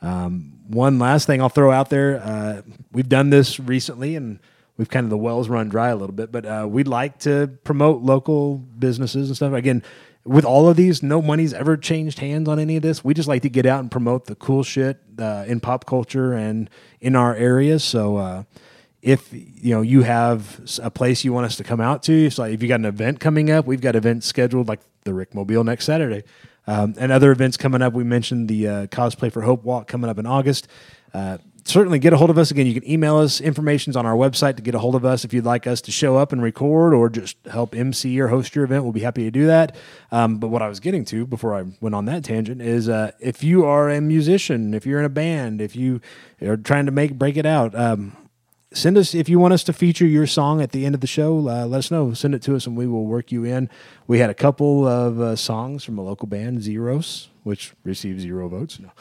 Um, 0.04 0.60
one 0.68 1.00
last 1.00 1.26
thing 1.26 1.42
I'll 1.42 1.50
throw 1.50 1.72
out 1.72 1.90
there: 1.90 2.22
uh, 2.24 2.62
we've 2.92 3.10
done 3.10 3.32
this 3.32 3.60
recently, 3.60 4.16
and 4.16 4.38
we've 4.78 4.88
kind 4.88 5.04
of 5.04 5.10
the 5.10 5.18
wells 5.18 5.50
run 5.50 5.70
dry 5.70 5.88
a 5.88 5.96
little 5.96 6.16
bit. 6.16 6.32
But 6.32 6.46
uh, 6.46 6.68
we'd 6.70 6.88
like 6.88 7.18
to 7.22 7.58
promote 7.64 8.04
local 8.04 8.58
businesses 8.58 9.30
and 9.30 9.36
stuff. 9.36 9.52
Again, 9.54 9.82
with 10.26 10.46
all 10.46 10.70
of 10.70 10.78
these, 10.78 11.02
no 11.02 11.22
money's 11.22 11.54
ever 11.54 11.78
changed 11.78 12.20
hands 12.20 12.48
on 12.48 12.60
any 12.60 12.76
of 12.76 12.84
this. 12.84 13.04
We 13.04 13.14
just 13.14 13.28
like 13.28 13.42
to 13.44 13.50
get 13.50 13.66
out 13.66 13.80
and 13.80 13.90
promote 13.90 14.26
the 14.26 14.36
cool 14.36 14.64
shit 14.64 15.00
uh, 15.18 15.46
in 15.48 15.60
pop 15.60 15.86
culture 15.86 16.34
and 16.34 16.70
in 17.00 17.16
our 17.16 17.36
areas. 17.36 17.84
So. 17.84 18.18
Uh, 18.18 18.44
if 19.02 19.32
you 19.32 19.74
know 19.74 19.82
you 19.82 20.02
have 20.02 20.60
a 20.84 20.92
place 20.92 21.24
you 21.24 21.32
want 21.32 21.46
us 21.46 21.56
to 21.56 21.64
come 21.64 21.80
out 21.80 22.04
to, 22.04 22.30
so 22.30 22.44
if 22.44 22.62
you 22.62 22.68
got 22.68 22.82
an 22.82 22.86
event 22.86 23.20
coming 23.20 23.50
up, 23.50 23.66
we've 23.66 23.80
got 23.80 23.96
events 23.96 24.28
scheduled 24.28 24.68
like 24.68 24.82
the 25.04 25.14
Rick 25.14 25.34
Mobile 25.34 25.64
next 25.64 25.86
Saturday, 25.86 26.24
um, 26.68 26.94
and 27.00 27.12
other 27.12 27.32
events 27.32 27.56
coming 27.56 27.82
up. 27.82 27.94
We 27.94 28.04
mentioned 28.04 28.50
the 28.50 28.68
uh, 28.68 28.88
Cosplay 28.88 29.32
for 29.32 29.42
Hope 29.42 29.64
Walk 29.64 29.88
coming 29.88 30.10
up 30.10 30.20
in 30.20 30.26
August. 30.26 30.68
Certainly 31.70 32.00
get 32.00 32.14
a 32.14 32.18
hold 32.18 32.32
of 32.32 32.40
us 32.40 32.50
again. 32.50 32.66
You 32.66 32.74
can 32.74 32.90
email 32.90 33.18
us 33.18 33.40
information's 33.40 33.96
on 33.96 34.04
our 34.04 34.16
website 34.16 34.56
to 34.56 34.64
get 34.64 34.74
a 34.74 34.80
hold 34.80 34.96
of 34.96 35.06
us 35.06 35.24
if 35.24 35.36
you'd 35.36 35.46
like 35.46 35.68
us 35.68 35.82
to 35.82 35.92
show 35.92 36.18
up 36.18 36.32
and 36.32 36.42
record 36.42 36.96
or 36.96 37.12
just 37.12 37.38
help 37.46 37.76
MC 37.76 38.20
or 38.20 38.30
host 38.30 38.56
your 38.56 38.66
event. 38.66 38.86
We'll 38.86 38.92
be 38.92 39.02
happy 39.02 39.22
to 39.26 39.30
do 39.30 39.46
that. 39.46 39.76
Um, 40.12 40.38
but 40.38 40.48
what 40.48 40.64
I 40.64 40.68
was 40.68 40.80
getting 40.80 41.06
to 41.06 41.28
before 41.28 41.54
I 41.54 41.66
went 41.80 41.94
on 41.94 42.06
that 42.06 42.24
tangent 42.24 42.60
is 42.60 42.90
uh, 42.90 43.12
if 43.20 43.44
you 43.44 43.66
are 43.66 43.88
a 43.88 44.02
musician, 44.02 44.74
if 44.74 44.88
you're 44.88 44.98
in 44.98 45.06
a 45.06 45.10
band, 45.10 45.62
if 45.62 45.76
you 45.76 46.02
are 46.42 46.58
trying 46.58 46.88
to 46.88 46.92
make 46.92 47.20
break 47.20 47.38
it 47.38 47.46
out. 47.46 47.76
Um, 47.76 48.18
send 48.74 48.98
us 48.98 49.14
if 49.14 49.30
you 49.30 49.38
want 49.38 49.54
us 49.54 49.64
to 49.66 49.72
feature 49.72 50.08
your 50.08 50.26
song 50.26 50.64
at 50.64 50.72
the 50.72 50.88
end 50.88 50.96
of 50.96 51.02
the 51.02 51.08
show 51.08 51.50
uh, 51.50 51.66
let 51.66 51.80
us 51.80 51.90
know 51.90 52.14
send 52.14 52.36
it 52.36 52.42
to 52.44 52.56
us 52.56 52.68
and 52.68 52.78
we 52.78 52.86
will 52.86 53.06
work 53.06 53.32
you 53.32 53.44
in 53.44 53.68
we 54.06 54.20
had 54.20 54.30
a 54.30 54.34
couple 54.36 54.88
of 54.88 55.20
uh, 55.20 55.36
songs 55.36 55.84
from 55.84 55.98
a 55.98 56.04
local 56.04 56.28
band 56.28 56.62
zeros 56.62 57.30
which 57.42 57.74
received 57.84 58.22
zero 58.22 58.48
votes 58.48 58.80
no. 58.80 58.92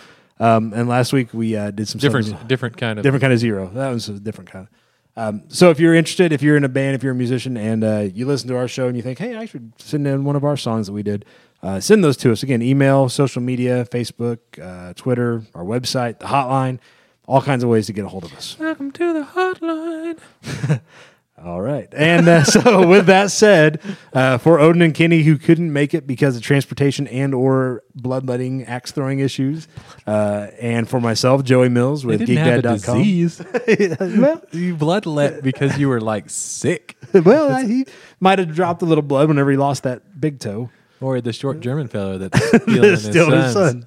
Um, 0.40 0.72
and 0.74 0.88
last 0.88 1.12
week 1.12 1.32
we 1.34 1.56
uh, 1.56 1.70
did 1.70 1.88
some 1.88 2.00
songs- 2.00 2.26
Different 2.28 2.48
different 2.48 2.76
kind 2.76 2.98
of 2.98 3.02
different 3.02 3.20
kind 3.22 3.32
of 3.32 3.38
zero. 3.38 3.70
That 3.74 3.90
was 3.90 4.08
a 4.08 4.18
different 4.20 4.50
kind 4.50 4.68
um, 5.16 5.42
so 5.48 5.70
if 5.70 5.80
you're 5.80 5.94
interested 5.94 6.32
if 6.32 6.42
you're 6.42 6.56
in 6.56 6.64
a 6.64 6.68
band 6.68 6.94
if 6.94 7.02
you're 7.02 7.12
a 7.12 7.16
musician 7.16 7.56
and 7.56 7.82
uh, 7.82 7.98
you 8.14 8.24
listen 8.26 8.48
to 8.48 8.56
our 8.56 8.68
show 8.68 8.86
and 8.86 8.96
you 8.96 9.02
think 9.02 9.18
hey 9.18 9.34
i 9.36 9.44
should 9.46 9.72
send 9.78 10.06
in 10.06 10.24
one 10.24 10.36
of 10.36 10.44
our 10.44 10.56
songs 10.56 10.86
that 10.86 10.92
we 10.92 11.02
did 11.02 11.24
uh, 11.60 11.80
send 11.80 12.04
those 12.04 12.16
to 12.16 12.30
us. 12.30 12.44
Again 12.44 12.62
email 12.62 13.08
social 13.08 13.42
media 13.42 13.84
facebook 13.86 14.38
uh, 14.62 14.92
twitter 14.94 15.42
our 15.56 15.64
website 15.64 16.20
the 16.20 16.26
hotline 16.26 16.78
all 17.26 17.42
kinds 17.42 17.62
of 17.64 17.68
ways 17.68 17.86
to 17.86 17.92
get 17.92 18.04
a 18.06 18.08
hold 18.08 18.24
of 18.24 18.32
us. 18.32 18.56
Welcome 18.58 18.90
to 18.92 19.12
the 19.12 19.22
hotline. 19.22 20.80
all 21.44 21.60
right. 21.60 21.88
And 21.92 22.28
uh, 22.28 22.44
so 22.44 22.86
with 22.86 23.06
that 23.06 23.30
said, 23.30 23.80
uh, 24.12 24.38
for 24.38 24.58
Odin 24.58 24.82
and 24.82 24.94
Kenny 24.94 25.22
who 25.22 25.36
couldn't 25.38 25.72
make 25.72 25.94
it 25.94 26.06
because 26.06 26.36
of 26.36 26.42
transportation 26.42 27.06
and 27.08 27.34
or 27.34 27.82
bloodletting 27.94 28.64
axe 28.64 28.90
throwing 28.92 29.20
issues, 29.20 29.68
uh, 30.06 30.48
and 30.60 30.88
for 30.88 31.00
myself, 31.00 31.44
Joey 31.44 31.68
Mills 31.68 32.04
with 32.04 32.20
They 32.20 32.26
didn't 32.26 32.44
have 32.44 32.58
a 32.64 32.78
geekdad.com. 32.78 32.98
disease. 32.98 33.38
well, 34.16 34.42
you 34.52 34.76
bloodlet 34.76 35.42
because 35.42 35.78
you 35.78 35.88
were 35.88 36.00
like 36.00 36.28
sick. 36.30 36.96
well, 37.12 37.52
I- 37.52 37.64
he 37.66 37.86
might 38.20 38.38
have 38.38 38.54
dropped 38.54 38.82
a 38.82 38.86
little 38.86 39.02
blood 39.02 39.28
whenever 39.28 39.50
he 39.50 39.56
lost 39.56 39.84
that 39.84 40.20
big 40.20 40.40
toe. 40.40 40.70
Or 41.00 41.20
the 41.20 41.32
short 41.32 41.60
German 41.60 41.86
fellow 41.86 42.18
that's 42.18 42.44
stealing 42.62 42.82
his, 42.82 43.04
Still 43.04 43.30
his 43.30 43.52
son. 43.52 43.86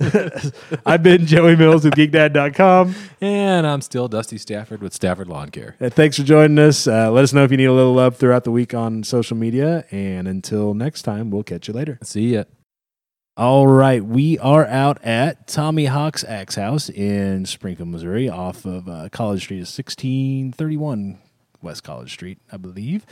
I've 0.86 1.02
been 1.02 1.26
Joey 1.26 1.56
Mills 1.56 1.84
with 1.84 1.94
geekdad.com. 1.94 2.94
And 3.20 3.66
I'm 3.66 3.80
still 3.80 4.08
Dusty 4.08 4.38
Stafford 4.38 4.80
with 4.80 4.92
Stafford 4.94 5.28
Lawn 5.28 5.50
Care. 5.50 5.76
Uh, 5.80 5.90
thanks 5.90 6.16
for 6.16 6.22
joining 6.22 6.58
us. 6.58 6.86
Uh, 6.86 7.10
let 7.10 7.24
us 7.24 7.32
know 7.32 7.44
if 7.44 7.50
you 7.50 7.56
need 7.56 7.64
a 7.66 7.72
little 7.72 7.94
love 7.94 8.16
throughout 8.16 8.44
the 8.44 8.50
week 8.50 8.74
on 8.74 9.02
social 9.02 9.36
media. 9.36 9.84
And 9.90 10.28
until 10.28 10.74
next 10.74 11.02
time, 11.02 11.30
we'll 11.30 11.42
catch 11.42 11.68
you 11.68 11.74
later. 11.74 11.98
See 12.02 12.34
ya. 12.34 12.44
All 13.36 13.68
right, 13.68 14.04
we 14.04 14.36
are 14.40 14.66
out 14.66 14.98
at 15.04 15.46
Tommy 15.46 15.84
Hawk's 15.84 16.24
Axe 16.24 16.56
House 16.56 16.88
in 16.88 17.46
Springfield, 17.46 17.88
Missouri, 17.88 18.28
off 18.28 18.64
of 18.64 18.88
uh, 18.88 19.08
College 19.12 19.42
Street, 19.42 19.58
1631 19.58 21.18
West 21.62 21.84
College 21.84 22.12
Street, 22.12 22.38
I 22.50 22.56
believe. 22.56 23.06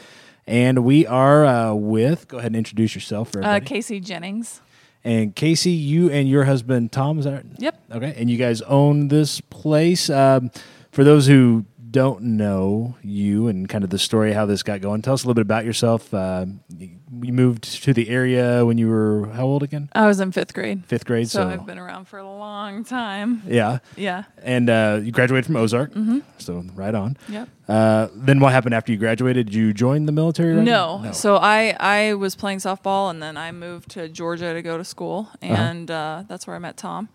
And 0.45 0.85
we 0.85 1.07
are 1.07 1.45
uh, 1.45 1.75
with, 1.75 2.27
go 2.29 2.39
ahead 2.39 2.49
and 2.51 2.57
introduce 2.57 2.95
yourself 2.97 3.31
for 3.31 3.43
Uh. 3.45 3.61
Casey 3.65 4.01
Jennings. 4.01 4.61
And 5.07 5.37
Casey, 5.37 5.71
you 5.71 6.11
and 6.11 6.29
your 6.29 6.45
husband 6.45 6.91
Tom, 6.91 7.19
is 7.21 7.27
that 7.27 7.35
right? 7.35 7.47
Yep. 7.59 7.83
Okay, 7.93 8.15
and 8.17 8.29
you 8.29 8.37
guys 8.37 8.61
own 8.63 9.07
this 9.09 9.41
place. 9.41 10.11
Um, 10.11 10.51
for 10.91 11.05
those 11.05 11.27
who 11.27 11.65
don't 11.91 12.23
know 12.23 12.97
you 13.03 13.49
and 13.49 13.69
kind 13.69 13.85
of 13.85 13.91
the 13.91 13.99
story 13.99 14.33
how 14.33 14.45
this 14.47 14.63
got 14.63 14.81
going, 14.81 15.03
tell 15.03 15.15
us 15.15 15.23
a 15.23 15.27
little 15.27 15.35
bit 15.35 15.43
about 15.43 15.65
yourself. 15.65 16.13
Uh, 16.13 16.47
you 16.79 17.33
moved 17.33 17.83
to 17.85 17.93
the 17.93 18.09
area 18.09 18.65
when 18.67 18.77
you 18.79 18.89
were 18.89 19.29
how 19.35 19.45
old 19.45 19.63
again? 19.63 19.89
I 19.93 20.07
was 20.07 20.19
in 20.21 20.33
fifth 20.33 20.53
grade. 20.55 20.85
Fifth 20.87 21.05
grade. 21.05 21.29
So, 21.31 21.41
So, 21.43 21.49
I've 21.49 21.67
been 21.67 21.79
around 21.79 22.07
for 22.09 22.19
a 22.19 22.29
long 22.29 22.85
time. 22.85 23.43
yeah, 23.47 23.79
Yeah. 23.97 24.25
and 24.43 24.69
uh, 24.69 25.01
you 25.03 25.13
graduated 25.13 25.47
from 25.47 25.57
Ozark. 25.57 25.93
So 26.39 26.65
right 26.75 26.95
on. 26.95 27.17
Yep. 27.29 27.49
Uh, 27.69 28.09
then 28.15 28.41
what 28.41 28.53
happened 28.53 28.75
after 28.75 28.93
you 28.93 28.99
graduated? 28.99 29.47
Did 29.47 29.55
you 29.55 29.73
join 29.73 30.07
the 30.07 30.13
military? 30.13 30.55
right 30.55 30.65
No. 30.65 30.99
away? 30.99 31.13
So 31.13 31.37
I 31.37 31.77
I 31.81 32.15
was 32.15 32.35
playing 32.37 32.59
softball 32.59 33.11
and 33.11 33.23
then 33.23 33.37
I 33.37 33.53
moved 33.53 33.91
to 33.93 34.09
Georgia 34.09 34.53
to 34.55 34.63
go 34.63 34.77
to 34.79 34.85
school 34.85 35.29
Uh-huh. 35.43 35.53
and 35.55 35.91
uh, 35.91 36.25
that's 36.29 36.47
where 36.47 36.57
I 36.57 36.59
met 36.59 36.77
Tom. 36.77 37.09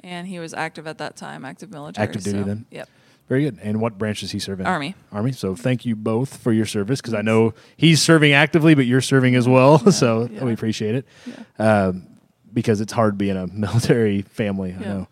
And 0.00 0.26
he 0.28 0.38
was 0.38 0.52
active 0.52 0.86
at 0.86 0.98
that 0.98 1.16
time, 1.16 1.44
active 1.46 1.70
military. 1.70 2.06
Active 2.06 2.22
duty 2.22 2.38
so, 2.40 2.44
then? 2.44 2.66
Yep. 2.70 2.88
Very 3.28 3.42
good. 3.42 3.58
And 3.62 3.80
what 3.80 3.96
branch 3.96 4.20
does 4.20 4.32
he 4.32 4.38
serve 4.38 4.60
in? 4.60 4.66
Army. 4.66 4.94
Army. 5.10 5.32
So 5.32 5.56
thank 5.56 5.86
you 5.86 5.96
both 5.96 6.36
for 6.36 6.52
your 6.52 6.66
service 6.66 7.00
because 7.00 7.14
I 7.14 7.22
know 7.22 7.54
he's 7.76 8.02
serving 8.02 8.32
actively, 8.32 8.74
but 8.74 8.84
you're 8.86 9.00
serving 9.00 9.34
as 9.34 9.48
well. 9.48 9.78
so 9.92 10.28
yeah. 10.30 10.44
we 10.44 10.52
appreciate 10.52 10.94
it. 10.94 11.06
Um, 11.58 12.06
because 12.52 12.80
it's 12.80 12.92
hard 12.92 13.18
being 13.18 13.36
a 13.36 13.46
military 13.52 14.22
family. 14.22 14.74
I 14.78 14.80
Yeah. 14.80 15.04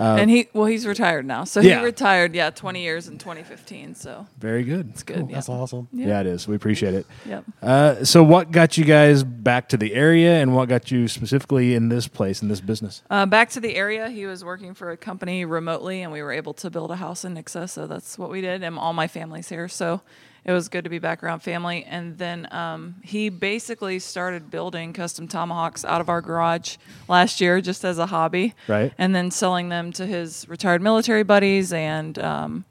Know. 0.00 0.16
and 0.16 0.30
he 0.30 0.48
well 0.52 0.66
he's 0.66 0.86
retired 0.86 1.24
now. 1.26 1.44
So 1.44 1.60
Uh, 1.60 1.64
yeah. 1.64 1.78
he 1.80 1.84
retired, 1.84 2.34
yeah, 2.34 2.50
20 2.50 2.82
years 2.82 3.06
in 3.08 3.18
2015. 3.18 3.94
So 3.94 4.26
Very 4.38 4.64
good. 4.64 4.88
it's 4.90 5.02
good. 5.02 5.28
yeah. 5.28 5.34
That's 5.36 5.48
awesome. 5.48 5.88
Yeah. 5.92 6.20
it 6.20 6.26
is. 6.26 6.48
We 6.48 6.56
appreciate 6.56 6.94
it. 6.94 7.06
Yep. 7.26 7.44
Uh, 7.62 8.04
so 8.04 8.22
what 8.24 8.50
got 8.50 8.76
you 8.78 8.84
guys 8.84 9.22
back 9.22 9.68
to 9.70 9.76
the 9.76 9.94
area 9.94 10.40
and 10.40 10.54
what 10.54 10.68
got 10.68 10.90
you 10.90 11.06
specifically 11.08 11.74
in 11.74 11.88
this 11.88 12.08
place, 12.08 12.42
in 12.42 12.48
this 12.48 12.60
business? 12.60 13.02
Uh, 13.10 13.26
back 13.26 13.50
to 13.50 13.60
the 13.60 13.76
area. 13.76 14.08
He 14.10 14.26
was 14.26 14.44
working 14.44 14.74
for 14.74 14.90
a 14.90 14.96
company 14.96 15.44
remotely, 15.44 16.02
and 16.02 16.10
we 16.12 16.22
were 16.22 16.32
able 16.32 16.54
to 16.54 16.70
build 16.70 16.90
a 16.90 16.96
house 16.96 17.24
in 17.24 17.34
Nixa. 17.34 17.68
So 17.68 17.86
that's 17.86 18.18
what 18.18 18.30
we 18.30 18.40
did. 18.40 18.62
And 18.62 18.78
all 18.78 18.92
my 18.92 19.06
family's 19.08 19.48
here, 19.48 19.68
so 19.68 20.00
it 20.44 20.52
was 20.52 20.68
good 20.68 20.84
to 20.84 20.90
be 20.90 20.98
back 20.98 21.22
around 21.22 21.40
family. 21.40 21.84
And 21.84 22.18
then 22.18 22.48
um, 22.52 22.96
he 23.02 23.28
basically 23.28 23.98
started 23.98 24.50
building 24.50 24.92
custom 24.92 25.28
tomahawks 25.28 25.84
out 25.84 26.00
of 26.00 26.08
our 26.08 26.20
garage 26.20 26.76
last 27.08 27.40
year, 27.40 27.60
just 27.60 27.84
as 27.84 27.98
a 27.98 28.06
hobby, 28.06 28.54
Right. 28.66 28.92
And 28.98 29.14
then 29.14 29.30
selling 29.30 29.68
them 29.68 29.92
to 29.92 30.06
his 30.06 30.48
retired 30.48 30.82
military 30.82 31.22
buddies 31.22 31.72
and 31.72 32.18
um, 32.18 32.64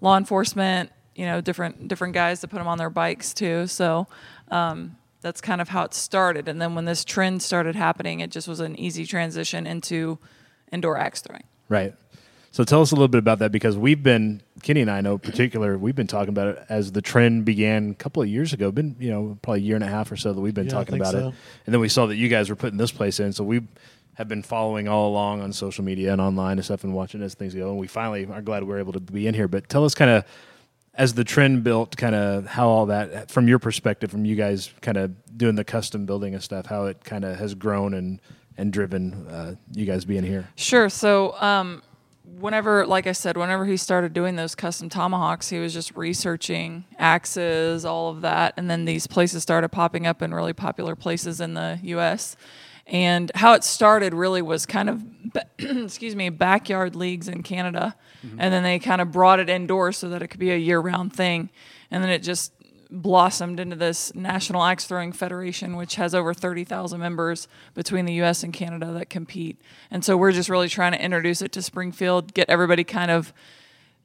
law 0.00 0.16
enforcement. 0.16 0.90
You 1.14 1.24
know, 1.24 1.40
different 1.40 1.88
different 1.88 2.12
guys 2.12 2.40
to 2.42 2.48
put 2.48 2.58
them 2.58 2.68
on 2.68 2.78
their 2.78 2.90
bikes 2.90 3.34
too. 3.34 3.66
So. 3.66 4.06
Um, 4.50 4.96
that's 5.22 5.40
kind 5.40 5.60
of 5.60 5.68
how 5.68 5.82
it 5.82 5.92
started. 5.92 6.46
And 6.46 6.62
then 6.62 6.76
when 6.76 6.84
this 6.84 7.04
trend 7.04 7.42
started 7.42 7.74
happening, 7.74 8.20
it 8.20 8.30
just 8.30 8.46
was 8.46 8.60
an 8.60 8.78
easy 8.78 9.04
transition 9.04 9.66
into 9.66 10.20
indoor 10.70 10.96
axe 10.96 11.20
throwing. 11.20 11.42
Right. 11.68 11.94
So 12.52 12.62
tell 12.62 12.80
us 12.80 12.92
a 12.92 12.94
little 12.94 13.08
bit 13.08 13.18
about 13.18 13.40
that 13.40 13.50
because 13.50 13.76
we've 13.76 14.02
been 14.02 14.40
Kenny 14.66 14.80
and 14.80 14.90
I 14.90 15.00
know 15.00 15.12
in 15.12 15.18
particular 15.20 15.78
we've 15.78 15.94
been 15.94 16.08
talking 16.08 16.30
about 16.30 16.48
it 16.48 16.66
as 16.68 16.90
the 16.90 17.00
trend 17.00 17.44
began 17.44 17.90
a 17.90 17.94
couple 17.94 18.20
of 18.20 18.28
years 18.28 18.52
ago. 18.52 18.72
Been 18.72 18.96
you 18.98 19.10
know 19.10 19.38
probably 19.40 19.60
a 19.60 19.62
year 19.62 19.76
and 19.76 19.84
a 19.84 19.86
half 19.86 20.10
or 20.10 20.16
so 20.16 20.32
that 20.32 20.40
we've 20.40 20.54
been 20.54 20.64
Yeah, 20.66 20.72
talking 20.72 20.96
about 20.96 21.12
so. 21.12 21.18
it, 21.28 21.34
and 21.66 21.72
then 21.72 21.80
we 21.80 21.88
saw 21.88 22.06
that 22.06 22.16
you 22.16 22.28
guys 22.28 22.50
were 22.50 22.56
putting 22.56 22.76
this 22.76 22.90
place 22.90 23.20
in. 23.20 23.32
So 23.32 23.44
we 23.44 23.60
have 24.14 24.26
been 24.26 24.42
following 24.42 24.88
all 24.88 25.08
along 25.08 25.40
on 25.40 25.52
social 25.52 25.84
media 25.84 26.10
and 26.10 26.20
online 26.20 26.58
and 26.58 26.64
stuff 26.64 26.82
and 26.82 26.92
watching 26.92 27.22
as 27.22 27.34
things 27.34 27.54
go. 27.54 27.68
And 27.70 27.78
we 27.78 27.86
finally 27.86 28.26
are 28.26 28.42
glad 28.42 28.64
we're 28.64 28.80
able 28.80 28.94
to 28.94 28.98
be 28.98 29.28
in 29.28 29.34
here. 29.34 29.46
But 29.46 29.68
tell 29.68 29.84
us 29.84 29.94
kind 29.94 30.10
of 30.10 30.24
as 30.94 31.14
the 31.14 31.22
trend 31.22 31.62
built, 31.62 31.96
kind 31.96 32.16
of 32.16 32.46
how 32.46 32.66
all 32.66 32.86
that 32.86 33.30
from 33.30 33.46
your 33.46 33.60
perspective, 33.60 34.10
from 34.10 34.24
you 34.24 34.34
guys 34.34 34.72
kind 34.80 34.96
of 34.96 35.38
doing 35.38 35.54
the 35.54 35.62
custom 35.62 36.06
building 36.06 36.34
and 36.34 36.42
stuff, 36.42 36.66
how 36.66 36.86
it 36.86 37.04
kind 37.04 37.24
of 37.24 37.38
has 37.38 37.54
grown 37.54 37.94
and 37.94 38.20
and 38.58 38.72
driven 38.72 39.28
uh, 39.28 39.54
you 39.74 39.86
guys 39.86 40.04
being 40.04 40.24
here. 40.24 40.48
Sure. 40.56 40.88
So, 40.88 41.40
um, 41.40 41.82
whenever, 42.26 42.86
like 42.86 43.06
I 43.06 43.12
said, 43.12 43.36
whenever 43.36 43.64
he 43.64 43.76
started 43.76 44.12
doing 44.12 44.36
those 44.36 44.54
custom 44.54 44.88
tomahawks, 44.88 45.48
he 45.48 45.58
was 45.58 45.72
just 45.72 45.96
researching 45.96 46.84
axes, 46.98 47.84
all 47.84 48.10
of 48.10 48.20
that, 48.22 48.54
and 48.56 48.70
then 48.70 48.84
these 48.84 49.06
places 49.06 49.42
started 49.42 49.68
popping 49.70 50.06
up 50.06 50.22
in 50.22 50.34
really 50.34 50.52
popular 50.52 50.96
places 50.96 51.40
in 51.40 51.54
the 51.54 51.78
U.S. 51.82 52.36
And 52.86 53.32
how 53.34 53.54
it 53.54 53.64
started 53.64 54.14
really 54.14 54.42
was 54.42 54.66
kind 54.66 54.88
of, 54.88 55.04
excuse 55.58 56.14
me, 56.14 56.28
backyard 56.28 56.94
leagues 56.94 57.28
in 57.28 57.42
Canada. 57.42 57.96
Mm-hmm. 58.24 58.40
And 58.40 58.52
then 58.52 58.62
they 58.62 58.78
kind 58.78 59.00
of 59.00 59.10
brought 59.10 59.40
it 59.40 59.48
indoors 59.48 59.96
so 59.96 60.08
that 60.10 60.22
it 60.22 60.28
could 60.28 60.40
be 60.40 60.52
a 60.52 60.56
year 60.56 60.78
round 60.78 61.12
thing. 61.12 61.50
And 61.90 62.02
then 62.02 62.10
it 62.10 62.20
just 62.20 62.52
blossomed 63.02 63.60
into 63.60 63.76
this 63.76 64.14
National 64.14 64.62
Axe 64.62 64.86
Throwing 64.86 65.12
Federation, 65.12 65.76
which 65.76 65.96
has 65.96 66.14
over 66.14 66.34
30,000 66.34 66.98
members 67.00 67.48
between 67.74 68.04
the 68.04 68.14
US 68.22 68.42
and 68.42 68.52
Canada 68.52 68.92
that 68.92 69.10
compete. 69.10 69.60
And 69.90 70.04
so 70.04 70.16
we're 70.16 70.32
just 70.32 70.48
really 70.48 70.68
trying 70.68 70.92
to 70.92 71.02
introduce 71.02 71.42
it 71.42 71.52
to 71.52 71.62
Springfield, 71.62 72.34
get 72.34 72.48
everybody 72.48 72.84
kind 72.84 73.10
of 73.10 73.32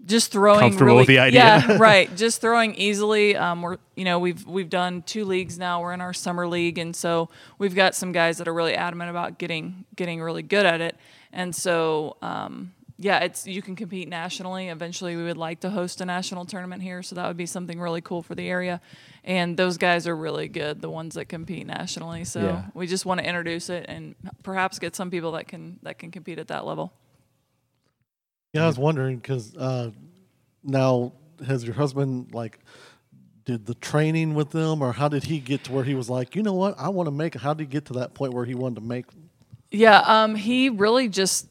just 0.05 0.31
throwing 0.31 0.59
Comfortable 0.59 0.87
really, 0.87 1.01
with 1.01 1.07
the 1.07 1.19
idea. 1.19 1.39
Yeah, 1.39 1.77
right. 1.79 2.15
Just 2.15 2.41
throwing 2.41 2.73
easily. 2.75 3.35
Um, 3.35 3.61
we're 3.61 3.77
you 3.95 4.03
know 4.03 4.19
we've 4.19 4.45
we've 4.47 4.69
done 4.69 5.03
two 5.03 5.25
leagues 5.25 5.59
now. 5.59 5.81
We're 5.81 5.93
in 5.93 6.01
our 6.01 6.13
summer 6.13 6.47
league, 6.47 6.77
and 6.77 6.95
so 6.95 7.29
we've 7.59 7.75
got 7.75 7.93
some 7.93 8.11
guys 8.11 8.37
that 8.39 8.47
are 8.47 8.53
really 8.53 8.73
adamant 8.73 9.09
about 9.09 9.37
getting 9.37 9.85
getting 9.95 10.21
really 10.21 10.41
good 10.43 10.65
at 10.65 10.81
it. 10.81 10.97
And 11.31 11.55
so 11.55 12.17
um, 12.21 12.73
yeah, 13.01 13.19
it's 13.19 13.47
you 13.47 13.61
can 13.63 13.75
compete 13.75 14.07
nationally. 14.07 14.67
Eventually, 14.67 15.15
we 15.15 15.23
would 15.23 15.37
like 15.37 15.61
to 15.61 15.71
host 15.71 16.01
a 16.01 16.05
national 16.05 16.45
tournament 16.45 16.83
here, 16.83 17.01
so 17.01 17.15
that 17.15 17.27
would 17.27 17.37
be 17.37 17.47
something 17.47 17.79
really 17.79 18.01
cool 18.01 18.21
for 18.21 18.35
the 18.35 18.47
area. 18.47 18.79
And 19.23 19.57
those 19.57 19.77
guys 19.77 20.07
are 20.07 20.15
really 20.15 20.47
good, 20.47 20.81
the 20.81 20.89
ones 20.89 21.15
that 21.15 21.25
compete 21.25 21.65
nationally. 21.65 22.23
So 22.25 22.41
Yeah. 22.41 22.65
we 22.75 22.85
just 22.85 23.05
want 23.05 23.19
to 23.19 23.27
introduce 23.27 23.69
it 23.69 23.85
and 23.89 24.15
perhaps 24.43 24.77
get 24.77 24.95
some 24.95 25.09
people 25.09 25.31
that 25.33 25.47
can 25.47 25.79
that 25.81 25.97
can 25.97 26.11
compete 26.11 26.37
at 26.37 26.47
that 26.49 26.65
level. 26.65 26.93
Yeah, 28.53 28.65
I 28.65 28.67
was 28.67 28.77
wondering 28.77 29.17
because 29.17 29.55
uh, 29.55 29.91
now 30.63 31.13
has 31.45 31.63
your 31.63 31.73
husband 31.73 32.33
like 32.33 32.59
did 33.45 33.65
the 33.65 33.73
training 33.75 34.35
with 34.35 34.51
them, 34.51 34.83
or 34.83 34.93
how 34.93 35.07
did 35.07 35.23
he 35.23 35.39
get 35.39 35.63
to 35.63 35.71
where 35.71 35.83
he 35.83 35.95
was 35.95 36.07
like, 36.07 36.35
you 36.35 36.43
know 36.43 36.53
what, 36.53 36.75
I 36.77 36.89
want 36.89 37.07
to 37.07 37.11
make. 37.11 37.33
How 37.33 37.55
did 37.55 37.63
he 37.63 37.67
get 37.67 37.85
to 37.85 37.93
that 37.93 38.13
point 38.13 38.33
where 38.33 38.45
he 38.45 38.53
wanted 38.53 38.75
to 38.75 38.81
make? 38.81 39.05
Yeah, 39.71 40.01
um, 40.05 40.35
he 40.35 40.69
really 40.69 41.07
just 41.07 41.47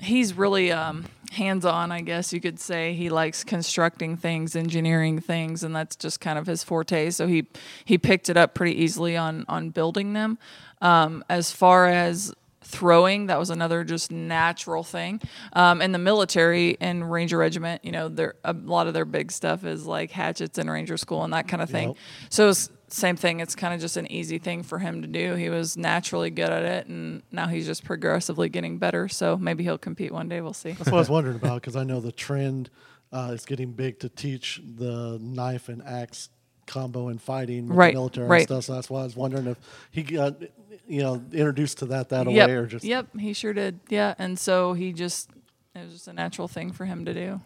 he's 0.00 0.34
really 0.34 0.72
um, 0.72 1.04
hands 1.32 1.64
on, 1.64 1.92
I 1.92 2.00
guess 2.00 2.32
you 2.32 2.40
could 2.40 2.58
say. 2.58 2.94
He 2.94 3.10
likes 3.10 3.44
constructing 3.44 4.16
things, 4.16 4.56
engineering 4.56 5.20
things, 5.20 5.62
and 5.62 5.74
that's 5.74 5.96
just 5.96 6.20
kind 6.20 6.38
of 6.38 6.46
his 6.46 6.62
forte. 6.62 7.10
So 7.10 7.26
he 7.26 7.46
he 7.84 7.98
picked 7.98 8.28
it 8.28 8.36
up 8.36 8.54
pretty 8.54 8.80
easily 8.82 9.16
on 9.16 9.44
on 9.48 9.70
building 9.70 10.12
them. 10.12 10.38
Um, 10.80 11.24
as 11.28 11.50
far 11.50 11.88
as 11.88 12.32
throwing, 12.62 13.26
that 13.26 13.38
was 13.38 13.50
another 13.50 13.82
just 13.82 14.10
natural 14.12 14.82
thing. 14.82 15.20
Um, 15.54 15.80
in 15.80 15.92
the 15.92 15.98
military 15.98 16.76
and 16.80 17.10
Ranger 17.10 17.38
Regiment, 17.38 17.84
you 17.84 17.92
know, 17.92 18.08
there 18.08 18.34
a 18.44 18.52
lot 18.52 18.86
of 18.86 18.94
their 18.94 19.04
big 19.04 19.32
stuff 19.32 19.64
is 19.64 19.86
like 19.86 20.10
hatchets 20.10 20.58
and 20.58 20.70
Ranger 20.70 20.96
School 20.96 21.24
and 21.24 21.32
that 21.32 21.48
kind 21.48 21.62
of 21.62 21.70
thing. 21.70 21.88
Yep. 21.88 21.96
So 22.30 22.48
it's 22.50 22.70
same 22.92 23.16
thing. 23.16 23.40
It's 23.40 23.54
kind 23.54 23.74
of 23.74 23.80
just 23.80 23.96
an 23.96 24.10
easy 24.10 24.38
thing 24.38 24.62
for 24.62 24.78
him 24.78 25.02
to 25.02 25.08
do. 25.08 25.34
He 25.34 25.50
was 25.50 25.76
naturally 25.76 26.30
good 26.30 26.50
at 26.50 26.64
it, 26.64 26.86
and 26.86 27.22
now 27.30 27.46
he's 27.46 27.66
just 27.66 27.84
progressively 27.84 28.48
getting 28.48 28.78
better. 28.78 29.08
So 29.08 29.36
maybe 29.36 29.64
he'll 29.64 29.78
compete 29.78 30.12
one 30.12 30.28
day. 30.28 30.40
We'll 30.40 30.52
see. 30.52 30.72
That's 30.72 30.90
what 30.90 30.98
I 30.98 31.00
was 31.00 31.10
wondering 31.10 31.36
about 31.36 31.60
because 31.60 31.76
I 31.76 31.84
know 31.84 32.00
the 32.00 32.12
trend 32.12 32.70
uh, 33.12 33.32
is 33.34 33.44
getting 33.44 33.72
big 33.72 34.00
to 34.00 34.08
teach 34.08 34.60
the 34.64 35.18
knife 35.20 35.68
and 35.68 35.82
axe 35.82 36.30
combo 36.66 37.08
and 37.08 37.20
fighting 37.20 37.68
with 37.68 37.76
Right, 37.76 37.94
the 37.94 37.98
military 37.98 38.28
right. 38.28 38.38
and 38.38 38.46
stuff. 38.48 38.64
So 38.64 38.74
that's 38.74 38.90
why 38.90 39.00
I 39.00 39.04
was 39.04 39.16
wondering 39.16 39.46
if 39.46 39.58
he 39.90 40.02
got 40.02 40.40
you 40.86 41.02
know 41.02 41.22
introduced 41.32 41.78
to 41.78 41.86
that 41.86 42.10
that 42.10 42.30
yep. 42.30 42.48
way 42.48 42.54
or 42.54 42.66
just 42.66 42.84
yep. 42.84 43.08
He 43.18 43.32
sure 43.32 43.52
did. 43.52 43.80
Yeah. 43.88 44.14
And 44.18 44.38
so 44.38 44.74
he 44.74 44.92
just 44.92 45.30
it 45.74 45.84
was 45.84 45.92
just 45.92 46.08
a 46.08 46.12
natural 46.12 46.48
thing 46.48 46.72
for 46.72 46.84
him 46.84 47.04
to 47.06 47.14
do. 47.14 47.40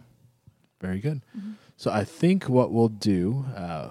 Very 0.81 0.99
good. 0.99 1.23
Mm-hmm. 1.37 1.53
So 1.77 1.91
I 1.91 2.05
think 2.05 2.49
what 2.49 2.73
we'll 2.73 2.89
do, 2.89 3.45
uh, 3.57 3.91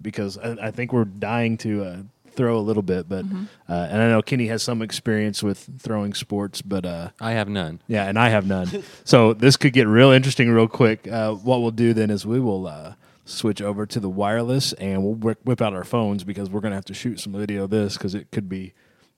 because 0.00 0.38
I, 0.38 0.68
I 0.68 0.70
think 0.70 0.92
we're 0.92 1.04
dying 1.04 1.56
to 1.58 1.84
uh, 1.84 1.96
throw 2.32 2.58
a 2.58 2.60
little 2.60 2.82
bit, 2.82 3.08
but 3.08 3.24
Mm-hmm. 3.26 3.44
uh, 3.68 3.88
and 3.90 4.02
I 4.02 4.08
know 4.08 4.22
Kenny 4.22 4.46
has 4.46 4.62
some 4.62 4.80
experience 4.82 5.42
with 5.42 5.68
throwing 5.78 6.14
sports, 6.14 6.62
but 6.62 6.86
uh, 6.86 7.10
I 7.20 7.32
have 7.32 7.48
none. 7.48 7.80
yeah, 7.88 8.06
and 8.08 8.18
I 8.18 8.30
have 8.30 8.46
none. 8.46 8.82
so 9.04 9.34
this 9.34 9.56
could 9.56 9.72
get 9.74 9.86
real 9.86 10.10
interesting 10.10 10.50
real 10.50 10.68
quick. 10.68 11.06
Uh, 11.06 11.34
what 11.34 11.60
we'll 11.62 11.70
do 11.70 11.92
then 11.92 12.10
is 12.10 12.24
we 12.26 12.40
will 12.40 12.66
uh, 12.66 12.94
switch 13.24 13.60
over 13.62 13.84
to 13.86 14.00
the 14.00 14.08
wireless 14.08 14.72
and 14.74 15.02
we'll 15.04 15.14
whip, 15.14 15.38
whip 15.44 15.60
out 15.60 15.74
our 15.74 15.84
phones 15.84 16.24
because 16.24 16.48
we're 16.50 16.60
gonna 16.60 16.74
have 16.74 16.86
to 16.86 16.94
shoot 16.94 17.20
some 17.20 17.32
video 17.34 17.64
of 17.64 17.70
this 17.70 17.96
because 17.98 18.14
it 18.14 18.30
could 18.32 18.48
be 18.48 18.72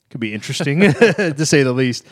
could 0.09 0.19
be 0.19 0.33
interesting 0.33 0.79
to 0.91 1.45
say 1.45 1.63
the 1.63 1.73
least. 1.73 2.05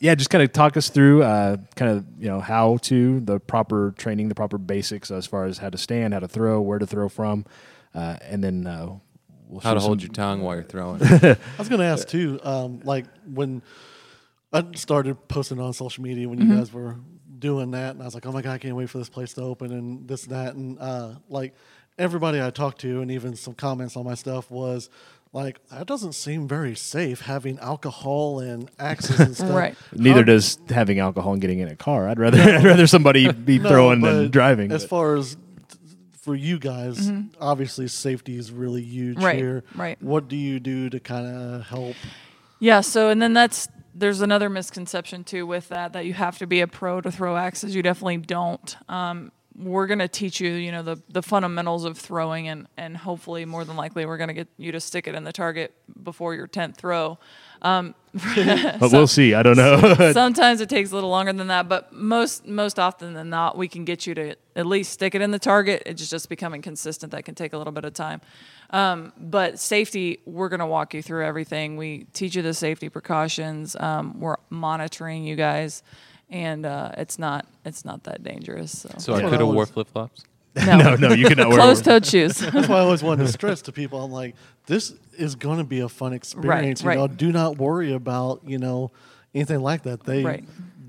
Yeah, 0.00 0.14
just 0.14 0.28
kind 0.30 0.42
of 0.42 0.52
talk 0.52 0.76
us 0.76 0.88
through 0.90 1.22
uh, 1.22 1.56
kind 1.76 1.90
of 1.92 2.04
you 2.18 2.28
know 2.28 2.40
how 2.40 2.76
to 2.82 3.20
the 3.20 3.40
proper 3.40 3.94
training, 3.96 4.28
the 4.28 4.34
proper 4.34 4.58
basics 4.58 5.10
as 5.10 5.26
far 5.26 5.44
as 5.46 5.58
how 5.58 5.70
to 5.70 5.78
stand, 5.78 6.12
how 6.14 6.20
to 6.20 6.28
throw, 6.28 6.60
where 6.60 6.78
to 6.78 6.86
throw 6.86 7.08
from, 7.08 7.46
uh, 7.94 8.16
and 8.22 8.42
then 8.44 8.66
uh, 8.66 8.90
we'll 9.48 9.60
How 9.60 9.74
to 9.74 9.80
shoot 9.80 9.86
hold 9.86 10.02
your 10.02 10.12
tongue 10.12 10.42
while 10.42 10.56
you're 10.56 10.64
throwing. 10.64 11.02
I 11.02 11.36
was 11.58 11.68
going 11.68 11.80
to 11.80 11.86
ask 11.86 12.06
too, 12.08 12.38
um, 12.42 12.80
like 12.84 13.06
when 13.26 13.62
I 14.52 14.64
started 14.74 15.16
posting 15.28 15.58
on 15.60 15.72
social 15.72 16.02
media 16.04 16.28
when 16.28 16.38
you 16.38 16.44
Mm-hmm. 16.46 16.56
guys 16.58 16.72
were 16.72 16.96
doing 17.38 17.70
that, 17.72 17.94
and 17.94 18.02
I 18.02 18.04
was 18.04 18.14
like, 18.14 18.26
oh 18.26 18.32
my 18.32 18.42
god, 18.42 18.52
I 18.52 18.58
can't 18.58 18.76
wait 18.76 18.90
for 18.90 18.98
this 18.98 19.08
place 19.08 19.32
to 19.34 19.42
open 19.42 19.72
and 19.72 20.06
this 20.08 20.24
and 20.24 20.32
that, 20.32 20.54
and 20.54 20.78
uh, 20.78 21.10
like 21.28 21.54
everybody 21.98 22.42
I 22.42 22.50
talked 22.50 22.80
to, 22.82 23.00
and 23.00 23.10
even 23.10 23.36
some 23.36 23.54
comments 23.54 23.96
on 23.96 24.04
my 24.04 24.14
stuff 24.14 24.50
was 24.50 24.90
like, 25.34 25.60
that 25.68 25.86
doesn't 25.86 26.14
seem 26.14 26.48
very 26.48 26.74
safe 26.74 27.20
having 27.20 27.58
alcohol 27.58 28.40
and 28.40 28.70
axes 28.78 29.20
and 29.20 29.36
stuff. 29.36 29.50
Right. 29.50 29.76
Neither 29.92 30.20
How- 30.20 30.24
does 30.24 30.58
having 30.70 30.98
alcohol 31.00 31.32
and 31.32 31.42
getting 31.42 31.58
in 31.58 31.68
a 31.68 31.76
car. 31.76 32.08
I'd 32.08 32.18
rather 32.18 32.40
I'd 32.42 32.64
rather 32.64 32.86
somebody 32.86 33.30
be 33.30 33.58
No, 33.58 33.68
throwing 33.68 34.00
than 34.00 34.30
driving. 34.30 34.72
As 34.72 34.84
but- 34.84 34.88
far 34.90 35.16
as 35.16 35.36
for 36.22 36.34
you 36.34 36.58
guys, 36.58 37.10
obviously 37.38 37.86
safety 37.86 38.38
is 38.38 38.50
really 38.50 38.80
huge 38.82 39.16
Mm-hmm. 39.16 39.24
Right, 39.26 39.36
here. 39.36 39.64
right. 39.74 40.00
What 40.02 40.28
do 40.28 40.36
you 40.36 40.58
do 40.58 40.88
to 40.88 40.98
kind 40.98 41.26
of 41.26 41.66
help? 41.66 41.96
Yeah, 42.60 42.80
so 42.80 43.10
and 43.10 43.20
then 43.20 43.34
that's 43.34 43.68
there's 43.94 44.22
another 44.22 44.48
misconception 44.48 45.22
too 45.24 45.46
with 45.46 45.68
that 45.68 45.92
that 45.92 46.06
you 46.06 46.14
have 46.14 46.38
to 46.38 46.46
be 46.46 46.60
a 46.62 46.66
pro 46.66 47.00
to 47.02 47.12
throw 47.12 47.36
axes. 47.36 47.74
You 47.76 47.82
definitely 47.82 48.16
don't. 48.18 48.74
Um, 48.88 49.32
we're 49.56 49.86
gonna 49.86 50.08
teach 50.08 50.40
you, 50.40 50.50
you 50.50 50.72
know, 50.72 50.82
the 50.82 51.02
the 51.08 51.22
fundamentals 51.22 51.84
of 51.84 51.98
throwing, 51.98 52.48
and 52.48 52.66
and 52.76 52.96
hopefully, 52.96 53.44
more 53.44 53.64
than 53.64 53.76
likely, 53.76 54.06
we're 54.06 54.16
gonna 54.16 54.32
get 54.32 54.48
you 54.56 54.72
to 54.72 54.80
stick 54.80 55.06
it 55.06 55.14
in 55.14 55.24
the 55.24 55.32
target 55.32 55.74
before 56.02 56.34
your 56.34 56.46
tenth 56.46 56.76
throw. 56.76 57.18
Um, 57.62 57.94
but 58.34 58.92
we'll 58.92 59.06
see. 59.06 59.34
I 59.34 59.42
don't 59.42 59.56
know. 59.56 59.94
Sometimes 60.12 60.60
it 60.60 60.68
takes 60.68 60.92
a 60.92 60.94
little 60.94 61.10
longer 61.10 61.32
than 61.32 61.48
that, 61.48 61.68
but 61.68 61.92
most 61.92 62.46
most 62.46 62.78
often 62.78 63.14
than 63.14 63.30
not, 63.30 63.56
we 63.56 63.68
can 63.68 63.84
get 63.84 64.06
you 64.06 64.14
to 64.14 64.36
at 64.56 64.66
least 64.66 64.92
stick 64.92 65.14
it 65.14 65.22
in 65.22 65.30
the 65.30 65.38
target. 65.38 65.82
It's 65.86 66.08
just 66.08 66.28
becoming 66.28 66.62
consistent. 66.62 67.12
That 67.12 67.24
can 67.24 67.34
take 67.34 67.52
a 67.52 67.58
little 67.58 67.72
bit 67.72 67.84
of 67.84 67.94
time. 67.94 68.20
Um, 68.70 69.12
but 69.16 69.58
safety, 69.58 70.20
we're 70.26 70.48
going 70.48 70.60
to 70.60 70.66
walk 70.66 70.94
you 70.94 71.02
through 71.02 71.24
everything. 71.24 71.76
We 71.76 72.06
teach 72.12 72.34
you 72.34 72.42
the 72.42 72.54
safety 72.54 72.88
precautions. 72.88 73.76
Um, 73.76 74.18
we're 74.20 74.36
monitoring 74.50 75.24
you 75.24 75.36
guys, 75.36 75.82
and 76.34 76.66
uh, 76.66 76.90
it's 76.98 77.18
not 77.18 77.46
it's 77.64 77.84
not 77.84 78.02
that 78.04 78.22
dangerous. 78.22 78.80
So, 78.80 78.90
So 78.98 79.14
I 79.14 79.22
could 79.22 79.40
have 79.40 79.48
wore 79.48 79.66
flip 79.66 79.88
flops. 79.88 80.24
no, 80.66 80.76
no, 80.76 80.96
no, 80.96 81.12
you 81.12 81.26
cannot 81.26 81.48
wear. 81.48 81.58
closed-toed 81.58 82.06
shoes. 82.06 82.38
That's 82.52 82.68
why 82.68 82.76
I 82.76 82.80
always 82.80 83.02
wanted 83.02 83.26
to 83.26 83.32
stress 83.32 83.62
to 83.62 83.72
people. 83.72 84.04
I'm 84.04 84.12
like, 84.12 84.36
this 84.66 84.94
is 85.16 85.34
going 85.34 85.58
to 85.58 85.64
be 85.64 85.80
a 85.80 85.88
fun 85.88 86.12
experience. 86.12 86.82
you 86.82 86.88
right. 86.88 86.98
know, 86.98 87.08
do 87.08 87.32
not 87.32 87.58
worry 87.58 87.92
about 87.92 88.42
you 88.46 88.58
know 88.58 88.90
anything 89.34 89.60
like 89.60 89.84
that. 89.84 90.04
They 90.04 90.24
Right. 90.24 90.44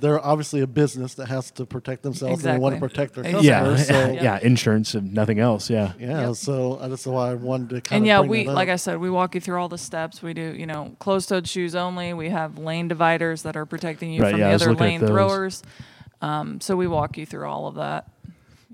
They're 0.06 0.23
obviously 0.23 0.61
a 0.61 0.68
business 0.68 1.15
that 1.15 1.27
has 1.27 1.49
to 1.52 1.65
protect 1.65 2.03
themselves 2.03 2.45
and 2.45 2.56
they 2.56 2.60
want 2.60 2.76
to 2.76 2.80
protect 2.80 3.15
their 3.15 3.23
customers. 3.23 3.44
yeah, 3.45 3.76
So, 3.77 4.11
yeah, 4.14 4.22
yeah. 4.23 4.40
insurance 4.41 4.94
and 4.94 5.14
nothing 5.14 5.40
else. 5.40 5.69
Yeah, 5.69 5.94
Yep. 5.98 6.36
So 6.36 6.73
uh, 6.76 6.88
that's 6.88 7.06
why 7.07 7.32
I 7.32 7.34
wanted 7.34 7.69
to 7.72 7.82
kind 7.82 7.98
and 7.98 8.03
of 8.03 8.07
yeah, 8.07 8.19
bring 8.19 8.30
we 8.30 8.44
that 8.44 8.52
up. 8.52 8.56
like 8.56 8.69
I 8.69 8.76
said, 8.76 8.99
we 8.99 9.10
walk 9.10 9.34
you 9.36 9.41
through 9.41 9.60
all 9.60 9.68
the 9.69 9.77
steps. 9.80 10.22
We 10.22 10.34
do, 10.34 10.56
you 10.57 10.68
know, 10.68 10.95
closed-toed 10.99 11.48
shoes 11.48 11.73
only. 11.76 12.14
We 12.14 12.30
have 12.30 12.57
lane 12.60 12.88
dividers 12.88 13.41
that 13.44 13.57
are 13.57 13.65
protecting 13.65 14.14
you 14.14 14.22
Right, 14.22 14.32
from 14.32 14.40
yeah, 14.41 14.49
the 14.49 14.53
other 14.56 14.73
lane 14.76 14.99
throwers. 14.99 15.64
Um, 16.22 16.61
so 16.61 16.76
we 16.76 16.88
walk 16.88 17.18
you 17.18 17.26
through 17.26 17.48
all 17.48 17.68
of 17.68 17.76
that. 17.76 18.07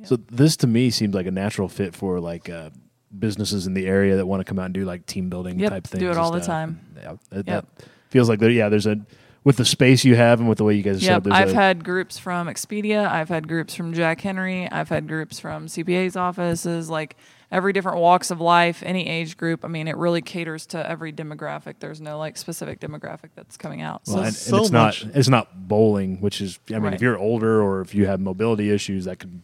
So 0.04 0.18
this 0.18 0.58
to 0.58 0.68
me 0.68 0.90
seems 0.90 1.14
like 1.16 1.28
a 1.28 1.32
natural 1.32 1.70
fit 1.70 1.96
for 1.96 2.20
like 2.20 2.50
uh, 2.50 2.72
businesses 3.18 3.68
in 3.68 3.74
the 3.74 3.86
area 3.88 4.16
that 4.18 4.26
want 4.26 4.40
to 4.42 4.46
come 4.46 4.58
out 4.60 4.66
and 4.66 4.74
do 4.74 4.84
like 4.86 5.06
team 5.06 5.30
building 5.30 5.60
Yep, 5.60 5.70
type 5.72 5.88
things. 5.88 6.00
do 6.00 6.08
it 6.08 6.12
and 6.12 6.20
all 6.20 6.32
the 6.32 6.42
time. 6.42 6.80
Yeah, 6.96 7.14
that, 7.30 7.48
Yep. 7.48 7.76
that 7.78 7.86
feels 8.10 8.28
like 8.30 8.40
there. 8.40 8.50
Yeah, 8.50 8.70
there's 8.70 8.88
a 8.88 9.00
with 9.44 9.58
the 9.58 9.66
space 9.66 10.06
you 10.06 10.16
have 10.16 10.40
and 10.40 10.48
with 10.48 10.58
the 10.60 10.64
way 10.64 10.76
you 10.76 10.84
guys 10.84 11.02
set 11.02 11.26
up. 11.28 11.28
I've 11.32 11.50
a, 11.52 11.54
had 11.56 11.84
groups 11.84 12.18
from 12.20 12.48
Expedia. 12.48 13.10
I've 13.10 13.30
had 13.30 13.48
groups 13.48 13.74
from 13.74 13.94
Jack 13.94 14.22
Henry. 14.22 14.70
I've 14.72 14.90
had 14.90 15.08
groups 15.08 15.40
from 15.40 15.66
CPA's 15.68 16.16
offices. 16.16 16.90
Like 16.90 17.16
every 17.52 17.74
different 17.74 17.98
walks 17.98 18.30
of 18.30 18.40
life, 18.40 18.84
any 18.86 19.08
age 19.08 19.38
group. 19.38 19.66
I 19.66 19.68
mean, 19.68 19.88
it 19.88 19.98
really 19.98 20.22
caters 20.22 20.66
to 20.68 20.90
every 20.90 21.12
demographic. 21.12 21.76
There's 21.80 22.00
no 22.00 22.20
like 22.20 22.38
specific 22.38 22.80
demographic 22.80 23.30
that's 23.36 23.58
coming 23.58 23.82
out. 23.82 24.02
well, 24.08 24.18
So 24.18 24.20
and, 24.20 24.28
and 24.28 24.36
so 24.36 24.58
it's 24.58 24.72
much- 24.72 25.06
not 25.06 25.16
it's 25.16 25.30
not 25.30 25.68
bowling, 25.68 26.22
which 26.22 26.40
is 26.40 26.60
I 26.70 26.74
mean, 26.74 26.84
Right. 26.84 26.94
if 26.94 27.02
you're 27.02 27.18
older 27.18 27.62
or 27.62 27.82
if 27.82 27.96
you 27.96 28.06
have 28.06 28.20
mobility 28.20 28.70
issues, 28.70 29.06
that 29.06 29.18
could 29.20 29.42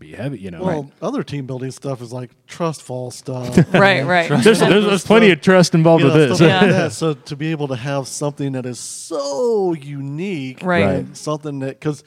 be 0.00 0.12
heavy. 0.12 0.38
You 0.38 0.50
know, 0.50 0.62
Well, 0.64 0.90
other 1.00 1.22
team 1.22 1.46
building 1.46 1.70
stuff 1.70 2.00
is 2.02 2.12
like 2.12 2.30
trust 2.48 2.82
fall 2.82 3.10
stuff. 3.12 3.56
right, 3.74 4.04
right. 4.04 4.28
there's, 4.28 4.58
there's, 4.58 4.84
there's 4.84 5.04
plenty 5.04 5.30
of 5.30 5.40
trust 5.40 5.74
involved 5.74 6.02
you 6.02 6.08
know, 6.08 6.14
with 6.14 6.28
this. 6.30 6.38
stuff 6.38 6.48
like 6.50 6.62
Yeah. 6.62 6.72
that. 6.78 6.92
So 6.92 7.14
to 7.14 7.36
be 7.36 7.52
able 7.52 7.68
to 7.68 7.76
have 7.76 8.08
something 8.08 8.52
that 8.52 8.66
is 8.66 8.78
so 8.80 9.72
unique, 9.74 10.62
Right. 10.64 10.84
Right. 10.86 11.16
something 11.16 11.60
that 11.60 11.78
because 11.78 12.02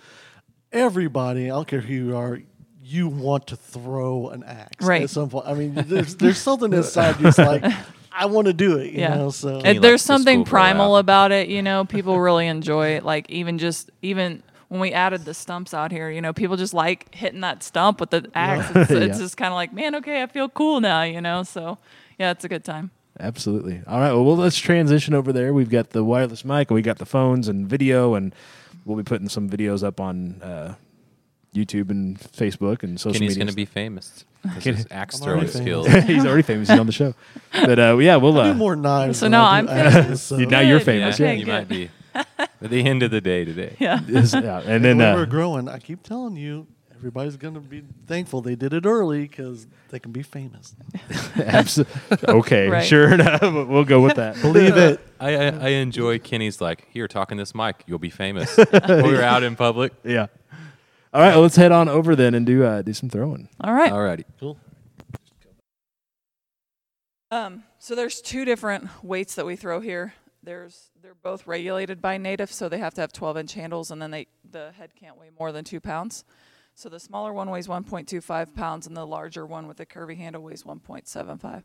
everybody, 0.72 1.45
I 1.45 1.56
don't 1.56 1.68
care 1.68 1.82
who 1.82 1.94
you 1.94 2.18
are, 2.18 2.40
you 2.82 3.07
want 3.07 3.48
to 3.48 3.56
throw 3.56 4.30
an 4.30 4.44
axe 4.44 4.86
Right. 4.86 5.03
at 5.03 5.10
some 5.10 5.30
point. 5.30 5.48
I 5.48 5.53
mean, 5.53 5.74
there's 5.88 6.15
there's 6.15 6.38
something 6.38 6.74
inside 6.74 7.20
you. 7.20 7.28
It's 7.28 7.38
like 7.38 7.64
I 8.11 8.26
want 8.28 8.48
to 8.48 8.53
do 8.53 8.78
it. 8.78 8.91
You 8.91 8.99
Yeah. 8.99 9.15
know, 9.15 9.30
so 9.30 9.56
And 9.57 9.64
likes 9.65 9.80
there's 9.82 10.02
the 10.03 10.07
something 10.07 10.38
schoolgirl 10.40 10.49
primal 10.52 10.95
out. 10.95 10.99
about 10.99 11.32
it, 11.32 11.48
you 11.48 11.61
know. 11.61 11.86
People 11.86 12.20
really 12.20 12.48
enjoy 12.48 12.90
it. 12.95 13.03
Like 13.03 13.30
even 13.30 13.57
just 13.57 13.90
even 14.02 14.44
when 14.74 14.82
we 14.82 14.91
added 14.91 15.24
the 15.24 15.36
stumps 15.36 15.72
out 15.74 15.91
here, 15.91 16.10
you 16.10 16.20
know, 16.20 16.34
people 16.34 16.58
just 16.58 16.74
like 16.74 17.14
hitting 17.14 17.41
that 17.41 17.62
stump 17.62 18.00
with 18.00 18.10
the 18.10 18.28
axe. 18.34 18.70
It's, 18.76 18.91
it's 18.91 19.18
Yeah. 19.18 19.24
just 19.24 19.38
kind 19.38 19.50
of 19.54 19.56
like, 19.56 19.72
man, 19.72 19.94
okay, 19.95 20.24
I 20.24 20.28
feel 20.28 20.50
cool 20.50 20.82
now, 20.82 21.04
you 21.04 21.22
know. 21.22 21.44
So 21.44 21.78
yeah, 22.18 22.32
it's 22.32 22.44
a 22.44 22.50
good 22.50 22.64
time. 22.66 22.90
Absolutely. 23.20 23.82
All 23.88 24.00
right. 24.00 24.12
Well, 24.12 24.26
well, 24.26 24.36
let's 24.36 24.58
transition 24.58 25.14
over 25.14 25.32
there. 25.32 25.54
We've 25.54 25.70
got 25.70 25.91
the 25.91 26.04
wireless 26.04 26.44
mic, 26.44 26.72
and 26.72 26.76
we 26.76 26.82
got 26.82 26.98
the 26.98 27.06
phones 27.06 27.48
and 27.48 27.68
video, 27.70 28.16
and 28.16 28.34
we'll 28.86 28.98
be 28.98 29.04
putting 29.04 29.30
some 29.30 29.48
videos 29.48 29.84
up 29.84 30.00
on 30.00 30.41
uh, 30.41 30.74
YouTube 31.54 31.91
and 31.91 32.20
Facebook 32.20 32.82
and 32.82 33.00
social 33.00 33.20
media. 33.22 33.36
Kenny's 33.36 33.38
media. 33.38 33.38
going 33.45 33.48
to 33.50 33.56
be 33.56 33.66
famous. 33.66 34.26
'cause 34.44 34.64
Kenny- 34.64 34.78
his 34.78 34.88
axe 34.90 35.20
throwing 35.20 35.48
skills. 35.48 35.86
famous. 35.88 36.06
He's 36.08 36.26
already 36.26 36.41
famous. 36.41 36.68
He's 36.70 36.80
on 36.80 36.88
the 36.88 36.91
show. 36.91 37.14
But 37.54 37.78
uh, 37.78 37.98
yeah, 38.00 38.16
we'll. 38.16 38.36
I 38.40 38.50
Uh, 38.50 38.54
do 38.54 38.58
more 38.58 38.76
knives. 38.76 39.20
So 39.20 39.28
now 39.28 39.45
I 39.45 39.60
I'm 39.60 39.68
do 39.68 39.72
axes, 39.72 40.24
so. 40.24 40.38
now 40.38 40.62
you're 40.62 40.80
famous. 40.80 41.20
yeah, 41.20 41.28
Yeah. 41.28 41.34
You 41.34 41.45
might 41.45 41.68
be. 41.70 41.90
At 42.15 42.69
the 42.69 42.84
end 42.85 43.03
of 43.03 43.11
the 43.11 43.22
day 43.22 43.44
today. 43.45 43.76
Yeah. 43.80 43.99
Yes, 44.07 44.34
yeah. 44.34 44.61
And 44.65 44.84
then 44.85 44.98
when 44.98 45.15
we're 45.15 45.23
uh, 45.23 45.26
growing, 45.26 45.68
I 45.68 45.80
keep 45.80 46.03
telling 46.03 46.35
you, 46.35 46.68
everybody's 46.95 47.35
going 47.35 47.56
to 47.56 47.60
be 47.60 47.84
thankful 48.07 48.41
they 48.41 48.56
did 48.56 48.73
it 48.73 48.85
early 48.85 49.22
because 49.27 49.68
they 49.90 49.99
can 49.99 50.11
be 50.14 50.23
famous. 50.23 50.73
abso- 51.35 51.85
okay, 52.27 52.69
Right. 52.69 52.85
sure 52.85 53.14
enough, 53.14 53.41
we'll 53.41 53.84
go 53.84 53.99
with 54.02 54.15
that. 54.15 54.40
Believe 54.41 54.77
it. 54.77 55.02
I, 55.19 55.35
I, 55.35 55.45
I 55.48 55.68
enjoy 55.69 56.19
Kenny's 56.19 56.61
like, 56.61 56.88
here, 56.91 57.07
talking 57.07 57.38
this 57.38 57.53
mic, 57.53 57.84
you'll 57.88 57.99
be 57.99 58.10
famous. 58.10 58.56
We're 58.57 59.22
out 59.22 59.44
in 59.44 59.56
public. 59.57 59.91
Yeah. 60.03 60.27
All 61.14 61.22
right, 61.22 61.34
well, 61.34 61.41
let's 61.41 61.57
head 61.57 61.72
on 61.72 61.90
over 61.90 62.15
then 62.15 62.34
and 62.34 62.45
do 62.45 62.64
uh, 62.64 62.81
do 62.81 62.91
some 62.94 63.07
throwing. 63.10 63.48
All 63.61 63.73
right. 63.73 63.91
Alrighty. 63.91 64.23
Cool. 64.40 64.57
Um, 67.30 67.64
so 67.80 67.95
there's 67.95 68.22
two 68.22 68.45
different 68.45 68.88
weights 69.03 69.35
that 69.35 69.45
we 69.45 69.56
throw 69.56 69.80
here. 69.80 70.14
There's 70.44 70.91
they're 71.02 71.15
both 71.15 71.48
regulated 71.48 72.02
by 72.02 72.18
NATF, 72.18 72.52
so 72.52 72.68
they 72.68 72.80
have 72.80 72.94
to 72.95 73.02
have 73.02 73.14
12 73.14 73.38
inch 73.38 73.53
handles, 73.53 73.91
and 73.91 74.02
then 74.02 74.11
they 74.11 74.28
the 74.52 74.72
head 74.74 74.91
can't 74.95 75.18
weigh 75.18 75.30
more 75.40 75.52
than 75.52 75.64
two 75.64 75.80
pounds. 75.80 76.26
So 76.76 76.90
the 76.90 76.99
smaller 76.99 77.32
one 77.32 77.49
weighs 77.49 77.68
1.25 77.68 78.56
pounds, 78.56 78.88
and 78.88 78.98
the 78.98 79.06
larger 79.06 79.45
one 79.45 79.68
with 79.68 79.78
the 79.78 79.86
curvy 79.86 80.18
handle 80.18 80.41
weighs 80.41 80.64
1.75. 80.64 81.64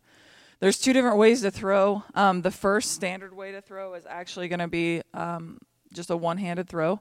There's 0.60 0.78
two 0.78 0.92
different 0.92 1.16
ways 1.16 1.40
to 1.42 1.50
throw. 1.50 2.04
Um, 2.14 2.42
the 2.42 2.50
first 2.50 2.92
standard 2.92 3.34
way 3.34 3.52
to 3.52 3.62
throw 3.62 3.94
is 3.94 4.04
actually 4.06 4.48
going 4.48 4.58
to 4.58 4.68
be 4.68 5.02
um, 5.14 5.58
just 5.94 6.10
a 6.10 6.16
one-handed 6.16 6.68
throw, 6.68 7.00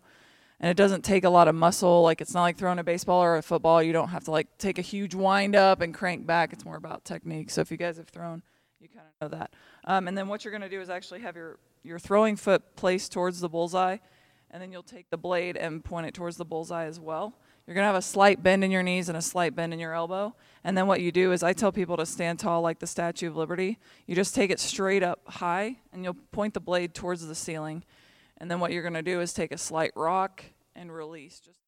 and 0.59 0.71
it 0.71 0.77
doesn't 0.77 1.03
take 1.03 1.25
a 1.25 1.29
lot 1.29 1.47
of 1.47 1.55
muscle. 1.55 2.01
Like 2.01 2.21
it's 2.21 2.33
not 2.33 2.43
like 2.43 2.57
throwing 2.57 2.79
a 2.79 2.83
baseball 2.83 3.21
or 3.21 3.35
a 3.35 3.41
football. 3.41 3.83
You 3.83 3.93
don't 3.93 4.09
have 4.09 4.23
to 4.25 4.31
like 4.31 4.57
take 4.57 4.79
a 4.79 4.83
huge 4.83 5.13
wind 5.13 5.55
up 5.55 5.81
and 5.81 5.93
crank 5.93 6.25
back. 6.25 6.53
It's 6.53 6.65
more 6.65 6.77
about 6.77 7.03
technique. 7.03 7.49
So 7.49 7.61
if 7.61 7.71
you 7.71 7.77
guys 7.77 7.97
have 7.97 8.07
thrown, 8.07 8.41
you 8.79 8.87
kind 8.89 9.05
of 9.21 9.31
know 9.31 9.37
that. 9.37 9.53
Um, 9.85 10.07
and 10.07 10.17
then 10.17 10.27
what 10.27 10.43
you're 10.43 10.51
going 10.51 10.61
to 10.61 10.69
do 10.69 10.81
is 10.81 10.89
actually 10.89 11.21
have 11.21 11.35
your 11.35 11.59
your 11.83 11.99
throwing 11.99 12.35
foot 12.35 12.75
placed 12.75 13.11
towards 13.11 13.39
the 13.39 13.49
bullseye, 13.49 13.97
and 14.51 14.61
then 14.61 14.71
you'll 14.71 14.83
take 14.83 15.09
the 15.09 15.17
blade 15.17 15.55
and 15.55 15.83
point 15.83 16.07
it 16.07 16.13
towards 16.13 16.37
the 16.37 16.45
bullseye 16.45 16.85
as 16.85 16.99
well. 16.99 17.33
You're 17.65 17.75
going 17.75 17.83
to 17.83 17.87
have 17.87 17.95
a 17.95 18.01
slight 18.01 18.41
bend 18.41 18.63
in 18.63 18.71
your 18.71 18.83
knees 18.83 19.09
and 19.09 19.17
a 19.17 19.21
slight 19.21 19.53
bend 19.53 19.73
in 19.73 19.79
your 19.79 19.93
elbow. 19.93 20.33
And 20.63 20.77
then 20.77 20.87
what 20.87 21.01
you 21.01 21.11
do 21.11 21.33
is 21.33 21.43
I 21.43 21.51
tell 21.51 21.73
people 21.73 21.97
to 21.97 22.05
stand 22.05 22.39
tall 22.39 22.61
like 22.61 22.79
the 22.79 22.87
Statue 22.87 23.27
of 23.27 23.35
Liberty. 23.35 23.77
You 24.05 24.15
just 24.15 24.33
take 24.33 24.51
it 24.51 24.59
straight 24.61 25.03
up 25.03 25.19
high 25.27 25.75
and 25.91 26.01
you'll 26.01 26.15
point 26.31 26.53
the 26.53 26.61
blade 26.61 26.93
towards 26.93 27.27
the 27.27 27.35
ceiling. 27.35 27.83
And 28.37 28.49
then 28.49 28.61
what 28.61 28.71
you're 28.71 28.83
going 28.83 28.93
to 28.93 29.01
do 29.01 29.19
is 29.19 29.33
take 29.33 29.51
a 29.51 29.57
slight 29.57 29.91
rock 29.97 30.45
and 30.77 30.93
release 30.93 31.41
just 31.41 31.59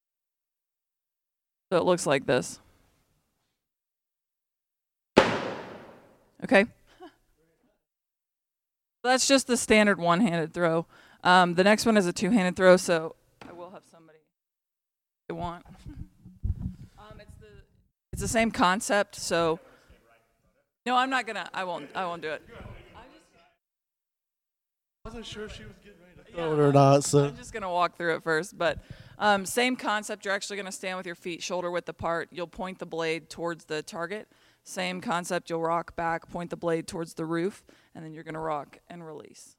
so 1.72 1.78
it 1.78 1.84
looks 1.84 2.08
like 2.08 2.26
this. 2.26 2.60
Okay. 6.44 6.66
That's 9.04 9.28
just 9.28 9.48
the 9.48 9.58
standard 9.58 10.00
one-handed 10.00 10.54
throw. 10.54 10.86
Um, 11.24 11.56
the 11.56 11.64
next 11.64 11.86
one 11.86 11.98
is 11.98 12.06
a 12.06 12.14
two-handed 12.14 12.56
throw, 12.56 12.78
so 12.78 13.16
I 13.48 13.54
will 13.54 13.72
have 13.72 13.84
somebody 13.92 14.20
they 15.28 15.34
want. 15.34 15.66
Um, 16.98 17.20
it's 17.22 17.34
the 17.40 17.48
it's 18.12 18.22
the 18.22 18.28
same 18.28 18.52
concept. 18.52 19.16
So 19.16 19.60
no, 20.86 20.96
I'm 20.96 21.10
not 21.10 21.26
gonna. 21.26 21.50
I 21.54 21.64
won't. 21.64 21.90
I 21.96 22.06
won't 22.06 22.22
do 22.22 22.30
it. 22.30 22.42
I 22.96 23.00
wasn't 25.06 25.26
sure 25.26 25.46
if 25.46 25.56
she 25.56 25.64
was 25.64 25.74
getting 25.84 26.00
ready 26.02 26.28
to 26.28 26.34
throw 26.34 26.54
it 26.54 26.60
or 26.60 26.74
not. 26.74 27.04
So 27.04 27.26
I'm 27.26 27.38
just 27.38 27.54
gonna 27.54 27.72
walk 27.72 27.98
through 27.98 28.16
it 28.16 28.24
first, 28.24 28.58
but 28.58 28.80
um, 29.18 29.46
same 29.46 29.76
concept. 29.76 30.26
You're 30.26 30.34
actually 30.34 30.58
gonna 30.58 30.72
stand 30.72 30.98
with 30.98 31.06
your 31.06 31.16
feet 31.16 31.42
shoulder 31.42 31.72
width 31.72 31.88
apart. 31.90 32.30
You'll 32.32 32.48
point 32.48 32.80
the 32.80 32.86
blade 32.86 33.30
towards 33.30 33.66
the 33.66 33.82
target. 33.82 34.28
Same 34.70 35.02
concept. 35.02 35.50
You'll 35.50 35.62
rock 35.62 35.96
back, 35.96 36.30
point 36.30 36.52
the 36.52 36.56
blade 36.56 36.86
towards 36.86 37.16
the 37.16 37.26
roof, 37.26 37.64
and 37.96 38.06
then 38.06 38.14
you're 38.14 38.24
gonna 38.24 38.40
rock 38.40 38.78
and 38.88 39.04
release. 39.04 39.56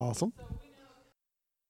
awesome. 0.00 0.32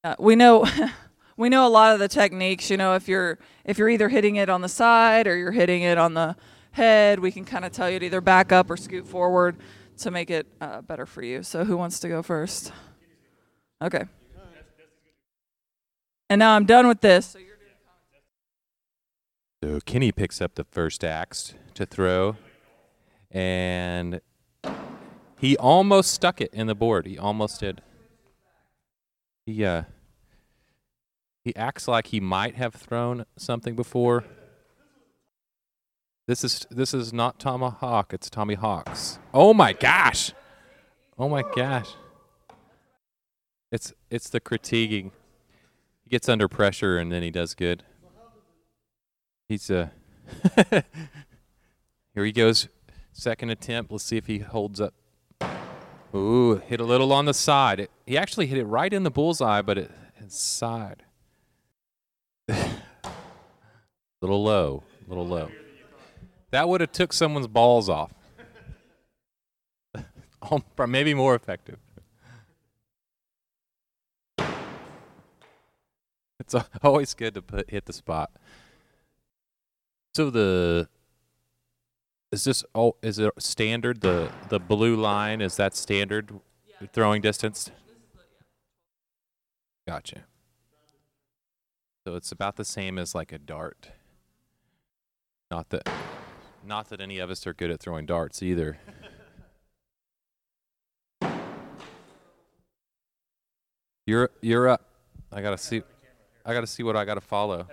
Uh, 0.05 0.15
we 0.21 0.37
know 0.37 0.65
we 1.37 1.49
know 1.49 1.67
a 1.67 1.69
lot 1.69 1.95
of 1.95 1.99
the 1.99 2.07
techniques. 2.07 2.71
You 2.71 2.77
know, 2.77 2.95
if 2.95 3.09
you're 3.09 3.41
if 3.65 3.77
you're 3.77 3.89
either 3.89 4.09
hitting 4.09 4.37
it 4.37 4.49
on 4.49 4.61
the 4.61 4.69
side 4.69 5.27
or 5.27 5.37
you're 5.37 5.51
hitting 5.51 5.83
it 5.83 5.99
on 5.99 6.15
the 6.15 6.37
head, 6.71 7.19
we 7.19 7.33
can 7.33 7.45
kind 7.45 7.65
of 7.65 7.73
tell 7.73 7.91
you 7.91 7.99
to 7.99 8.07
either 8.07 8.21
back 8.21 8.53
up 8.53 8.71
or 8.71 8.77
scoot 8.77 9.05
forward 9.05 9.57
to 9.97 10.13
make 10.13 10.31
it 10.31 10.47
uh, 10.61 10.81
better 10.83 11.07
for 11.07 11.23
you. 11.23 11.43
So, 11.43 11.65
who 11.65 11.77
wants 11.77 11.99
to 12.01 12.09
go 12.09 12.23
first? 12.23 12.73
Okay. 13.83 14.05
And 16.31 16.39
now 16.39 16.55
I'm 16.55 16.67
done 16.67 16.87
with 16.87 17.01
this. 17.01 17.27
So 17.27 17.41
So 19.63 19.81
Kenny 19.85 20.13
picks 20.13 20.41
up 20.41 20.55
the 20.55 20.65
first 20.65 21.03
axe 21.03 21.55
to 21.75 21.85
throw, 21.85 22.37
and 23.31 24.21
he 25.37 25.57
almost 25.57 26.13
stuck 26.13 26.41
it 26.41 26.51
in 26.53 26.69
the 26.69 26.77
board. 26.77 27.07
He 27.07 27.19
almost 27.19 27.59
did. 27.59 27.83
He 29.47 29.65
uh, 29.65 29.83
he 31.43 31.57
acts 31.57 31.89
like 31.89 32.09
he 32.09 32.21
might 32.21 32.55
have 32.55 32.75
thrown 32.75 33.25
something 33.37 33.75
before. 33.75 34.25
This 36.29 36.45
is 36.45 36.65
this 36.71 36.95
is 36.95 37.13
not 37.13 37.41
tomahawk. 37.41 38.13
It's 38.13 38.31
Tommy 38.31 38.55
Hawks. 38.55 39.19
Oh 39.35 39.53
my 39.53 39.73
gosh! 39.73 40.33
Oh 41.19 41.29
my 41.29 41.43
gosh! 41.57 41.95
It's 43.73 43.93
it's 44.09 44.31
the 44.31 44.41
critiquing. 44.41 45.11
He 46.05 46.11
gets 46.11 46.29
under 46.29 46.47
pressure 46.47 46.97
and 46.97 47.11
then 47.11 47.25
he 47.25 47.33
does 47.33 47.55
good. 47.55 47.83
He's 49.49 49.71
uh 49.71 49.89
Here 52.15 52.25
he 52.25 52.33
goes. 52.33 52.69
Second 53.13 53.51
attempt. 53.51 53.91
Let's 53.91 54.05
see 54.05 54.17
if 54.17 54.27
he 54.27 54.41
holds 54.41 54.81
up. 54.81 54.95
Ooh, 56.15 56.57
hit 56.57 56.81
a 56.81 56.85
little 56.85 57.13
on 57.13 57.27
the 57.27 57.35
side. 57.35 57.81
It, 57.81 57.91
he 58.07 58.17
actually 58.17 58.47
hit 58.47 58.59
it 58.59 58.65
right 58.65 58.93
in 58.93 59.03
the 59.03 59.11
bullseye, 59.11 59.63
but 59.63 59.79
it 59.79 59.91
it's 60.19 60.41
side. 60.41 61.05
little 64.21 64.43
low, 64.43 64.83
little 65.07 65.27
low. 65.27 65.51
That 66.51 66.69
would 66.69 66.81
have 66.81 66.93
took 66.93 67.13
someone's 67.13 67.47
balls 67.47 67.89
off. 67.89 68.13
Maybe 70.87 71.15
more 71.15 71.35
effective. 71.35 71.79
It's 76.41 76.55
always 76.83 77.15
good 77.15 77.35
to 77.35 77.43
put 77.43 77.71
hit 77.71 77.87
the 77.87 77.93
spot. 77.93 78.31
So 80.19 80.31
the 80.31 80.89
is 82.33 82.43
this 82.43 82.65
oh 82.75 82.97
is 83.05 83.21
it 83.21 83.33
standard 83.39 84.01
the 84.01 84.33
the 84.49 84.59
blue 84.59 84.97
line 84.97 85.41
is 85.41 85.55
that 85.59 85.77
standard 85.77 86.33
throwing 86.93 87.23
distance? 87.23 87.71
Gotcha. 89.87 90.25
So 92.05 92.17
it's 92.17 92.33
about 92.33 92.57
the 92.57 92.65
same 92.65 92.99
as 92.99 93.15
like 93.15 93.31
a 93.31 93.39
dart. 93.39 93.91
Not 95.53 95.69
that 95.69 95.89
not 96.67 96.89
that 96.89 97.01
any 97.01 97.21
of 97.21 97.31
us 97.31 97.47
are 97.47 97.55
good 97.55 97.71
at 97.71 97.79
throwing 97.79 98.05
darts 98.05 98.43
either. 98.43 98.81
You're 104.05 104.31
you're 104.41 104.67
up. 104.67 104.83
I 105.31 105.43
gotta 105.43 105.59
see. 105.59 105.83
I 106.45 106.55
gotta 106.55 106.67
see 106.67 106.83
what 106.83 106.97
I 106.97 107.05
gotta 107.05 107.21
follow. 107.21 107.69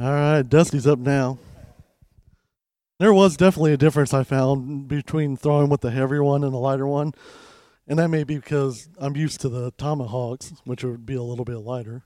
All 0.00 0.10
right, 0.10 0.40
Dusty's 0.40 0.86
up 0.86 0.98
now. 0.98 1.38
There 2.98 3.12
was 3.12 3.36
definitely 3.36 3.74
a 3.74 3.76
difference 3.76 4.14
I 4.14 4.24
found 4.24 4.88
between 4.88 5.36
throwing 5.36 5.68
with 5.68 5.82
the 5.82 5.90
heavier 5.90 6.24
one 6.24 6.42
and 6.42 6.54
the 6.54 6.58
lighter 6.58 6.86
one. 6.86 7.12
And 7.86 7.98
that 7.98 8.08
may 8.08 8.24
be 8.24 8.36
because 8.36 8.88
I'm 8.96 9.14
used 9.14 9.42
to 9.42 9.50
the 9.50 9.72
tomahawks, 9.72 10.54
which 10.64 10.84
would 10.84 11.04
be 11.04 11.16
a 11.16 11.22
little 11.22 11.44
bit 11.44 11.58
lighter. 11.58 12.02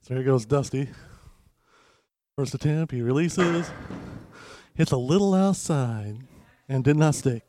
So 0.00 0.14
here 0.14 0.24
goes 0.24 0.46
Dusty. 0.46 0.88
First 2.36 2.54
attempt, 2.54 2.92
he 2.92 3.02
releases, 3.02 3.70
hits 4.74 4.90
a 4.90 4.96
little 4.96 5.32
outside, 5.32 6.18
and 6.68 6.82
did 6.82 6.96
not 6.96 7.14
stick. 7.14 7.44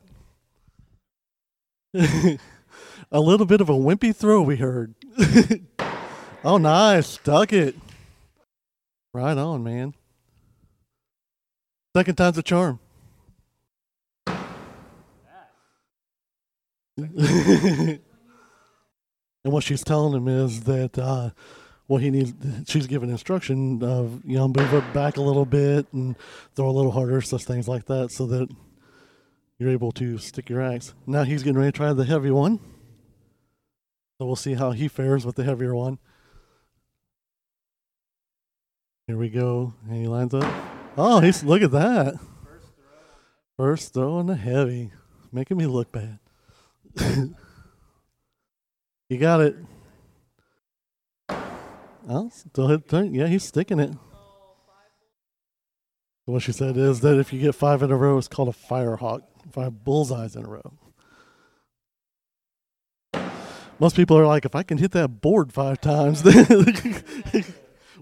a 1.95 2.37
little 3.11 3.47
bit 3.47 3.59
of 3.59 3.69
a 3.69 3.73
wimpy 3.73 4.15
throw, 4.15 4.43
we 4.43 4.57
heard. 4.57 4.93
oh, 6.43 6.59
nice. 6.59 7.07
Stuck 7.07 7.53
it. 7.53 7.75
Right 9.13 9.37
on, 9.37 9.63
man. 9.63 9.95
Second 11.95 12.15
time's 12.15 12.37
a 12.37 12.43
charm. 12.43 12.79
and 17.17 17.99
what 19.43 19.63
she's 19.63 19.83
telling 19.83 20.13
him 20.13 20.27
is 20.27 20.61
that 20.61 20.99
uh, 20.99 21.31
what 21.87 22.01
he 22.01 22.11
needs, 22.11 22.33
she's 22.67 22.87
giving 22.87 23.09
instruction 23.09 23.81
of, 23.81 24.23
you 24.25 24.37
know, 24.37 24.47
move 24.47 24.83
back 24.93 25.17
a 25.17 25.21
little 25.21 25.45
bit 25.45 25.87
and 25.93 26.15
throw 26.55 26.69
a 26.69 26.71
little 26.71 26.91
harder, 26.91 27.21
such 27.21 27.45
things 27.45 27.67
like 27.67 27.85
that, 27.85 28.11
so 28.11 28.27
that 28.27 28.49
you're 29.57 29.71
able 29.71 29.91
to 29.93 30.17
stick 30.19 30.49
your 30.49 30.61
axe. 30.61 30.93
Now 31.07 31.23
he's 31.23 31.41
getting 31.41 31.57
ready 31.57 31.71
to 31.71 31.75
try 31.75 31.91
the 31.93 32.05
heavy 32.05 32.31
one. 32.31 32.59
So 34.19 34.25
we'll 34.25 34.35
see 34.35 34.53
how 34.53 34.71
he 34.71 34.87
fares 34.87 35.25
with 35.25 35.35
the 35.35 35.45
heavier 35.45 35.73
one. 35.73 35.97
Here 39.09 39.17
we 39.17 39.29
go. 39.29 39.73
And 39.87 39.95
he 39.99 40.07
lines 40.07 40.35
up. 40.35 40.45
Oh, 40.95 41.19
he's 41.19 41.43
look 41.43 41.63
at 41.63 41.71
that. 41.71 42.13
First 43.57 43.91
throw 43.91 44.13
on 44.13 44.27
the 44.27 44.35
heavy. 44.35 44.91
Making 45.31 45.57
me 45.57 45.65
look 45.65 45.91
bad. 45.91 46.19
you 49.09 49.17
got 49.17 49.41
it. 49.41 49.55
Oh, 52.07 52.29
still 52.31 52.67
hit 52.67 52.87
turn. 52.87 53.15
Yeah, 53.15 53.25
he's 53.25 53.43
sticking 53.43 53.79
it. 53.79 53.95
What 56.25 56.43
she 56.43 56.51
said 56.51 56.77
is 56.77 56.99
that 56.99 57.17
if 57.17 57.33
you 57.33 57.41
get 57.41 57.55
five 57.55 57.81
in 57.81 57.89
a 57.89 57.95
row, 57.95 58.19
it's 58.19 58.27
called 58.27 58.49
a 58.49 58.53
fire 58.53 58.97
hawk. 58.97 59.23
Five 59.51 59.83
bullseyes 59.83 60.35
in 60.35 60.45
a 60.45 60.47
row. 60.47 60.73
Most 63.79 63.95
people 63.95 64.19
are 64.19 64.27
like, 64.27 64.45
if 64.45 64.53
I 64.53 64.61
can 64.61 64.77
hit 64.77 64.91
that 64.91 65.19
board 65.19 65.51
five 65.51 65.81
times, 65.81 66.21
then 66.23 66.45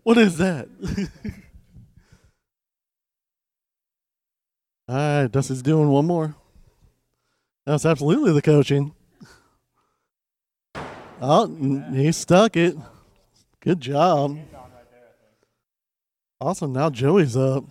what 0.03 0.17
is 0.17 0.37
that? 0.37 0.67
All 4.89 4.95
right, 4.95 5.27
Dusty's 5.27 5.61
doing 5.61 5.89
one 5.89 6.05
more. 6.05 6.35
That's 7.65 7.85
absolutely 7.85 8.31
the 8.31 8.41
coaching. 8.41 8.93
Oh, 11.21 11.47
he 11.93 12.11
stuck 12.11 12.55
it. 12.55 12.77
Good 13.59 13.81
job. 13.81 14.37
Awesome. 16.39 16.71
Now 16.71 16.89
Joey's 16.89 17.35
up. 17.35 17.65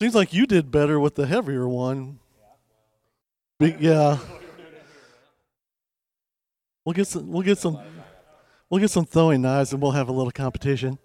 Seems 0.00 0.14
like 0.14 0.32
you 0.32 0.46
did 0.46 0.70
better 0.70 1.00
with 1.00 1.16
the 1.16 1.26
heavier 1.26 1.66
one. 1.66 2.20
Be- 3.58 3.74
yeah. 3.80 4.18
We'll 6.84 6.92
get 6.92 7.08
some. 7.08 7.32
We'll 7.32 7.42
get 7.42 7.58
some. 7.58 7.80
We'll 8.70 8.80
get 8.80 8.90
some 8.90 9.06
throwing 9.06 9.42
knives, 9.42 9.72
and 9.72 9.80
we'll 9.80 9.92
have 9.92 10.08
a 10.08 10.12
little 10.12 10.30
competition. 10.30 10.98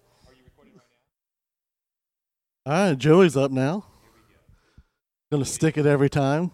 All 2.66 2.72
right, 2.72 2.98
Joey's 2.98 3.36
up 3.36 3.50
now. 3.50 3.86
Gonna 5.30 5.44
stick 5.44 5.76
it 5.76 5.86
every 5.86 6.10
time. 6.10 6.50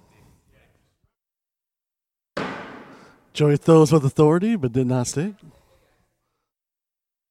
Joey 3.32 3.56
throws 3.56 3.92
with 3.92 4.04
authority, 4.04 4.56
but 4.56 4.72
did 4.72 4.86
not 4.86 5.06
stick. 5.06 5.34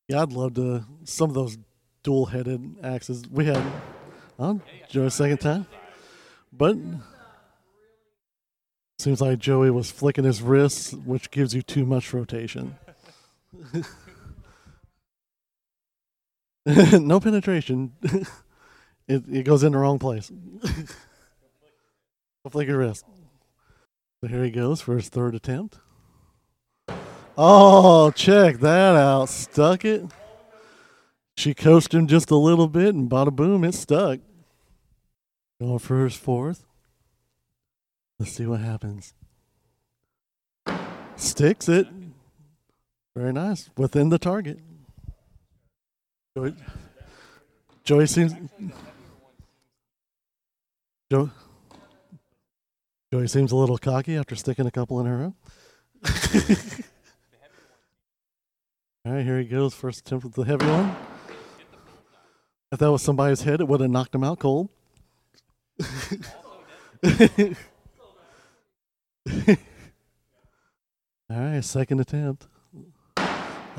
Yeah, 0.08 0.24
I'd 0.24 0.32
love 0.32 0.56
to. 0.56 0.86
Some 1.04 1.30
of 1.30 1.36
those 1.36 1.58
dual-headed 2.04 2.78
axes 2.84 3.24
we 3.30 3.46
had. 3.46 3.62
Oh, 4.38 4.62
Joey's 4.90 5.14
second 5.14 5.40
time, 5.40 5.68
but 6.54 6.78
seems 9.00 9.22
like 9.22 9.40
Joey 9.40 9.72
was 9.72 9.92
flicking 9.92 10.24
his 10.24 10.42
wrists, 10.42 10.94
which 10.94 11.32
gives 11.32 11.54
you 11.54 11.62
too 11.62 11.86
much 11.86 12.14
rotation. 12.14 12.78
no 16.66 17.20
penetration. 17.20 17.94
it 19.08 19.24
it 19.30 19.44
goes 19.44 19.64
in 19.64 19.72
the 19.72 19.78
wrong 19.78 20.00
place. 20.00 20.32
Flick 22.50 22.68
your 22.68 22.80
wrist. 22.80 23.06
So 24.22 24.28
here 24.28 24.44
he 24.44 24.52
goes 24.52 24.82
for 24.82 24.96
his 24.96 25.10
third 25.10 25.36
attempt. 25.36 25.78
Oh, 27.38 28.12
check 28.12 28.60
that 28.60 28.96
out. 28.96 29.30
Stuck 29.30 29.86
it. 29.86 30.04
She 31.38 31.54
coached 31.54 31.94
him 31.94 32.08
just 32.08 32.32
a 32.32 32.36
little 32.36 32.68
bit, 32.68 32.94
and 32.94 33.10
bada 33.10 33.34
boom, 33.34 33.64
it 33.64 33.74
stuck. 33.74 34.20
Going 35.62 35.80
for 35.80 36.04
his 36.04 36.16
fourth. 36.16 36.66
Let's 38.20 38.34
see 38.34 38.46
what 38.46 38.60
happens. 38.60 39.14
Sticks 41.16 41.70
it. 41.70 41.88
Very 43.16 43.34
nice. 43.34 43.70
Within 43.78 44.10
the 44.10 44.20
target. 44.20 44.60
Joey, 46.38 46.54
Joey 47.84 48.08
seems. 48.08 48.34
Joe, 51.12 51.32
Joey 53.12 53.28
seems 53.28 53.52
a 53.52 53.56
little 53.56 53.78
cocky 53.78 54.16
after 54.16 54.36
sticking 54.36 54.68
a 54.68 54.72
couple 54.72 55.00
in 55.00 55.08
a 55.08 55.18
row. 55.18 55.34
All 59.06 59.14
right, 59.14 59.26
here 59.26 59.40
he 59.40 59.46
goes. 59.46 59.74
First 59.74 60.02
attempt 60.02 60.26
with 60.26 60.36
the 60.36 60.44
heavy 60.44 60.68
one. 60.68 60.96
If 62.72 62.78
that 62.80 62.92
was 62.92 63.02
somebody's 63.02 63.42
head, 63.42 63.62
it 63.62 63.68
would 63.68 63.82
have 63.82 63.90
knocked 63.90 64.14
him 64.14 64.24
out 64.24 64.38
cold. 64.38 64.70
All 71.32 71.38
right, 71.38 71.64
second 71.64 72.00
attempt. 72.00 72.48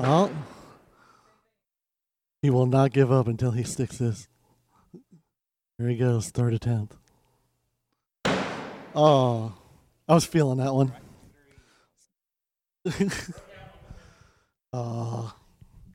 Oh. 0.03 0.31
He 2.41 2.49
will 2.49 2.65
not 2.65 2.91
give 2.91 3.11
up 3.11 3.27
until 3.27 3.51
he 3.51 3.63
sticks 3.63 3.99
this. 3.99 4.27
Here 5.77 5.89
he 5.89 5.95
goes, 5.95 6.29
third 6.29 6.55
attempt. 6.55 6.95
Oh, 8.95 9.53
I 10.07 10.13
was 10.15 10.25
feeling 10.25 10.57
that 10.57 10.73
one. 10.73 10.91
oh, 14.73 15.33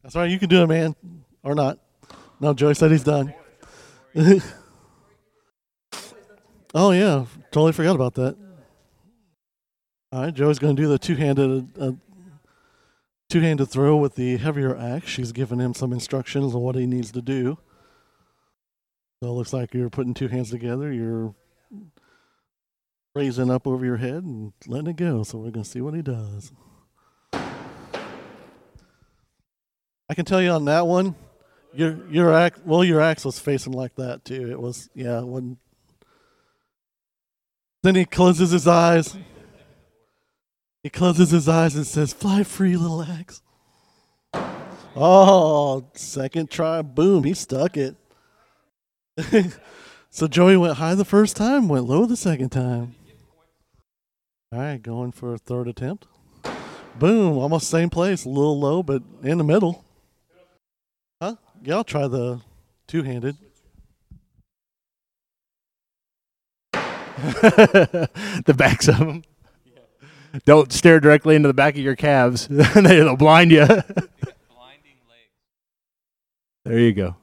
that's 0.03 0.15
right. 0.15 0.31
You 0.31 0.39
can 0.39 0.49
do 0.49 0.63
it, 0.63 0.69
man, 0.69 0.95
or 1.43 1.57
not. 1.57 1.81
No, 2.39 2.55
Joey 2.55 2.75
said 2.75 2.93
he's 2.93 3.03
done. 3.03 3.35
oh 6.75 6.93
yeah, 6.93 7.27
totally 7.51 7.73
forgot 7.73 7.97
about 7.97 8.15
that. 8.15 8.37
All 10.13 10.23
right, 10.23 10.33
Joey's 10.33 10.61
going 10.61 10.77
to 10.77 10.83
do 10.83 10.89
the 10.89 10.99
two-handed 10.99 11.79
uh, 11.79 11.93
two-handed 13.29 13.67
throw 13.67 13.97
with 13.97 14.15
the 14.15 14.37
heavier 14.37 14.77
axe. 14.77 15.09
She's 15.09 15.33
giving 15.33 15.59
him 15.59 15.75
some 15.75 15.93
instructions 15.93 16.55
on 16.55 16.61
what 16.61 16.77
he 16.77 16.87
needs 16.87 17.13
to 17.13 17.23
do. 17.23 17.59
So 19.23 19.29
it 19.31 19.33
looks 19.33 19.53
like 19.53 19.75
you're 19.75 19.91
putting 19.91 20.15
two 20.15 20.29
hands 20.29 20.51
together. 20.51 20.93
You're 20.93 21.35
raising 23.15 23.51
up 23.51 23.67
over 23.67 23.85
your 23.85 23.97
head 23.97 24.23
and 24.23 24.53
letting 24.67 24.89
it 24.89 24.97
go. 24.97 25.23
So 25.23 25.39
we're 25.39 25.51
going 25.51 25.65
to 25.65 25.71
see 25.71 25.81
what 25.81 25.95
he 25.95 26.03
does. 26.03 26.53
I 30.09 30.15
can 30.15 30.25
tell 30.25 30.41
you 30.41 30.51
on 30.51 30.67
that 30.67 30.87
one, 30.87 31.17
your 31.75 31.99
your 32.09 32.33
axe 32.33 32.61
well 32.65 32.85
your 32.85 33.01
axe 33.01 33.25
was 33.25 33.39
facing 33.39 33.73
like 33.73 33.97
that 33.97 34.25
too. 34.25 34.51
It 34.51 34.61
was 34.61 34.89
yeah 34.95 35.21
when. 35.21 35.59
Then 37.83 37.97
he 37.97 38.05
closes 38.05 38.51
his 38.51 38.69
eyes. 38.69 39.17
He 40.87 40.91
closes 40.91 41.33
his 41.33 41.49
eyes 41.49 41.75
and 41.75 41.85
says, 41.85 42.13
"Fly 42.13 42.45
free, 42.45 42.77
little 42.77 43.03
axe." 43.03 43.43
Oh, 44.95 45.85
second 45.95 46.49
try, 46.49 46.81
boom! 46.81 47.25
He 47.25 47.35
stuck 47.35 47.77
it. 47.77 47.97
so 50.11 50.29
Joey 50.29 50.57
went 50.57 50.77
high 50.77 50.95
the 50.95 51.05
first 51.05 51.35
time, 51.35 51.67
went 51.67 51.87
low 51.87 52.07
the 52.07 52.17
second 52.17 52.51
time. 52.51 52.95
All 54.53 54.61
right, 54.61 54.81
going 54.81 55.11
for 55.11 55.35
a 55.35 55.39
third 55.39 55.67
attempt. 55.67 56.07
Boom, 57.01 57.37
almost 57.37 57.69
same 57.69 57.91
place, 57.91 58.25
a 58.25 58.29
little 58.29 58.61
low, 58.61 58.85
but 58.85 59.03
in 59.25 59.39
the 59.39 59.45
middle. 59.45 59.85
Huh? 61.21 61.35
Yeah, 61.65 61.79
I'll 61.79 61.83
try 61.83 62.07
the 62.07 62.43
two 62.87 63.03
handed. 63.03 63.37
the 66.73 68.55
backs 68.57 68.87
of 68.87 68.99
them. 69.01 69.25
Don't 70.45 70.73
stare 70.73 71.01
directly 71.01 71.37
into 71.37 71.49
the 71.49 71.55
back 71.55 71.75
of 71.75 71.81
your 71.81 71.97
calves. 71.97 72.49
They'll 72.49 73.17
blind 73.17 73.51
you. 73.51 73.67
there 76.65 76.79
you 76.79 76.93
go. 76.93 77.17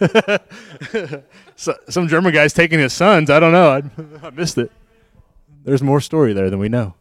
so, 1.56 1.74
some 1.88 2.08
German 2.08 2.32
guy's 2.32 2.52
taking 2.52 2.78
his 2.78 2.92
sons. 2.92 3.30
I 3.30 3.40
don't 3.40 3.52
know. 3.52 3.70
I, 3.70 3.82
I 4.26 4.30
missed 4.30 4.58
it. 4.58 4.72
There's 5.64 5.82
more 5.82 6.00
story 6.00 6.32
there 6.32 6.48
than 6.50 6.58
we 6.58 6.68
know. 6.68 6.94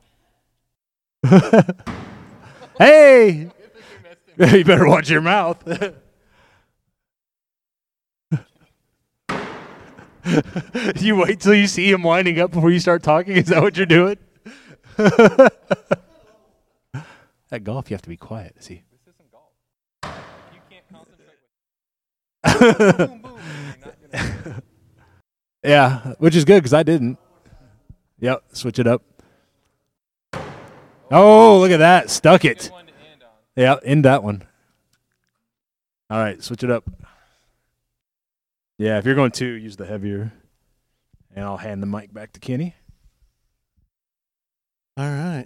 hey, 2.77 3.49
you 4.37 4.63
better 4.65 4.87
watch 4.87 5.09
your 5.09 5.21
mouth. 5.21 5.63
you 10.97 11.15
wait 11.15 11.39
till 11.39 11.53
you 11.53 11.67
see 11.67 11.89
him 11.91 12.03
winding 12.03 12.39
up 12.39 12.51
before 12.51 12.71
you 12.71 12.79
start 12.79 13.03
talking. 13.03 13.37
Is 13.37 13.47
that 13.47 13.61
what 13.61 13.77
you're 13.77 13.85
doing? 13.85 14.17
At 17.51 17.63
golf, 17.63 17.89
you 17.89 17.95
have 17.95 18.01
to 18.01 18.09
be 18.09 18.17
quiet. 18.17 18.55
See. 18.59 18.83
This 18.91 19.01
isn't 19.13 19.31
golf. 19.31 19.53
You 20.53 20.59
can't 20.69 20.83
concentrate 20.91 21.37
Yeah, 25.63 26.13
which 26.19 26.35
is 26.35 26.45
good 26.45 26.59
because 26.59 26.73
I 26.73 26.83
didn't. 26.83 27.17
Yep, 28.19 28.43
switch 28.53 28.79
it 28.79 28.87
up. 28.87 29.03
Oh, 31.11 31.59
look 31.59 31.71
at 31.71 31.77
that. 31.77 32.09
Stuck 32.09 32.45
it. 32.45 32.71
Yeah, 33.55 33.77
end 33.83 34.05
that 34.05 34.23
one. 34.23 34.43
All 36.09 36.19
right, 36.19 36.41
switch 36.43 36.63
it 36.63 36.71
up. 36.71 36.89
Yeah, 38.77 38.97
if 38.97 39.05
you're 39.05 39.15
going 39.15 39.31
two, 39.31 39.45
use 39.45 39.75
the 39.75 39.85
heavier. 39.85 40.31
And 41.35 41.45
I'll 41.45 41.57
hand 41.57 41.81
the 41.81 41.87
mic 41.87 42.13
back 42.13 42.33
to 42.33 42.39
Kenny. 42.39 42.75
All 44.99 45.09
right. 45.09 45.45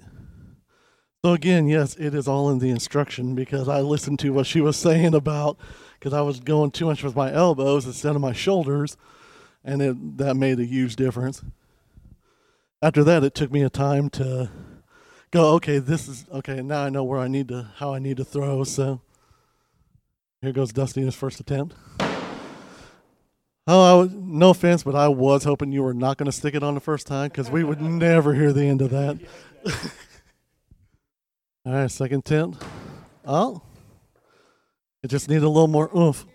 So 1.23 1.33
again, 1.33 1.67
yes, 1.67 1.95
it 1.97 2.15
is 2.15 2.27
all 2.27 2.49
in 2.49 2.57
the 2.57 2.71
instruction 2.71 3.35
because 3.35 3.69
I 3.69 3.81
listened 3.81 4.17
to 4.19 4.31
what 4.31 4.47
she 4.47 4.61
was 4.61 4.75
saying 4.75 5.13
about 5.13 5.59
because 5.93 6.11
I 6.11 6.21
was 6.21 6.39
going 6.39 6.71
too 6.71 6.87
much 6.87 7.03
with 7.03 7.15
my 7.15 7.31
elbows 7.31 7.85
instead 7.85 8.15
of 8.15 8.21
my 8.21 8.33
shoulders, 8.33 8.97
and 9.63 9.79
it 9.79 10.17
that 10.17 10.33
made 10.37 10.59
a 10.59 10.65
huge 10.65 10.95
difference. 10.95 11.43
After 12.81 13.03
that, 13.03 13.23
it 13.23 13.35
took 13.35 13.51
me 13.51 13.61
a 13.61 13.69
time 13.69 14.09
to 14.11 14.49
go. 15.29 15.53
Okay, 15.53 15.77
this 15.77 16.07
is 16.07 16.25
okay. 16.31 16.63
Now 16.63 16.85
I 16.85 16.89
know 16.89 17.03
where 17.03 17.19
I 17.19 17.27
need 17.27 17.49
to, 17.49 17.69
how 17.75 17.93
I 17.93 17.99
need 17.99 18.17
to 18.17 18.25
throw. 18.25 18.63
So 18.63 19.01
here 20.41 20.51
goes 20.51 20.73
Dusty 20.73 21.01
in 21.01 21.05
his 21.05 21.15
first 21.15 21.39
attempt. 21.39 21.75
Oh, 23.65 23.81
I 23.81 23.93
was, 23.93 24.13
no 24.13 24.49
offense, 24.49 24.83
but 24.83 24.93
I 24.93 25.07
was 25.07 25.45
hoping 25.45 25.71
you 25.71 25.83
were 25.83 25.93
not 25.93 26.17
going 26.17 26.25
to 26.25 26.33
stick 26.33 26.53
it 26.53 26.63
on 26.63 26.73
the 26.73 26.81
first 26.81 27.07
time 27.07 27.29
because 27.29 27.49
we 27.49 27.63
would 27.63 27.81
never 27.81 28.33
hear 28.33 28.51
the 28.51 28.65
end 28.65 28.81
of 28.81 28.89
that. 28.89 29.17
All 31.65 31.73
right, 31.73 31.89
second 31.89 32.25
tent. 32.25 32.57
Oh, 33.25 33.61
it 35.01 35.07
just 35.07 35.29
needed 35.29 35.43
a 35.43 35.49
little 35.49 35.69
more 35.69 35.89
oomph. 35.95 36.25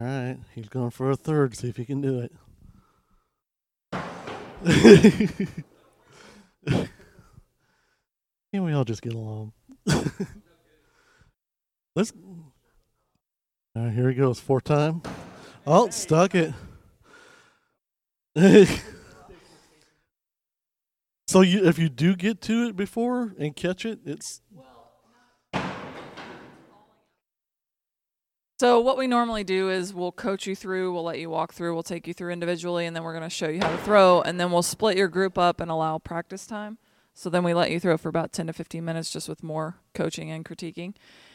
All 0.00 0.08
right, 0.08 0.38
he's 0.54 0.68
going 0.68 0.90
for 0.90 1.10
a 1.10 1.16
third. 1.16 1.56
See 1.56 1.68
if 1.68 1.76
he 1.76 1.84
can 1.84 2.00
do 2.00 2.20
it. 2.20 2.32
Can 8.52 8.64
we 8.64 8.72
all 8.72 8.84
just 8.84 9.02
get 9.02 9.12
along? 9.12 9.52
Let's. 11.94 12.12
All 13.76 13.84
right, 13.84 13.92
here 13.92 14.08
he 14.08 14.14
goes. 14.14 14.40
Fourth 14.40 14.64
time. 14.64 15.02
Oh, 15.70 15.90
stuck 15.90 16.34
it. 16.34 16.54
so 21.28 21.42
you, 21.42 21.66
if 21.66 21.78
you 21.78 21.90
do 21.90 22.16
get 22.16 22.40
to 22.42 22.68
it 22.68 22.74
before 22.74 23.34
and 23.38 23.54
catch 23.54 23.84
it, 23.84 23.98
it's 24.06 24.40
So 28.58 28.80
what 28.80 28.96
we 28.96 29.06
normally 29.06 29.44
do 29.44 29.68
is 29.68 29.92
we'll 29.92 30.10
coach 30.10 30.46
you 30.46 30.56
through, 30.56 30.94
we'll 30.94 31.04
let 31.04 31.18
you 31.18 31.28
walk 31.28 31.52
through, 31.52 31.74
we'll 31.74 31.82
take 31.82 32.06
you 32.06 32.14
through 32.14 32.32
individually, 32.32 32.86
and 32.86 32.96
then 32.96 33.04
we're 33.04 33.12
going 33.12 33.22
to 33.22 33.28
show 33.28 33.48
you 33.48 33.60
how 33.60 33.70
to 33.70 33.76
throw, 33.78 34.22
and 34.22 34.40
then 34.40 34.50
we'll 34.50 34.62
split 34.62 34.96
your 34.96 35.08
group 35.08 35.36
up 35.36 35.60
and 35.60 35.70
allow 35.70 35.98
practice 35.98 36.46
time. 36.46 36.78
So 37.12 37.28
then 37.28 37.44
we 37.44 37.52
let 37.52 37.70
you 37.70 37.78
throw 37.78 37.98
for 37.98 38.08
about 38.08 38.32
10 38.32 38.46
to 38.46 38.54
15 38.54 38.82
minutes 38.82 39.12
just 39.12 39.28
with 39.28 39.42
more 39.42 39.76
coaching 39.92 40.30
and 40.30 40.46
critiquing. 40.46 40.94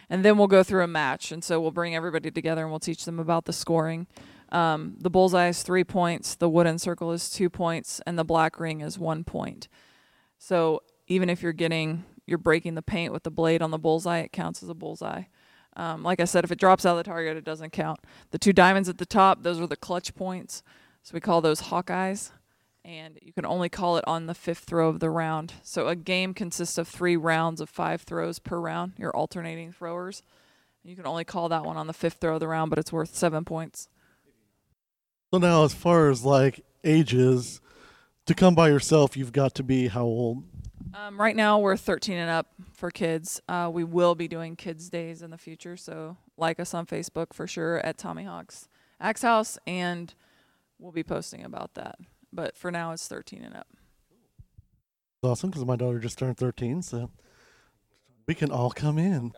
And 0.09 0.23
then 0.23 0.37
we'll 0.37 0.47
go 0.47 0.63
through 0.63 0.83
a 0.83 0.87
match. 0.87 1.31
And 1.31 1.43
so 1.43 1.59
we'll 1.59 1.71
bring 1.71 1.95
everybody 1.95 2.31
together 2.31 2.61
and 2.61 2.69
we'll 2.69 2.79
teach 2.79 3.05
them 3.05 3.19
about 3.19 3.45
the 3.45 3.53
scoring. 3.53 4.07
Um, 4.53 4.95
the 4.99 5.09
bullseye 5.09 5.47
is 5.47 5.63
three 5.63 5.83
points, 5.83 6.35
the 6.35 6.47
wooden 6.47 6.77
circle 6.77 7.11
is 7.11 7.29
two 7.29 7.49
points, 7.49 7.99
and 8.05 8.19
the 8.19 8.23
black 8.23 8.59
ring 8.59 8.81
is 8.81 8.99
one 8.99 9.23
point. 9.23 9.67
So 10.37 10.83
even 11.07 11.27
if 11.27 11.41
you're 11.41 11.53
getting, 11.53 12.05
you're 12.27 12.37
breaking 12.37 12.75
the 12.75 12.83
paint 12.83 13.11
with 13.11 13.23
the 13.23 13.31
blade 13.31 13.63
on 13.63 13.71
the 13.71 13.79
bullseye, 13.79 14.19
it 14.19 14.31
counts 14.31 14.61
as 14.61 14.69
a 14.69 14.75
bullseye. 14.75 15.23
Um, 15.75 16.03
like 16.03 16.19
I 16.19 16.25
said, 16.25 16.43
if 16.43 16.51
it 16.51 16.59
drops 16.59 16.85
out 16.85 16.91
of 16.91 16.97
the 16.97 17.03
target, 17.03 17.35
it 17.35 17.43
doesn't 17.43 17.71
count. 17.71 17.99
The 18.29 18.37
two 18.37 18.53
diamonds 18.53 18.89
at 18.89 18.99
the 18.99 19.07
top, 19.07 19.41
those 19.41 19.59
are 19.59 19.65
the 19.65 19.75
clutch 19.75 20.13
points. 20.13 20.61
So 21.01 21.13
we 21.15 21.19
call 21.19 21.41
those 21.41 21.63
Hawkeyes. 21.63 22.31
And 22.85 23.17
you 23.21 23.31
can 23.31 23.45
only 23.45 23.69
call 23.69 23.97
it 23.97 24.03
on 24.07 24.25
the 24.25 24.33
fifth 24.33 24.65
throw 24.65 24.89
of 24.89 24.99
the 24.99 25.09
round. 25.09 25.53
So 25.63 25.87
a 25.87 25.95
game 25.95 26.33
consists 26.33 26.77
of 26.77 26.87
three 26.87 27.15
rounds 27.15 27.61
of 27.61 27.69
five 27.69 28.01
throws 28.01 28.39
per 28.39 28.59
round. 28.59 28.93
You're 28.97 29.15
alternating 29.15 29.71
throwers. 29.71 30.21
You 30.83 30.95
can 30.95 31.07
only 31.07 31.23
call 31.23 31.47
that 31.49 31.63
one 31.63 31.77
on 31.77 31.87
the 31.87 31.93
fifth 31.93 32.17
throw 32.19 32.33
of 32.33 32.39
the 32.41 32.47
round, 32.47 32.69
but 32.69 32.79
it's 32.79 32.91
worth 32.91 33.15
seven 33.15 33.45
points. 33.45 33.87
so 35.31 35.37
now 35.37 35.63
as 35.63 35.73
far 35.73 36.09
as 36.09 36.25
like 36.25 36.65
ages, 36.83 37.61
to 38.25 38.33
come 38.33 38.55
by 38.55 38.69
yourself, 38.69 39.17
you've 39.17 39.31
got 39.33 39.55
to 39.55 39.63
be 39.63 39.87
how 39.87 40.03
old? 40.03 40.43
Um, 40.93 41.19
right 41.19 41.35
now, 41.35 41.59
we're 41.59 41.77
13 41.77 42.17
and 42.17 42.29
up 42.29 42.47
for 42.73 42.91
kids. 42.91 43.41
Uh, 43.47 43.69
we 43.71 43.83
will 43.83 44.15
be 44.15 44.27
doing 44.27 44.55
kids' 44.55 44.89
days 44.89 45.21
in 45.21 45.31
the 45.31 45.37
future, 45.37 45.75
so 45.75 46.17
like 46.37 46.59
us 46.59 46.73
on 46.73 46.85
Facebook 46.85 47.33
for 47.33 47.47
sure 47.47 47.79
at 47.79 47.97
Tommy 47.97 48.23
Hawk's 48.23 48.67
Axe 48.99 49.23
House, 49.23 49.57
and 49.65 50.13
we'll 50.79 50.91
be 50.91 51.03
posting 51.03 51.43
about 51.43 51.73
that. 51.73 51.97
But 52.33 52.57
for 52.57 52.71
now, 52.71 52.91
it's 52.91 53.07
13 53.07 53.43
and 53.43 53.55
up. 53.55 53.67
It's 53.71 55.29
awesome 55.29 55.51
because 55.51 55.65
my 55.65 55.75
daughter 55.75 55.99
just 55.99 56.17
turned 56.17 56.37
13, 56.37 56.81
so 56.81 57.09
we 58.27 58.33
can 58.33 58.51
all 58.51 58.71
come 58.71 58.97
in. 58.97 59.31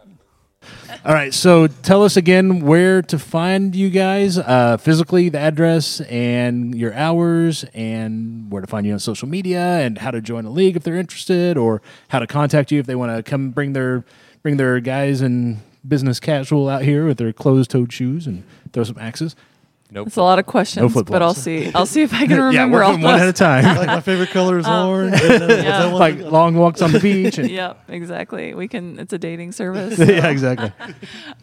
All 1.05 1.13
right, 1.13 1.31
so 1.33 1.67
tell 1.67 2.03
us 2.03 2.17
again 2.17 2.61
where 2.61 3.01
to 3.03 3.19
find 3.19 3.75
you 3.75 3.91
guys, 3.91 4.39
uh, 4.39 4.77
physically, 4.77 5.29
the 5.29 5.37
address 5.37 6.01
and 6.01 6.73
your 6.73 6.93
hours, 6.93 7.65
and 7.73 8.49
where 8.49 8.61
to 8.61 8.67
find 8.67 8.87
you 8.87 8.93
on 8.93 8.99
social 8.99 9.27
media, 9.27 9.59
and 9.59 9.99
how 9.99 10.09
to 10.09 10.21
join 10.21 10.45
a 10.45 10.49
league 10.49 10.75
if 10.75 10.83
they're 10.83 10.95
interested, 10.95 11.57
or 11.57 11.81
how 12.07 12.19
to 12.19 12.25
contact 12.25 12.71
you 12.71 12.79
if 12.79 12.87
they 12.87 12.95
want 12.95 13.15
to 13.15 13.21
come 13.21 13.51
bring 13.51 13.73
their 13.73 14.03
bring 14.41 14.57
their 14.57 14.79
guys 14.79 15.21
and 15.21 15.59
business 15.87 16.19
casual 16.19 16.67
out 16.69 16.83
here 16.83 17.05
with 17.05 17.17
their 17.17 17.33
closed-toed 17.33 17.91
shoes 17.91 18.25
and 18.25 18.43
throw 18.73 18.83
some 18.83 18.97
axes. 18.99 19.35
Nope. 19.95 20.07
It's 20.07 20.17
a 20.17 20.21
lot 20.21 20.39
of 20.39 20.45
questions, 20.45 20.91
flip 20.91 21.05
but 21.07 21.21
I'll 21.21 21.33
see. 21.33 21.71
I'll 21.75 21.85
see 21.85 22.01
if 22.01 22.13
I 22.13 22.27
can 22.27 22.37
remember 22.37 22.49
all. 22.49 22.51
yeah, 22.53 22.65
we're 22.65 22.83
all 22.83 22.99
one 22.99 23.17
at 23.17 23.29
a 23.29 23.33
time. 23.33 23.63
like 23.77 23.87
my 23.87 24.01
favorite 24.01 24.29
color 24.29 24.59
is 24.59 24.65
Um, 24.75 24.89
orange. 24.89 25.21
and, 25.21 25.43
uh, 25.43 25.45
is 25.47 25.63
yeah. 25.63 25.85
like 25.85 26.19
long 26.19 26.55
walks 26.55 26.81
on 26.81 26.91
the 26.91 26.99
beach. 26.99 27.37
And, 27.37 27.49
Yep, 27.49 27.85
exactly. 27.87 28.53
We 28.53 28.67
can. 28.67 28.99
It's 28.99 29.13
a 29.13 29.17
dating 29.17 29.53
service. 29.53 29.97
yeah, 29.97 30.27
exactly. 30.27 30.73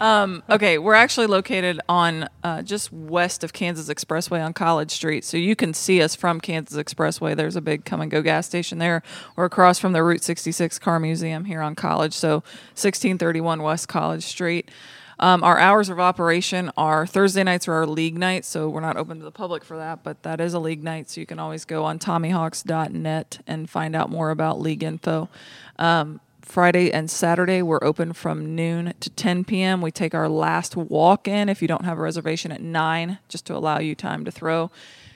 Um, 0.03 0.43
okay, 0.51 0.77
we're 0.77 0.93
actually 0.93 1.29
located 1.29 1.81
on 1.89 2.29
uh, 2.45 2.61
just 2.61 2.93
west 2.93 3.43
of 3.43 3.55
Kansas 3.55 3.89
Expressway 3.89 4.45
on 4.45 4.53
College 4.53 4.91
Street, 4.91 5.25
so 5.25 5.39
you 5.39 5.57
can 5.57 5.73
see 5.73 6.03
us 6.03 6.15
from 6.15 6.39
Kansas 6.39 6.77
Expressway. 6.77 7.35
There's 7.35 7.57
a 7.57 7.63
big 7.63 7.87
Kum 7.87 8.07
& 8.09 8.11
Go 8.11 8.21
gas 8.21 8.47
station 8.47 8.77
there. 8.77 9.03
We're 9.35 9.47
across 9.47 9.79
from 9.79 9.93
the 9.93 10.03
Route 10.05 10.23
66 10.23 10.79
Car 10.79 11.01
Museum 11.01 11.47
here 11.47 11.63
on 11.63 11.75
College, 11.75 12.13
so 12.13 12.43
1631 12.75 13.63
West 13.63 13.89
College 13.89 14.25
Street. 14.25 14.71
Um, 15.23 15.45
our 15.45 15.57
hours 15.57 15.89
of 15.89 16.01
operation 16.01 16.73
are 16.77 17.07
Thursday 17.07 17.45
nights 17.45 17.69
are 17.69 17.75
our 17.75 17.87
league 17.87 18.19
nights, 18.19 18.49
so 18.49 18.69
we're 18.69 18.81
not 18.81 18.97
open 18.97 19.21
to 19.21 19.25
the 19.25 19.31
public 19.31 19.63
for 19.63 19.77
that, 19.77 20.03
but 20.03 20.25
that 20.25 20.41
is 20.41 20.53
a 20.53 20.59
league 20.59 20.83
night, 20.83 21.09
so 21.09 21.21
you 21.21 21.27
can 21.27 21.39
always 21.39 21.65
go 21.65 21.85
on 21.85 22.01
TommyHawks.net 22.01 23.39
and 23.47 23.71
find 23.71 23.95
out 23.95 24.11
more 24.11 24.31
about 24.31 24.61
league 24.61 24.83
info. 24.83 25.29
Um, 25.79 26.21
Friday 26.41 26.93
and 26.93 27.09
Saturday, 27.09 27.63
we're 27.63 27.85
open 27.85 28.13
from 28.13 28.57
noon 28.57 28.95
to 28.99 29.11
10 29.11 29.45
p.m. 29.45 29.81
We 29.81 29.93
take 29.93 30.13
our 30.13 30.29
last 30.29 30.75
walk 30.75 31.29
in 31.29 31.49
if 31.49 31.63
you 31.63 31.69
don't 31.69 31.85
have 31.85 31.99
a 31.99 32.03
reservation 32.03 32.51
at 32.51 32.61
9, 32.61 33.19
just 33.29 33.47
to 33.47 33.55
allow 33.55 33.79
you 33.79 33.95
time 33.95 34.25
to 34.25 34.33
throw. 34.33 34.73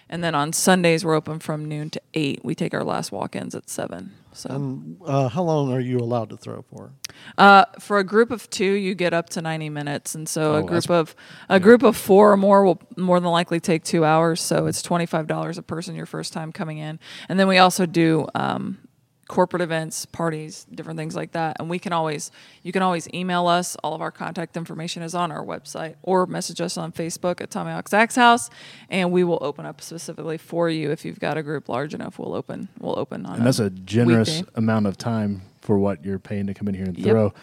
And 0.09 0.23
then 0.23 0.35
on 0.35 0.53
Sundays, 0.53 1.05
we're 1.05 1.15
open 1.17 1.41
from 1.41 1.65
noon 1.65 1.91
to 1.91 2.01
8. 2.15 2.41
We 2.45 2.55
take 2.55 2.73
our 2.75 2.85
last 2.85 3.11
walk 3.11 3.35
ins 3.35 3.55
at 3.57 3.69
7. 3.69 4.13
So 4.33 4.51
And 4.51 4.99
uh, 5.05 5.29
how 5.29 5.43
long 5.43 5.73
are 5.73 5.81
you 5.81 5.99
allowed 5.99 6.31
to 6.31 6.37
throw 6.37 6.63
for? 6.63 6.93
uh, 7.39 7.65
for 7.81 7.99
a 7.99 8.05
group 8.05 8.31
of 8.31 8.49
two, 8.51 8.73
you 8.73 8.95
get 8.95 9.13
up 9.15 9.31
to 9.31 9.41
90 9.43 9.71
minutes. 9.71 10.15
And 10.15 10.29
so 10.29 10.55
Oh, 10.55 10.59
a 10.59 10.63
group 10.63 10.91
of 10.91 11.17
a 11.49 11.59
group 11.59 11.83
of 11.83 11.97
four 11.97 12.33
or 12.33 12.37
more 12.37 12.65
will 12.65 12.81
more 12.97 13.19
than 13.19 13.31
likely 13.31 13.59
take 13.61 13.83
two 13.83 14.05
hours. 14.05 14.41
So 14.41 14.67
it's 14.67 14.83
$25 14.83 15.59
a 15.59 15.63
person 15.63 15.95
your 15.97 16.07
first 16.07 16.33
time 16.33 16.53
coming 16.53 16.79
in. 16.79 17.01
And 17.29 17.41
then 17.41 17.49
we 17.49 17.59
also 17.59 17.87
do 17.87 18.29
um, 18.35 18.79
corporate 19.29 19.61
events, 19.63 20.07
parties, 20.07 20.67
different 20.73 20.97
things 20.99 21.17
like 21.17 21.33
that. 21.33 21.57
And 21.59 21.69
we 21.69 21.79
can 21.79 21.93
always, 21.93 22.31
you 22.63 22.71
can 22.73 22.83
always 22.83 23.09
email 23.13 23.47
us. 23.49 23.77
All 23.83 23.93
of 23.95 24.01
our 24.01 24.11
contact 24.13 24.57
information 24.57 25.03
is 25.03 25.15
on 25.15 25.33
our 25.33 25.45
website 25.45 25.97
or 26.03 26.27
message 26.27 26.61
us 26.61 26.77
on 26.77 26.93
Facebook 26.93 27.41
at 27.41 27.51
Tommy 27.51 27.73
Hawk's 27.73 27.93
Axe 27.93 28.15
House. 28.17 28.51
And 28.89 29.11
we 29.11 29.25
will 29.25 29.39
open 29.41 29.67
up 29.67 29.81
specifically 29.81 30.39
for 30.39 30.71
you. 30.71 30.91
If 30.93 31.05
you've 31.05 31.19
got 31.19 31.37
a 31.37 31.43
group 31.43 31.69
large 31.69 31.93
enough, 31.93 32.19
we'll 32.19 32.35
open, 32.35 32.69
we'll 32.79 32.99
open 32.99 33.27
on 33.27 33.39
And 33.39 33.47
that's 33.47 33.59
a 33.59 33.71
generous 33.71 34.39
weekday. 34.39 34.51
amount 34.55 34.87
of 34.87 34.97
time 34.97 35.43
for 35.61 35.79
what 35.79 36.05
you're 36.05 36.21
paying 36.21 36.47
to 36.47 36.55
come 36.55 36.69
in 36.69 36.75
here 36.75 36.85
and 36.85 36.97
Yep. 36.97 37.07
throw. 37.09 37.35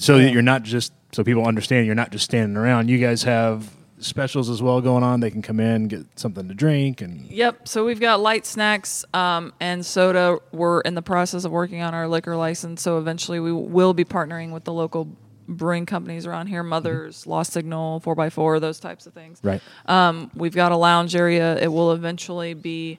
so 0.00 0.18
that 0.18 0.32
you're 0.32 0.42
not 0.42 0.62
just 0.62 0.92
so 1.12 1.24
people 1.24 1.46
understand 1.46 1.86
you're 1.86 1.94
not 1.94 2.10
just 2.12 2.24
standing 2.24 2.56
around. 2.56 2.88
You 2.88 2.98
guys 2.98 3.22
have 3.24 3.70
specials 4.00 4.48
as 4.48 4.62
well 4.62 4.80
going 4.80 5.02
on. 5.02 5.20
They 5.20 5.30
can 5.30 5.42
come 5.42 5.60
in, 5.60 5.88
get 5.88 6.06
something 6.18 6.48
to 6.48 6.54
drink, 6.54 7.00
and 7.00 7.26
Yep. 7.26 7.68
So 7.68 7.84
we've 7.84 8.00
got 8.00 8.20
light 8.20 8.46
snacks 8.46 9.04
um, 9.14 9.52
and 9.60 9.84
soda. 9.84 10.38
We're 10.52 10.80
in 10.80 10.94
the 10.94 11.02
process 11.02 11.44
of 11.44 11.52
working 11.52 11.82
on 11.82 11.94
our 11.94 12.08
liquor 12.08 12.36
license. 12.36 12.82
So 12.82 12.98
eventually 12.98 13.40
we 13.40 13.52
will 13.52 13.94
be 13.94 14.04
partnering 14.04 14.52
with 14.52 14.64
the 14.64 14.72
local 14.72 15.08
brewing 15.48 15.86
companies 15.86 16.26
around 16.26 16.48
here 16.48 16.62
Mother's, 16.62 17.26
Lost 17.26 17.52
Signal, 17.52 18.00
4x4, 18.02 18.60
those 18.60 18.78
types 18.78 19.06
of 19.06 19.14
things. 19.14 19.40
right. 19.42 19.62
Um, 19.86 20.30
we've 20.34 20.54
got 20.54 20.72
a 20.72 20.76
lounge 20.76 21.16
area. 21.16 21.56
It 21.58 21.68
will 21.68 21.92
eventually 21.92 22.54
be 22.54 22.98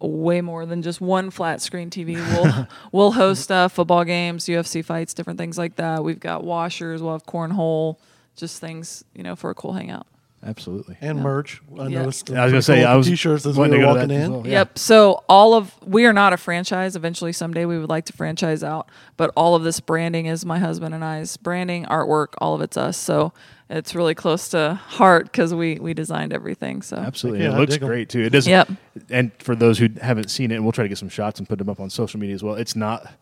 way 0.00 0.40
more 0.40 0.66
than 0.66 0.82
just 0.82 1.00
one 1.00 1.30
flat 1.30 1.60
screen 1.62 1.88
TV. 1.88 2.16
We'll 2.16 2.68
we'll 2.92 3.12
host 3.12 3.50
uh, 3.50 3.68
football 3.68 4.04
games, 4.04 4.44
UFC 4.46 4.84
fights, 4.84 5.14
different 5.14 5.38
things 5.38 5.56
like 5.56 5.76
that. 5.76 6.02
We've 6.02 6.20
got 6.20 6.44
washers. 6.44 7.02
We'll 7.02 7.12
have 7.12 7.24
cornhole, 7.24 7.98
just 8.36 8.60
things 8.60 9.04
you 9.14 9.22
know 9.22 9.36
for 9.36 9.50
a 9.50 9.54
cool 9.54 9.72
hangout. 9.72 10.06
Absolutely. 10.44 10.96
and 11.00 11.20
merch. 11.20 11.62
I 11.78 11.88
Yeah. 11.88 11.98
noticed. 12.00 12.30
I 12.30 12.44
was 12.44 12.52
gonna 12.52 12.62
say 12.62 12.84
I 12.84 12.94
was 12.96 13.06
t-shirts 13.06 13.46
as 13.46 13.56
we 13.56 13.60
wanting 13.60 13.72
were 13.72 13.76
to 13.78 13.82
go 13.82 13.86
to 13.94 13.98
walking 14.00 14.08
that 14.08 14.14
as 14.20 14.26
in. 14.26 14.32
well. 14.32 14.46
Yeah. 14.46 14.52
Yep. 14.58 14.78
So 14.78 15.24
all 15.28 15.54
of 15.54 15.72
we 15.86 16.04
are 16.06 16.12
not 16.12 16.32
a 16.32 16.36
franchise. 16.36 16.96
Eventually, 16.96 17.32
someday 17.32 17.64
we 17.64 17.78
would 17.78 17.88
like 17.88 18.04
to 18.06 18.12
franchise 18.12 18.62
out, 18.62 18.88
but 19.16 19.30
all 19.36 19.54
of 19.54 19.62
this 19.64 19.80
branding 19.80 20.26
is 20.26 20.44
my 20.44 20.58
husband 20.58 20.94
and 20.94 21.04
I's 21.04 21.36
branding, 21.36 21.84
artwork, 21.86 22.28
all 22.38 22.54
of 22.54 22.60
it's 22.60 22.76
us. 22.76 22.96
So 22.96 23.32
it's 23.70 23.94
really 23.94 24.14
close 24.14 24.48
to 24.50 24.74
heart 24.74 25.24
because 25.32 25.54
we 25.54 25.76
we 25.80 25.94
designed 25.94 26.32
everything. 26.32 26.82
So 26.82 26.96
Absolutely. 26.96 27.42
Yeah, 27.44 27.52
it 27.52 27.54
I 27.54 27.58
looks 27.58 27.72
dig 27.74 27.82
'em. 27.82 27.88
great 27.88 28.08
too. 28.10 28.20
It 28.20 28.30
doesn't. 28.30 28.50
Yep. 28.50 28.68
And 29.10 29.30
for 29.38 29.54
those 29.56 29.78
who 29.78 29.88
haven't 30.02 30.30
seen 30.30 30.50
it, 30.50 30.56
and 30.56 30.64
we'll 30.64 30.72
try 30.72 30.84
to 30.84 30.88
get 30.88 30.98
some 30.98 31.08
shots 31.08 31.38
and 31.40 31.48
put 31.48 31.58
them 31.58 31.68
up 31.70 31.80
on 31.80 31.88
social 31.90 32.20
media 32.20 32.34
as 32.34 32.42
well. 32.42 32.54
It's 32.54 32.76
not, 32.76 33.12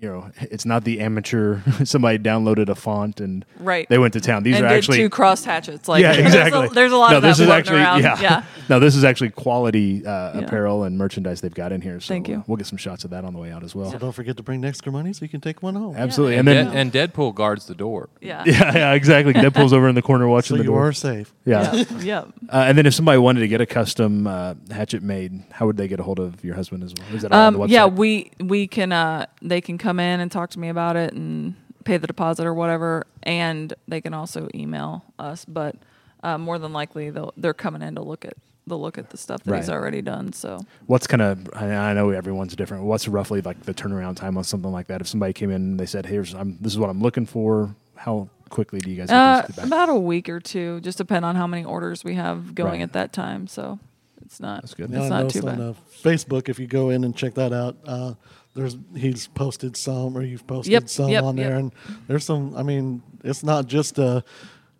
you 0.00 0.08
know, 0.08 0.30
it's 0.40 0.64
not 0.64 0.84
the 0.84 1.00
amateur. 1.00 1.60
Somebody 1.84 2.18
downloaded 2.18 2.68
a 2.68 2.74
font 2.74 3.20
and 3.20 3.44
Right. 3.58 3.88
they 3.88 3.98
went 3.98 4.12
to 4.14 4.20
town. 4.20 4.42
These 4.44 4.56
and 4.56 4.66
are 4.66 4.68
did 4.68 4.76
actually 4.78 4.98
two 4.98 5.10
cross 5.10 5.44
hatchets. 5.44 5.88
Like 5.88 6.02
yeah, 6.02 6.12
there's 6.16 6.34
a- 6.34 6.38
exactly. 6.46 6.68
There's 6.68 6.92
a, 6.92 6.96
lot 6.96 7.10
no, 7.10 7.16
of 7.16 7.22
that 7.22 7.28
this 7.28 7.40
is 7.40 7.48
actually 7.48 7.78
around. 7.80 8.02
yeah. 8.02 8.20
yeah. 8.20 8.44
No, 8.68 8.78
this 8.80 8.94
is 8.94 9.02
actually 9.04 9.30
quality 9.30 10.04
uh, 10.06 10.10
Yeah. 10.38 10.44
apparel 10.46 10.84
and 10.84 10.98
merchandise 10.98 11.40
they've 11.40 11.54
got 11.54 11.72
in 11.72 11.80
here. 11.80 12.00
So 12.00 12.08
Thank 12.14 12.28
you. 12.28 12.44
we'll 12.46 12.56
get 12.56 12.66
some 12.66 12.76
shots 12.78 13.04
of 13.04 13.10
that 13.10 13.24
on 13.24 13.32
the 13.32 13.38
way 13.38 13.50
out 13.50 13.64
as 13.64 13.74
well. 13.74 13.90
So 13.90 13.98
don't 13.98 14.12
forget 14.12 14.36
to 14.36 14.42
bring 14.42 14.64
extra 14.64 14.92
money 14.92 15.12
so 15.12 15.24
you 15.24 15.28
can 15.28 15.40
take 15.40 15.62
one 15.62 15.74
home. 15.74 15.96
Absolutely. 15.96 16.36
And, 16.36 16.48
And 16.48 16.68
then 16.74 16.90
Dead- 16.92 17.02
and 17.04 17.12
Deadpool 17.12 17.34
guards 17.34 17.66
the 17.66 17.74
door. 17.74 18.08
Yeah. 18.20 18.44
yeah, 18.46 18.76
yeah, 18.76 18.92
exactly. 18.92 19.32
Deadpool's 19.32 19.72
over 19.72 19.88
in 19.88 19.94
the 19.94 20.02
corner 20.02 20.28
watching 20.28 20.56
So 20.56 20.58
the 20.58 20.64
you 20.64 20.70
door. 20.70 20.88
are 20.88 20.92
safe. 20.92 21.32
yeah. 21.44 21.74
Yeah. 21.74 21.84
yeah. 22.00 22.18
Uh, 22.50 22.64
and 22.68 22.76
then 22.76 22.84
if 22.86 22.94
somebody 22.94 23.18
wanted 23.18 23.40
to 23.40 23.48
get 23.48 23.60
a 23.60 23.66
custom 23.66 24.26
uh, 24.26 24.54
hatchet 24.70 25.02
made, 25.02 25.42
how 25.50 25.66
would 25.66 25.76
they 25.78 25.88
get 25.88 25.98
a 25.98 26.02
hold 26.02 26.20
of 26.20 26.44
your 26.44 26.54
husband 26.54 26.84
as 26.84 26.92
well? 26.98 27.16
Is 27.16 27.22
that 27.22 27.32
all 27.32 27.38
on 27.46 27.52
the 27.54 27.58
Um, 27.60 27.68
website? 27.68 27.72
yeah, 27.72 27.86
we 27.86 28.30
we 28.40 28.66
can 28.66 28.92
uh 28.92 29.26
they 29.40 29.60
can 29.62 29.78
come 29.78 29.87
in 29.98 30.20
and 30.20 30.30
talk 30.30 30.50
to 30.50 30.58
me 30.58 30.68
about 30.68 30.96
it 30.96 31.12
and 31.14 31.54
pay 31.84 31.96
the 31.96 32.06
deposit 32.06 32.44
or 32.46 32.52
whatever, 32.54 33.06
and 33.22 33.72
they 33.88 34.00
can 34.00 34.12
also 34.14 34.48
email 34.54 35.04
us. 35.18 35.44
But 35.44 35.76
uh, 36.22 36.36
more 36.38 36.58
than 36.58 36.72
likely, 36.72 37.10
they'll 37.10 37.32
they're 37.36 37.54
coming 37.54 37.80
in 37.82 37.94
to 37.94 38.02
look 38.02 38.24
at 38.24 38.34
they'll 38.66 38.80
look 38.80 38.98
at 38.98 39.08
the 39.08 39.16
stuff 39.16 39.42
that 39.44 39.56
he's 39.56 39.70
already 39.70 40.02
done. 40.02 40.32
So 40.34 40.60
What's 40.86 41.06
kind 41.06 41.22
of 41.22 41.48
I 41.54 41.66
I 41.74 41.92
know 41.94 42.10
everyone's 42.10 42.54
different. 42.54 42.84
What's 42.84 43.08
roughly 43.08 43.40
like 43.40 43.62
the 43.62 43.72
turnaround 43.72 44.16
time 44.16 44.36
on 44.36 44.44
something 44.44 44.70
like 44.72 44.88
that? 44.88 45.00
If 45.00 45.08
somebody 45.08 45.32
came 45.32 45.50
in 45.50 45.56
and 45.62 45.80
they 45.80 45.86
said, 45.86 46.04
"Here's 46.06 46.34
I'm, 46.34 46.58
this 46.60 46.72
is 46.72 46.78
what 46.78 46.90
I'm 46.90 47.00
looking 47.00 47.24
for," 47.26 47.74
how 47.96 48.28
quickly 48.50 48.80
do 48.80 48.90
you 48.90 48.96
guys? 48.96 49.10
uh, 49.10 49.40
get 49.42 49.46
those 49.48 49.56
back? 49.56 49.66
about 49.66 49.88
a 49.88 49.94
week 49.94 50.28
or 50.28 50.40
two, 50.40 50.80
just 50.80 50.98
depend 50.98 51.24
on 51.24 51.36
how 51.36 51.46
many 51.46 51.64
orders 51.64 52.04
we 52.04 52.14
have 52.14 52.54
going 52.54 52.72
Right. 52.72 52.82
at 52.82 52.92
that 52.94 53.12
time. 53.12 53.46
So 53.46 53.78
it's 54.24 54.40
not 54.40 54.62
That's 54.62 54.74
good. 54.74 54.90
It's 54.90 54.98
I 55.06 55.08
not 55.08 55.22
noticed 55.24 55.40
too 55.42 55.48
on 55.48 55.56
bad. 55.56 55.64
uh, 55.70 55.72
Facebook 56.02 56.48
if 56.50 56.58
you 56.58 56.66
go 56.66 56.90
in 56.90 57.04
and 57.04 57.14
check 57.16 57.34
that 57.34 57.52
out. 57.54 57.76
Uh, 57.86 58.14
there's 58.54 58.76
he's 58.96 59.26
posted 59.28 59.76
some, 59.76 60.16
or 60.16 60.22
you've 60.22 60.46
posted 60.46 60.72
Yep, 60.72 60.88
some 60.88 61.08
yep, 61.10 61.22
on 61.24 61.36
there, 61.36 61.50
yep. 61.50 61.58
and 61.58 61.72
there's 62.08 62.24
some. 62.24 62.56
I 62.56 62.62
mean, 62.62 63.02
it's 63.22 63.42
not 63.44 63.66
just 63.66 63.98
a, 63.98 64.24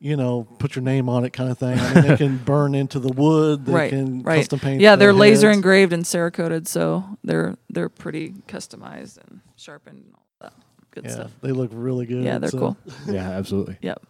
you 0.00 0.16
know, 0.16 0.44
put 0.58 0.74
your 0.74 0.82
name 0.82 1.08
on 1.08 1.24
it 1.24 1.32
kind 1.32 1.50
of 1.50 1.58
thing. 1.58 1.78
I 1.78 1.94
mean, 1.94 2.06
they 2.08 2.16
can 2.16 2.36
burn 2.44 2.74
into 2.74 2.98
the 2.98 3.12
wood. 3.12 3.66
They 3.66 3.72
right, 3.72 3.90
can 3.90 4.22
right. 4.22 4.38
custom 4.38 4.58
paint. 4.58 4.80
yeah, 4.80 4.96
they're 4.96 5.12
laser 5.12 5.50
engraved 5.50 5.92
and 5.92 6.04
cerakoted, 6.04 6.66
so 6.66 7.04
they're 7.24 7.56
they're 7.70 7.88
pretty 7.88 8.30
customized 8.48 9.18
and 9.18 9.40
sharpened 9.56 10.04
and 10.04 10.14
all 10.14 10.26
that 10.40 10.52
good 10.90 11.04
Yeah, 11.04 11.10
stuff. 11.12 11.30
they 11.42 11.52
look 11.52 11.70
really 11.72 12.06
good. 12.06 12.24
Yeah, 12.24 12.38
they're 12.38 12.50
so- 12.50 12.58
cool. 12.58 12.76
yeah, 13.06 13.30
absolutely. 13.30 13.76
Yep. 13.82 14.02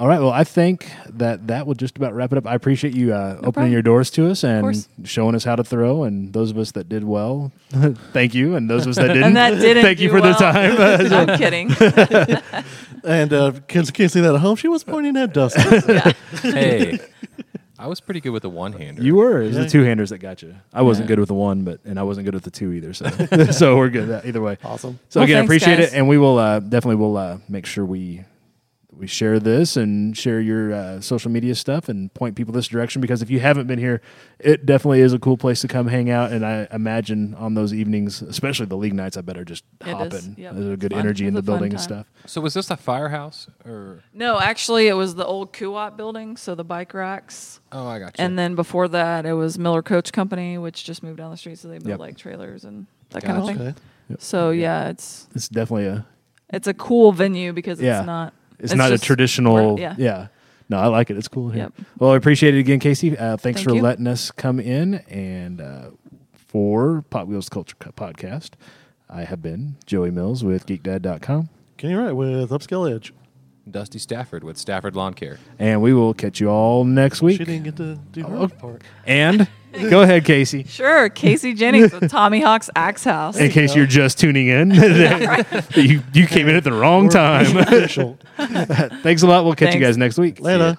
All 0.00 0.08
right. 0.08 0.18
Well, 0.18 0.32
I 0.32 0.44
think 0.44 0.90
that 1.10 1.48
that 1.48 1.66
will 1.66 1.74
just 1.74 1.98
about 1.98 2.14
wrap 2.14 2.32
it 2.32 2.38
up. 2.38 2.46
I 2.46 2.54
appreciate 2.54 2.94
you 2.96 3.12
uh, 3.12 3.32
opening 3.34 3.52
problem. 3.52 3.72
your 3.72 3.82
doors 3.82 4.10
to 4.12 4.30
us 4.30 4.42
and 4.42 4.86
showing 5.04 5.34
us 5.34 5.44
how 5.44 5.56
to 5.56 5.62
throw. 5.62 6.04
And 6.04 6.32
those 6.32 6.50
of 6.50 6.56
us 6.56 6.72
that 6.72 6.88
did 6.88 7.04
well, 7.04 7.52
thank 8.14 8.34
you. 8.34 8.56
And 8.56 8.70
those 8.70 8.86
of 8.86 8.90
us 8.92 8.96
that 8.96 9.08
didn't, 9.12 9.34
that 9.34 9.60
didn't 9.60 9.82
thank 9.82 10.00
you 10.00 10.08
do 10.08 10.14
for 10.14 10.22
the 10.22 10.32
time. 10.32 10.76
So- 11.06 11.16
I'm 11.28 11.36
kidding. 11.38 11.70
And 13.04 13.32
uh, 13.32 13.52
kids 13.68 13.90
can't 13.90 14.10
see 14.10 14.20
that 14.22 14.34
at 14.34 14.40
home. 14.40 14.56
She 14.56 14.68
was 14.68 14.84
pointing 14.84 15.16
at 15.18 15.34
Dustin. 15.34 15.82
yeah. 15.88 16.12
Hey, 16.42 16.98
I 17.78 17.86
was 17.86 18.00
pretty 18.00 18.20
good 18.20 18.30
with 18.30 18.42
the 18.42 18.50
one 18.50 18.72
hander. 18.72 19.02
You 19.02 19.16
were. 19.16 19.42
It 19.42 19.48
was 19.48 19.56
Yeah. 19.56 19.62
the 19.64 19.68
two 19.70 19.82
handers 19.82 20.10
that 20.10 20.18
got 20.18 20.40
you. 20.42 20.54
I 20.72 20.80
wasn't 20.82 21.06
Yeah. 21.06 21.08
good 21.14 21.18
with 21.20 21.28
the 21.28 21.34
one, 21.34 21.62
but 21.64 21.80
and 21.84 21.98
I 21.98 22.02
wasn't 22.04 22.24
good 22.26 22.34
with 22.34 22.44
the 22.44 22.50
two 22.50 22.72
either. 22.72 22.92
So 22.94 23.06
so 23.50 23.76
we're 23.76 23.88
good 23.90 24.24
either 24.24 24.40
way. 24.40 24.56
awesome. 24.64 24.98
So 25.10 25.20
Well, 25.20 25.24
again, 25.24 25.36
I 25.36 25.40
thanks, 25.40 25.48
appreciate 25.64 25.76
guys. 25.84 25.92
it, 25.92 25.96
and 25.96 26.08
we 26.08 26.16
will 26.18 26.38
uh, 26.38 26.60
definitely 26.60 26.96
will 26.96 27.16
uh, 27.16 27.38
make 27.48 27.64
sure 27.66 27.84
we 27.84 28.24
we 29.00 29.06
share 29.06 29.40
this 29.40 29.76
and 29.78 30.14
share 30.16 30.40
your 30.40 30.72
uh, 30.74 31.00
social 31.00 31.30
media 31.30 31.54
stuff 31.54 31.88
and 31.88 32.12
point 32.12 32.36
people 32.36 32.52
this 32.52 32.68
direction 32.68 33.00
because 33.00 33.22
if 33.22 33.30
you 33.30 33.40
haven't 33.40 33.66
been 33.66 33.78
here, 33.78 34.02
it 34.38 34.66
definitely 34.66 35.00
is 35.00 35.14
a 35.14 35.18
cool 35.18 35.38
place 35.38 35.62
to 35.62 35.68
come 35.68 35.88
hang 35.88 36.10
out. 36.10 36.30
And 36.32 36.44
I 36.44 36.68
imagine 36.70 37.34
on 37.34 37.54
those 37.54 37.72
evenings, 37.72 38.20
especially 38.20 38.66
the 38.66 38.76
league 38.76 38.92
nights, 38.92 39.16
I 39.16 39.22
better 39.22 39.44
just 39.44 39.64
It 39.80 39.88
hop 39.94 40.12
is, 40.12 40.26
in. 40.26 40.34
yep. 40.36 40.52
There's 40.54 40.66
a 40.74 40.76
good 40.76 40.92
fun. 40.92 41.00
energy 41.00 41.26
in 41.26 41.32
the 41.32 41.40
building 41.42 41.72
and 41.72 41.80
stuff. 41.80 42.06
So 42.26 42.42
was 42.42 42.52
this 42.54 42.70
a 42.70 42.76
firehouse 42.76 43.48
or? 43.64 44.02
No, 44.12 44.38
actually, 44.38 44.86
it 44.88 44.92
was 44.94 45.14
the 45.14 45.24
old 45.24 45.52
Kuat 45.54 45.96
building, 45.96 46.36
so 46.36 46.54
the 46.54 46.64
bike 46.64 46.92
racks. 46.92 47.60
Oh, 47.72 47.86
I 47.86 47.98
got 47.98 48.18
you. 48.18 48.24
And 48.24 48.38
then 48.38 48.54
before 48.54 48.86
that, 48.88 49.24
it 49.24 49.32
was 49.32 49.58
Miller 49.58 49.82
Coach 49.82 50.12
Company, 50.12 50.58
which 50.58 50.84
just 50.84 51.02
moved 51.02 51.16
down 51.16 51.30
the 51.30 51.36
street, 51.38 51.58
so 51.58 51.68
they 51.68 51.78
build 51.78 51.88
Yep. 51.88 51.98
like 52.00 52.16
trailers 52.18 52.64
and 52.64 52.86
that 53.10 53.22
kind 53.24 53.38
of 53.38 53.46
thing. 53.46 53.58
Okay. 53.60 53.74
So 54.18 54.50
yeah, 54.50 54.88
it's 54.90 55.26
It's 55.34 55.48
definitely 55.48 55.86
a 55.86 56.04
it's 56.52 56.66
a 56.66 56.74
cool 56.74 57.12
venue 57.12 57.52
because 57.54 57.78
it's 57.78 57.84
Yeah. 57.86 58.02
not 58.02 58.34
it's, 58.60 58.74
not 58.74 58.92
a 58.92 58.98
traditional 58.98 59.78
yeah. 59.78 59.94
yeah. 59.98 60.26
No, 60.68 60.78
I 60.78 60.86
like 60.86 61.10
it. 61.10 61.16
It's 61.16 61.26
cool 61.28 61.50
here. 61.50 61.64
Yep. 61.64 61.86
Well, 61.98 62.12
I 62.12 62.16
appreciate 62.16 62.54
it 62.54 62.60
again, 62.60 62.78
Casey. 62.78 63.18
Uh, 63.18 63.36
thanks 63.36 63.58
Thank 63.60 63.68
for 63.68 63.74
you. 63.74 63.82
letting 63.82 64.06
us 64.06 64.30
come 64.30 64.60
in 64.60 64.94
and 65.08 65.60
uh, 65.60 65.90
for 66.32 67.02
Pot 67.10 67.26
Wheels 67.26 67.48
Culture 67.48 67.74
Podcast. 67.76 68.50
I 69.08 69.24
have 69.24 69.42
been 69.42 69.76
Joey 69.86 70.12
Mills 70.12 70.44
with 70.44 70.66
GeekDad.com, 70.66 71.48
Kenny 71.76 71.94
Wright 71.94 72.14
with 72.14 72.50
Upscale 72.50 72.94
Edge. 72.94 73.12
Dusty 73.68 73.98
Stafford 73.98 74.42
with 74.42 74.56
Stafford 74.58 74.96
Lawn 74.96 75.14
Care. 75.14 75.38
and 75.58 75.80
we 75.82 75.92
will 75.92 76.14
catch 76.14 76.40
you 76.40 76.48
all 76.48 76.84
next 76.84 77.22
week. 77.22 77.38
She 77.38 77.44
didn't 77.44 77.64
get 77.64 77.76
to 77.76 77.96
do 78.10 78.22
her 78.22 78.36
Oh. 78.36 78.48
part. 78.48 78.82
And 79.06 79.48
go 79.90 80.02
ahead, 80.02 80.24
Casey. 80.24 80.64
Sure, 80.64 81.08
Casey 81.08 81.54
Jennings 81.54 81.92
with 81.92 82.10
Tommy 82.10 82.40
Hawk's 82.40 82.70
Axe 82.74 83.04
House. 83.04 83.36
In 83.36 83.50
case 83.50 83.74
you're 83.74 83.86
just 83.86 84.18
tuning 84.18 84.48
in, 84.48 84.70
you 85.74 86.02
you 86.12 86.26
came 86.26 86.48
in 86.48 86.56
at 86.56 86.64
the 86.64 86.72
wrong 86.72 87.08
time. 87.08 87.46
Thanks 89.02 89.22
a 89.22 89.26
lot. 89.26 89.44
We'll 89.44 89.54
catch 89.54 89.74
you 89.74 89.80
guys 89.80 89.96
next 89.96 90.18
week. 90.18 90.38
See. 90.38 90.42
Later. 90.42 90.78